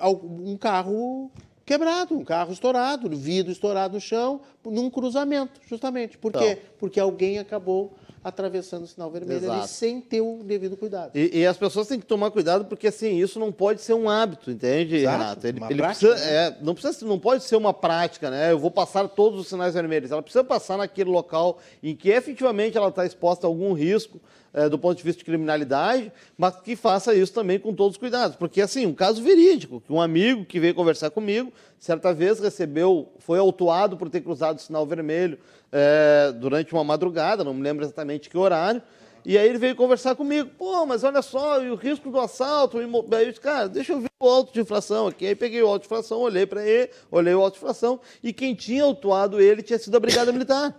um 0.02 0.58
carro 0.58 1.32
quebrado, 1.66 2.18
um 2.18 2.24
carro 2.24 2.52
estourado, 2.52 3.16
vidro 3.16 3.52
estourado 3.52 3.94
no 3.94 4.02
chão, 4.02 4.42
num 4.66 4.90
cruzamento, 4.90 5.60
justamente. 5.68 6.18
Por 6.18 6.34
quê? 6.34 6.58
Então. 6.58 6.64
Porque 6.80 7.00
alguém 7.00 7.38
acabou 7.38 7.94
atravessando 8.24 8.84
o 8.84 8.88
sinal 8.88 9.10
vermelho 9.10 9.52
ali 9.52 9.68
sem 9.68 10.02
ter 10.02 10.22
o 10.22 10.42
devido 10.44 10.76
cuidado. 10.76 11.12
E, 11.16 11.40
e, 11.40 11.46
as 11.46 11.58
pessoas 11.58 11.88
têm 11.88 12.00
que 12.00 12.06
tomar 12.06 12.32
cuidado 12.32 12.66
porque 12.66 12.88
assim 12.88 13.18
isso 13.18 13.40
não 13.40 13.52
pode 13.52 13.82
ser 13.82 13.94
um 13.94 14.10
hábito, 14.10 14.52
entende, 14.52 14.98
Exato, 14.98 15.18
Renato? 15.18 15.48
Ele, 15.48 15.64
ele 15.70 15.82
prática, 15.82 16.08
precisa, 16.08 16.32
né? 16.32 16.48
é, 16.48 16.58
não 16.62 16.74
precisa, 16.74 17.06
não 17.06 17.20
pode 17.20 17.44
ser 17.44 17.56
uma 17.56 17.74
prática, 17.74 18.30
né? 18.30 18.52
Eu 18.52 18.60
vou 18.60 18.72
passar 18.72 19.08
todos 19.08 19.40
os 19.40 19.48
sinais 19.48 19.74
vermelhos. 19.74 20.12
Ela 20.12 20.22
precisa 20.22 20.44
passar 20.44 20.78
naquele 20.78 21.10
local 21.10 21.60
em 21.82 21.96
que 21.96 22.10
efetivamente 22.10 22.78
ela 22.78 22.90
está 22.90 23.06
exposta 23.06 23.48
a 23.48 23.50
algum 23.50 23.74
risco 23.74 24.20
é, 24.54 24.68
do 24.68 24.78
ponto 24.78 24.98
de 24.98 25.04
vista 25.04 25.20
de 25.20 25.26
criminalidade, 25.26 26.12
mas 26.38 26.56
que 26.62 26.76
faça 26.76 27.14
isso 27.14 27.34
também 27.34 27.60
com 27.60 27.74
todos 27.74 27.96
os 27.96 28.00
cuidados. 28.00 28.36
Porque, 28.36 28.62
assim, 28.62 28.86
um 28.86 28.94
caso 28.94 29.22
verídico, 29.22 29.82
que 29.82 29.92
um 29.92 30.02
amigo 30.02 30.46
que 30.46 30.60
veio 30.60 30.74
conversar 30.76 31.10
comigo, 31.10 31.52
certa 31.78 32.14
vez 32.14 32.40
recebeu, 32.40 33.12
foi 33.20 33.40
autuado 33.40 33.98
por 33.98 34.10
ter 34.10 34.22
cruzado 34.22 34.58
o 34.58 34.62
sinal 34.62 34.86
vermelho 34.86 35.38
é, 35.72 36.32
durante 36.34 36.74
uma 36.74 36.84
madrugada, 36.84 37.44
não 37.44 37.54
me 37.54 37.62
lembro 37.62 37.84
exatamente 37.84 38.30
que 38.30 38.38
horário, 38.38 38.82
e 39.26 39.38
aí 39.38 39.48
ele 39.48 39.58
veio 39.58 39.76
conversar 39.76 40.16
comigo. 40.16 40.50
Pô, 40.58 40.86
mas 40.86 41.04
olha 41.04 41.22
só, 41.22 41.62
e 41.62 41.70
o 41.70 41.76
risco 41.76 42.10
do 42.10 42.20
assalto. 42.20 42.78
Aí 42.78 42.86
eu 42.86 43.30
disse, 43.30 43.40
cara, 43.40 43.68
deixa 43.68 43.94
eu 43.94 44.00
ver 44.00 44.10
o 44.20 44.28
auto 44.28 44.54
de 44.54 44.62
infração 44.62 45.08
aqui. 45.08 45.26
Aí 45.26 45.36
peguei 45.36 45.62
o 45.62 45.68
auto 45.68 45.82
de 45.82 45.88
infração, 45.88 46.20
olhei 46.20 46.46
para 46.46 46.66
ele, 46.66 46.90
olhei 47.12 47.34
o 47.34 47.42
auto 47.42 47.54
de 47.54 47.60
infração, 47.60 48.00
e 48.24 48.34
quem 48.34 48.56
tinha 48.56 48.84
autuado 48.84 49.40
ele 49.40 49.62
tinha 49.62 49.78
sido 49.78 49.96
a 49.96 50.00
Brigada 50.00 50.32
Militar. 50.32 50.76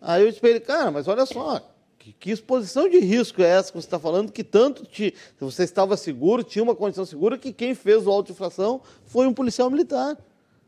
Aí 0.00 0.22
eu 0.22 0.28
disse 0.28 0.40
para 0.40 0.50
ele, 0.50 0.60
cara, 0.60 0.90
mas 0.90 1.06
olha 1.08 1.26
só, 1.26 1.60
que, 2.02 2.12
que, 2.12 2.30
exposição 2.32 2.88
de 2.88 2.98
risco 2.98 3.40
é 3.42 3.46
essa 3.46 3.70
que 3.70 3.80
você 3.80 3.86
está 3.86 3.98
falando, 3.98 4.32
que 4.32 4.42
tanto 4.42 4.84
te, 4.84 5.14
você 5.38 5.62
estava 5.62 5.96
seguro, 5.96 6.42
tinha 6.42 6.62
uma 6.62 6.74
condição 6.74 7.04
segura, 7.04 7.38
que 7.38 7.52
quem 7.52 7.76
fez 7.76 8.04
o 8.06 8.10
auto 8.10 8.32
infração 8.32 8.80
foi 9.06 9.26
um 9.28 9.32
policial 9.32 9.70
militar. 9.70 10.18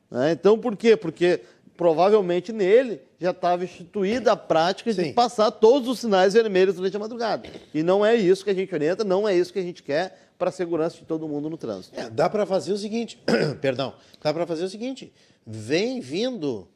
Né? 0.09 0.31
Então, 0.31 0.56
por 0.56 0.77
quê? 0.77 0.97
Porque 0.97 1.40
provavelmente 1.77 2.52
nele 2.52 3.01
já 3.19 3.32
estava 3.32 3.65
instituída 3.65 4.31
a 4.32 4.36
prática 4.36 4.93
Sim. 4.93 5.02
de 5.05 5.12
passar 5.12 5.51
todos 5.51 5.89
os 5.89 5.98
sinais 5.98 6.35
vermelhos 6.35 6.77
durante 6.77 6.97
a 6.97 7.01
madrugada. 7.01 7.48
E 7.73 7.82
não 7.82 8.06
é 8.06 8.15
isso 8.15 8.44
que 8.44 8.51
a 8.51 8.55
gente 8.55 8.73
orienta, 8.73 9.02
não 9.02 9.28
é 9.28 9.36
isso 9.36 9.52
que 9.52 9.59
a 9.59 9.62
gente 9.62 9.82
quer 9.82 10.31
para 10.39 10.51
a 10.51 10.52
segurança 10.52 10.98
de 10.98 11.05
todo 11.05 11.27
mundo 11.27 11.51
no 11.51 11.56
trânsito. 11.56 11.98
É, 11.98 12.09
dá 12.09 12.31
para 12.31 12.47
fazer 12.47 12.73
o 12.73 12.78
seguinte, 12.78 13.20
perdão, 13.61 13.94
dá 14.23 14.32
para 14.32 14.47
fazer 14.47 14.62
o 14.62 14.69
seguinte, 14.69 15.12
vem 15.44 16.01
vindo 16.01 16.69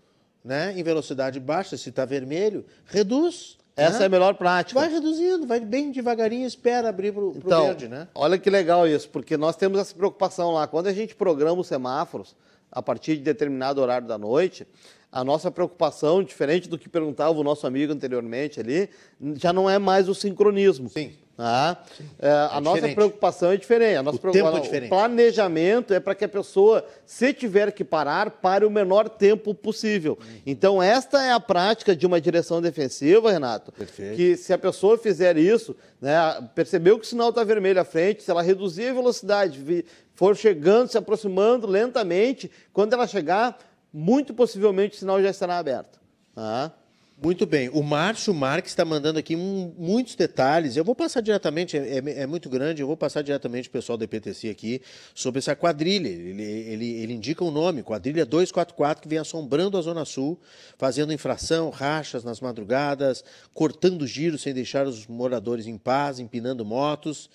né, 0.45 0.75
em 0.77 0.83
velocidade 0.83 1.39
baixa, 1.39 1.77
se 1.77 1.91
está 1.91 2.05
vermelho, 2.05 2.65
reduz. 2.87 3.57
Essa 3.79 3.99
né? 3.99 4.05
é 4.05 4.07
a 4.07 4.11
melhor 4.11 4.35
prática. 4.35 4.79
Vai 4.79 4.91
reduzindo, 4.91 5.47
vai 5.47 5.61
bem 5.61 5.91
devagarinho, 5.91 6.47
espera 6.47 6.89
abrir 6.89 7.13
para 7.13 7.23
o 7.23 7.33
então, 7.37 7.67
verde, 7.67 7.89
né? 7.89 8.09
Olha 8.15 8.37
que 8.37 8.51
legal 8.51 8.87
isso, 8.87 9.09
porque 9.09 9.37
nós 9.37 9.57
temos 9.57 9.79
essa 9.79 9.95
preocupação 9.95 10.53
lá. 10.53 10.67
Quando 10.67 10.89
a 10.89 10.93
gente 10.93 11.15
programa 11.15 11.61
os 11.61 11.67
semáforos, 11.67 12.35
a 12.71 12.83
partir 12.83 13.17
de 13.17 13.23
determinado 13.23 13.81
horário 13.81 14.07
da 14.07 14.19
noite, 14.19 14.67
a 15.11 15.25
nossa 15.25 15.51
preocupação, 15.51 16.23
diferente 16.23 16.69
do 16.69 16.79
que 16.79 16.89
perguntava 16.89 17.39
o 17.39 17.45
nosso 17.45 17.67
amigo 17.67 17.93
anteriormente 17.93 18.61
ali, 18.61 18.91
já 19.35 19.53
não 19.53 19.69
é 19.71 19.79
mais 19.79 20.09
o 20.09 20.15
sincronismo. 20.15 20.89
Sim. 20.91 21.13
Tá? 21.39 21.85
Sim. 21.97 22.05
É, 22.19 22.29
a 22.29 22.57
é 22.57 22.61
nossa 22.61 22.89
preocupação 22.89 23.53
é 23.53 23.57
diferente. 23.57 23.95
A 23.95 24.03
nossa 24.03 24.19
o 24.19 24.33
tempo 24.33 24.57
é 24.57 24.59
diferente. 24.59 24.87
O 24.87 24.97
planejamento 24.97 25.95
é 25.95 26.01
para 26.01 26.13
que 26.13 26.25
a 26.25 26.29
pessoa, 26.29 26.85
se 27.07 27.33
tiver 27.33 27.71
que 27.71 27.85
parar, 27.85 28.29
pare 28.29 28.65
o 28.65 28.71
menor 28.71 29.09
tempo 29.09 29.55
possível. 29.55 30.19
Hum. 30.21 30.41
Então, 30.45 30.83
esta 30.83 31.23
é 31.23 31.31
a 31.31 31.39
prática 31.39 31.95
de 31.95 32.05
uma 32.05 32.21
direção 32.21 32.61
defensiva, 32.61 33.31
Renato. 33.31 33.71
Perfeito. 33.71 34.17
Que 34.17 34.37
se 34.37 34.53
a 34.53 34.59
pessoa 34.59 34.99
fizer 34.99 35.37
isso, 35.37 35.77
né, 36.01 36.19
percebeu 36.57 36.99
que 36.99 37.07
o 37.07 37.09
sinal 37.09 37.29
está 37.29 37.45
vermelho 37.45 37.81
à 37.81 37.85
frente, 37.85 38.25
se 38.25 38.31
ela 38.33 38.43
reduzir 38.43 38.89
a 38.89 38.95
velocidade, 38.95 39.85
for 40.17 40.37
chegando, 40.37 40.91
se 40.91 40.99
aproximando 40.99 41.69
lentamente, 41.69 42.51
quando 42.73 42.95
ela 42.95 43.07
chegar, 43.07 43.57
muito 43.93 44.35
possivelmente 44.35 44.97
o 44.97 44.99
sinal 44.99 45.23
já 45.23 45.31
estará 45.31 45.57
aberto. 45.57 46.01
Tá? 46.35 46.73
Muito 47.21 47.47
bem. 47.47 47.69
O 47.71 47.83
Márcio 47.83 48.33
Marques 48.33 48.71
está 48.71 48.85
mandando 48.85 49.19
aqui 49.19 49.35
um, 49.35 49.75
muitos 49.77 50.15
detalhes. 50.15 50.77
Eu 50.77 50.85
vou 50.85 50.95
passar 50.95 51.21
diretamente, 51.21 51.77
é, 51.77 51.99
é, 51.99 52.21
é, 52.23 52.27
muito 52.29 52.49
grande, 52.49 52.81
eu 52.81 52.87
vou 52.87 52.97
passar 52.97 53.23
diretamente 53.23 53.69
o 53.69 53.73
pessoal 53.73 53.99
do 53.99 54.05
EPTC 54.05 54.49
aqui 54.49 54.81
sobre 55.17 55.41
essa 55.41 55.57
quadrilha. 55.57 56.07
Ele, 56.07 56.41
ele, 56.41 56.87
ele 57.03 57.13
indica 57.13 57.43
o 57.43 57.51
nome, 57.51 57.83
quadrilha 57.83 58.25
244, 58.25 59.03
que 59.03 59.09
vem 59.09 59.19
assombrando 59.19 59.77
a 59.77 59.83
Zona 59.83 60.05
Sul, 60.05 60.39
fazendo 60.77 61.13
infração, 61.13 61.71
rachas 61.71 62.23
nas 62.23 62.41
madrugadas, 62.41 63.25
cortando 63.53 64.07
giros 64.07 64.43
sem 64.43 64.55
deixar 64.55 64.87
os 64.87 65.09
moradores 65.09 65.67
em 65.67 65.77
paz, 65.77 66.21
empinando 66.21 66.65
motos. 66.65 67.29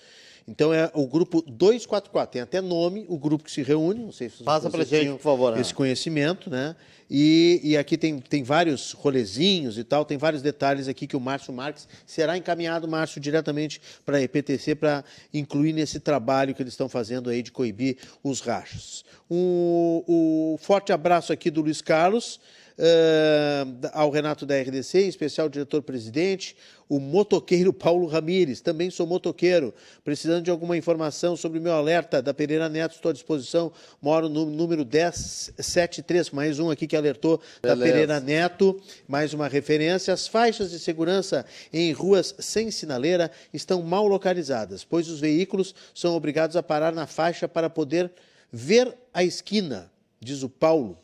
Então 0.47 0.73
é 0.73 0.91
o 0.93 1.07
grupo 1.07 1.41
244, 1.41 2.33
tem 2.33 2.41
até 2.41 2.59
nome, 2.59 3.05
o 3.07 3.17
grupo 3.17 3.43
que 3.45 3.51
se 3.51 3.63
reúne, 3.63 4.03
não 4.03 4.11
sei 4.11 4.29
se 4.29 4.43
Passa 4.43 4.69
para 4.69 4.83
gente, 4.83 5.11
por 5.11 5.19
favor. 5.19 5.57
Esse 5.57 5.73
conhecimento, 5.73 6.49
né? 6.49 6.75
E, 7.09 7.61
e, 7.63 7.77
aqui 7.77 7.97
tem, 7.97 8.17
tem 8.19 8.43
vários 8.43 8.91
rolezinhos 8.93 9.77
e 9.77 9.83
tal, 9.83 10.03
tem 10.03 10.17
vários 10.17 10.41
detalhes 10.41 10.87
aqui 10.87 11.05
que 11.05 11.15
o 11.15 11.19
Márcio 11.19 11.53
Marques 11.53 11.87
será 12.05 12.37
encaminhado, 12.37 12.87
Márcio, 12.87 13.21
diretamente 13.21 13.79
para 14.05 14.17
a 14.17 14.21
EPTC 14.21 14.75
para 14.75 15.03
incluir 15.33 15.73
nesse 15.73 15.99
trabalho 15.99 16.55
que 16.55 16.63
eles 16.63 16.73
estão 16.73 16.89
fazendo 16.89 17.29
aí 17.29 17.43
de 17.43 17.51
coibir 17.51 17.97
os 18.23 18.41
rachos. 18.41 19.05
Um, 19.29 20.03
um 20.07 20.57
forte 20.57 20.91
abraço 20.91 21.31
aqui 21.31 21.51
do 21.51 21.61
Luiz 21.61 21.81
Carlos 21.81 22.39
uh, 22.77 23.89
ao 23.93 24.09
Renato 24.09 24.45
da 24.45 24.59
RDC, 24.59 25.03
em 25.03 25.07
especial 25.07 25.49
diretor-presidente, 25.49 26.55
o 26.93 26.99
motoqueiro 26.99 27.73
Paulo 27.73 28.05
Ramires, 28.05 28.61
também 28.61 28.91
sou 28.91 29.07
motoqueiro, 29.07 29.73
precisando 30.03 30.43
de 30.43 30.51
alguma 30.51 30.77
informação 30.77 31.35
sobre 31.35 31.57
o 31.57 31.61
meu 31.61 31.73
alerta 31.73 32.21
da 32.21 32.35
Pereira 32.35 32.69
Neto, 32.69 32.93
estou 32.93 33.09
à 33.09 33.13
disposição, 33.13 33.71
moro 33.99 34.29
no 34.29 34.45
número 34.45 34.85
1073, 34.85 36.29
mais 36.29 36.59
um 36.59 36.69
aqui 36.69 36.85
que 36.85 36.95
alertou 36.95 37.41
Beleza. 37.63 37.79
da 37.79 37.83
Pereira 37.83 38.19
Neto, 38.19 38.79
mais 39.07 39.33
uma 39.33 39.47
referência, 39.47 40.13
as 40.13 40.27
faixas 40.27 40.69
de 40.69 40.77
segurança 40.77 41.43
em 41.73 41.91
ruas 41.91 42.35
sem 42.37 42.69
sinaleira 42.69 43.31
estão 43.51 43.81
mal 43.81 44.05
localizadas, 44.07 44.83
pois 44.83 45.09
os 45.09 45.19
veículos 45.19 45.73
são 45.95 46.15
obrigados 46.15 46.55
a 46.55 46.61
parar 46.61 46.93
na 46.93 47.07
faixa 47.07 47.47
para 47.47 47.71
poder 47.71 48.11
ver 48.51 48.95
a 49.11 49.23
esquina, 49.23 49.91
diz 50.19 50.43
o 50.43 50.49
Paulo. 50.49 51.02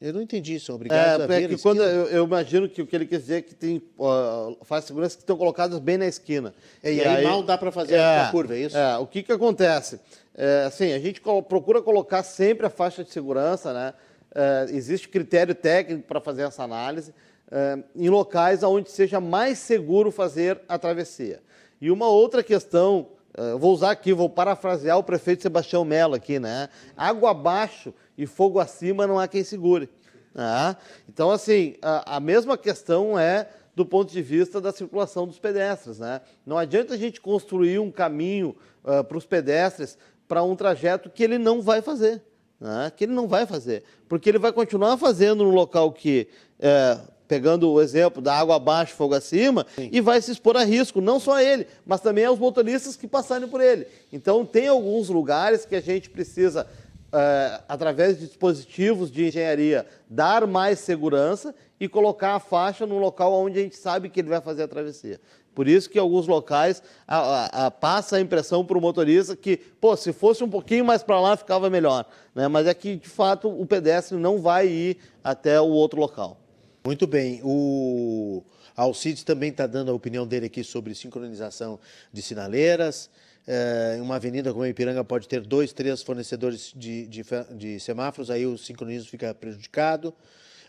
Eu 0.00 0.12
não 0.12 0.22
entendi 0.22 0.54
isso, 0.54 0.72
obrigado 0.72 1.22
é, 1.22 1.24
a 1.24 1.26
ver. 1.26 1.44
É 1.44 1.48
que 1.48 1.60
quando 1.60 1.82
eu, 1.82 2.06
eu, 2.06 2.24
imagino 2.24 2.68
que 2.68 2.80
o 2.80 2.86
que 2.86 2.94
ele 2.94 3.04
quer 3.04 3.18
dizer 3.18 3.36
é 3.36 3.42
que 3.42 3.54
tem 3.54 3.82
uh, 3.98 4.56
faz 4.62 4.84
segurança 4.84 5.16
que 5.16 5.22
estão 5.22 5.36
colocadas 5.36 5.78
bem 5.80 5.98
na 5.98 6.06
esquina. 6.06 6.54
É, 6.82 6.92
e, 6.92 6.96
e 6.96 7.00
aí, 7.00 7.16
aí, 7.16 7.24
mal 7.24 7.42
dá 7.42 7.58
para 7.58 7.72
fazer 7.72 7.96
é, 7.96 8.20
a 8.20 8.30
curva, 8.30 8.54
é 8.54 8.60
isso? 8.60 8.76
É, 8.76 8.96
o 8.98 9.06
que, 9.06 9.24
que 9.24 9.32
acontece? 9.32 9.98
É, 10.36 10.64
assim, 10.66 10.92
a 10.92 11.00
gente 11.00 11.20
procura 11.20 11.82
colocar 11.82 12.22
sempre 12.22 12.64
a 12.64 12.70
faixa 12.70 13.02
de 13.02 13.10
segurança, 13.10 13.72
né? 13.72 13.94
É, 14.32 14.66
existe 14.70 15.08
critério 15.08 15.54
técnico 15.54 16.06
para 16.06 16.20
fazer 16.20 16.42
essa 16.42 16.62
análise 16.62 17.12
é, 17.50 17.78
em 17.96 18.08
locais 18.08 18.62
onde 18.62 18.90
seja 18.90 19.20
mais 19.20 19.58
seguro 19.58 20.10
fazer 20.10 20.60
a 20.68 20.78
travessia. 20.78 21.40
E 21.80 21.90
uma 21.90 22.08
outra 22.08 22.42
questão, 22.42 23.08
eu 23.38 23.58
vou 23.58 23.72
usar 23.72 23.90
aqui, 23.90 24.12
vou 24.12 24.28
parafrasear 24.28 24.98
o 24.98 25.02
prefeito 25.02 25.42
Sebastião 25.42 25.84
Mello 25.84 26.14
aqui, 26.14 26.38
né? 26.38 26.68
Água 26.96 27.30
abaixo 27.30 27.94
e 28.16 28.26
fogo 28.26 28.58
acima 28.58 29.06
não 29.06 29.18
há 29.18 29.28
quem 29.28 29.44
segure. 29.44 29.88
Né? 30.34 30.76
Então, 31.08 31.30
assim, 31.30 31.74
a, 31.80 32.16
a, 32.16 32.20
mesma 32.20 32.58
questão 32.58 33.18
é 33.18 33.48
do 33.74 33.86
ponto 33.86 34.12
de 34.12 34.20
vista 34.20 34.60
da 34.60 34.72
circulação 34.72 35.26
dos 35.26 35.38
pedestres. 35.38 35.98
Né? 35.98 36.20
Não 36.44 36.58
adianta 36.58 36.94
a 36.94 36.96
gente 36.96 37.20
construir 37.20 37.78
um 37.78 37.90
caminho 37.90 38.56
uh, 38.84 39.04
para 39.04 39.16
os 39.16 39.24
pedestres 39.24 39.96
para 40.26 40.42
um 40.42 40.54
trajeto 40.54 41.08
que 41.08 41.22
ele 41.22 41.38
não 41.38 41.62
vai 41.62 41.80
fazer. 41.80 42.22
Né? 42.60 42.92
Que 42.96 43.04
ele 43.04 43.12
não 43.12 43.28
vai 43.28 43.46
fazer. 43.46 43.84
Porque 44.08 44.28
ele 44.28 44.38
vai 44.38 44.52
continuar 44.52 44.96
fazendo 44.96 45.44
no 45.44 45.50
local 45.50 45.92
que. 45.92 46.28
É, 46.58 46.98
pegando 47.28 47.70
o 47.70 47.80
exemplo 47.80 48.22
da 48.22 48.34
água 48.34 48.56
abaixo, 48.56 48.94
fogo 48.94 49.14
acima, 49.14 49.66
Sim. 49.76 49.90
e 49.92 50.00
vai 50.00 50.20
se 50.20 50.32
expor 50.32 50.56
a 50.56 50.64
risco, 50.64 51.00
não 51.00 51.20
só 51.20 51.38
ele, 51.38 51.66
mas 51.86 52.00
também 52.00 52.24
aos 52.24 52.38
motoristas 52.38 52.96
que 52.96 53.06
passarem 53.06 53.46
por 53.46 53.60
ele. 53.60 53.86
Então, 54.10 54.46
tem 54.46 54.66
alguns 54.66 55.10
lugares 55.10 55.66
que 55.66 55.76
a 55.76 55.80
gente 55.80 56.08
precisa 56.08 56.66
é, 57.12 57.60
através 57.68 58.18
de 58.18 58.26
dispositivos 58.26 59.10
de 59.10 59.26
engenharia, 59.26 59.86
dar 60.08 60.46
mais 60.46 60.78
segurança 60.78 61.54
e 61.78 61.88
colocar 61.88 62.34
a 62.34 62.40
faixa 62.40 62.86
num 62.86 62.98
local 62.98 63.32
onde 63.32 63.58
a 63.58 63.62
gente 63.62 63.76
sabe 63.76 64.08
que 64.08 64.20
ele 64.20 64.28
vai 64.28 64.40
fazer 64.40 64.62
a 64.62 64.68
travessia. 64.68 65.20
Por 65.54 65.66
isso 65.66 65.90
que 65.90 65.98
em 65.98 66.00
alguns 66.00 66.26
locais 66.26 66.82
a, 67.06 67.18
a, 67.18 67.66
a, 67.66 67.70
passa 67.70 68.16
a 68.16 68.20
impressão 68.20 68.64
para 68.64 68.78
o 68.78 68.80
motorista 68.80 69.34
que, 69.34 69.56
pô, 69.56 69.96
se 69.96 70.12
fosse 70.12 70.44
um 70.44 70.48
pouquinho 70.48 70.84
mais 70.84 71.02
para 71.02 71.20
lá 71.20 71.36
ficava 71.36 71.68
melhor. 71.68 72.06
Né? 72.34 72.46
Mas 72.46 72.66
é 72.66 72.74
que, 72.74 72.96
de 72.96 73.08
fato, 73.08 73.48
o 73.48 73.66
pedestre 73.66 74.16
não 74.16 74.40
vai 74.40 74.68
ir 74.68 74.98
até 75.22 75.60
o 75.60 75.66
outro 75.66 75.98
local. 75.98 76.38
Muito 76.84 77.06
bem. 77.06 77.40
O 77.42 78.42
Alcides 78.76 79.24
também 79.24 79.50
está 79.50 79.66
dando 79.66 79.90
a 79.90 79.94
opinião 79.94 80.26
dele 80.26 80.46
aqui 80.46 80.62
sobre 80.62 80.94
sincronização 80.94 81.78
de 82.12 82.22
sinaleiras. 82.22 83.10
É, 83.46 83.98
uma 84.00 84.16
avenida 84.16 84.52
como 84.52 84.62
a 84.62 84.68
Ipiranga 84.68 85.02
pode 85.02 85.26
ter 85.26 85.40
dois, 85.40 85.72
três 85.72 86.02
fornecedores 86.02 86.72
de, 86.76 87.06
de, 87.06 87.24
de 87.56 87.80
semáforos, 87.80 88.30
aí 88.30 88.44
o 88.44 88.58
sincronismo 88.58 89.08
fica 89.08 89.34
prejudicado. 89.34 90.14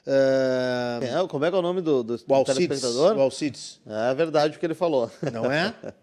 É, 0.07 0.99
é, 1.03 1.27
como 1.27 1.43
é 1.43 1.49
que 1.49 1.55
é 1.55 1.59
o 1.59 1.61
nome 1.61 1.81
do, 1.81 2.03
do, 2.03 2.13
o 2.27 2.33
Alcides, 2.33 2.67
telespectador? 2.67 3.17
O 3.17 3.21
Alcides. 3.21 3.81
É 3.85 4.15
verdade 4.15 4.55
o 4.55 4.59
que 4.59 4.65
ele 4.65 4.73
falou. 4.73 5.11
Não 5.31 5.51
é? 5.51 5.75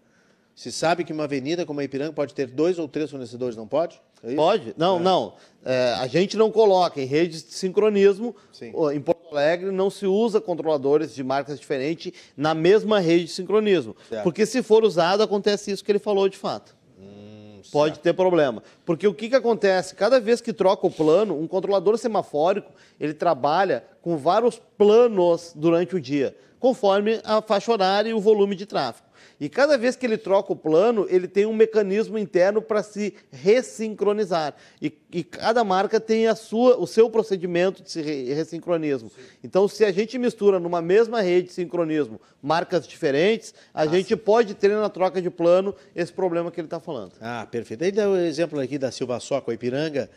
Se 0.55 0.71
sabe 0.71 1.03
que 1.03 1.13
uma 1.13 1.25
avenida 1.25 1.65
como 1.65 1.79
a 1.79 1.83
Ipiranga 1.83 2.13
pode 2.13 2.33
ter 2.33 2.47
dois 2.47 2.79
ou 2.79 2.87
três 2.87 3.11
fornecedores, 3.11 3.55
não 3.55 3.67
pode? 3.67 4.01
É 4.23 4.33
pode? 4.33 4.73
Não, 4.77 4.97
é. 4.97 4.99
não. 4.99 5.33
É, 5.63 5.93
a 5.99 6.07
gente 6.07 6.37
não 6.37 6.51
coloca 6.51 6.99
em 7.01 7.05
redes 7.05 7.43
de 7.43 7.53
sincronismo. 7.53 8.35
Sim. 8.51 8.71
Em 8.93 9.01
Alegre 9.31 9.71
não 9.71 9.89
se 9.89 10.05
usa 10.05 10.39
controladores 10.39 11.13
de 11.13 11.23
marcas 11.23 11.59
diferentes 11.59 12.13
na 12.35 12.53
mesma 12.53 12.99
rede 12.99 13.25
de 13.25 13.31
sincronismo. 13.31 13.95
Certo. 14.09 14.23
Porque 14.23 14.45
se 14.45 14.63
for 14.63 14.83
usado, 14.83 15.23
acontece 15.23 15.71
isso 15.71 15.83
que 15.83 15.91
ele 15.91 15.99
falou 15.99 16.29
de 16.29 16.37
fato. 16.37 16.75
Hum, 16.99 17.61
Pode 17.71 17.99
ter 17.99 18.13
problema. 18.13 18.63
Porque 18.85 19.07
o 19.07 19.13
que, 19.13 19.29
que 19.29 19.35
acontece? 19.35 19.95
Cada 19.95 20.19
vez 20.19 20.41
que 20.41 20.53
troca 20.53 20.87
o 20.87 20.91
plano, 20.91 21.39
um 21.39 21.47
controlador 21.47 21.97
semafórico, 21.97 22.71
ele 22.99 23.13
trabalha 23.13 23.83
com 24.01 24.17
vários 24.17 24.61
planos 24.77 25.51
durante 25.55 25.95
o 25.95 26.01
dia, 26.01 26.35
conforme 26.59 27.19
a 27.23 27.41
faixa 27.41 27.71
horária 27.71 28.09
e 28.09 28.13
o 28.13 28.19
volume 28.19 28.55
de 28.55 28.65
tráfego. 28.65 29.07
E 29.39 29.47
cada 29.49 29.77
vez 29.77 29.95
que 29.95 30.05
ele 30.05 30.17
troca 30.17 30.51
o 30.51 30.55
plano, 30.55 31.05
ele 31.09 31.27
tem 31.27 31.45
um 31.45 31.53
mecanismo 31.53 32.17
interno 32.17 32.61
para 32.61 32.81
se 32.81 33.13
ressincronizar. 33.31 34.55
E, 34.81 34.91
e, 35.11 35.23
cada 35.23 35.63
marca 35.63 35.99
tem 35.99 36.27
a 36.27 36.35
sua, 36.35 36.77
o 36.77 36.87
seu 36.87 37.09
procedimento 37.09 37.83
de 37.83 38.33
ressincronismo. 38.33 39.09
Sim. 39.09 39.21
Então, 39.43 39.67
se 39.67 39.85
a 39.85 39.91
gente 39.91 40.17
mistura 40.17 40.59
numa 40.59 40.81
mesma 40.81 41.21
rede 41.21 41.47
de 41.47 41.53
sincronismo 41.53 42.19
marcas 42.41 42.87
diferentes, 42.87 43.53
a 43.73 43.83
ah, 43.83 43.87
gente 43.87 44.09
sim. 44.09 44.17
pode 44.17 44.55
ter 44.55 44.69
na 44.69 44.89
troca 44.89 45.21
de 45.21 45.29
plano 45.29 45.75
esse 45.95 46.11
problema 46.11 46.51
que 46.51 46.59
ele 46.59 46.67
está 46.67 46.79
falando. 46.79 47.13
Ah, 47.21 47.47
perfeito. 47.49 47.83
Aí 47.83 47.91
dá 47.91 48.09
o 48.09 48.17
exemplo 48.17 48.59
aqui 48.59 48.77
da 48.79 48.89
Silva 48.91 49.19
Só 49.19 49.39
com 49.39 49.51
a 49.51 49.53
Ipiranga 49.53 50.09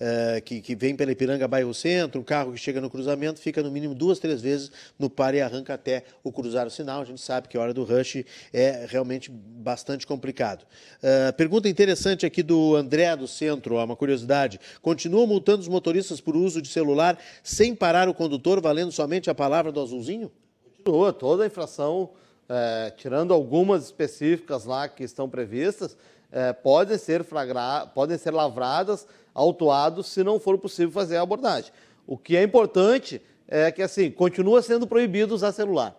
uh, 0.00 0.40
que, 0.42 0.60
que 0.60 0.74
vem 0.74 0.94
pela 0.94 1.12
Ipiranga 1.12 1.46
Bairro 1.46 1.72
Centro, 1.74 2.20
um 2.20 2.24
carro 2.24 2.52
que 2.52 2.58
chega 2.58 2.80
no 2.80 2.90
cruzamento, 2.90 3.40
fica 3.40 3.62
no 3.62 3.70
mínimo 3.70 3.94
duas, 3.94 4.18
três 4.18 4.40
vezes 4.40 4.70
no 4.98 5.08
par 5.08 5.34
e 5.34 5.40
arranca 5.40 5.74
até 5.74 6.04
o 6.22 6.32
cruzar 6.32 6.66
o 6.66 6.70
sinal. 6.70 7.02
A 7.02 7.04
gente 7.04 7.20
sabe 7.20 7.48
que 7.48 7.56
a 7.56 7.60
hora 7.60 7.74
do 7.74 7.84
rush 7.84 8.24
é 8.52 8.86
realmente 8.88 9.30
bastante 9.30 10.06
complicado. 10.06 10.64
Uh, 10.98 11.32
pergunta 11.34 11.68
interessante 11.68 12.24
aqui 12.24 12.42
do 12.42 12.76
André 12.76 13.14
do 13.16 13.28
Centro, 13.28 13.76
uma 13.76 13.96
curiosidade. 13.96 14.60
Continua 14.82 15.26
multando 15.26 15.60
os 15.60 15.68
motoristas 15.68 16.20
por 16.20 16.36
uso 16.36 16.60
de 16.62 16.68
celular 16.68 17.18
sem 17.42 17.74
parar 17.74 18.08
o 18.08 18.14
condutor, 18.14 18.60
valendo 18.60 18.92
somente 18.92 19.30
a 19.30 19.34
palavra 19.34 19.72
do 19.72 19.80
azulzinho? 19.80 20.30
Continua, 20.78 21.12
toda 21.12 21.44
a 21.44 21.46
infração, 21.46 22.10
é, 22.48 22.92
tirando 22.96 23.34
algumas 23.34 23.84
específicas 23.84 24.64
lá 24.64 24.88
que 24.88 25.02
estão 25.02 25.28
previstas, 25.28 25.96
é, 26.30 26.52
podem 26.52 26.98
ser 26.98 27.24
flagra... 27.24 27.86
podem 27.86 28.16
ser 28.18 28.32
lavradas 28.32 29.06
autuados 29.36 30.06
se 30.06 30.24
não 30.24 30.40
for 30.40 30.58
possível 30.58 30.90
fazer 30.90 31.18
a 31.18 31.22
abordagem. 31.22 31.70
O 32.06 32.16
que 32.16 32.36
é 32.36 32.42
importante 32.42 33.20
é 33.46 33.70
que, 33.70 33.82
assim, 33.82 34.10
continua 34.10 34.62
sendo 34.62 34.86
proibido 34.86 35.34
usar 35.34 35.52
celular. 35.52 35.94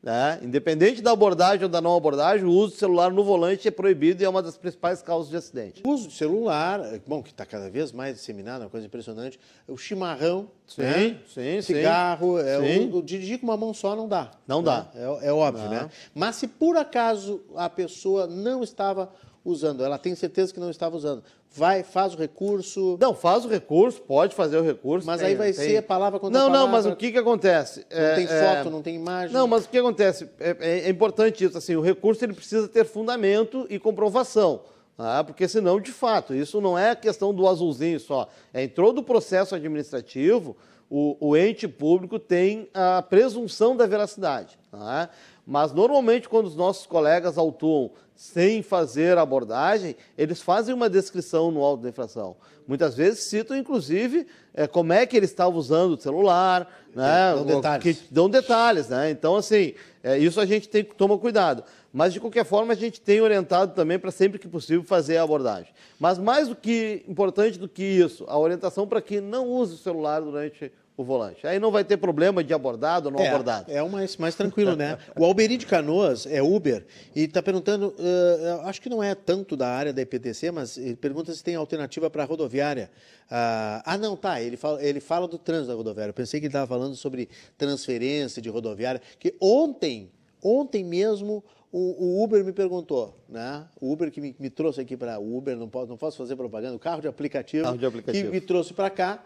Né? 0.00 0.38
Independente 0.42 1.02
da 1.02 1.10
abordagem 1.10 1.64
ou 1.64 1.68
da 1.68 1.80
não 1.80 1.96
abordagem, 1.96 2.46
o 2.46 2.50
uso 2.50 2.74
do 2.74 2.78
celular 2.78 3.12
no 3.12 3.24
volante 3.24 3.66
é 3.66 3.70
proibido 3.70 4.22
e 4.22 4.24
é 4.24 4.28
uma 4.28 4.40
das 4.40 4.56
principais 4.56 5.02
causas 5.02 5.28
de 5.28 5.36
acidente. 5.36 5.82
O 5.84 5.90
uso 5.90 6.08
de 6.08 6.14
celular, 6.14 6.80
bom, 7.04 7.20
que 7.20 7.30
está 7.30 7.44
cada 7.44 7.68
vez 7.68 7.90
mais 7.90 8.14
disseminado, 8.14 8.62
é 8.62 8.64
uma 8.64 8.70
coisa 8.70 8.86
impressionante. 8.86 9.40
O 9.66 9.76
chimarrão, 9.76 10.50
sim, 10.66 10.82
né? 10.82 11.18
sim, 11.26 11.60
cigarro, 11.62 12.38
é, 12.38 12.60
sim. 12.60 12.90
O, 12.90 12.98
o, 12.98 13.02
dirigir 13.02 13.40
com 13.40 13.46
uma 13.46 13.56
mão 13.56 13.74
só 13.74 13.96
não 13.96 14.06
dá. 14.06 14.30
Não 14.46 14.62
né? 14.62 14.66
dá. 14.66 14.86
É, 14.94 15.28
é 15.28 15.32
óbvio, 15.32 15.64
não. 15.64 15.70
né? 15.70 15.90
Mas 16.14 16.36
se 16.36 16.46
por 16.46 16.76
acaso 16.76 17.42
a 17.56 17.68
pessoa 17.68 18.28
não 18.28 18.62
estava 18.62 19.10
usando, 19.44 19.82
ela 19.82 19.98
tem 19.98 20.14
certeza 20.14 20.52
que 20.52 20.60
não 20.60 20.70
estava 20.70 20.96
usando. 20.96 21.22
Vai, 21.50 21.82
faz 21.82 22.14
o 22.14 22.18
recurso. 22.18 22.98
Não, 23.00 23.14
faz 23.14 23.44
o 23.44 23.48
recurso, 23.48 24.00
pode 24.02 24.34
fazer 24.34 24.58
o 24.58 24.62
recurso. 24.62 25.06
Mas 25.06 25.20
tem, 25.20 25.28
aí 25.28 25.34
vai 25.34 25.52
tem... 25.52 25.70
ser 25.70 25.82
palavra 25.82 26.20
contra 26.20 26.38
não, 26.38 26.46
palavra. 26.46 26.66
Não, 26.66 26.72
mas 26.72 26.86
o 26.86 26.94
que, 26.94 27.10
que 27.10 27.18
acontece? 27.18 27.86
Não 27.90 27.98
é, 27.98 28.14
tem 28.14 28.24
é, 28.24 28.28
foto, 28.28 28.68
é... 28.68 28.70
não 28.70 28.82
tem 28.82 28.94
imagem. 28.94 29.32
Não, 29.32 29.46
mas 29.46 29.64
o 29.64 29.68
que 29.68 29.78
acontece? 29.78 30.28
É, 30.38 30.56
é, 30.60 30.78
é, 30.80 30.88
importante 30.90 31.44
isso. 31.44 31.56
Assim, 31.56 31.74
o 31.76 31.80
recurso 31.80 32.24
ele 32.24 32.34
precisa 32.34 32.68
ter 32.68 32.84
fundamento 32.84 33.66
e 33.70 33.78
comprovação. 33.78 34.60
Ah, 34.96 35.22
porque 35.22 35.46
senão, 35.46 35.80
de 35.80 35.92
fato, 35.92 36.34
isso 36.34 36.60
não 36.60 36.76
é 36.76 36.94
questão 36.94 37.32
do 37.32 37.48
azulzinho 37.48 38.00
só. 38.00 38.28
É, 38.52 38.64
em 38.64 38.68
todo 38.68 38.98
o 38.98 39.02
processo 39.02 39.54
administrativo, 39.54 40.56
o, 40.90 41.16
o 41.20 41.36
ente 41.36 41.68
público 41.68 42.18
tem 42.18 42.68
a 42.74 43.00
presunção 43.02 43.76
da 43.76 43.86
veracidade. 43.86 44.58
Tá? 44.70 45.08
Mas, 45.50 45.72
normalmente, 45.72 46.28
quando 46.28 46.44
os 46.44 46.54
nossos 46.54 46.84
colegas 46.84 47.38
autuam 47.38 47.90
sem 48.14 48.62
fazer 48.62 49.16
abordagem, 49.16 49.96
eles 50.18 50.42
fazem 50.42 50.74
uma 50.74 50.90
descrição 50.90 51.50
no 51.50 51.62
auto 51.62 51.84
da 51.84 51.88
infração. 51.88 52.36
Muitas 52.66 52.94
vezes 52.94 53.20
citam, 53.20 53.56
inclusive, 53.56 54.26
é, 54.52 54.66
como 54.66 54.92
é 54.92 55.06
que 55.06 55.16
ele 55.16 55.24
estava 55.24 55.56
usando 55.56 55.92
o 55.92 55.98
celular, 55.98 56.70
né? 56.94 57.32
Dão 57.34 57.46
detalhes. 57.46 57.82
Que, 57.82 58.12
dão 58.12 58.28
detalhes, 58.28 58.90
né? 58.90 59.10
Então, 59.10 59.36
assim, 59.36 59.72
é, 60.02 60.18
isso 60.18 60.38
a 60.38 60.44
gente 60.44 60.68
tem 60.68 60.84
que 60.84 60.94
tomar 60.94 61.16
cuidado. 61.16 61.64
Mas, 61.90 62.12
de 62.12 62.20
qualquer 62.20 62.44
forma, 62.44 62.74
a 62.74 62.76
gente 62.76 63.00
tem 63.00 63.22
orientado 63.22 63.72
também 63.72 63.98
para 63.98 64.10
sempre 64.10 64.38
que 64.38 64.46
possível 64.46 64.84
fazer 64.84 65.16
a 65.16 65.22
abordagem. 65.22 65.72
Mas, 65.98 66.18
mais 66.18 66.48
do 66.48 66.54
que 66.54 67.02
importante 67.08 67.58
do 67.58 67.70
que 67.70 67.82
isso, 67.82 68.26
a 68.28 68.38
orientação 68.38 68.86
para 68.86 69.00
que 69.00 69.18
não 69.18 69.48
use 69.48 69.76
o 69.76 69.78
celular 69.78 70.20
durante 70.20 70.70
o 70.98 71.04
volante. 71.04 71.46
Aí 71.46 71.60
não 71.60 71.70
vai 71.70 71.84
ter 71.84 71.96
problema 71.96 72.42
de 72.42 72.52
abordado 72.52 73.08
ou 73.08 73.12
não 73.12 73.20
é, 73.20 73.28
abordado. 73.28 73.70
É 73.70 73.80
o 73.80 73.88
mais, 73.88 74.16
mais 74.16 74.34
tranquilo, 74.34 74.74
né? 74.74 74.98
o 75.16 75.24
Alberi 75.24 75.56
de 75.56 75.64
Canoas 75.64 76.26
é 76.26 76.42
Uber 76.42 76.84
e 77.14 77.22
está 77.22 77.40
perguntando, 77.40 77.94
uh, 77.96 78.66
acho 78.66 78.82
que 78.82 78.88
não 78.88 79.00
é 79.00 79.14
tanto 79.14 79.56
da 79.56 79.68
área 79.68 79.92
da 79.92 80.02
EPTC, 80.02 80.50
mas 80.50 80.76
ele 80.76 80.96
pergunta 80.96 81.32
se 81.32 81.42
tem 81.42 81.54
alternativa 81.54 82.10
para 82.10 82.24
a 82.24 82.26
rodoviária. 82.26 82.90
Uh, 83.26 83.80
ah, 83.84 83.96
não, 83.96 84.16
tá, 84.16 84.42
ele 84.42 84.56
fala, 84.56 84.82
ele 84.82 84.98
fala 84.98 85.28
do 85.28 85.38
trânsito 85.38 85.68
da 85.68 85.74
rodoviária. 85.76 86.10
Eu 86.10 86.14
pensei 86.14 86.40
que 86.40 86.46
ele 86.46 86.50
estava 86.50 86.66
falando 86.66 86.96
sobre 86.96 87.28
transferência 87.56 88.42
de 88.42 88.48
rodoviária, 88.48 89.00
que 89.20 89.36
ontem, 89.40 90.10
ontem 90.42 90.82
mesmo, 90.82 91.44
o, 91.70 92.20
o, 92.20 92.24
Uber 92.24 92.44
me 92.44 92.52
perguntou, 92.52 93.18
né? 93.28 93.66
O 93.80 93.92
Uber 93.92 94.10
que 94.10 94.20
me, 94.20 94.34
me 94.38 94.50
trouxe 94.50 94.80
aqui 94.80 94.96
para 94.96 95.18
Uber, 95.18 95.56
não 95.56 95.68
posso, 95.68 95.88
não 95.88 95.96
posso 95.96 96.16
fazer 96.16 96.34
propaganda, 96.36 96.74
o 96.74 96.78
carro 96.78 97.00
de 97.00 97.08
aplicativo, 97.08 97.64
carro 97.64 97.78
de 97.78 97.86
aplicativo. 97.86 98.26
que 98.26 98.32
me 98.32 98.40
trouxe 98.40 98.72
para 98.72 98.88
cá 98.90 99.22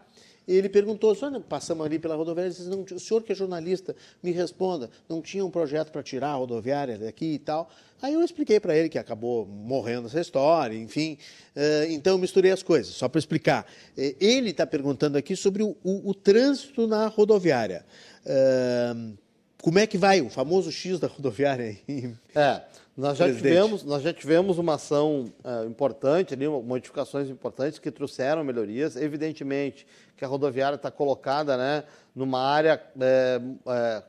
ele 0.46 0.68
perguntou, 0.68 1.16
passamos 1.48 1.86
ali 1.86 1.98
pela 1.98 2.16
rodoviária, 2.16 2.50
disse, 2.50 2.68
não, 2.68 2.82
o 2.82 3.00
senhor 3.00 3.22
que 3.22 3.32
é 3.32 3.34
jornalista, 3.34 3.94
me 4.22 4.32
responda, 4.32 4.90
não 5.08 5.22
tinha 5.22 5.44
um 5.44 5.50
projeto 5.50 5.92
para 5.92 6.02
tirar 6.02 6.30
a 6.30 6.34
rodoviária 6.34 6.98
daqui 6.98 7.34
e 7.34 7.38
tal. 7.38 7.70
Aí 8.00 8.14
eu 8.14 8.22
expliquei 8.22 8.58
para 8.58 8.76
ele 8.76 8.88
que 8.88 8.98
acabou 8.98 9.46
morrendo 9.46 10.08
essa 10.08 10.20
história, 10.20 10.76
enfim. 10.76 11.16
Uh, 11.54 11.90
então 11.90 12.14
eu 12.14 12.18
misturei 12.18 12.50
as 12.50 12.62
coisas, 12.62 12.92
só 12.94 13.08
para 13.08 13.20
explicar. 13.20 13.64
Uh, 13.96 14.16
ele 14.20 14.50
está 14.50 14.66
perguntando 14.66 15.16
aqui 15.16 15.36
sobre 15.36 15.62
o, 15.62 15.76
o, 15.84 16.10
o 16.10 16.14
trânsito 16.14 16.88
na 16.88 17.06
rodoviária. 17.06 17.84
Uh, 18.26 19.16
como 19.62 19.78
é 19.78 19.86
que 19.86 19.96
vai 19.96 20.20
o 20.20 20.28
famoso 20.28 20.72
X 20.72 20.98
da 20.98 21.06
rodoviária? 21.06 21.64
Aí? 21.64 22.14
É, 22.34 22.62
nós 22.96 23.16
já, 23.16 23.26
tivemos, 23.26 23.84
nós 23.84 24.02
já 24.02 24.12
tivemos 24.12 24.58
uma 24.58 24.74
ação 24.74 25.32
uh, 25.44 25.64
importante, 25.66 26.34
ali, 26.34 26.48
modificações 26.48 27.30
importantes 27.30 27.78
que 27.78 27.90
trouxeram 27.90 28.42
melhorias. 28.42 28.96
Evidentemente 28.96 29.86
que 30.16 30.24
a 30.24 30.28
rodoviária 30.28 30.74
está 30.74 30.90
colocada 30.90 31.56
né, 31.56 31.84
numa 32.14 32.40
área 32.40 32.82
é, 33.00 33.40
é, 33.66 34.02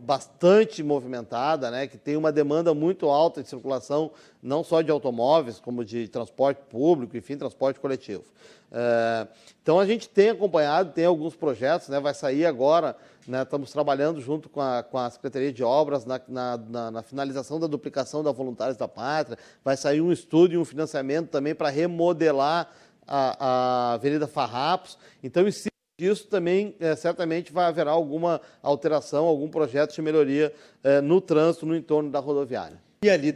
bastante 0.00 0.82
movimentada, 0.82 1.70
né, 1.70 1.86
que 1.86 1.98
tem 1.98 2.16
uma 2.16 2.32
demanda 2.32 2.72
muito 2.72 3.08
alta 3.08 3.42
de 3.42 3.48
circulação, 3.48 4.12
não 4.40 4.64
só 4.64 4.80
de 4.80 4.90
automóveis, 4.90 5.58
como 5.58 5.84
de 5.84 6.08
transporte 6.08 6.60
público, 6.70 7.16
enfim, 7.16 7.36
transporte 7.36 7.78
coletivo. 7.80 8.24
É, 8.72 9.26
então 9.62 9.78
a 9.78 9.84
gente 9.84 10.08
tem 10.08 10.30
acompanhado, 10.30 10.92
tem 10.92 11.04
alguns 11.04 11.34
projetos, 11.34 11.88
né, 11.88 11.98
vai 12.00 12.14
sair 12.14 12.46
agora, 12.46 12.96
né, 13.30 13.42
estamos 13.42 13.70
trabalhando 13.70 14.20
junto 14.20 14.48
com 14.48 14.60
a, 14.60 14.82
com 14.82 14.98
a 14.98 15.08
Secretaria 15.08 15.52
de 15.52 15.62
Obras 15.62 16.04
na, 16.04 16.20
na, 16.26 16.56
na, 16.56 16.90
na 16.90 17.02
finalização 17.02 17.60
da 17.60 17.66
duplicação 17.66 18.22
da 18.22 18.32
Voluntários 18.32 18.76
da 18.76 18.88
Pátria, 18.88 19.38
vai 19.64 19.76
sair 19.76 20.00
um 20.00 20.10
estudo 20.10 20.54
e 20.54 20.58
um 20.58 20.64
financiamento 20.64 21.28
também 21.28 21.54
para 21.54 21.68
remodelar 21.68 22.70
a, 23.06 23.46
a 23.46 23.92
Avenida 23.94 24.26
Farrapos. 24.26 24.98
Então, 25.22 25.46
em 25.46 25.52
cima 25.52 25.70
disso 25.98 26.26
também, 26.26 26.74
é, 26.80 26.96
certamente, 26.96 27.52
vai 27.52 27.66
haver 27.66 27.86
alguma 27.86 28.40
alteração, 28.62 29.26
algum 29.26 29.48
projeto 29.48 29.94
de 29.94 30.02
melhoria 30.02 30.52
é, 30.82 31.00
no 31.00 31.20
trânsito 31.20 31.64
no 31.64 31.76
entorno 31.76 32.10
da 32.10 32.18
rodoviária. 32.18 32.80
E 33.02 33.08
ali 33.08 33.32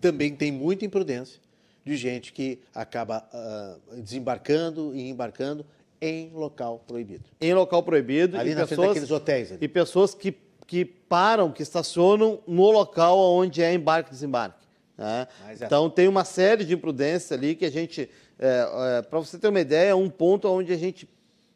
também 0.00 0.34
tem 0.34 0.52
muita 0.52 0.84
imprudência 0.84 1.40
de 1.84 1.96
gente 1.96 2.32
que 2.32 2.60
acaba 2.72 3.24
uh, 3.34 4.00
desembarcando 4.00 4.94
e 4.94 5.08
embarcando 5.10 5.66
em 6.02 6.30
local 6.34 6.82
proibido. 6.86 7.24
Em 7.40 7.54
local 7.54 7.82
proibido. 7.82 8.36
Ali 8.36 8.50
e 8.50 8.54
na 8.54 8.62
pessoas, 8.62 8.76
frente 8.76 8.88
daqueles 8.88 9.10
hotéis. 9.10 9.52
Ali. 9.52 9.58
E 9.62 9.68
pessoas 9.68 10.14
que, 10.14 10.36
que 10.66 10.84
param, 10.84 11.52
que 11.52 11.62
estacionam 11.62 12.40
no 12.46 12.70
local 12.70 13.18
onde 13.18 13.62
é 13.62 13.72
embarque 13.72 14.10
e 14.10 14.12
desembarque. 14.12 14.66
Né? 14.98 15.28
É. 15.48 15.64
Então 15.64 15.88
tem 15.88 16.08
uma 16.08 16.24
série 16.24 16.64
de 16.64 16.74
imprudências 16.74 17.32
ali 17.32 17.54
que 17.54 17.64
a 17.64 17.70
gente 17.70 18.10
é, 18.38 18.98
é, 18.98 19.02
Para 19.02 19.20
você 19.20 19.38
ter 19.38 19.46
uma 19.46 19.60
ideia, 19.60 19.90
é 19.90 19.94
um 19.94 20.10
ponto 20.10 20.48
onde 20.48 20.72
a 20.72 20.76
gente 20.76 21.08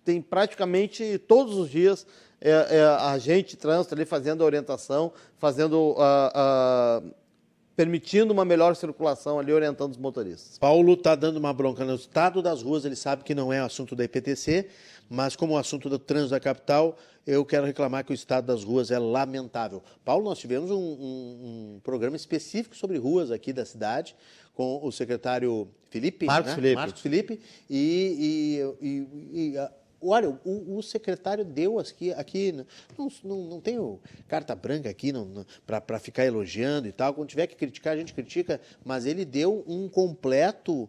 tem 0.05 0.23
praticamente 0.23 1.19
todos 1.19 1.57
os 1.57 1.69
dias 1.69 2.07
é, 2.41 2.51
é, 2.51 2.85
a 2.85 3.19
gente 3.19 3.57
trânsito 3.57 3.93
ali 3.93 4.05
fazendo 4.05 4.45
a 4.45 4.47
orientação, 4.47 5.13
fazendo 5.37 5.97
a, 5.99 7.03
permitindo 7.77 8.33
uma 8.33 8.45
melhor 8.45 8.75
circulação 8.75 9.39
ali, 9.39 9.53
orientando 9.53 9.93
os 9.93 9.99
motoristas. 9.99 10.59
Paulo 10.59 10.95
está 10.95 11.15
dando 11.15 11.37
uma 11.37 11.53
bronca 11.53 11.85
no 11.85 11.95
estado 11.95 12.41
das 12.41 12.63
ruas, 12.63 12.87
ele 12.87 12.97
sabe 12.97 13.23
que 13.23 13.35
não 13.35 13.53
é 13.53 13.61
assunto 13.61 13.95
da 13.95 14.03
IPTC, 14.03 14.69
mas 15.11 15.37
como 15.37 15.53
o 15.53 15.59
assunto 15.59 15.89
do 15.91 15.99
trânsito 15.99 16.31
da 16.31 16.41
capital, 16.41 16.97
eu 17.27 17.45
quero 17.45 17.67
reclamar 17.67 18.05
que 18.05 18.13
o 18.13 18.15
estado 18.15 18.47
das 18.47 18.65
ruas 18.65 18.91
é 18.91 18.99
lamentável. 18.99 19.83
Paulo, 20.05 20.25
nós 20.25 20.39
tivemos 20.39 20.71
um, 20.71 20.75
um, 20.75 21.75
um 21.77 21.81
programa 21.81 22.17
específico 22.17 22.75
sobre 22.75 22.97
ruas 22.97 23.31
aqui 23.31 23.53
da 23.53 23.67
cidade, 23.67 24.17
com 24.55 24.81
o 24.83 24.91
secretário 24.91 25.69
Felipe. 25.91 26.25
Marcos 26.25 26.53
né? 26.53 26.55
Felipe. 26.55 26.75
Marcos 26.77 27.01
Felipe. 27.03 27.41
E, 27.69 28.65
e, 28.81 28.87
e, 28.87 29.53
e 29.53 29.59
olha, 30.09 30.39
o, 30.45 30.77
o, 30.77 30.83
secretário 30.83 31.45
deu 31.45 31.79
aqui, 31.79 32.13
aqui 32.13 32.53
não, 32.97 33.09
não, 33.25 33.37
não 33.45 33.61
tenho 33.61 34.01
carta 34.29 34.55
branca 34.55 34.89
aqui 34.89 35.13
para 35.67 35.99
ficar 35.99 36.25
elogiando 36.25 36.89
e 36.89 36.93
tal. 36.93 37.15
Quando 37.15 37.29
tiver 37.29 37.47
que 37.47 37.57
criticar, 37.57 37.95
a 37.95 37.97
gente 37.97 38.15
critica, 38.15 38.61
mas 38.85 39.07
ele 39.07 39.25
deu 39.25 39.65
um 39.67 39.89
completo 39.89 40.89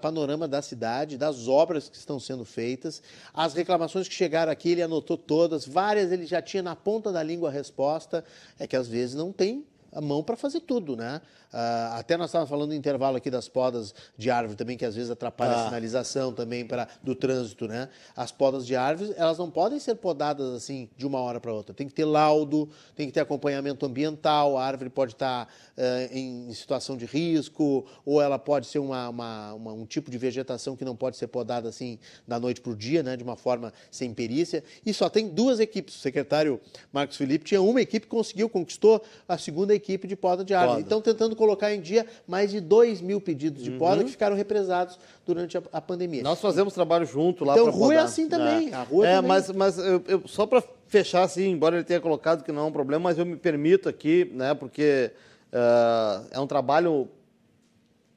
panorama 0.00 0.46
da 0.46 0.62
cidade, 0.62 1.18
das 1.18 1.48
obras 1.48 1.88
que 1.88 1.96
estão 1.96 2.20
sendo 2.20 2.44
feitas, 2.44 3.02
as 3.34 3.54
reclamações 3.54 4.06
que 4.06 4.14
chegaram 4.14 4.52
aqui, 4.52 4.70
ele 4.70 4.82
anotou 4.82 5.16
todas, 5.16 5.66
várias 5.66 6.12
ele 6.12 6.26
já 6.26 6.40
tinha 6.40 6.62
na 6.62 6.76
ponta 6.76 7.10
da 7.10 7.22
língua 7.22 7.48
a 7.48 7.52
resposta, 7.52 8.24
é 8.58 8.66
que 8.66 8.76
às 8.76 8.86
vezes 8.86 9.14
não 9.14 9.32
tem 9.32 9.66
a 9.92 10.00
mão 10.00 10.22
para 10.22 10.36
fazer 10.36 10.60
tudo, 10.60 10.94
né? 10.94 11.22
Uh, 11.56 11.96
até 11.96 12.18
nós 12.18 12.28
estávamos 12.28 12.50
falando 12.50 12.68
no 12.68 12.74
intervalo 12.74 13.16
aqui 13.16 13.30
das 13.30 13.48
podas 13.48 13.94
de 14.14 14.30
árvore 14.30 14.58
também, 14.58 14.76
que 14.76 14.84
às 14.84 14.94
vezes 14.94 15.10
atrapalha 15.10 15.52
ah. 15.52 15.62
a 15.62 15.64
sinalização 15.64 16.30
também 16.30 16.66
para 16.66 16.86
do 17.02 17.14
trânsito, 17.14 17.66
né? 17.66 17.88
As 18.14 18.30
podas 18.30 18.66
de 18.66 18.76
árvores, 18.76 19.14
elas 19.16 19.38
não 19.38 19.50
podem 19.50 19.78
ser 19.78 19.94
podadas 19.94 20.52
assim 20.52 20.90
de 20.98 21.06
uma 21.06 21.18
hora 21.18 21.40
para 21.40 21.50
outra. 21.54 21.74
Tem 21.74 21.88
que 21.88 21.94
ter 21.94 22.04
laudo, 22.04 22.68
tem 22.94 23.06
que 23.06 23.12
ter 23.12 23.20
acompanhamento 23.20 23.86
ambiental, 23.86 24.58
a 24.58 24.66
árvore 24.66 24.90
pode 24.90 25.14
estar 25.14 25.46
uh, 25.46 26.14
em 26.14 26.52
situação 26.52 26.94
de 26.94 27.06
risco, 27.06 27.86
ou 28.04 28.20
ela 28.20 28.38
pode 28.38 28.66
ser 28.66 28.78
uma, 28.78 29.08
uma, 29.08 29.54
uma, 29.54 29.72
um 29.72 29.86
tipo 29.86 30.10
de 30.10 30.18
vegetação 30.18 30.76
que 30.76 30.84
não 30.84 30.94
pode 30.94 31.16
ser 31.16 31.28
podada 31.28 31.70
assim 31.70 31.98
da 32.28 32.38
noite 32.38 32.60
para 32.60 32.72
o 32.72 32.76
dia, 32.76 33.02
né? 33.02 33.16
De 33.16 33.24
uma 33.24 33.36
forma 33.36 33.72
sem 33.90 34.12
perícia. 34.12 34.62
E 34.84 34.92
só 34.92 35.08
tem 35.08 35.26
duas 35.26 35.58
equipes. 35.58 35.96
O 35.96 35.98
secretário 36.00 36.60
Marcos 36.92 37.16
Felipe 37.16 37.46
tinha 37.46 37.62
uma 37.62 37.80
equipe 37.80 38.04
que 38.04 38.14
conseguiu, 38.14 38.50
conquistou 38.50 39.02
a 39.26 39.38
segunda 39.38 39.74
equipe 39.74 40.06
de 40.06 40.16
poda 40.16 40.44
de 40.44 40.52
árvore. 40.52 40.82
Poda. 40.82 40.86
Então, 40.86 41.00
tentando 41.00 41.34
colocar 41.46 41.72
em 41.72 41.80
dia 41.80 42.04
mais 42.26 42.50
de 42.50 42.60
2 42.60 43.00
mil 43.00 43.20
pedidos 43.20 43.62
de 43.62 43.70
poda 43.70 43.98
uhum. 43.98 44.04
que 44.04 44.10
ficaram 44.10 44.34
represados 44.34 44.98
durante 45.24 45.56
a, 45.56 45.62
a, 45.72 45.80
pandemia. 45.80 46.22
Nós 46.22 46.40
fazemos 46.40 46.74
trabalho 46.74 47.06
junto 47.06 47.44
lá 47.44 47.54
Então, 47.54 47.70
rua 47.70 47.94
é 47.94 47.98
assim 47.98 48.28
também. 48.28 48.70
É. 48.70 48.74
A 48.74 48.82
rua 48.82 49.06
é, 49.06 49.14
também. 49.16 49.28
mas, 49.28 49.50
mas 49.50 49.78
eu, 49.78 50.02
eu, 50.08 50.22
só 50.26 50.44
para 50.44 50.62
fechar 50.88 51.22
assim, 51.22 51.50
embora 51.50 51.76
ele 51.76 51.84
tenha 51.84 52.00
colocado 52.00 52.42
que 52.42 52.50
não 52.50 52.62
é 52.62 52.64
um 52.66 52.72
problema, 52.72 53.04
mas 53.04 53.18
eu 53.18 53.24
me 53.24 53.36
permito 53.36 53.88
aqui, 53.88 54.30
né, 54.34 54.54
porque 54.54 55.12
uh, 55.52 56.26
é 56.30 56.40
um 56.40 56.46
trabalho 56.46 57.08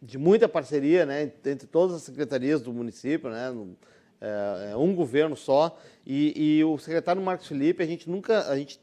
de 0.01 0.17
muita 0.17 0.47
parceria, 0.47 1.05
né, 1.05 1.31
entre 1.45 1.67
todas 1.67 1.95
as 1.95 2.03
secretarias 2.03 2.61
do 2.61 2.71
município, 2.71 3.29
né, 3.29 3.53
é, 4.21 4.71
é 4.71 4.77
um 4.77 4.93
governo 4.95 5.35
só, 5.35 5.77
e, 6.05 6.57
e, 6.57 6.63
o 6.63 6.77
secretário 6.77 7.21
Marcos 7.21 7.47
Felipe, 7.47 7.83
a 7.83 7.85
gente 7.85 8.09
nunca, 8.09 8.47
a 8.49 8.57
gente 8.57 8.79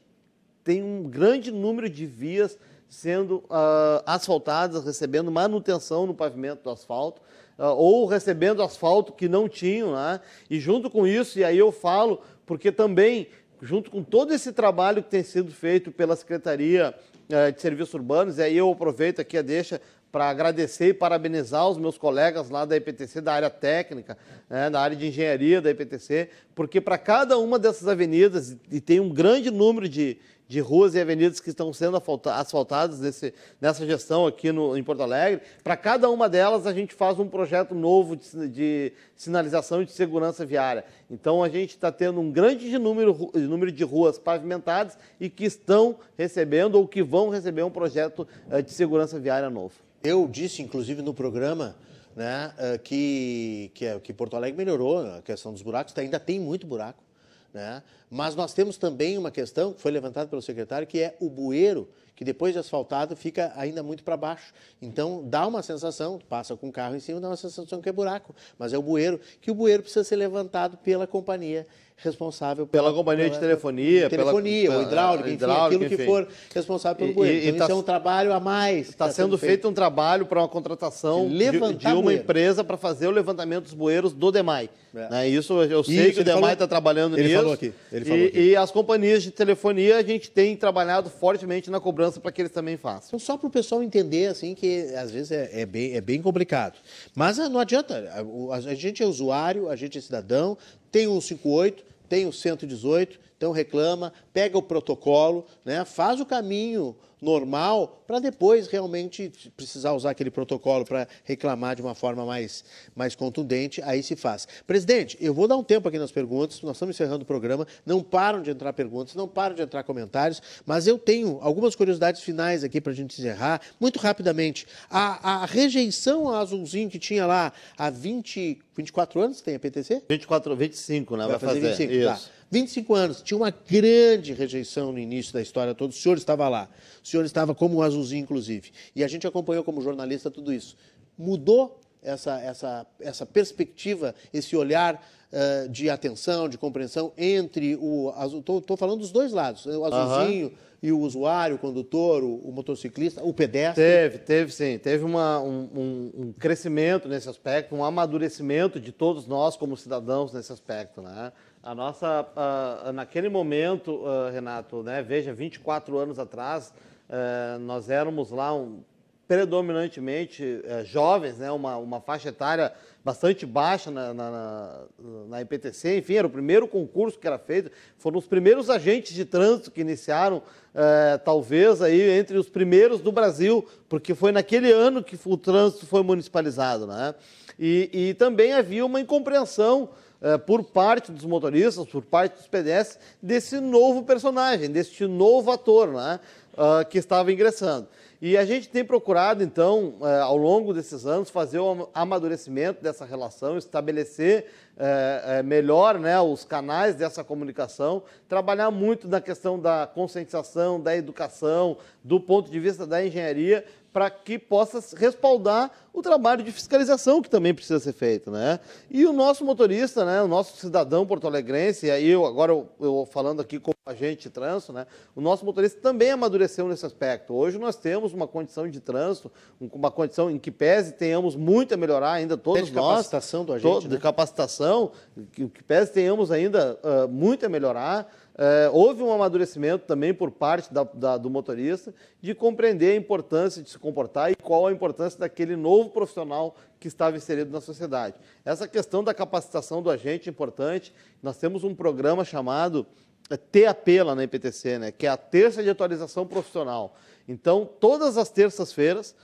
tem 0.63 0.83
um 0.83 1.05
grande 1.05 1.51
número 1.51 1.89
de 1.89 2.05
vias 2.05 2.59
sendo 2.89 3.39
uh, 3.45 4.03
asfaltadas, 4.07 4.85
recebendo 4.85 5.31
manutenção 5.31 6.07
no 6.07 6.15
pavimento 6.15 6.63
do 6.65 6.71
asfalto, 6.71 7.21
uh, 7.59 7.67
ou 7.67 8.07
recebendo 8.07 8.63
asfalto 8.63 9.13
que 9.13 9.29
não 9.29 9.49
tinham, 9.49 9.95
né? 9.95 10.21
E 10.49 10.59
junto 10.61 10.89
com 10.91 11.07
isso, 11.07 11.39
e 11.39 11.45
aí 11.45 11.59
eu 11.59 11.73
falo, 11.73 12.21
porque 12.45 12.71
também, 12.71 13.29
junto 13.61 13.91
com 13.91 14.03
todo 14.03 14.33
esse 14.33 14.53
trabalho 14.53 15.03
que 15.03 15.11
tem 15.11 15.23
sido 15.23 15.53
feito 15.53 15.91
pela 15.91 16.17
Secretaria 16.17 16.95
uh, 17.29 17.53
de 17.53 17.61
Serviços 17.61 17.95
Urbanos, 17.95 18.39
e 18.39 18.43
aí 18.43 18.57
eu 18.57 18.71
aproveito 18.71 19.21
aqui 19.21 19.37
a 19.37 19.43
deixa 19.43 19.81
para 20.17 20.31
agradecer 20.31 20.89
e 20.89 20.95
parabenizar 20.95 21.69
os 21.69 21.77
meus 21.77 21.99
colegas 21.99 22.49
lá 22.49 22.65
da 22.65 22.75
IPTC, 22.75 23.21
da 23.21 23.35
área 23.35 23.51
técnica, 23.51 24.17
né, 24.49 24.71
da 24.71 24.81
área 24.81 24.97
de 24.97 25.09
engenharia 25.09 25.61
da 25.61 25.71
IPTC, 25.71 26.31
porque 26.55 26.81
para 26.81 26.97
cada 26.97 27.37
uma 27.37 27.59
dessas 27.59 27.87
avenidas, 27.87 28.57
e 28.71 28.81
tem 28.81 28.99
um 28.99 29.11
grande 29.11 29.51
número 29.51 29.87
de, 29.87 30.17
de 30.49 30.61
ruas 30.61 30.95
e 30.95 31.01
avenidas 31.01 31.41
que 31.41 31.51
estão 31.51 31.73
sendo 31.73 32.01
asfaltadas 32.31 33.01
nesse, 33.01 33.35
nessa 33.61 33.85
gestão 33.85 34.27
aqui 34.27 34.53
no, 34.53 34.77
em 34.77 34.83
Porto 34.83 35.03
Alegre. 35.03 35.43
Para 35.63 35.77
cada 35.77 36.09
uma 36.09 36.29
delas, 36.29 36.67
a 36.67 36.73
gente 36.73 36.95
faz 36.95 37.19
um 37.19 37.29
projeto 37.29 37.75
novo 37.75 38.17
de, 38.17 38.49
de 38.49 38.93
sinalização 39.17 39.83
e 39.83 39.87
de 39.87 39.93
segurança 39.93 40.47
viária. 40.47 40.85
Então, 41.11 41.43
a 41.43 41.49
gente 41.49 41.71
está 41.71 41.91
tendo 41.91 42.21
um 42.21 42.31
grande 42.31 42.79
número, 42.79 43.31
número 43.35 43.73
de 43.73 43.83
ruas 43.83 44.19
pavimentadas 44.19 44.97
e 45.19 45.29
que 45.29 45.45
estão 45.45 45.97
recebendo 46.17 46.77
ou 46.77 46.87
que 46.87 47.03
vão 47.03 47.29
receber 47.29 47.63
um 47.63 47.71
projeto 47.71 48.27
uh, 48.51 48.63
de 48.63 48.71
segurança 48.71 49.19
viária 49.19 49.51
novo. 49.51 49.75
Eu 50.05 50.29
disse, 50.29 50.63
inclusive, 50.63 51.03
no 51.03 51.13
programa 51.13 51.77
né, 52.15 52.53
uh, 52.57 52.79
que, 52.79 53.73
que, 53.75 53.99
que 54.01 54.13
Porto 54.13 54.37
Alegre 54.37 54.57
melhorou 54.57 55.01
a 55.01 55.23
questão 55.23 55.53
dos 55.53 55.63
buracos, 55.63 55.93
ainda 55.99 56.21
tem 56.21 56.39
muito 56.39 56.67
buraco. 56.67 57.06
Né? 57.53 57.83
Mas 58.11 58.35
nós 58.35 58.53
temos 58.53 58.77
também 58.77 59.19
uma 59.19 59.31
questão 59.31 59.73
que 59.73 59.81
foi 59.81 59.91
levantada 59.91 60.29
pelo 60.29 60.43
secretário, 60.43 60.87
que 60.87 61.01
é 61.01 61.17
o 61.21 61.29
bueiro, 61.29 61.89
que 62.15 62.25
depois 62.25 62.53
de 62.53 62.59
asfaltado 62.59 63.15
fica 63.15 63.53
ainda 63.57 63.83
muito 63.83 64.03
para 64.03 64.17
baixo. 64.17 64.53
Então 64.81 65.23
dá 65.25 65.47
uma 65.47 65.63
sensação, 65.63 66.19
passa 66.29 66.57
com 66.57 66.69
o 66.69 66.73
carro 66.73 66.97
em 66.97 67.01
cima, 67.01 67.21
dá 67.21 67.29
uma 67.29 67.37
sensação 67.37 67.81
que 67.81 67.89
é 67.89 67.93
buraco, 67.93 68.35
mas 68.59 68.73
é 68.73 68.79
o 68.79 68.83
bueiro, 68.83 69.21
que 69.41 69.51
o 69.51 69.55
bueiro 69.55 69.83
precisa 69.83 70.05
ser 70.05 70.17
levantado 70.17 70.77
pela 70.79 71.07
companhia 71.07 71.67
responsável 71.97 72.67
pela, 72.67 72.85
pela 72.85 72.95
companhia 72.95 73.25
pela, 73.25 73.35
de 73.35 73.41
telefonia, 73.41 74.11
telefonia, 74.11 74.69
pela, 74.69 74.77
ou 74.77 74.83
hidráulica, 74.83 75.29
enfim, 75.29 75.35
hidráulica, 75.35 75.67
aquilo 75.67 75.85
enfim. 75.87 75.97
que 75.97 76.05
for 76.05 76.29
responsável 76.55 76.97
pelo 76.99 77.15
bueiro. 77.15 77.49
Então, 77.49 77.59
tá, 77.59 77.65
isso 77.65 77.73
é 77.73 77.75
um 77.75 77.83
trabalho 77.83 78.33
a 78.35 78.41
mais. 78.41 78.91
Está 78.91 79.07
tá 79.07 79.13
sendo, 79.13 79.39
feito. 79.39 79.51
feito 79.51 79.69
um 79.69 79.73
trabalho 79.73 80.27
para 80.27 80.41
uma 80.41 80.49
contratação 80.49 81.27
de, 81.27 81.39
de, 81.39 81.75
de 81.75 81.87
uma 81.87 82.03
bueiro. 82.03 82.23
empresa 82.23 82.63
para 82.63 82.77
fazer 82.77 83.07
o 83.07 83.11
levantamento 83.11 83.65
dos 83.65 83.75
bueiros 83.75 84.13
do 84.13 84.31
DEMAI. 84.31 84.69
É. 84.97 85.11
Né? 85.11 85.29
Isso 85.29 85.63
eu 85.63 85.85
sei 85.85 86.13
que 86.13 86.21
o 86.21 86.25
DEMAI 86.25 86.55
está 86.55 86.67
trabalhando 86.67 87.19
ele 87.19 87.29
nisso. 87.29 87.37
Falou 87.37 87.53
aqui, 87.53 87.73
ele 87.93 88.05
falou 88.05 88.21
e, 88.21 88.27
aqui. 88.27 88.41
e 88.41 88.57
as 88.57 88.71
companhias 88.71 89.23
de 89.23 89.31
telefonia, 89.31 89.99
a 89.99 90.03
gente 90.03 90.31
tem 90.31 90.57
trabalhado 90.57 91.11
fortemente 91.11 91.71
na 91.71 91.79
cobrança 91.79 92.19
para 92.19 92.33
que 92.33 92.41
eles 92.41 92.53
também 92.53 92.77
façam. 92.77 93.09
Então, 93.09 93.19
só 93.19 93.37
para 93.37 93.47
o 93.47 93.51
pessoal 93.51 93.83
entender, 93.83 94.29
assim, 94.29 94.55
que 94.55 94.95
às 94.95 95.11
vezes 95.11 95.31
é, 95.33 95.61
é, 95.61 95.67
bem, 95.67 95.95
é 95.95 96.01
bem 96.01 96.23
complicado. 96.23 96.79
Mas 97.15 97.39
ah, 97.39 97.49
não 97.49 97.61
adianta, 97.61 98.11
a, 98.51 98.57
a 98.57 98.75
gente 98.75 99.03
é 99.03 99.07
usuário, 99.07 99.69
a 99.69 99.77
gente 99.77 99.99
é 99.99 100.01
cidadão, 100.01 100.57
tem 100.91 101.07
um 101.07 101.21
58, 101.21 101.85
tem 102.09 102.27
o 102.27 102.33
118, 102.33 103.21
então 103.37 103.53
reclama, 103.53 104.13
pega 104.33 104.57
o 104.57 104.63
protocolo, 104.63 105.45
né, 105.65 105.85
faz 105.85 106.21
o 106.21 106.27
caminho 106.27 106.97
normal 107.21 108.03
para 108.07 108.19
depois 108.19 108.69
realmente 108.69 109.33
precisar 109.57 109.93
usar 109.93 110.11
aquele 110.11 110.31
protocolo 110.31 110.85
para 110.85 111.09
reclamar 111.25 111.75
de 111.75 111.83
uma 111.83 111.95
forma 111.95 112.25
mais, 112.25 112.65
mais 112.95 113.15
contundente, 113.15 113.83
aí 113.83 114.03
se 114.03 114.15
faz. 114.15 114.47
Presidente, 114.67 115.17
eu 115.21 115.35
vou 115.35 115.49
dar 115.49 115.57
um 115.57 115.65
tempo 115.65 115.89
aqui 115.89 115.99
nas 115.99 116.13
perguntas, 116.13 116.63
nós 116.63 116.77
estamos 116.77 116.95
encerrando 116.95 117.23
o 117.23 117.27
programa, 117.27 117.67
não 117.85 118.03
param 118.03 118.43
de 118.43 118.51
entrar 118.51 118.73
perguntas, 118.73 119.15
não 119.15 119.27
param 119.27 119.55
de 119.55 119.63
entrar 119.63 119.83
comentários, 119.83 120.41
mas 120.65 120.87
eu 120.87 120.99
tenho 120.99 121.39
algumas 121.41 121.75
curiosidades 121.75 122.23
finais 122.23 122.63
aqui 122.63 122.81
para 122.81 122.93
a 122.93 122.95
gente 122.95 123.21
encerrar, 123.21 123.61
muito 123.81 123.99
rapidamente. 123.99 124.67
A, 124.89 125.43
a 125.43 125.47
rejeição 125.47 126.29
a 126.29 126.41
azulzinho 126.41 126.89
que 126.89 126.99
tinha 126.99 127.27
lá 127.27 127.53
há 127.77 127.91
20, 127.91 128.59
24 128.77 129.21
anos, 129.21 129.41
tem 129.41 129.55
a 129.55 129.59
PTC? 129.59 130.03
24, 130.09 130.55
25, 130.55 131.17
né? 131.17 131.23
Vai, 131.27 131.31
vai 131.31 131.39
fazer, 131.39 131.61
fazer 131.61 131.87
25, 131.87 132.05
tá. 132.07 132.15
Isso. 132.15 132.29
Tá. 132.29 132.37
25 132.51 132.95
anos, 132.95 133.23
tinha 133.23 133.37
uma 133.37 133.51
grande 133.51 134.33
rejeição 134.33 134.93
no 134.93 134.99
início 134.99 135.33
da 135.33 135.43
história 135.43 135.75
toda, 135.75 135.93
o 135.93 135.97
senhor 135.97 136.17
estava 136.17 136.49
lá, 136.49 136.69
o 137.07 137.09
senhor 137.09 137.25
estava 137.25 137.55
como 137.55 137.77
um 137.77 137.83
azulzinho, 137.83 138.25
inclusive, 138.25 138.73
e 138.95 139.05
a 139.05 139.09
gente 139.09 139.29
acompanhou 139.29 139.63
como 139.63 139.81
jornalista 139.81 140.29
tudo 140.29 140.53
isso. 140.53 140.77
Mudou 141.17 141.81
essa, 142.03 142.41
essa, 142.41 142.87
essa 142.99 143.25
perspectiva, 143.25 144.13
esse 144.35 144.57
olhar 144.57 145.01
uh, 145.33 145.69
de 145.69 145.89
atenção, 145.89 146.49
de 146.49 146.59
compreensão 146.59 147.13
entre 147.17 147.77
o 147.77 148.13
azul, 148.17 148.41
estou 148.41 148.77
falando 148.77 148.99
dos 148.99 149.13
dois 149.13 149.33
lados, 149.33 149.67
o 149.67 149.85
azulzinho... 149.85 150.49
Uhum 150.49 150.67
e 150.83 150.93
o 150.93 151.01
usuário, 151.01 151.57
o 151.57 151.59
condutor, 151.59 152.23
o, 152.23 152.37
o, 152.37 152.53
motociclista, 152.53 153.25
o 153.25 153.33
pedestre? 153.33 153.83
Teve, 153.83 154.19
teve 154.19 154.53
sim. 154.53 154.79
Teve 154.79 155.05
uma, 155.05 155.41
um, 155.41 155.69
um, 155.75 156.13
um, 156.17 156.33
crescimento 156.33 157.09
nesse 157.09 157.29
aspecto, 157.29 157.75
um 157.75 157.83
amadurecimento 157.83 158.79
de 158.79 158.93
todos 158.93 159.27
nós 159.27 159.57
como 159.57 159.77
cidadãos 159.77 160.33
nesse 160.33 160.53
aspecto. 160.53 161.01
Né? 161.01 161.33
A 161.63 161.75
nossa, 161.75 162.29
uh, 162.37 162.93
naquele 162.93 163.29
momento, 163.29 163.97
uh, 163.97 164.31
Renato, 164.31 164.83
né, 164.83 165.03
veja, 165.03 165.33
24 165.33 165.99
anos 165.99 166.19
atrás, 166.19 166.73
uh, 167.09 167.59
nós 167.59 167.91
éramos 167.91 168.31
lá 168.31 168.55
um, 168.55 168.83
predominantemente 169.27 170.61
eh, 170.65 170.85
jovens, 170.85 171.39
né, 171.39 171.51
uma, 171.51 171.77
uma 171.79 172.01
faixa 172.01 172.29
etária 172.29 172.73
bastante 173.05 173.45
baixa 173.45 173.91
na, 173.91 174.15
na, 174.15 174.85
na, 175.29 175.43
IPTC, 175.43 175.99
enfim, 175.99 176.15
era 176.15 176.27
o 176.27 176.31
primeiro 176.31 176.67
concurso 176.69 177.19
que 177.19 177.27
era 177.27 177.39
feito, 177.39 177.71
foram 177.99 178.19
os 178.19 178.27
primeiros 178.27 178.71
agentes 178.71 179.15
de 179.15 179.25
trânsito 179.25 179.71
que 179.71 179.81
iniciaram, 179.81 180.43
eh, 180.75 181.19
talvez 181.25 181.83
aí 181.83 182.11
entre 182.11 182.37
os 182.37 182.49
primeiros 182.49 183.01
do 183.01 183.11
Brasil, 183.11 183.67
porque 183.89 184.15
foi 184.15 184.31
naquele 184.31 184.73
ano 184.73 185.03
que 185.03 185.19
o 185.25 185.37
trânsito 185.37 185.87
foi 185.87 186.03
municipalizado, 186.03 186.87
né? 186.87 187.15
E, 187.59 187.91
e 187.93 188.15
também 188.15 188.53
havia 188.53 188.85
uma 188.85 189.01
incompreensão 189.01 189.89
eh, 190.21 190.39
por 190.39 190.65
parte 190.65 191.13
dos 191.13 191.25
motoristas, 191.25 191.87
por 191.87 192.03
parte 192.03 192.39
dos 192.39 192.49
pedestres, 192.49 192.99
desse 193.21 193.61
novo 193.61 194.03
personagem, 194.03 194.71
desse 194.71 195.07
novo 195.07 195.51
ator 195.53 195.93
né, 195.93 196.19
uh, 196.57 196.85
que 196.89 196.99
estava 196.99 197.33
ingressando. 197.33 197.89
E 198.21 198.37
a 198.37 198.47
gente 198.47 198.69
tem 198.71 198.83
procurado, 198.83 199.43
então, 199.43 199.95
uh, 200.01 200.07
ao 200.23 200.37
longo 200.37 200.73
desses 200.73 201.05
anos, 201.07 201.29
fazer 201.29 201.59
o 201.59 201.89
amadurecimento 201.93 202.83
dessa 202.83 203.05
relação, 203.05 203.59
estabelecer 203.59 204.47
uh, 204.77 205.45
melhor 205.45 205.99
né, 205.99 206.19
os 206.19 206.45
canais 206.45 206.95
dessa 206.95 207.23
comunicação, 207.23 208.03
trabalhar 208.29 208.71
muito 208.71 209.07
na 209.07 209.21
questão 209.21 209.59
da 209.59 209.87
conscientização, 209.87 210.81
da 210.81 210.97
educação, 210.97 211.77
do 212.03 212.19
ponto 212.19 212.51
de 212.51 212.59
vista 212.59 212.87
da 212.87 213.05
engenharia, 213.05 213.65
para 213.93 214.11
que 214.11 214.39
possa 214.39 214.83
respaldar 214.97 215.71
o 215.97 216.03
trabalho 216.03 216.45
de 216.45 216.53
fiscalização 216.53 217.23
que 217.23 217.31
também 217.31 217.55
precisa 217.55 217.81
ser 217.81 217.95
feito, 217.95 218.31
né? 218.31 218.61
E 218.91 219.07
o 219.07 219.15
nosso 219.15 219.45
motorista, 219.47 220.05
né, 220.05 220.21
o 220.21 220.29
nosso 220.29 220.55
cidadão 220.59 221.07
porto-alegrense, 221.07 221.87
e 221.87 221.91
aí 221.91 222.07
eu 222.07 222.27
agora 222.27 222.53
eu, 222.53 222.69
eu, 222.79 223.09
falando 223.11 223.41
aqui 223.41 223.59
como 223.59 223.75
agente 223.87 224.25
de 224.25 224.31
trânsito, 224.31 224.75
né, 224.75 224.87
o 225.15 225.23
nosso 225.23 225.45
motorista 225.45 225.81
também 225.81 226.11
amadureceu 226.11 226.69
nesse 226.69 226.85
aspecto. 226.85 227.33
Hoje 227.33 227.59
nós 227.59 227.77
temos 227.77 228.13
uma 228.13 228.29
condição 228.29 228.69
de 228.69 228.79
trânsito, 228.79 229.33
uma 229.73 229.91
condição 229.91 230.31
em 230.31 230.39
que 230.39 230.51
pese 230.51 230.93
tenhamos 230.93 231.35
muito 231.35 231.73
a 231.73 231.79
melhorar 231.79 232.13
ainda 232.13 232.37
todos 232.37 232.67
de 232.67 232.75
nós. 232.75 232.97
capacitação 232.97 233.45
do 233.47 233.55
agente, 233.55 233.81
to, 233.81 233.89
né? 233.89 233.97
De 233.97 233.99
capacitação, 233.99 234.93
que, 235.33 235.49
que 235.49 235.65
pese 235.65 235.93
tenhamos 235.93 236.31
ainda 236.31 236.79
uh, 236.83 237.09
muito 237.09 237.47
a 237.47 237.49
melhorar. 237.49 238.07
É, 238.39 238.69
houve 238.71 239.03
um 239.03 239.11
amadurecimento 239.11 239.87
também 239.87 240.13
por 240.13 240.31
parte 240.31 240.71
da, 240.73 240.85
da, 240.85 241.17
do 241.17 241.31
motorista 241.31 241.95
de 242.21 242.35
compreender 242.35 242.93
a 242.93 242.97
importância 242.97 243.63
de 243.63 243.71
se 243.71 243.79
comportar 243.79 244.31
e 244.31 244.37
qual 244.37 244.67
a 244.67 244.73
importância 244.73 245.19
daquele 245.19 245.57
novo 245.57 245.86
profissional 245.89 246.57
que 246.79 246.89
estava 246.89 247.17
inserido 247.17 247.51
na 247.51 247.61
sociedade. 247.61 248.17
Essa 248.45 248.69
questão 248.69 249.03
da 249.03 249.15
capacitação 249.15 249.83
do 249.83 249.91
agente 249.91 250.29
é 250.29 250.31
importante. 250.31 250.93
Nós 251.23 251.37
temos 251.39 251.65
um 251.65 251.75
programa 251.75 252.25
chamado 252.25 252.87
é, 253.31 253.37
TAP 253.37 253.89
lá 254.05 254.15
na 254.15 254.25
IPTC, 254.25 254.79
né, 254.79 254.93
que 254.93 255.07
é 255.07 255.11
a 255.11 255.17
terça 255.17 255.63
de 255.63 255.71
atualização 255.71 256.27
profissional. 256.27 256.97
Então, 257.29 257.69
todas 257.81 258.17
as 258.17 258.31
terças-feiras, 258.31 259.15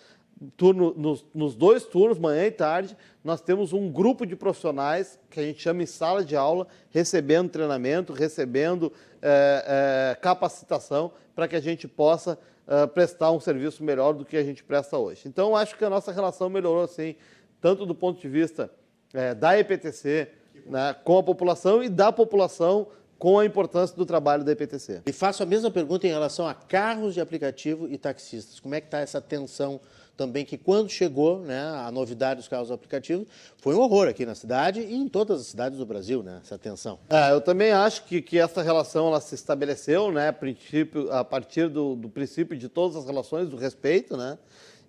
turno, 0.57 0.93
nos, 0.97 1.25
nos, 1.33 1.55
dois 1.55 1.85
turnos, 1.85 2.19
manhã 2.19 2.47
e 2.47 2.51
tarde, 2.51 2.97
nós 3.23 3.41
temos 3.41 3.73
um 3.73 3.91
grupo 3.91 4.27
de 4.27 4.35
profissionais 4.35 5.19
que 5.31 5.39
a 5.39 5.43
gente 5.43 5.63
chama 5.63 5.83
em 5.83 5.87
sala 5.87 6.25
de 6.25 6.35
aula, 6.35 6.67
recebendo 6.91 7.49
treinamento, 7.49 8.13
recebendo 8.13 8.93
é, 9.21 10.13
é, 10.13 10.21
capacitação, 10.21 11.13
para 11.35 11.47
que 11.47 11.57
a 11.57 11.61
gente 11.61 11.87
possa 11.87 12.39
é, 12.67 12.87
prestar 12.87 13.33
um 13.33 13.41
serviço 13.41 13.83
melhor 13.83 14.13
do 14.13 14.25
que 14.25 14.37
a 14.37 14.45
gente 14.45 14.63
presta 14.63 14.97
hoje. 14.97 15.23
Então, 15.27 15.57
acho 15.57 15.77
que 15.77 15.85
a 15.85 15.91
nossa 15.91 16.13
relação 16.13 16.49
melhorou, 16.49 16.87
sim, 16.87 17.17
tanto 17.61 17.85
do 17.85 17.95
ponto 17.95 18.21
de 18.21 18.29
vista 18.29 18.71
é, 19.13 19.35
da 19.35 19.59
EPTC 19.59 20.29
né, 20.67 20.95
com 21.05 21.19
a 21.19 21.23
população 21.23 21.83
e 21.83 21.89
da 21.89 22.13
população 22.13 22.89
com 23.19 23.39
a 23.39 23.45
importância 23.45 23.97
do 23.97 24.05
trabalho 24.05 24.43
da 24.43 24.51
EPTC. 24.51 25.03
E 25.07 25.13
faço 25.13 25.43
a 25.45 25.47
mesma 25.47 25.71
pergunta 25.71 26.07
em 26.07 26.11
relação 26.11 26.47
a 26.47 26.55
carros 26.55 27.15
de 27.15 27.21
aplicativo 27.21 27.87
e 27.89 27.97
taxistas. 27.97 28.59
Como 28.59 28.75
é 28.75 28.81
que 28.81 28.89
está 28.89 28.99
essa 28.99 29.21
tensão 29.21 29.81
também 30.23 30.45
que 30.45 30.57
quando 30.57 30.89
chegou 30.89 31.41
né, 31.41 31.61
a 31.85 31.91
novidade 31.91 32.39
dos 32.39 32.47
carros 32.47 32.71
aplicativos, 32.71 33.27
foi 33.57 33.75
um 33.75 33.81
horror 33.81 34.07
aqui 34.07 34.25
na 34.25 34.37
cidade 34.37 34.81
e 34.81 34.95
em 34.95 35.09
todas 35.09 35.41
as 35.41 35.47
cidades 35.49 35.79
do 35.79 35.85
Brasil, 35.85 36.23
né, 36.23 36.39
essa 36.45 36.57
tensão. 36.57 37.01
É, 37.11 37.33
eu 37.33 37.41
também 37.41 37.73
acho 37.73 38.05
que, 38.05 38.23
que 38.23 38.39
essa 38.39 38.63
relação 38.63 39.09
ela 39.09 39.21
se 39.21 39.35
estabeleceu 39.35 40.13
né, 40.13 40.29
a, 40.29 40.33
princípio, 40.33 41.13
a 41.13 41.25
partir 41.25 41.69
do, 41.69 41.97
do 41.97 42.09
princípio 42.09 42.57
de 42.57 42.69
todas 42.69 42.97
as 42.97 43.05
relações, 43.05 43.49
do 43.49 43.57
respeito, 43.57 44.17
né, 44.17 44.39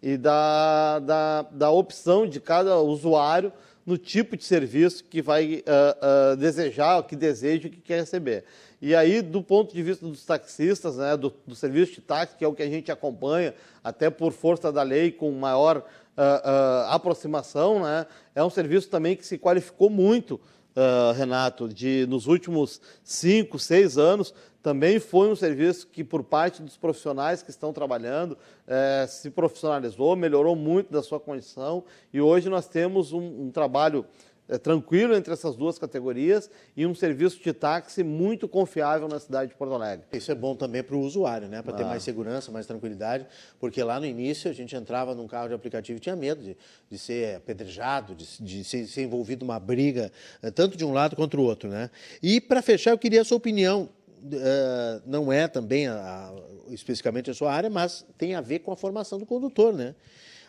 e 0.04 0.18
da, 0.18 1.00
da, 1.00 1.42
da 1.42 1.72
opção 1.72 2.28
de 2.28 2.40
cada 2.40 2.78
usuário 2.78 3.52
no 3.84 3.98
tipo 3.98 4.38
de 4.38 4.44
serviço 4.44 5.04
que 5.04 5.22
vai 5.22 5.64
uh, 5.66 6.34
uh, 6.34 6.38
desejar, 6.38 7.02
que 7.04 7.16
deseja 7.16 7.70
que 7.70 7.82
quer 7.82 8.02
receber. 8.02 8.46
E 8.86 8.94
aí, 8.94 9.22
do 9.22 9.42
ponto 9.42 9.74
de 9.74 9.82
vista 9.82 10.06
dos 10.06 10.26
taxistas, 10.26 10.98
né, 10.98 11.16
do, 11.16 11.34
do, 11.48 11.56
serviço 11.56 11.94
de 11.94 12.02
táxi, 12.02 12.36
que 12.36 12.44
é 12.44 12.48
o 12.50 12.54
que 12.54 12.62
a 12.62 12.68
gente 12.68 12.92
acompanha, 12.92 13.56
até 13.82 14.10
por 14.10 14.34
força 14.34 14.74
da 14.74 14.84
lei, 14.84 15.10
com 15.10 15.32
maior 15.32 15.78
uh, 15.78 15.82
uh, 15.82 16.90
aproximação, 16.90 17.82
né, 17.82 18.06
é 18.36 18.44
um 18.44 18.50
serviço 18.50 18.90
também 18.90 19.16
que 19.16 19.26
se 19.26 19.38
qualificou 19.38 19.90
muito, 19.90 20.34
uh, 20.76 21.14
Renato, 21.16 21.70
de 21.70 22.06
nos 22.10 22.28
últimos 22.28 22.82
cinco, 23.06 23.58
seis 23.58 23.98
anos, 23.98 24.34
também 24.62 25.00
foi 25.00 25.30
um 25.30 25.36
serviço 25.36 25.88
que, 25.88 26.04
por 26.04 26.22
parte 26.22 26.62
dos 26.62 26.76
profissionais 26.76 27.42
que 27.42 27.52
estão 27.52 27.74
trabalhando, 27.74 28.38
eh, 28.66 29.06
se 29.10 29.30
profissionalizou, 29.30 30.16
melhorou 30.16 30.56
muito 30.56 30.90
da 30.90 31.04
sua 31.04 31.20
condição 31.20 31.84
e 32.14 32.22
hoje 32.22 32.48
nós 32.48 32.66
temos 32.66 33.12
um, 33.12 33.48
um 33.48 33.52
trabalho 33.52 34.06
é, 34.48 34.58
tranquilo 34.58 35.16
entre 35.16 35.32
essas 35.32 35.56
duas 35.56 35.80
categorias 35.80 36.50
e 36.76 36.86
um 36.86 36.94
serviço 36.94 37.42
de 37.42 37.54
táxi 37.54 38.04
muito 38.04 38.48
confiável 38.48 39.08
na 39.08 39.20
cidade 39.20 39.52
de 39.52 39.58
Porto 39.58 39.74
Alegre. 39.74 40.06
Isso 40.12 40.32
é 40.32 40.36
bom 40.36 40.56
também 40.56 40.84
para 40.84 40.96
o 40.96 41.00
usuário, 41.00 41.48
né? 41.48 41.62
Para 41.62 41.74
ah. 41.74 41.78
ter 41.78 41.86
mais 41.86 42.04
segurança, 42.04 42.52
mais 42.52 42.66
tranquilidade, 42.66 43.26
porque 43.60 43.82
lá 43.82 44.00
no 44.00 44.06
início 44.06 44.50
a 44.50 44.54
gente 44.54 44.76
entrava 44.76 45.16
num 45.16 45.28
carro 45.28 45.48
de 45.48 45.54
aplicativo 45.54 45.98
e 45.98 46.00
tinha 46.00 46.16
medo 46.16 46.44
de, 46.44 46.58
de 46.90 46.98
ser 46.98 47.38
apedrejado, 47.38 48.14
de, 48.14 48.26
de 48.44 48.64
ser, 48.64 48.86
ser, 48.86 49.04
envolvido 49.04 49.46
numa 49.46 49.60
briga, 49.60 50.12
eh, 50.42 50.52
tanto 50.52 50.78
de 50.78 50.84
um 50.84 50.92
lado 50.92 51.16
quanto 51.16 51.38
do 51.38 51.44
outro, 51.44 51.70
né? 51.70 51.90
E 52.22 52.42
para 52.42 52.62
fechar, 52.62 52.92
eu 52.92 52.98
queria 52.98 53.22
a 53.22 53.26
sua 53.26 53.38
opinião. 53.38 53.90
Uh, 54.26 55.04
não 55.06 55.34
é 55.34 55.50
também 55.50 55.86
a, 55.86 55.96
a, 55.96 56.34
especificamente 56.74 57.30
a 57.30 57.34
sua 57.34 57.52
área, 57.52 57.70
mas 57.70 58.06
tem 58.18 58.36
a 58.36 58.42
ver 58.42 58.60
com 58.60 58.72
a 58.72 58.76
formação 58.76 59.20
do 59.20 59.26
condutor, 59.26 59.74
né? 59.74 59.96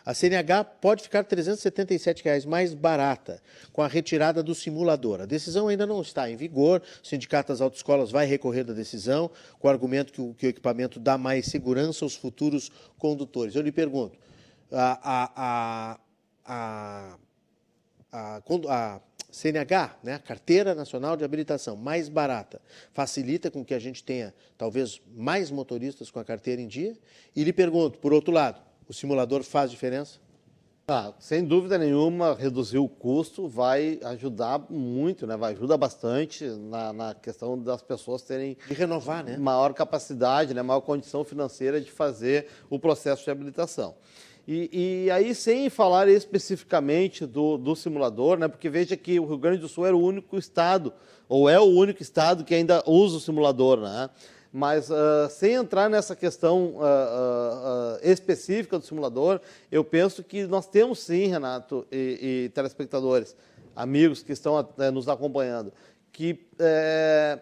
A 0.05 0.13
CNH 0.13 0.63
pode 0.63 1.01
ficar 1.01 1.23
377 1.23 2.23
reais 2.23 2.45
mais 2.45 2.75
barata 2.75 3.41
com 3.73 3.81
a 3.81 3.87
retirada 3.87 4.43
do 4.43 4.53
simulador. 4.53 5.21
A 5.21 5.25
decisão 5.25 5.67
ainda 5.67 5.87
não 5.87 5.99
está 6.01 6.29
em 6.29 6.35
vigor. 6.35 6.81
O 7.03 7.07
Sindicato 7.07 7.51
das 7.51 7.59
Autoescolas 7.59 8.11
vai 8.11 8.27
recorrer 8.27 8.63
da 8.63 8.73
decisão 8.73 9.31
com 9.57 9.67
o 9.67 9.71
argumento 9.71 10.13
que 10.13 10.21
o, 10.21 10.33
que 10.35 10.45
o 10.45 10.49
equipamento 10.49 10.99
dá 10.99 11.17
mais 11.17 11.47
segurança 11.47 12.05
aos 12.05 12.15
futuros 12.15 12.71
condutores. 12.99 13.55
Eu 13.55 13.63
lhe 13.63 13.71
pergunto, 13.71 14.15
a, 14.71 14.99
a, 15.03 15.99
a, 16.45 17.17
a, 18.11 18.41
a 18.69 19.01
CNH, 19.31 19.97
né, 20.03 20.19
Carteira 20.19 20.75
Nacional 20.75 21.17
de 21.17 21.25
Habilitação, 21.25 21.75
mais 21.75 22.07
barata, 22.07 22.61
facilita 22.93 23.49
com 23.49 23.65
que 23.65 23.73
a 23.73 23.79
gente 23.79 24.03
tenha 24.03 24.33
talvez 24.57 25.01
mais 25.15 25.49
motoristas 25.49 26.11
com 26.11 26.19
a 26.19 26.23
carteira 26.23 26.61
em 26.61 26.67
dia? 26.67 26.95
E 27.35 27.43
lhe 27.43 27.51
pergunto, 27.51 27.99
por 27.99 28.13
outro 28.13 28.31
lado, 28.31 28.61
o 28.87 28.93
simulador 28.93 29.43
faz 29.43 29.71
diferença? 29.71 30.19
Ah, 30.87 31.13
sem 31.17 31.43
dúvida 31.43 31.79
nenhuma, 31.79 32.35
reduzir 32.35 32.77
o 32.77 32.87
custo 32.87 33.47
vai 33.47 33.99
ajudar 34.03 34.63
muito, 34.69 35.25
né? 35.25 35.35
vai 35.35 35.53
ajudar 35.53 35.77
bastante 35.77 36.45
na, 36.45 36.93
na 36.93 37.15
questão 37.15 37.57
das 37.57 37.81
pessoas 37.81 38.21
terem 38.21 38.55
de 38.67 38.73
renovar, 38.75 39.23
né? 39.23 39.35
maior 39.35 39.73
capacidade, 39.73 40.53
né? 40.53 40.61
maior 40.61 40.81
condição 40.81 41.23
financeira 41.23 41.81
de 41.81 41.91
fazer 41.91 42.49
o 42.69 42.77
processo 42.77 43.23
de 43.23 43.31
habilitação. 43.31 43.95
E, 44.47 45.05
e, 45.05 45.11
aí, 45.11 45.33
sem 45.33 45.71
falar 45.71 46.07
especificamente 46.07 47.25
do, 47.25 47.57
do, 47.57 47.75
simulador, 47.75 48.37
né, 48.37 48.47
porque 48.47 48.69
veja 48.69 48.95
que 48.95 49.19
o 49.19 49.25
Rio 49.25 49.39
Grande 49.39 49.57
do 49.57 49.67
Sul 49.67 49.87
era 49.87 49.97
o 49.97 50.03
único 50.03 50.37
estado, 50.37 50.93
ou 51.27 51.49
é 51.49 51.59
o 51.59 51.63
único 51.63 52.03
estado 52.03 52.43
que 52.45 52.53
ainda 52.53 52.83
usa 52.85 53.17
o 53.17 53.19
simulador. 53.19 53.79
Né? 53.79 54.07
Mas 54.57 54.89
uh, 54.89 55.29
sem 55.29 55.51
entrar 55.51 55.89
nessa 55.89 56.15
questão 56.15 56.75
uh, 56.75 56.79
uh, 56.79 57.99
específica 58.01 58.79
do 58.79 58.85
simulador, 58.85 59.41
eu 59.69 59.83
penso 59.83 60.23
que 60.23 60.45
nós 60.47 60.65
temos 60.65 60.99
sim, 60.99 61.27
Renato 61.27 61.85
e, 61.91 62.45
e 62.45 62.49
telespectadores, 62.53 63.35
amigos 63.75 64.23
que 64.23 64.31
estão 64.31 64.65
nos 64.93 65.09
acompanhando, 65.09 65.73
que 66.09 66.47
é, 66.57 67.37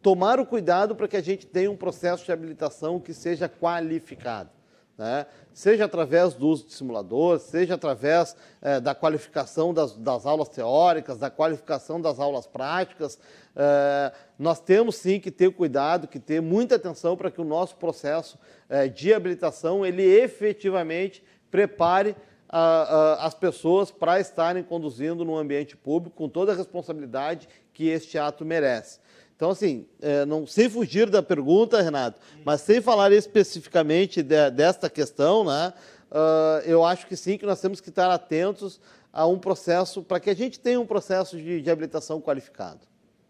tomar 0.00 0.38
o 0.38 0.46
cuidado 0.46 0.94
para 0.94 1.08
que 1.08 1.16
a 1.16 1.20
gente 1.20 1.44
tenha 1.44 1.72
um 1.72 1.76
processo 1.76 2.24
de 2.24 2.30
habilitação 2.30 3.00
que 3.00 3.12
seja 3.12 3.48
qualificado 3.48 4.50
né? 4.96 5.26
seja 5.52 5.84
através 5.84 6.34
do 6.34 6.48
uso 6.48 6.66
de 6.66 6.74
simulador, 6.74 7.38
seja 7.38 7.74
através 7.74 8.36
é, 8.62 8.80
da 8.80 8.94
qualificação 8.94 9.72
das, 9.72 9.96
das, 9.96 10.26
aulas 10.26 10.48
teóricas, 10.48 11.18
da 11.18 11.30
qualificação 11.30 12.00
das 12.00 12.18
aulas 12.18 12.46
práticas. 12.46 13.18
É, 13.54 14.12
nós 14.38 14.60
temos 14.60 14.96
sim 14.96 15.20
que 15.20 15.30
ter 15.30 15.50
cuidado, 15.52 16.08
que 16.08 16.18
ter 16.18 16.40
muita 16.40 16.76
atenção 16.76 17.16
para 17.16 17.30
que 17.30 17.40
o 17.40 17.44
nosso 17.44 17.76
processo 17.76 18.38
é, 18.68 18.88
de 18.88 19.12
habilitação 19.12 19.84
ele 19.84 20.02
efetivamente 20.02 21.22
prepare 21.50 22.16
a, 22.48 22.60
a, 22.60 23.26
as 23.26 23.34
pessoas 23.34 23.90
para 23.90 24.20
estarem 24.20 24.62
conduzindo 24.62 25.24
no 25.24 25.36
ambiente 25.36 25.76
público 25.76 26.16
com 26.16 26.28
toda 26.28 26.52
a 26.52 26.56
responsabilidade 26.56 27.48
que 27.72 27.88
este 27.88 28.18
ato 28.18 28.44
merece. 28.44 29.00
Então, 29.36 29.50
assim, 29.50 29.86
é, 30.00 30.24
não, 30.24 30.46
sem 30.46 30.68
fugir 30.68 31.10
da 31.10 31.22
pergunta, 31.22 31.82
Renato, 31.82 32.18
mas 32.42 32.62
sem 32.62 32.80
falar 32.80 33.12
especificamente 33.12 34.22
de, 34.22 34.50
desta 34.50 34.88
questão, 34.88 35.44
né, 35.44 35.74
uh, 36.10 36.64
eu 36.64 36.82
acho 36.82 37.06
que 37.06 37.14
sim, 37.14 37.36
que 37.36 37.44
nós 37.44 37.60
temos 37.60 37.78
que 37.78 37.90
estar 37.90 38.10
atentos 38.10 38.80
a 39.12 39.26
um 39.26 39.38
processo, 39.38 40.02
para 40.02 40.18
que 40.18 40.30
a 40.30 40.34
gente 40.34 40.58
tenha 40.58 40.80
um 40.80 40.86
processo 40.86 41.36
de, 41.36 41.60
de 41.60 41.70
habilitação 41.70 42.20
qualificado. 42.20 42.80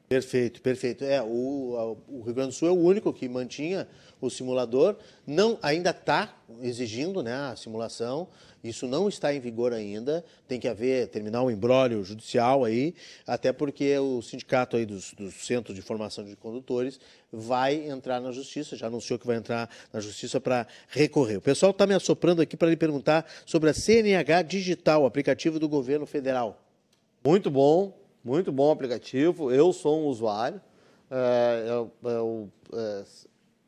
Perfeito, 0.08 0.62
perfeito. 0.62 1.04
É, 1.04 1.20
o, 1.20 1.96
o, 2.08 2.22
Rio 2.22 2.34
Grande 2.34 2.50
do 2.50 2.54
Sul 2.54 2.68
é 2.68 2.70
o 2.70 2.76
único 2.76 3.12
que 3.12 3.28
mantinha 3.28 3.88
o 4.20 4.30
simulador, 4.30 4.94
não 5.26 5.58
ainda 5.60 5.90
está 5.90 6.32
exigindo 6.62 7.22
né, 7.24 7.34
a 7.34 7.56
simulação, 7.56 8.28
isso 8.68 8.86
não 8.86 9.08
está 9.08 9.34
em 9.34 9.40
vigor 9.40 9.72
ainda, 9.72 10.24
tem 10.48 10.58
que 10.58 10.68
haver, 10.68 11.08
terminar 11.08 11.42
um 11.42 11.50
embrólio 11.50 12.02
judicial 12.04 12.64
aí, 12.64 12.94
até 13.26 13.52
porque 13.52 13.98
o 13.98 14.22
sindicato 14.22 14.76
aí 14.76 14.86
dos, 14.86 15.12
dos 15.14 15.34
centros 15.46 15.74
de 15.74 15.82
formação 15.82 16.24
de 16.24 16.34
condutores 16.36 16.98
vai 17.32 17.88
entrar 17.88 18.20
na 18.20 18.32
justiça, 18.32 18.76
já 18.76 18.86
anunciou 18.86 19.18
que 19.18 19.26
vai 19.26 19.36
entrar 19.36 19.68
na 19.92 20.00
justiça 20.00 20.40
para 20.40 20.66
recorrer. 20.88 21.36
O 21.36 21.40
pessoal 21.40 21.70
está 21.70 21.86
me 21.86 21.94
assoprando 21.94 22.40
aqui 22.42 22.56
para 22.56 22.68
lhe 22.68 22.76
perguntar 22.76 23.26
sobre 23.44 23.70
a 23.70 23.74
CNH 23.74 24.42
Digital, 24.42 25.04
aplicativo 25.06 25.58
do 25.58 25.68
governo 25.68 26.06
federal. 26.06 26.62
Muito 27.24 27.50
bom, 27.50 27.96
muito 28.24 28.52
bom 28.52 28.70
aplicativo. 28.70 29.52
Eu 29.52 29.72
sou 29.72 30.00
um 30.00 30.06
usuário. 30.06 30.60
É, 31.10 31.64
eu, 31.68 31.92
eu 32.02 32.52
é, 32.72 33.04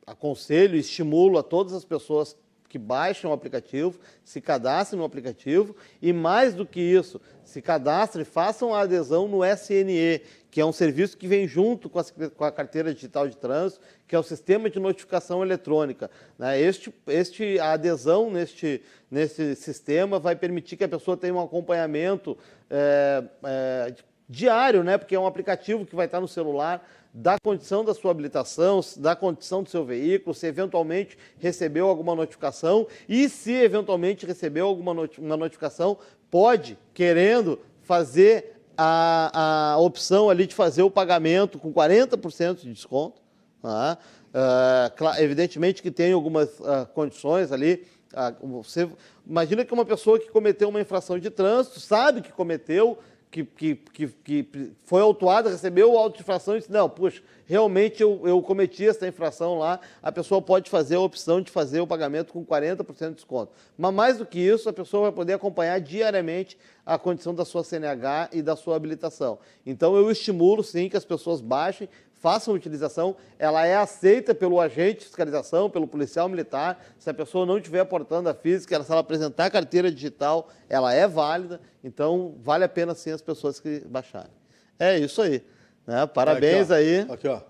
aconselho 0.06 0.76
estimulo 0.76 1.38
a 1.38 1.42
todas 1.42 1.72
as 1.72 1.84
pessoas 1.84 2.36
que 2.68 2.78
baixem 2.78 3.28
o 3.28 3.32
aplicativo, 3.32 3.98
se 4.22 4.40
cadastrem 4.40 4.98
no 4.98 5.04
aplicativo 5.04 5.74
e, 6.02 6.12
mais 6.12 6.54
do 6.54 6.66
que 6.66 6.80
isso, 6.80 7.20
se 7.44 7.62
cadastrem, 7.62 8.24
façam 8.24 8.74
a 8.74 8.80
adesão 8.80 9.26
no 9.26 9.42
SNE, 9.42 10.20
que 10.50 10.60
é 10.60 10.64
um 10.64 10.72
serviço 10.72 11.16
que 11.16 11.26
vem 11.26 11.48
junto 11.48 11.88
com 11.88 11.98
a, 11.98 12.04
com 12.04 12.44
a 12.44 12.52
carteira 12.52 12.92
digital 12.92 13.26
de 13.26 13.36
trânsito, 13.36 13.80
que 14.06 14.14
é 14.14 14.18
o 14.18 14.22
sistema 14.22 14.68
de 14.68 14.78
notificação 14.78 15.42
eletrônica. 15.42 16.10
Né? 16.38 16.60
Este, 16.60 16.92
este, 17.06 17.58
a 17.58 17.72
adesão 17.72 18.30
neste, 18.30 18.82
nesse 19.10 19.54
sistema 19.56 20.18
vai 20.18 20.36
permitir 20.36 20.76
que 20.76 20.84
a 20.84 20.88
pessoa 20.88 21.16
tenha 21.16 21.34
um 21.34 21.40
acompanhamento 21.40 22.36
é, 22.68 23.24
é, 23.44 23.94
diário, 24.28 24.84
né? 24.84 24.98
porque 24.98 25.14
é 25.14 25.20
um 25.20 25.26
aplicativo 25.26 25.86
que 25.86 25.96
vai 25.96 26.04
estar 26.04 26.20
no 26.20 26.28
celular, 26.28 26.86
da 27.20 27.36
condição 27.42 27.84
da 27.84 27.92
sua 27.94 28.12
habilitação, 28.12 28.80
da 28.96 29.16
condição 29.16 29.62
do 29.62 29.68
seu 29.68 29.84
veículo, 29.84 30.32
se 30.32 30.46
eventualmente 30.46 31.18
recebeu 31.38 31.88
alguma 31.88 32.14
notificação 32.14 32.86
e 33.08 33.28
se 33.28 33.52
eventualmente 33.52 34.24
recebeu 34.24 34.66
alguma 34.66 34.92
uma 35.18 35.36
notificação, 35.36 35.98
pode, 36.30 36.78
querendo, 36.94 37.58
fazer 37.82 38.60
a, 38.76 39.72
a 39.72 39.78
opção 39.78 40.30
ali 40.30 40.46
de 40.46 40.54
fazer 40.54 40.82
o 40.82 40.90
pagamento 40.90 41.58
com 41.58 41.72
40% 41.72 42.60
de 42.60 42.72
desconto. 42.72 43.20
Tá? 43.60 43.98
Uh, 44.28 45.20
evidentemente 45.20 45.82
que 45.82 45.90
tem 45.90 46.12
algumas 46.12 46.60
uh, 46.60 46.86
condições 46.94 47.50
ali. 47.50 47.84
Uh, 48.12 48.46
você 48.46 48.88
imagina 49.26 49.64
que 49.64 49.74
uma 49.74 49.84
pessoa 49.84 50.20
que 50.20 50.30
cometeu 50.30 50.68
uma 50.68 50.80
infração 50.80 51.18
de 51.18 51.30
trânsito 51.30 51.80
sabe 51.80 52.22
que 52.22 52.32
cometeu, 52.32 52.96
que, 53.30 53.44
que, 53.44 53.74
que, 53.74 54.08
que 54.08 54.72
foi 54.84 55.02
autuada, 55.02 55.50
recebeu 55.50 55.96
a 55.96 56.00
auto-infração 56.00 56.56
e 56.56 56.60
disse, 56.60 56.72
não, 56.72 56.88
puxa, 56.88 57.22
realmente 57.46 58.02
eu, 58.02 58.20
eu 58.26 58.40
cometi 58.42 58.86
essa 58.86 59.06
infração 59.06 59.58
lá, 59.58 59.80
a 60.02 60.10
pessoa 60.10 60.40
pode 60.40 60.70
fazer 60.70 60.96
a 60.96 61.00
opção 61.00 61.40
de 61.40 61.50
fazer 61.50 61.80
o 61.80 61.86
pagamento 61.86 62.32
com 62.32 62.44
40% 62.44 63.08
de 63.08 63.14
desconto. 63.16 63.52
Mas 63.76 63.94
mais 63.94 64.18
do 64.18 64.26
que 64.26 64.38
isso, 64.38 64.68
a 64.68 64.72
pessoa 64.72 65.04
vai 65.04 65.12
poder 65.12 65.34
acompanhar 65.34 65.78
diariamente 65.80 66.58
a 66.84 66.98
condição 66.98 67.34
da 67.34 67.44
sua 67.44 67.62
CNH 67.62 68.30
e 68.32 68.40
da 68.40 68.56
sua 68.56 68.76
habilitação. 68.76 69.38
Então 69.64 69.94
eu 69.94 70.10
estimulo 70.10 70.64
sim 70.64 70.88
que 70.88 70.96
as 70.96 71.04
pessoas 71.04 71.40
baixem, 71.40 71.88
façam 72.20 72.54
utilização, 72.54 73.16
ela 73.38 73.66
é 73.66 73.76
aceita 73.76 74.34
pelo 74.34 74.60
agente 74.60 75.00
de 75.00 75.04
fiscalização, 75.06 75.70
pelo 75.70 75.86
policial 75.86 76.28
militar. 76.28 76.84
Se 76.98 77.08
a 77.08 77.14
pessoa 77.14 77.46
não 77.46 77.58
estiver 77.58 77.80
aportando 77.80 78.28
a 78.28 78.34
física, 78.34 78.82
se 78.82 78.90
ela 78.90 79.00
apresentar 79.00 79.46
a 79.46 79.50
carteira 79.50 79.90
digital, 79.90 80.48
ela 80.68 80.92
é 80.92 81.06
válida. 81.06 81.60
Então, 81.82 82.34
vale 82.42 82.64
a 82.64 82.68
pena 82.68 82.94
sim 82.94 83.10
as 83.10 83.22
pessoas 83.22 83.60
que 83.60 83.80
baixarem. 83.80 84.30
É 84.78 84.98
isso 84.98 85.22
aí. 85.22 85.42
Né? 85.86 86.06
Parabéns 86.06 86.70
aqui, 86.70 86.82
aí. 86.82 87.00
Aqui, 87.10 87.28
ó. 87.28 87.40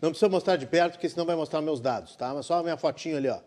Não 0.00 0.10
precisa 0.10 0.28
mostrar 0.28 0.56
de 0.56 0.66
perto, 0.66 0.92
porque 0.92 1.08
senão 1.08 1.24
vai 1.24 1.36
mostrar 1.36 1.62
meus 1.62 1.80
dados, 1.80 2.14
tá? 2.16 2.34
Mas 2.34 2.46
só 2.46 2.58
a 2.58 2.62
minha 2.62 2.76
fotinha 2.76 3.16
ali, 3.16 3.28
ó. 3.28 3.38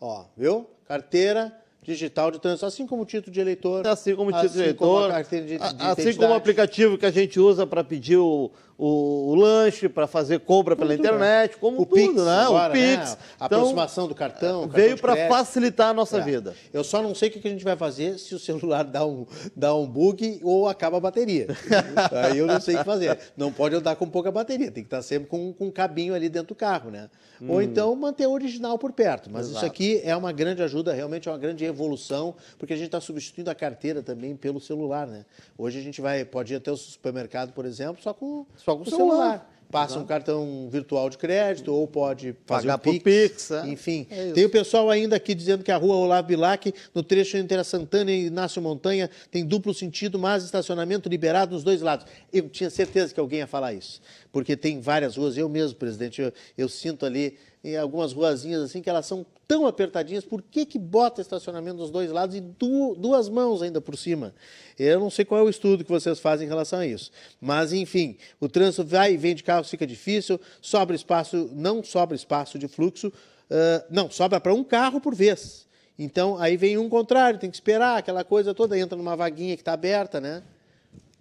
Ó, 0.00 0.24
viu? 0.36 0.68
Carteira 0.86 1.52
digital 1.82 2.30
de 2.30 2.38
trânsito, 2.38 2.66
assim 2.66 2.86
como 2.86 3.02
o 3.02 3.06
título 3.06 3.32
de 3.32 3.40
eleitor. 3.40 3.86
Assim 3.86 4.14
como 4.14 4.30
o 4.30 4.32
título 4.32 4.46
assim 4.46 4.58
de 4.58 4.62
eleitor. 4.62 5.10
Como 5.10 5.22
de, 5.22 5.58
de 5.58 5.84
assim 5.84 6.14
como 6.14 6.32
o 6.32 6.36
aplicativo 6.36 6.98
que 6.98 7.06
a 7.06 7.10
gente 7.10 7.40
usa 7.40 7.66
para 7.66 7.82
pedir 7.82 8.18
o, 8.18 8.50
o, 8.78 9.32
o 9.32 9.34
lanche, 9.34 9.88
para 9.88 10.06
fazer 10.06 10.38
compra 10.38 10.76
pela 10.76 10.92
tudo, 10.92 11.00
internet, 11.00 11.56
como 11.56 11.82
o 11.82 11.84
tudo, 11.84 11.96
Pix, 11.96 12.14
né? 12.14 12.40
Agora, 12.42 12.70
o 12.70 12.72
Pix. 12.72 12.96
Né? 12.96 13.18
A 13.40 13.46
então, 13.46 13.58
aproximação 13.58 14.06
do 14.06 14.14
cartão. 14.14 14.68
Veio 14.68 14.96
para 14.96 15.28
facilitar 15.28 15.88
a 15.88 15.92
nossa 15.94 16.18
é. 16.18 16.20
vida. 16.20 16.54
Eu 16.72 16.84
só 16.84 17.02
não 17.02 17.12
sei 17.12 17.28
o 17.28 17.32
que 17.32 17.48
a 17.48 17.50
gente 17.50 17.64
vai 17.64 17.76
fazer 17.76 18.18
se 18.18 18.36
o 18.36 18.38
celular 18.38 18.84
dá 18.86 19.04
um, 19.04 19.26
dá 19.56 19.74
um 19.74 19.84
bug 19.84 20.40
ou 20.44 20.68
acaba 20.68 20.98
a 20.98 21.00
bateria. 21.00 21.48
Aí 22.30 22.38
eu 22.38 22.46
não 22.46 22.60
sei 22.60 22.76
o 22.76 22.78
que 22.78 22.84
fazer. 22.84 23.18
Não 23.36 23.52
pode 23.52 23.74
andar 23.74 23.96
com 23.96 24.08
pouca 24.08 24.30
bateria, 24.30 24.70
tem 24.70 24.84
que 24.84 24.86
estar 24.86 25.02
sempre 25.02 25.28
com, 25.28 25.52
com 25.52 25.66
um 25.66 25.70
cabinho 25.72 26.14
ali 26.14 26.28
dentro 26.28 26.48
do 26.48 26.54
carro, 26.54 26.90
né? 26.90 27.10
Hum. 27.40 27.50
Ou 27.50 27.62
então 27.62 27.94
manter 27.96 28.26
o 28.26 28.32
original 28.32 28.78
por 28.78 28.92
perto. 28.92 29.28
Mas 29.30 29.46
Exato. 29.46 29.56
isso 29.56 29.66
aqui 29.66 30.00
é 30.04 30.16
uma 30.16 30.32
grande 30.32 30.62
ajuda, 30.62 30.92
realmente 30.92 31.28
é 31.28 31.32
uma 31.32 31.38
grande 31.38 31.64
evolução, 31.64 32.34
porque 32.58 32.74
a 32.74 32.76
gente 32.76 32.86
está 32.86 33.00
substituindo 33.00 33.50
a 33.50 33.54
carteira 33.54 34.02
também 34.02 34.36
pelo 34.36 34.60
celular, 34.60 35.06
né? 35.06 35.24
Hoje 35.56 35.78
a 35.78 35.82
gente 35.82 36.00
vai, 36.00 36.24
pode 36.24 36.52
ir 36.52 36.56
até 36.56 36.70
o 36.70 36.76
supermercado, 36.76 37.52
por 37.52 37.64
exemplo, 37.64 38.02
só 38.02 38.12
com, 38.12 38.46
só 38.68 38.76
com 38.76 38.82
o 38.82 38.86
celular. 38.86 39.08
celular 39.08 39.48
passa 39.70 39.92
Exato. 39.92 40.04
um 40.04 40.06
cartão 40.06 40.68
virtual 40.70 41.10
de 41.10 41.18
crédito 41.18 41.74
ou 41.74 41.86
pode 41.86 42.34
fazer 42.46 42.68
Pagar 42.68 42.76
um 42.76 42.78
Pix. 42.78 43.02
Pix 43.02 43.50
é. 43.50 43.68
Enfim, 43.68 44.06
é 44.10 44.32
tem 44.32 44.44
o 44.44 44.50
pessoal 44.50 44.88
ainda 44.88 45.14
aqui 45.14 45.34
dizendo 45.34 45.62
que 45.62 45.70
a 45.70 45.76
rua 45.76 45.94
Olavo 45.96 46.28
Bilac, 46.28 46.72
no 46.94 47.02
trecho 47.02 47.36
entre 47.36 47.58
a 47.58 47.64
Santana 47.64 48.10
e 48.10 48.26
Inácio 48.26 48.62
Montanha, 48.62 49.10
tem 49.30 49.44
duplo 49.44 49.74
sentido, 49.74 50.18
mas 50.18 50.44
estacionamento 50.44 51.08
liberado 51.08 51.54
nos 51.54 51.62
dois 51.62 51.82
lados. 51.82 52.06
Eu 52.32 52.48
tinha 52.48 52.70
certeza 52.70 53.12
que 53.12 53.20
alguém 53.20 53.40
ia 53.40 53.46
falar 53.46 53.74
isso, 53.74 54.00
porque 54.32 54.56
tem 54.56 54.80
várias 54.80 55.16
ruas, 55.16 55.36
eu 55.36 55.48
mesmo, 55.48 55.76
presidente, 55.76 56.22
eu, 56.22 56.32
eu 56.56 56.68
sinto 56.68 57.04
ali 57.04 57.36
em 57.70 57.76
algumas 57.76 58.12
ruazinhas 58.12 58.62
assim 58.62 58.80
que 58.80 58.88
elas 58.90 59.06
são 59.06 59.24
tão 59.46 59.66
apertadinhas, 59.66 60.24
por 60.24 60.42
que, 60.42 60.66
que 60.66 60.78
bota 60.78 61.20
estacionamento 61.20 61.78
dos 61.78 61.90
dois 61.90 62.10
lados 62.10 62.36
e 62.36 62.40
du 62.40 62.94
duas 62.94 63.28
mãos 63.28 63.62
ainda 63.62 63.80
por 63.80 63.96
cima? 63.96 64.34
Eu 64.78 65.00
não 65.00 65.10
sei 65.10 65.24
qual 65.24 65.40
é 65.40 65.44
o 65.44 65.48
estudo 65.48 65.84
que 65.84 65.90
vocês 65.90 66.20
fazem 66.20 66.46
em 66.46 66.48
relação 66.48 66.80
a 66.80 66.86
isso. 66.86 67.10
Mas, 67.40 67.72
enfim, 67.72 68.16
o 68.38 68.48
trânsito 68.48 68.84
vai 68.84 69.14
e 69.14 69.16
vem 69.16 69.34
de 69.34 69.42
carro, 69.42 69.64
fica 69.64 69.86
difícil, 69.86 70.38
sobra 70.60 70.94
espaço, 70.94 71.50
não 71.52 71.82
sobra 71.82 72.14
espaço 72.14 72.58
de 72.58 72.68
fluxo, 72.68 73.08
uh, 73.08 73.84
não, 73.90 74.10
sobra 74.10 74.38
para 74.38 74.52
um 74.52 74.62
carro 74.62 75.00
por 75.00 75.14
vez. 75.14 75.66
Então, 75.98 76.38
aí 76.38 76.56
vem 76.56 76.78
um 76.78 76.88
contrário, 76.88 77.40
tem 77.40 77.50
que 77.50 77.56
esperar 77.56 77.98
aquela 77.98 78.22
coisa 78.22 78.54
toda, 78.54 78.78
entra 78.78 78.96
numa 78.96 79.16
vaguinha 79.16 79.56
que 79.56 79.62
está 79.62 79.72
aberta, 79.72 80.20
né? 80.20 80.42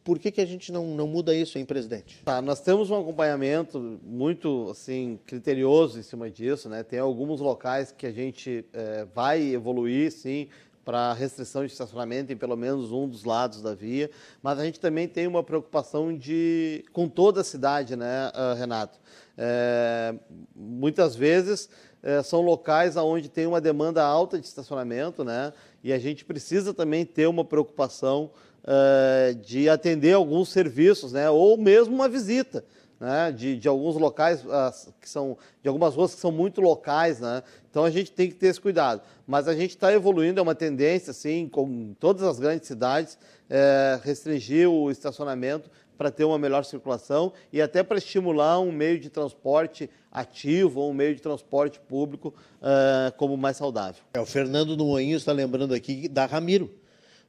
Por 0.08 0.20
que, 0.20 0.32
que 0.32 0.40
a 0.40 0.46
gente 0.46 0.72
não, 0.72 0.88
não 0.96 1.06
muda 1.06 1.36
isso, 1.36 1.58
hein, 1.58 1.66
presidente? 1.66 2.24
Tá, 2.24 2.42
nós 2.42 2.62
temos 2.62 2.90
um 2.90 2.98
acompanhamento 2.98 4.00
muito 4.02 4.70
assim 4.72 5.20
criterioso 5.26 6.00
em 6.00 6.02
cima 6.02 6.32
disso, 6.32 6.70
né? 6.70 6.82
Tem 6.82 6.98
alguns 6.98 7.42
locais 7.42 7.92
que 7.92 8.08
a 8.08 8.12
gente 8.14 8.64
é, 8.72 9.06
vai 9.14 9.42
evoluir, 9.42 10.10
sim, 10.14 10.48
para 10.86 11.12
restrição 11.12 11.66
de 11.66 11.74
estacionamento 11.74 12.32
em 12.32 12.38
pelo 12.38 12.56
menos 12.56 12.94
um 12.94 13.06
dos 13.06 13.26
lados 13.26 13.62
da 13.62 13.76
via, 13.76 14.10
mas 14.42 14.58
a 14.58 14.64
gente 14.64 14.80
também 14.80 15.10
tem 15.10 15.28
uma 15.28 15.44
preocupação 15.44 16.18
de 16.18 16.86
com 16.94 17.10
toda 17.10 17.42
a 17.42 17.44
cidade, 17.44 17.98
né, 17.98 18.32
ah, 18.34 18.56
Renato? 18.58 18.98
É, 19.38 20.16
muitas 20.56 21.18
vezes 21.18 21.70
é, 22.08 22.24
são 22.24 22.40
locais 22.40 22.96
onde 22.96 23.28
tem 23.28 23.46
uma 23.46 23.60
demanda 23.60 24.02
alta 24.02 24.40
de 24.40 24.48
estacionamento, 24.48 25.26
né? 25.26 25.52
E 25.84 25.92
a 25.92 26.00
gente 26.00 26.24
precisa 26.24 26.74
também 26.74 27.06
ter 27.06 27.28
uma 27.28 27.44
preocupação 27.44 28.32
uh, 28.64 29.36
de 29.36 29.68
atender 29.68 30.14
alguns 30.14 30.48
serviços, 30.48 31.12
né? 31.12 31.30
ou 31.30 31.58
mesmo 31.58 31.94
uma 31.94 32.08
visita. 32.08 32.64
Né, 33.00 33.32
de, 33.32 33.56
de, 33.58 33.68
alguns 33.68 33.96
locais 33.96 34.44
uh, 34.44 34.92
que 35.00 35.08
são 35.08 35.38
de 35.62 35.70
algumas 35.70 35.94
ruas 35.94 36.16
que 36.16 36.20
são 36.20 36.32
muito 36.32 36.60
locais, 36.62 37.20
né? 37.20 37.44
Então 37.70 37.86
a 37.86 37.92
gente 37.92 38.12
tem 38.12 38.28
que 38.28 38.34
ter 38.34 38.48
esse 38.48 38.60
cuidado. 38.60 39.04
Mas 39.28 39.48
a 39.48 39.54
gente 39.54 39.70
está 39.70 39.94
evoluindo, 39.94 40.40
é 40.40 40.42
uma 40.42 40.56
tendência, 40.56 41.12
assim, 41.12 41.48
com 41.48 41.94
todas 42.00 42.24
as 42.24 42.40
grandes 42.40 42.68
cidades, 42.68 43.16
é, 43.48 44.00
restringir 44.04 44.68
o 44.68 44.90
estacionamento 44.90 45.70
para 45.98 46.12
ter 46.12 46.24
uma 46.24 46.38
melhor 46.38 46.64
circulação 46.64 47.34
e 47.52 47.62
até 47.62 47.84
para 47.84 47.98
estimular 47.98 48.60
um 48.60 48.72
meio 48.72 49.00
de 49.00 49.10
transporte 49.10 49.90
ativo 50.12 50.82
ou 50.82 50.92
um 50.92 50.94
meio 50.94 51.16
de 51.16 51.22
transporte 51.22 51.80
público 51.80 52.34
uh, 52.62 53.16
como 53.18 53.36
mais 53.36 53.58
saudável. 53.58 54.04
É, 54.14 54.20
o 54.20 54.26
Fernando 54.26 54.78
Noinho 54.78 55.18
está 55.18 55.32
lembrando 55.32 55.74
aqui 55.74 56.08
da 56.08 56.26
Ramiro 56.26 56.74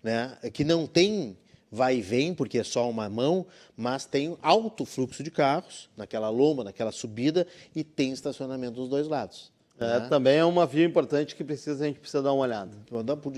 né, 0.02 0.36
que 0.52 0.64
não 0.64 0.86
tem 0.86 1.36
vai 1.70 1.98
e 1.98 2.00
vem, 2.00 2.34
porque 2.34 2.58
é 2.58 2.64
só 2.64 2.88
uma 2.88 3.10
mão, 3.10 3.46
mas 3.76 4.06
tem 4.06 4.38
alto 4.40 4.86
fluxo 4.86 5.22
de 5.22 5.30
carros 5.30 5.90
naquela 5.96 6.30
loma, 6.30 6.64
naquela 6.64 6.90
subida, 6.90 7.46
e 7.76 7.84
tem 7.84 8.10
estacionamento 8.10 8.76
dos 8.76 8.88
dois 8.88 9.06
lados. 9.06 9.52
É, 9.80 10.00
né? 10.00 10.06
Também 10.08 10.36
é 10.36 10.44
uma 10.44 10.66
via 10.66 10.84
importante 10.84 11.36
que 11.36 11.44
precisa, 11.44 11.84
a 11.84 11.86
gente 11.86 12.00
precisa 12.00 12.22
dar 12.22 12.32
uma 12.32 12.42
olhada. 12.42 12.76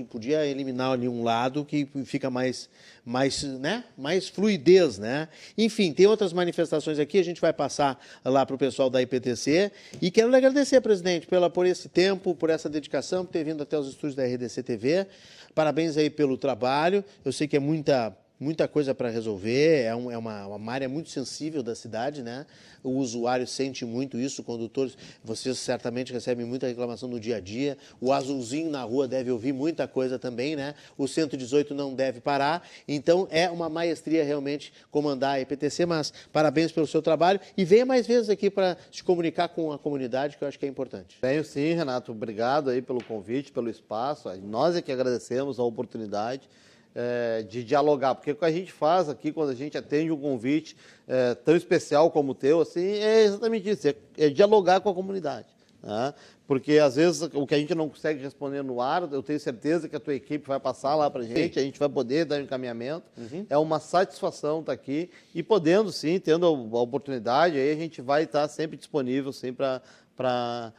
Podia 0.09 0.45
eliminar 0.45 0.91
ali 0.91 1.07
um 1.07 1.23
lado 1.23 1.63
que 1.63 1.87
fica 2.03 2.29
mais, 2.29 2.69
mais, 3.05 3.43
né? 3.43 3.83
mais 3.95 4.27
fluidez. 4.27 4.97
Né? 4.97 5.27
Enfim, 5.57 5.93
tem 5.93 6.07
outras 6.07 6.33
manifestações 6.33 6.97
aqui, 6.97 7.19
a 7.19 7.23
gente 7.23 7.39
vai 7.39 7.53
passar 7.53 7.99
lá 8.25 8.45
para 8.45 8.55
o 8.55 8.57
pessoal 8.57 8.89
da 8.89 9.01
IPTC. 9.01 9.71
E 10.01 10.09
quero 10.09 10.29
lhe 10.29 10.35
agradecer, 10.35 10.81
presidente, 10.81 11.27
pela, 11.27 11.49
por 11.49 11.65
esse 11.65 11.87
tempo, 11.87 12.33
por 12.33 12.49
essa 12.49 12.67
dedicação, 12.67 13.23
por 13.25 13.31
ter 13.31 13.43
vindo 13.43 13.61
até 13.61 13.77
os 13.77 13.87
estúdios 13.87 14.15
da 14.15 14.25
RDC 14.25 14.63
TV. 14.63 15.07
Parabéns 15.53 15.95
aí 15.95 16.09
pelo 16.09 16.37
trabalho. 16.37 17.03
Eu 17.23 17.31
sei 17.31 17.47
que 17.47 17.55
é 17.55 17.59
muita 17.59 18.15
muita 18.41 18.67
coisa 18.67 18.95
para 18.95 19.07
resolver, 19.07 19.83
é, 19.83 19.95
um, 19.95 20.09
é 20.09 20.17
uma, 20.17 20.47
uma, 20.47 20.73
área 20.73 20.89
muito 20.89 21.11
sensível 21.11 21.61
da 21.61 21.75
cidade, 21.75 22.23
né? 22.23 22.47
O 22.83 22.97
usuário 22.97 23.45
sente 23.45 23.85
muito 23.85 24.17
isso, 24.17 24.41
condutores, 24.41 24.97
vocês 25.23 25.59
certamente 25.59 26.11
recebem 26.11 26.43
muita 26.43 26.65
reclamação 26.65 27.07
no 27.07 27.19
dia 27.19 27.35
a 27.35 27.39
dia, 27.39 27.77
o 28.01 28.11
azulzinho 28.11 28.71
na 28.71 28.81
rua 28.81 29.07
deve 29.07 29.29
ouvir 29.29 29.53
muita 29.53 29.87
coisa 29.87 30.17
também, 30.17 30.55
né? 30.55 30.73
O 30.97 31.07
118 31.07 31.75
não 31.75 31.93
deve 31.93 32.19
parar, 32.19 32.67
então 32.87 33.27
é 33.29 33.47
uma 33.47 33.69
maestria 33.69 34.23
realmente 34.23 34.73
comandar 34.89 35.35
a 35.35 35.39
EPTC, 35.39 35.85
mas 35.85 36.11
parabéns 36.33 36.71
pelo 36.71 36.87
seu 36.87 37.03
trabalho 37.03 37.39
e 37.55 37.63
venha 37.63 37.85
mais 37.85 38.07
vezes 38.07 38.27
aqui 38.27 38.49
para 38.49 38.75
se 38.91 39.03
comunicar 39.03 39.49
com 39.49 39.71
a 39.71 39.77
comunidade, 39.77 40.35
que 40.35 40.43
eu 40.43 40.47
acho 40.47 40.57
que 40.57 40.65
é 40.65 40.69
importante. 40.69 41.15
Venho 41.21 41.43
sim, 41.43 41.75
Renato, 41.75 42.11
obrigado 42.11 42.71
aí 42.71 42.81
pelo 42.81 43.03
convite, 43.03 43.51
pelo 43.51 43.69
espaço, 43.69 44.27
nós 44.41 44.75
é 44.75 44.81
que 44.81 44.91
agradecemos 44.91 45.59
a 45.59 45.63
oportunidade 45.63 46.49
é, 46.95 47.43
de 47.43 47.63
dialogar, 47.63 48.15
porque 48.15 48.31
o 48.31 48.35
que 48.35 48.45
a 48.45 48.51
gente 48.51 48.71
faz 48.71 49.09
aqui 49.09 49.31
quando 49.31 49.49
a 49.49 49.55
gente 49.55 49.77
atende 49.77 50.11
um 50.11 50.19
convite 50.19 50.75
é, 51.07 51.35
tão 51.35 51.55
especial 51.55 52.11
como 52.11 52.31
o 52.31 52.35
teu, 52.35 52.61
assim, 52.61 52.85
é 52.85 53.23
exatamente 53.23 53.69
isso, 53.69 53.87
é, 53.87 53.95
é 54.17 54.29
dialogar 54.29 54.81
com 54.81 54.89
a 54.89 54.93
comunidade. 54.93 55.47
Né? 55.81 56.13
Porque 56.45 56.77
às 56.77 56.95
vezes 56.95 57.21
o 57.33 57.47
que 57.47 57.55
a 57.55 57.57
gente 57.57 57.73
não 57.73 57.89
consegue 57.89 58.21
responder 58.21 58.61
no 58.61 58.81
ar, 58.81 59.07
eu 59.11 59.23
tenho 59.23 59.39
certeza 59.39 59.87
que 59.87 59.95
a 59.95 59.99
tua 59.99 60.13
equipe 60.13 60.47
vai 60.47 60.59
passar 60.59 60.95
lá 60.95 61.09
para 61.09 61.21
a 61.21 61.25
gente, 61.25 61.57
a 61.57 61.61
gente 61.61 61.79
vai 61.79 61.89
poder 61.89 62.25
dar 62.25 62.39
um 62.39 62.43
encaminhamento. 62.43 63.05
Uhum. 63.17 63.45
É 63.49 63.57
uma 63.57 63.79
satisfação 63.79 64.59
estar 64.59 64.71
tá 64.71 64.73
aqui 64.73 65.09
e 65.33 65.41
podendo 65.41 65.91
sim, 65.91 66.19
tendo 66.19 66.45
a 66.45 66.49
oportunidade, 66.49 67.57
aí 67.57 67.71
a 67.71 67.75
gente 67.75 68.01
vai 68.01 68.23
estar 68.23 68.41
tá 68.41 68.47
sempre 68.47 68.77
disponível 68.77 69.31
sim 69.31 69.53
para 69.53 70.73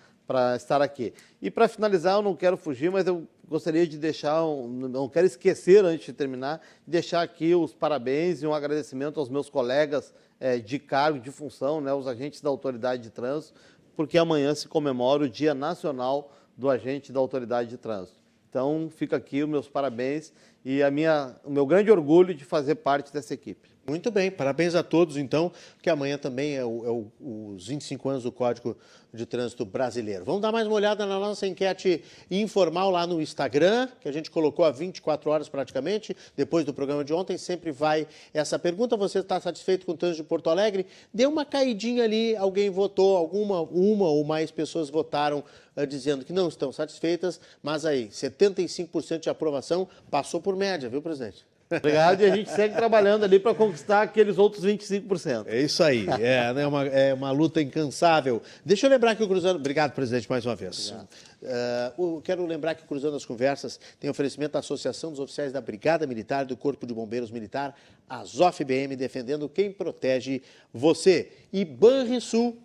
estar 0.57 0.81
aqui. 0.81 1.13
E 1.41 1.51
para 1.51 1.69
finalizar, 1.69 2.17
eu 2.17 2.23
não 2.23 2.35
quero 2.35 2.57
fugir, 2.57 2.91
mas 2.91 3.07
eu 3.07 3.27
gostaria 3.49 3.87
de 3.87 3.99
deixar, 3.99 4.43
não 4.43 5.09
quero 5.09 5.27
esquecer 5.27 5.85
antes 5.85 6.07
de 6.07 6.13
terminar, 6.13 6.61
deixar 6.87 7.23
aqui 7.23 7.55
os 7.55 7.75
parabéns 7.75 8.43
e 8.43 8.47
um 8.47 8.55
agradecimento 8.55 9.21
aos 9.21 9.29
meus 9.29 9.51
colegas 9.51 10.15
é, 10.41 10.59
de 10.59 10.79
cargo, 10.79 11.19
de 11.19 11.31
função, 11.31 11.81
né, 11.81 11.93
os 11.93 12.07
agentes 12.07 12.41
da 12.41 12.49
autoridade 12.49 13.03
de 13.03 13.11
trânsito, 13.11 13.61
porque 13.95 14.17
amanhã 14.17 14.55
se 14.55 14.67
comemora 14.67 15.25
o 15.25 15.29
Dia 15.29 15.55
Nacional 15.55 16.33
do 16.57 16.71
Agente 16.71 17.13
da 17.13 17.21
Autoridade 17.21 17.69
de 17.69 17.77
Trânsito. 17.77 18.19
Então, 18.49 18.91
fica 18.95 19.17
aqui 19.17 19.43
os 19.43 19.49
meus 19.49 19.69
parabéns 19.69 20.33
e 20.65 20.83
a 20.83 20.91
minha, 20.91 21.35
o 21.45 21.51
meu 21.51 21.67
grande 21.67 21.91
orgulho 21.91 22.35
de 22.35 22.45
fazer 22.45 22.77
parte 22.77 23.13
dessa 23.13 23.35
equipe. 23.35 23.73
Muito 23.85 24.13
bem, 24.13 24.31
parabéns 24.31 24.77
a 24.77 24.83
todos, 24.83 25.17
então, 25.17 25.51
que 25.83 25.91
amanhã 25.91 26.17
também 26.17 26.55
é, 26.57 26.65
o, 26.65 26.87
é 26.87 26.91
o, 26.91 27.53
os 27.55 27.67
25 27.67 28.09
anos 28.09 28.23
do 28.23 28.31
Código 28.31 28.77
de 29.13 29.27
Trânsito 29.27 29.65
Brasileiro. 29.65 30.25
Vamos 30.25 30.41
dar 30.41 30.53
mais 30.53 30.69
uma 30.69 30.77
olhada 30.77 31.05
na 31.05 31.19
nossa 31.19 31.49
enquete 31.49 32.03
informal 32.31 32.91
lá 32.91 33.07
no 33.07 33.21
Instagram, 33.21 33.89
que 34.01 34.09
a 34.09 34.13
gente 34.13 34.31
colocou 34.31 34.65
há 34.65 34.71
24 34.71 35.29
horas 35.29 35.49
praticamente, 35.49 36.17
depois 36.37 36.65
do 36.65 36.73
programa 36.73 37.05
de 37.05 37.13
ontem. 37.13 37.37
Sempre 37.37 37.73
vai 37.73 38.07
essa 38.33 38.57
pergunta: 38.57 38.97
você 38.97 39.19
está 39.19 39.41
satisfeito 39.41 39.85
com 39.85 39.93
o 39.93 39.97
trânsito 39.97 40.23
de 40.23 40.29
Porto 40.29 40.49
Alegre? 40.49 40.87
Deu 41.13 41.29
uma 41.29 41.45
caidinha 41.45 42.05
ali, 42.05 42.37
alguém 42.37 42.71
votou, 42.71 43.17
alguma, 43.17 43.61
uma 43.63 44.09
ou 44.09 44.25
mais 44.25 44.51
pessoas 44.53 44.89
votaram 44.89 45.45
uh, 45.77 45.87
dizendo 45.87 46.25
que 46.25 46.33
não 46.33 46.49
estão 46.49 46.73
satisfeitas, 46.73 47.41
mas 47.63 47.85
aí, 47.85 48.09
75% 48.09 49.19
de 49.19 49.29
aprovação 49.29 49.89
passou 50.11 50.41
por 50.41 50.52
média, 50.57 50.89
viu, 50.89 51.03
presidente? 51.03 51.47
Obrigado, 51.79 52.21
e 52.21 52.25
a 52.27 52.37
gente 52.37 52.51
segue 52.51 52.75
trabalhando 52.75 53.25
ali 53.25 53.39
para 53.39 53.55
conquistar 53.55 54.03
aqueles 54.03 54.37
outros 54.37 54.65
25%. 54.65 55.47
É 55.47 55.61
isso 55.61 55.83
aí, 55.83 56.07
é, 56.21 56.53
né, 56.53 56.67
uma, 56.67 56.85
é 56.87 57.15
uma 57.15 57.31
luta 57.31 57.63
incansável. 57.63 58.43
Deixa 58.65 58.87
eu 58.87 58.91
lembrar 58.91 59.15
que 59.15 59.23
o 59.23 59.29
Cruzando. 59.29 59.57
Obrigado, 59.57 59.93
presidente, 59.93 60.29
mais 60.29 60.45
uma 60.45 60.55
vez. 60.55 60.91
Uh, 60.91 62.21
quero 62.23 62.45
lembrar 62.45 62.75
que 62.75 62.85
o 62.85 62.87
Cruzando 62.87 63.17
as 63.17 63.25
Conversas 63.25 63.81
tem 63.99 64.11
oferecimento 64.11 64.53
da 64.53 64.59
Associação 64.59 65.11
dos 65.11 65.21
Oficiais 65.21 65.53
da 65.53 65.61
Brigada 65.61 66.07
Militar 66.07 66.45
do 66.45 66.57
Corpo 66.57 66.87
de 66.87 66.93
Bombeiros 66.93 67.31
Militar, 67.31 67.75
a 68.09 68.23
ZOFBM, 68.23 68.95
defendendo 68.97 69.49
quem 69.49 69.73
protege 69.73 70.43
você. 70.73 71.33
E 71.53 71.65
Banrisul, 71.65 72.59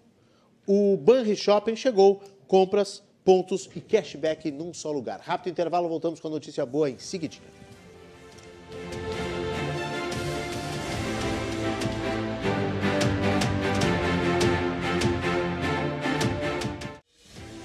o 0.66 0.98
Banri 0.98 1.36
Shopping 1.36 1.76
chegou, 1.76 2.22
compras, 2.46 3.02
pontos 3.24 3.70
e 3.76 3.80
cashback 3.80 4.52
num 4.52 4.74
só 4.74 4.92
lugar. 4.92 5.20
Rápido 5.22 5.52
intervalo, 5.52 5.88
voltamos 5.88 6.20
com 6.20 6.28
a 6.28 6.32
notícia 6.32 6.66
boa 6.66 6.90
em 6.90 6.98
seguidinho. 6.98 7.67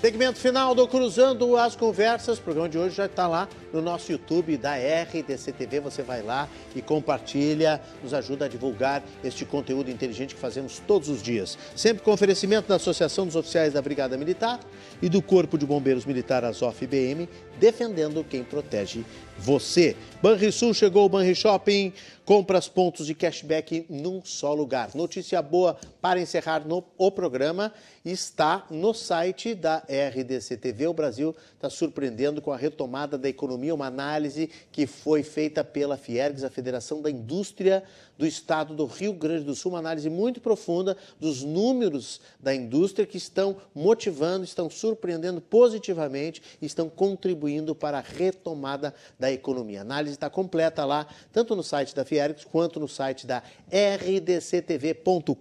Segmento 0.03 0.41
final 0.41 0.75
do 0.75 0.89
Cruzando 0.89 1.57
as 1.57 1.77
Conversas. 1.77 2.37
O 2.37 2.43
programa 2.43 2.69
de 2.69 2.77
hoje 2.77 2.97
já 2.97 3.07
está 3.07 3.29
lá 3.29 3.49
no 3.73 3.81
nosso 3.81 4.11
YouTube 4.11 4.57
da 4.57 4.75
RDC 4.75 5.53
TV. 5.53 5.79
Você 5.79 6.03
vai 6.03 6.23
lá 6.23 6.49
e 6.75 6.83
compartilha, 6.83 7.81
nos 8.03 8.13
ajuda 8.13 8.47
a 8.47 8.49
divulgar 8.49 9.01
este 9.23 9.45
conteúdo 9.45 9.93
inteligente 9.93 10.35
que 10.35 10.41
fazemos 10.41 10.83
todos 10.89 11.09
os 11.09 11.23
dias. 11.23 11.57
Sempre 11.77 12.03
com 12.03 12.11
oferecimento 12.11 12.67
da 12.67 12.75
Associação 12.75 13.27
dos 13.27 13.37
Oficiais 13.37 13.75
da 13.75 13.81
Brigada 13.81 14.19
Militar 14.19 14.59
e 15.01 15.09
do 15.09 15.23
Corpo 15.23 15.57
de 15.57 15.65
Bombeiros 15.65 16.05
Militar 16.05 16.45
Azof 16.45 16.83
IBM, 16.83 17.29
defendendo 17.63 18.25
quem 18.25 18.43
protege 18.43 19.05
você. 19.39 19.97
Banrisul 20.21 20.75
chegou, 20.75 21.09
Banri 21.09 21.33
Shopping, 21.33 21.93
compras, 22.25 22.67
pontos 22.67 23.07
de 23.07 23.15
cashback 23.15 23.87
num 23.89 24.21
só 24.25 24.53
lugar. 24.53 24.91
Notícia 24.97 25.41
boa 25.41 25.79
para 26.01 26.21
encerrar 26.21 26.67
no, 26.67 26.83
o 26.99 27.09
programa 27.09 27.73
está 28.05 28.67
no 28.69 28.93
site 28.93 29.55
da 29.55 29.77
RDC 29.79 30.57
TV. 30.57 30.89
O 30.89 30.93
Brasil 30.93 31.37
está 31.55 31.71
surpreendendo 31.71 32.43
com 32.43 32.51
a 32.51 32.57
retomada 32.57 33.17
da 33.17 33.29
economia, 33.29 33.73
uma 33.73 33.87
análise 33.87 34.51
que 34.73 34.85
foi 34.85 35.23
feita 35.23 35.63
pela 35.63 35.97
Fiergs, 35.97 36.43
a 36.43 36.51
Federação 36.51 37.01
da 37.01 37.13
Indústria 37.13 37.85
do 38.23 38.27
Estado 38.27 38.73
do 38.73 38.87
Rio 38.87 39.13
Grande 39.13 39.43
do 39.43 39.53
Sul, 39.53 39.73
uma 39.73 39.81
análise 39.81 40.09
muito 40.09 40.41
profunda 40.41 40.97
dos 41.19 41.43
números 41.43 42.21
da 42.39 42.55
indústria 42.55 43.05
que 43.05 43.17
estão 43.17 43.57
motivando, 43.75 44.45
estão 44.45 44.71
surpreendendo 44.71 45.41
positivamente, 45.41 46.41
estão 46.63 46.89
contribuindo 46.89 47.75
para 47.75 47.99
a 47.99 48.01
retomada 48.01 48.95
da 49.19 49.33
economia. 49.33 49.81
A 49.81 49.83
análise 49.83 50.15
está 50.15 50.31
completa 50.31 50.85
lá, 50.85 51.05
tanto 51.33 51.57
no 51.57 51.65
site 51.65 51.97
da 51.97 52.05
Fiergs 52.05 52.45
quanto 52.45 52.79
no 52.79 52.87
site 52.87 53.27
da 53.27 53.43
rdctv.com.br. 53.73 55.37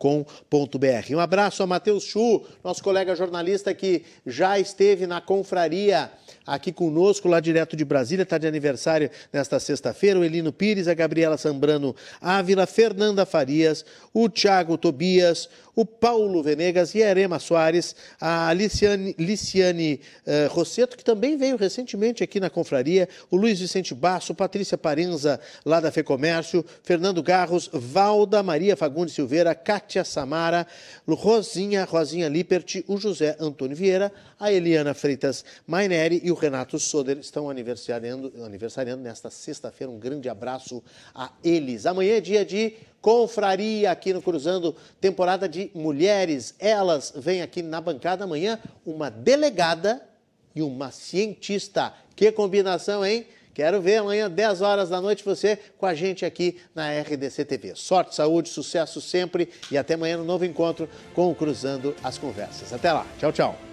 Um 1.11 1.19
abraço 1.19 1.61
a 1.61 1.67
Matheus 1.67 2.03
Chu, 2.05 2.43
nosso 2.63 2.81
colega 2.81 3.15
jornalista 3.15 3.75
que 3.75 4.03
já 4.25 4.57
esteve 4.57 5.05
na 5.05 5.21
confraria 5.21 6.11
aqui 6.45 6.71
conosco, 6.71 7.27
lá 7.27 7.39
direto 7.39 7.75
de 7.75 7.85
Brasília, 7.85 8.23
está 8.23 8.37
de 8.37 8.47
aniversário 8.47 9.09
nesta 9.31 9.59
sexta-feira, 9.59 10.19
o 10.19 10.23
Elino 10.23 10.51
Pires, 10.51 10.87
a 10.87 10.93
Gabriela 10.93 11.37
Sambrano 11.37 11.95
Ávila, 12.19 12.65
Fernanda 12.65 13.25
Farias, 13.25 13.85
o 14.13 14.27
Tiago 14.27 14.77
Tobias, 14.77 15.49
o 15.75 15.85
Paulo 15.85 16.43
Venegas 16.43 16.93
e 16.95 17.03
a 17.03 17.09
Erema 17.09 17.39
Soares, 17.39 17.95
a 18.19 18.51
Liciane, 18.53 19.15
Liciane 19.17 20.01
uh, 20.25 20.53
Rosseto, 20.53 20.97
que 20.97 21.03
também 21.03 21.37
veio 21.37 21.55
recentemente 21.55 22.23
aqui 22.23 22.39
na 22.39 22.49
confraria, 22.49 23.07
o 23.29 23.37
Luiz 23.37 23.59
Vicente 23.59 23.93
Basso, 23.93 24.35
Patrícia 24.35 24.77
Parenza, 24.77 25.39
lá 25.65 25.79
da 25.79 25.91
FEComércio, 25.91 26.65
Fernando 26.83 27.23
Garros, 27.23 27.69
Valda 27.71 28.43
Maria 28.43 28.75
Fagundes 28.75 29.13
Silveira, 29.13 29.55
Kátia 29.55 30.03
Samara, 30.03 30.67
Rosinha, 31.07 31.85
Rosinha 31.85 32.27
Lippert, 32.27 32.83
o 32.87 32.97
José 32.97 33.35
Antônio 33.39 33.75
Vieira, 33.75 34.11
a 34.39 34.51
Eliana 34.51 34.93
Freitas 34.93 35.45
Maineri 35.65 36.21
e 36.23 36.30
o 36.31 36.35
Renato 36.35 36.79
Soder 36.79 37.17
estão 37.17 37.49
aniversariando, 37.49 38.31
aniversariando 38.43 39.03
nesta 39.03 39.29
sexta-feira. 39.29 39.91
Um 39.91 39.99
grande 39.99 40.29
abraço 40.29 40.83
a 41.13 41.31
eles. 41.43 41.85
Amanhã 41.85 42.17
é 42.17 42.21
dia 42.21 42.45
de 42.45 42.75
confraria 43.01 43.91
aqui 43.91 44.13
no 44.13 44.21
Cruzando, 44.21 44.75
temporada 44.99 45.49
de 45.49 45.71
mulheres. 45.73 46.55
Elas 46.59 47.13
vêm 47.15 47.41
aqui 47.41 47.61
na 47.61 47.81
bancada 47.81 48.23
amanhã, 48.23 48.59
uma 48.85 49.09
delegada 49.09 50.01
e 50.55 50.61
uma 50.61 50.91
cientista. 50.91 51.93
Que 52.15 52.31
combinação, 52.31 53.05
hein? 53.05 53.25
Quero 53.53 53.81
ver 53.81 53.97
amanhã, 53.97 54.29
10 54.29 54.61
horas 54.61 54.89
da 54.89 55.01
noite, 55.01 55.25
você 55.25 55.57
com 55.77 55.85
a 55.85 55.93
gente 55.93 56.25
aqui 56.25 56.57
na 56.73 56.89
RDC 56.99 57.43
TV. 57.45 57.73
Sorte, 57.75 58.15
saúde, 58.15 58.49
sucesso 58.49 59.01
sempre 59.01 59.49
e 59.69 59.77
até 59.77 59.95
amanhã 59.95 60.17
no 60.17 60.23
novo 60.23 60.45
encontro 60.45 60.87
com 61.13 61.29
o 61.29 61.35
Cruzando 61.35 61.95
as 62.03 62.17
Conversas. 62.17 62.71
Até 62.71 62.93
lá. 62.93 63.05
Tchau, 63.19 63.31
tchau. 63.31 63.70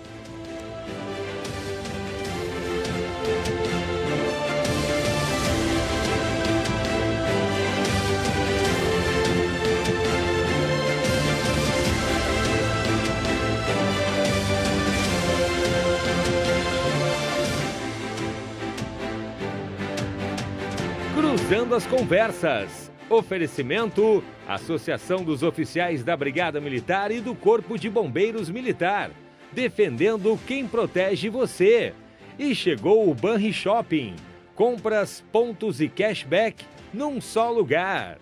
Cruzando 21.69 21.75
as 21.75 21.87
Conversas. 21.87 22.93
Oferecimento: 23.11 24.25
Associação 24.49 25.23
dos 25.23 25.43
Oficiais 25.43 26.03
da 26.03 26.17
Brigada 26.17 26.61
Militar 26.61 27.11
e 27.11 27.21
do 27.21 27.35
Corpo 27.35 27.79
de 27.79 27.91
Bombeiros 27.91 28.49
Militar. 28.49 29.11
Defendendo 29.53 30.39
quem 30.47 30.67
protege 30.67 31.29
você. 31.29 31.93
E 32.39 32.55
chegou 32.55 33.11
o 33.11 33.15
Banri 33.15 33.53
Shopping. 33.53 34.17
Compras, 34.55 35.23
pontos 35.31 35.81
e 35.81 35.89
cashback 35.89 36.65
num 36.93 37.21
só 37.21 37.51
lugar. 37.51 38.19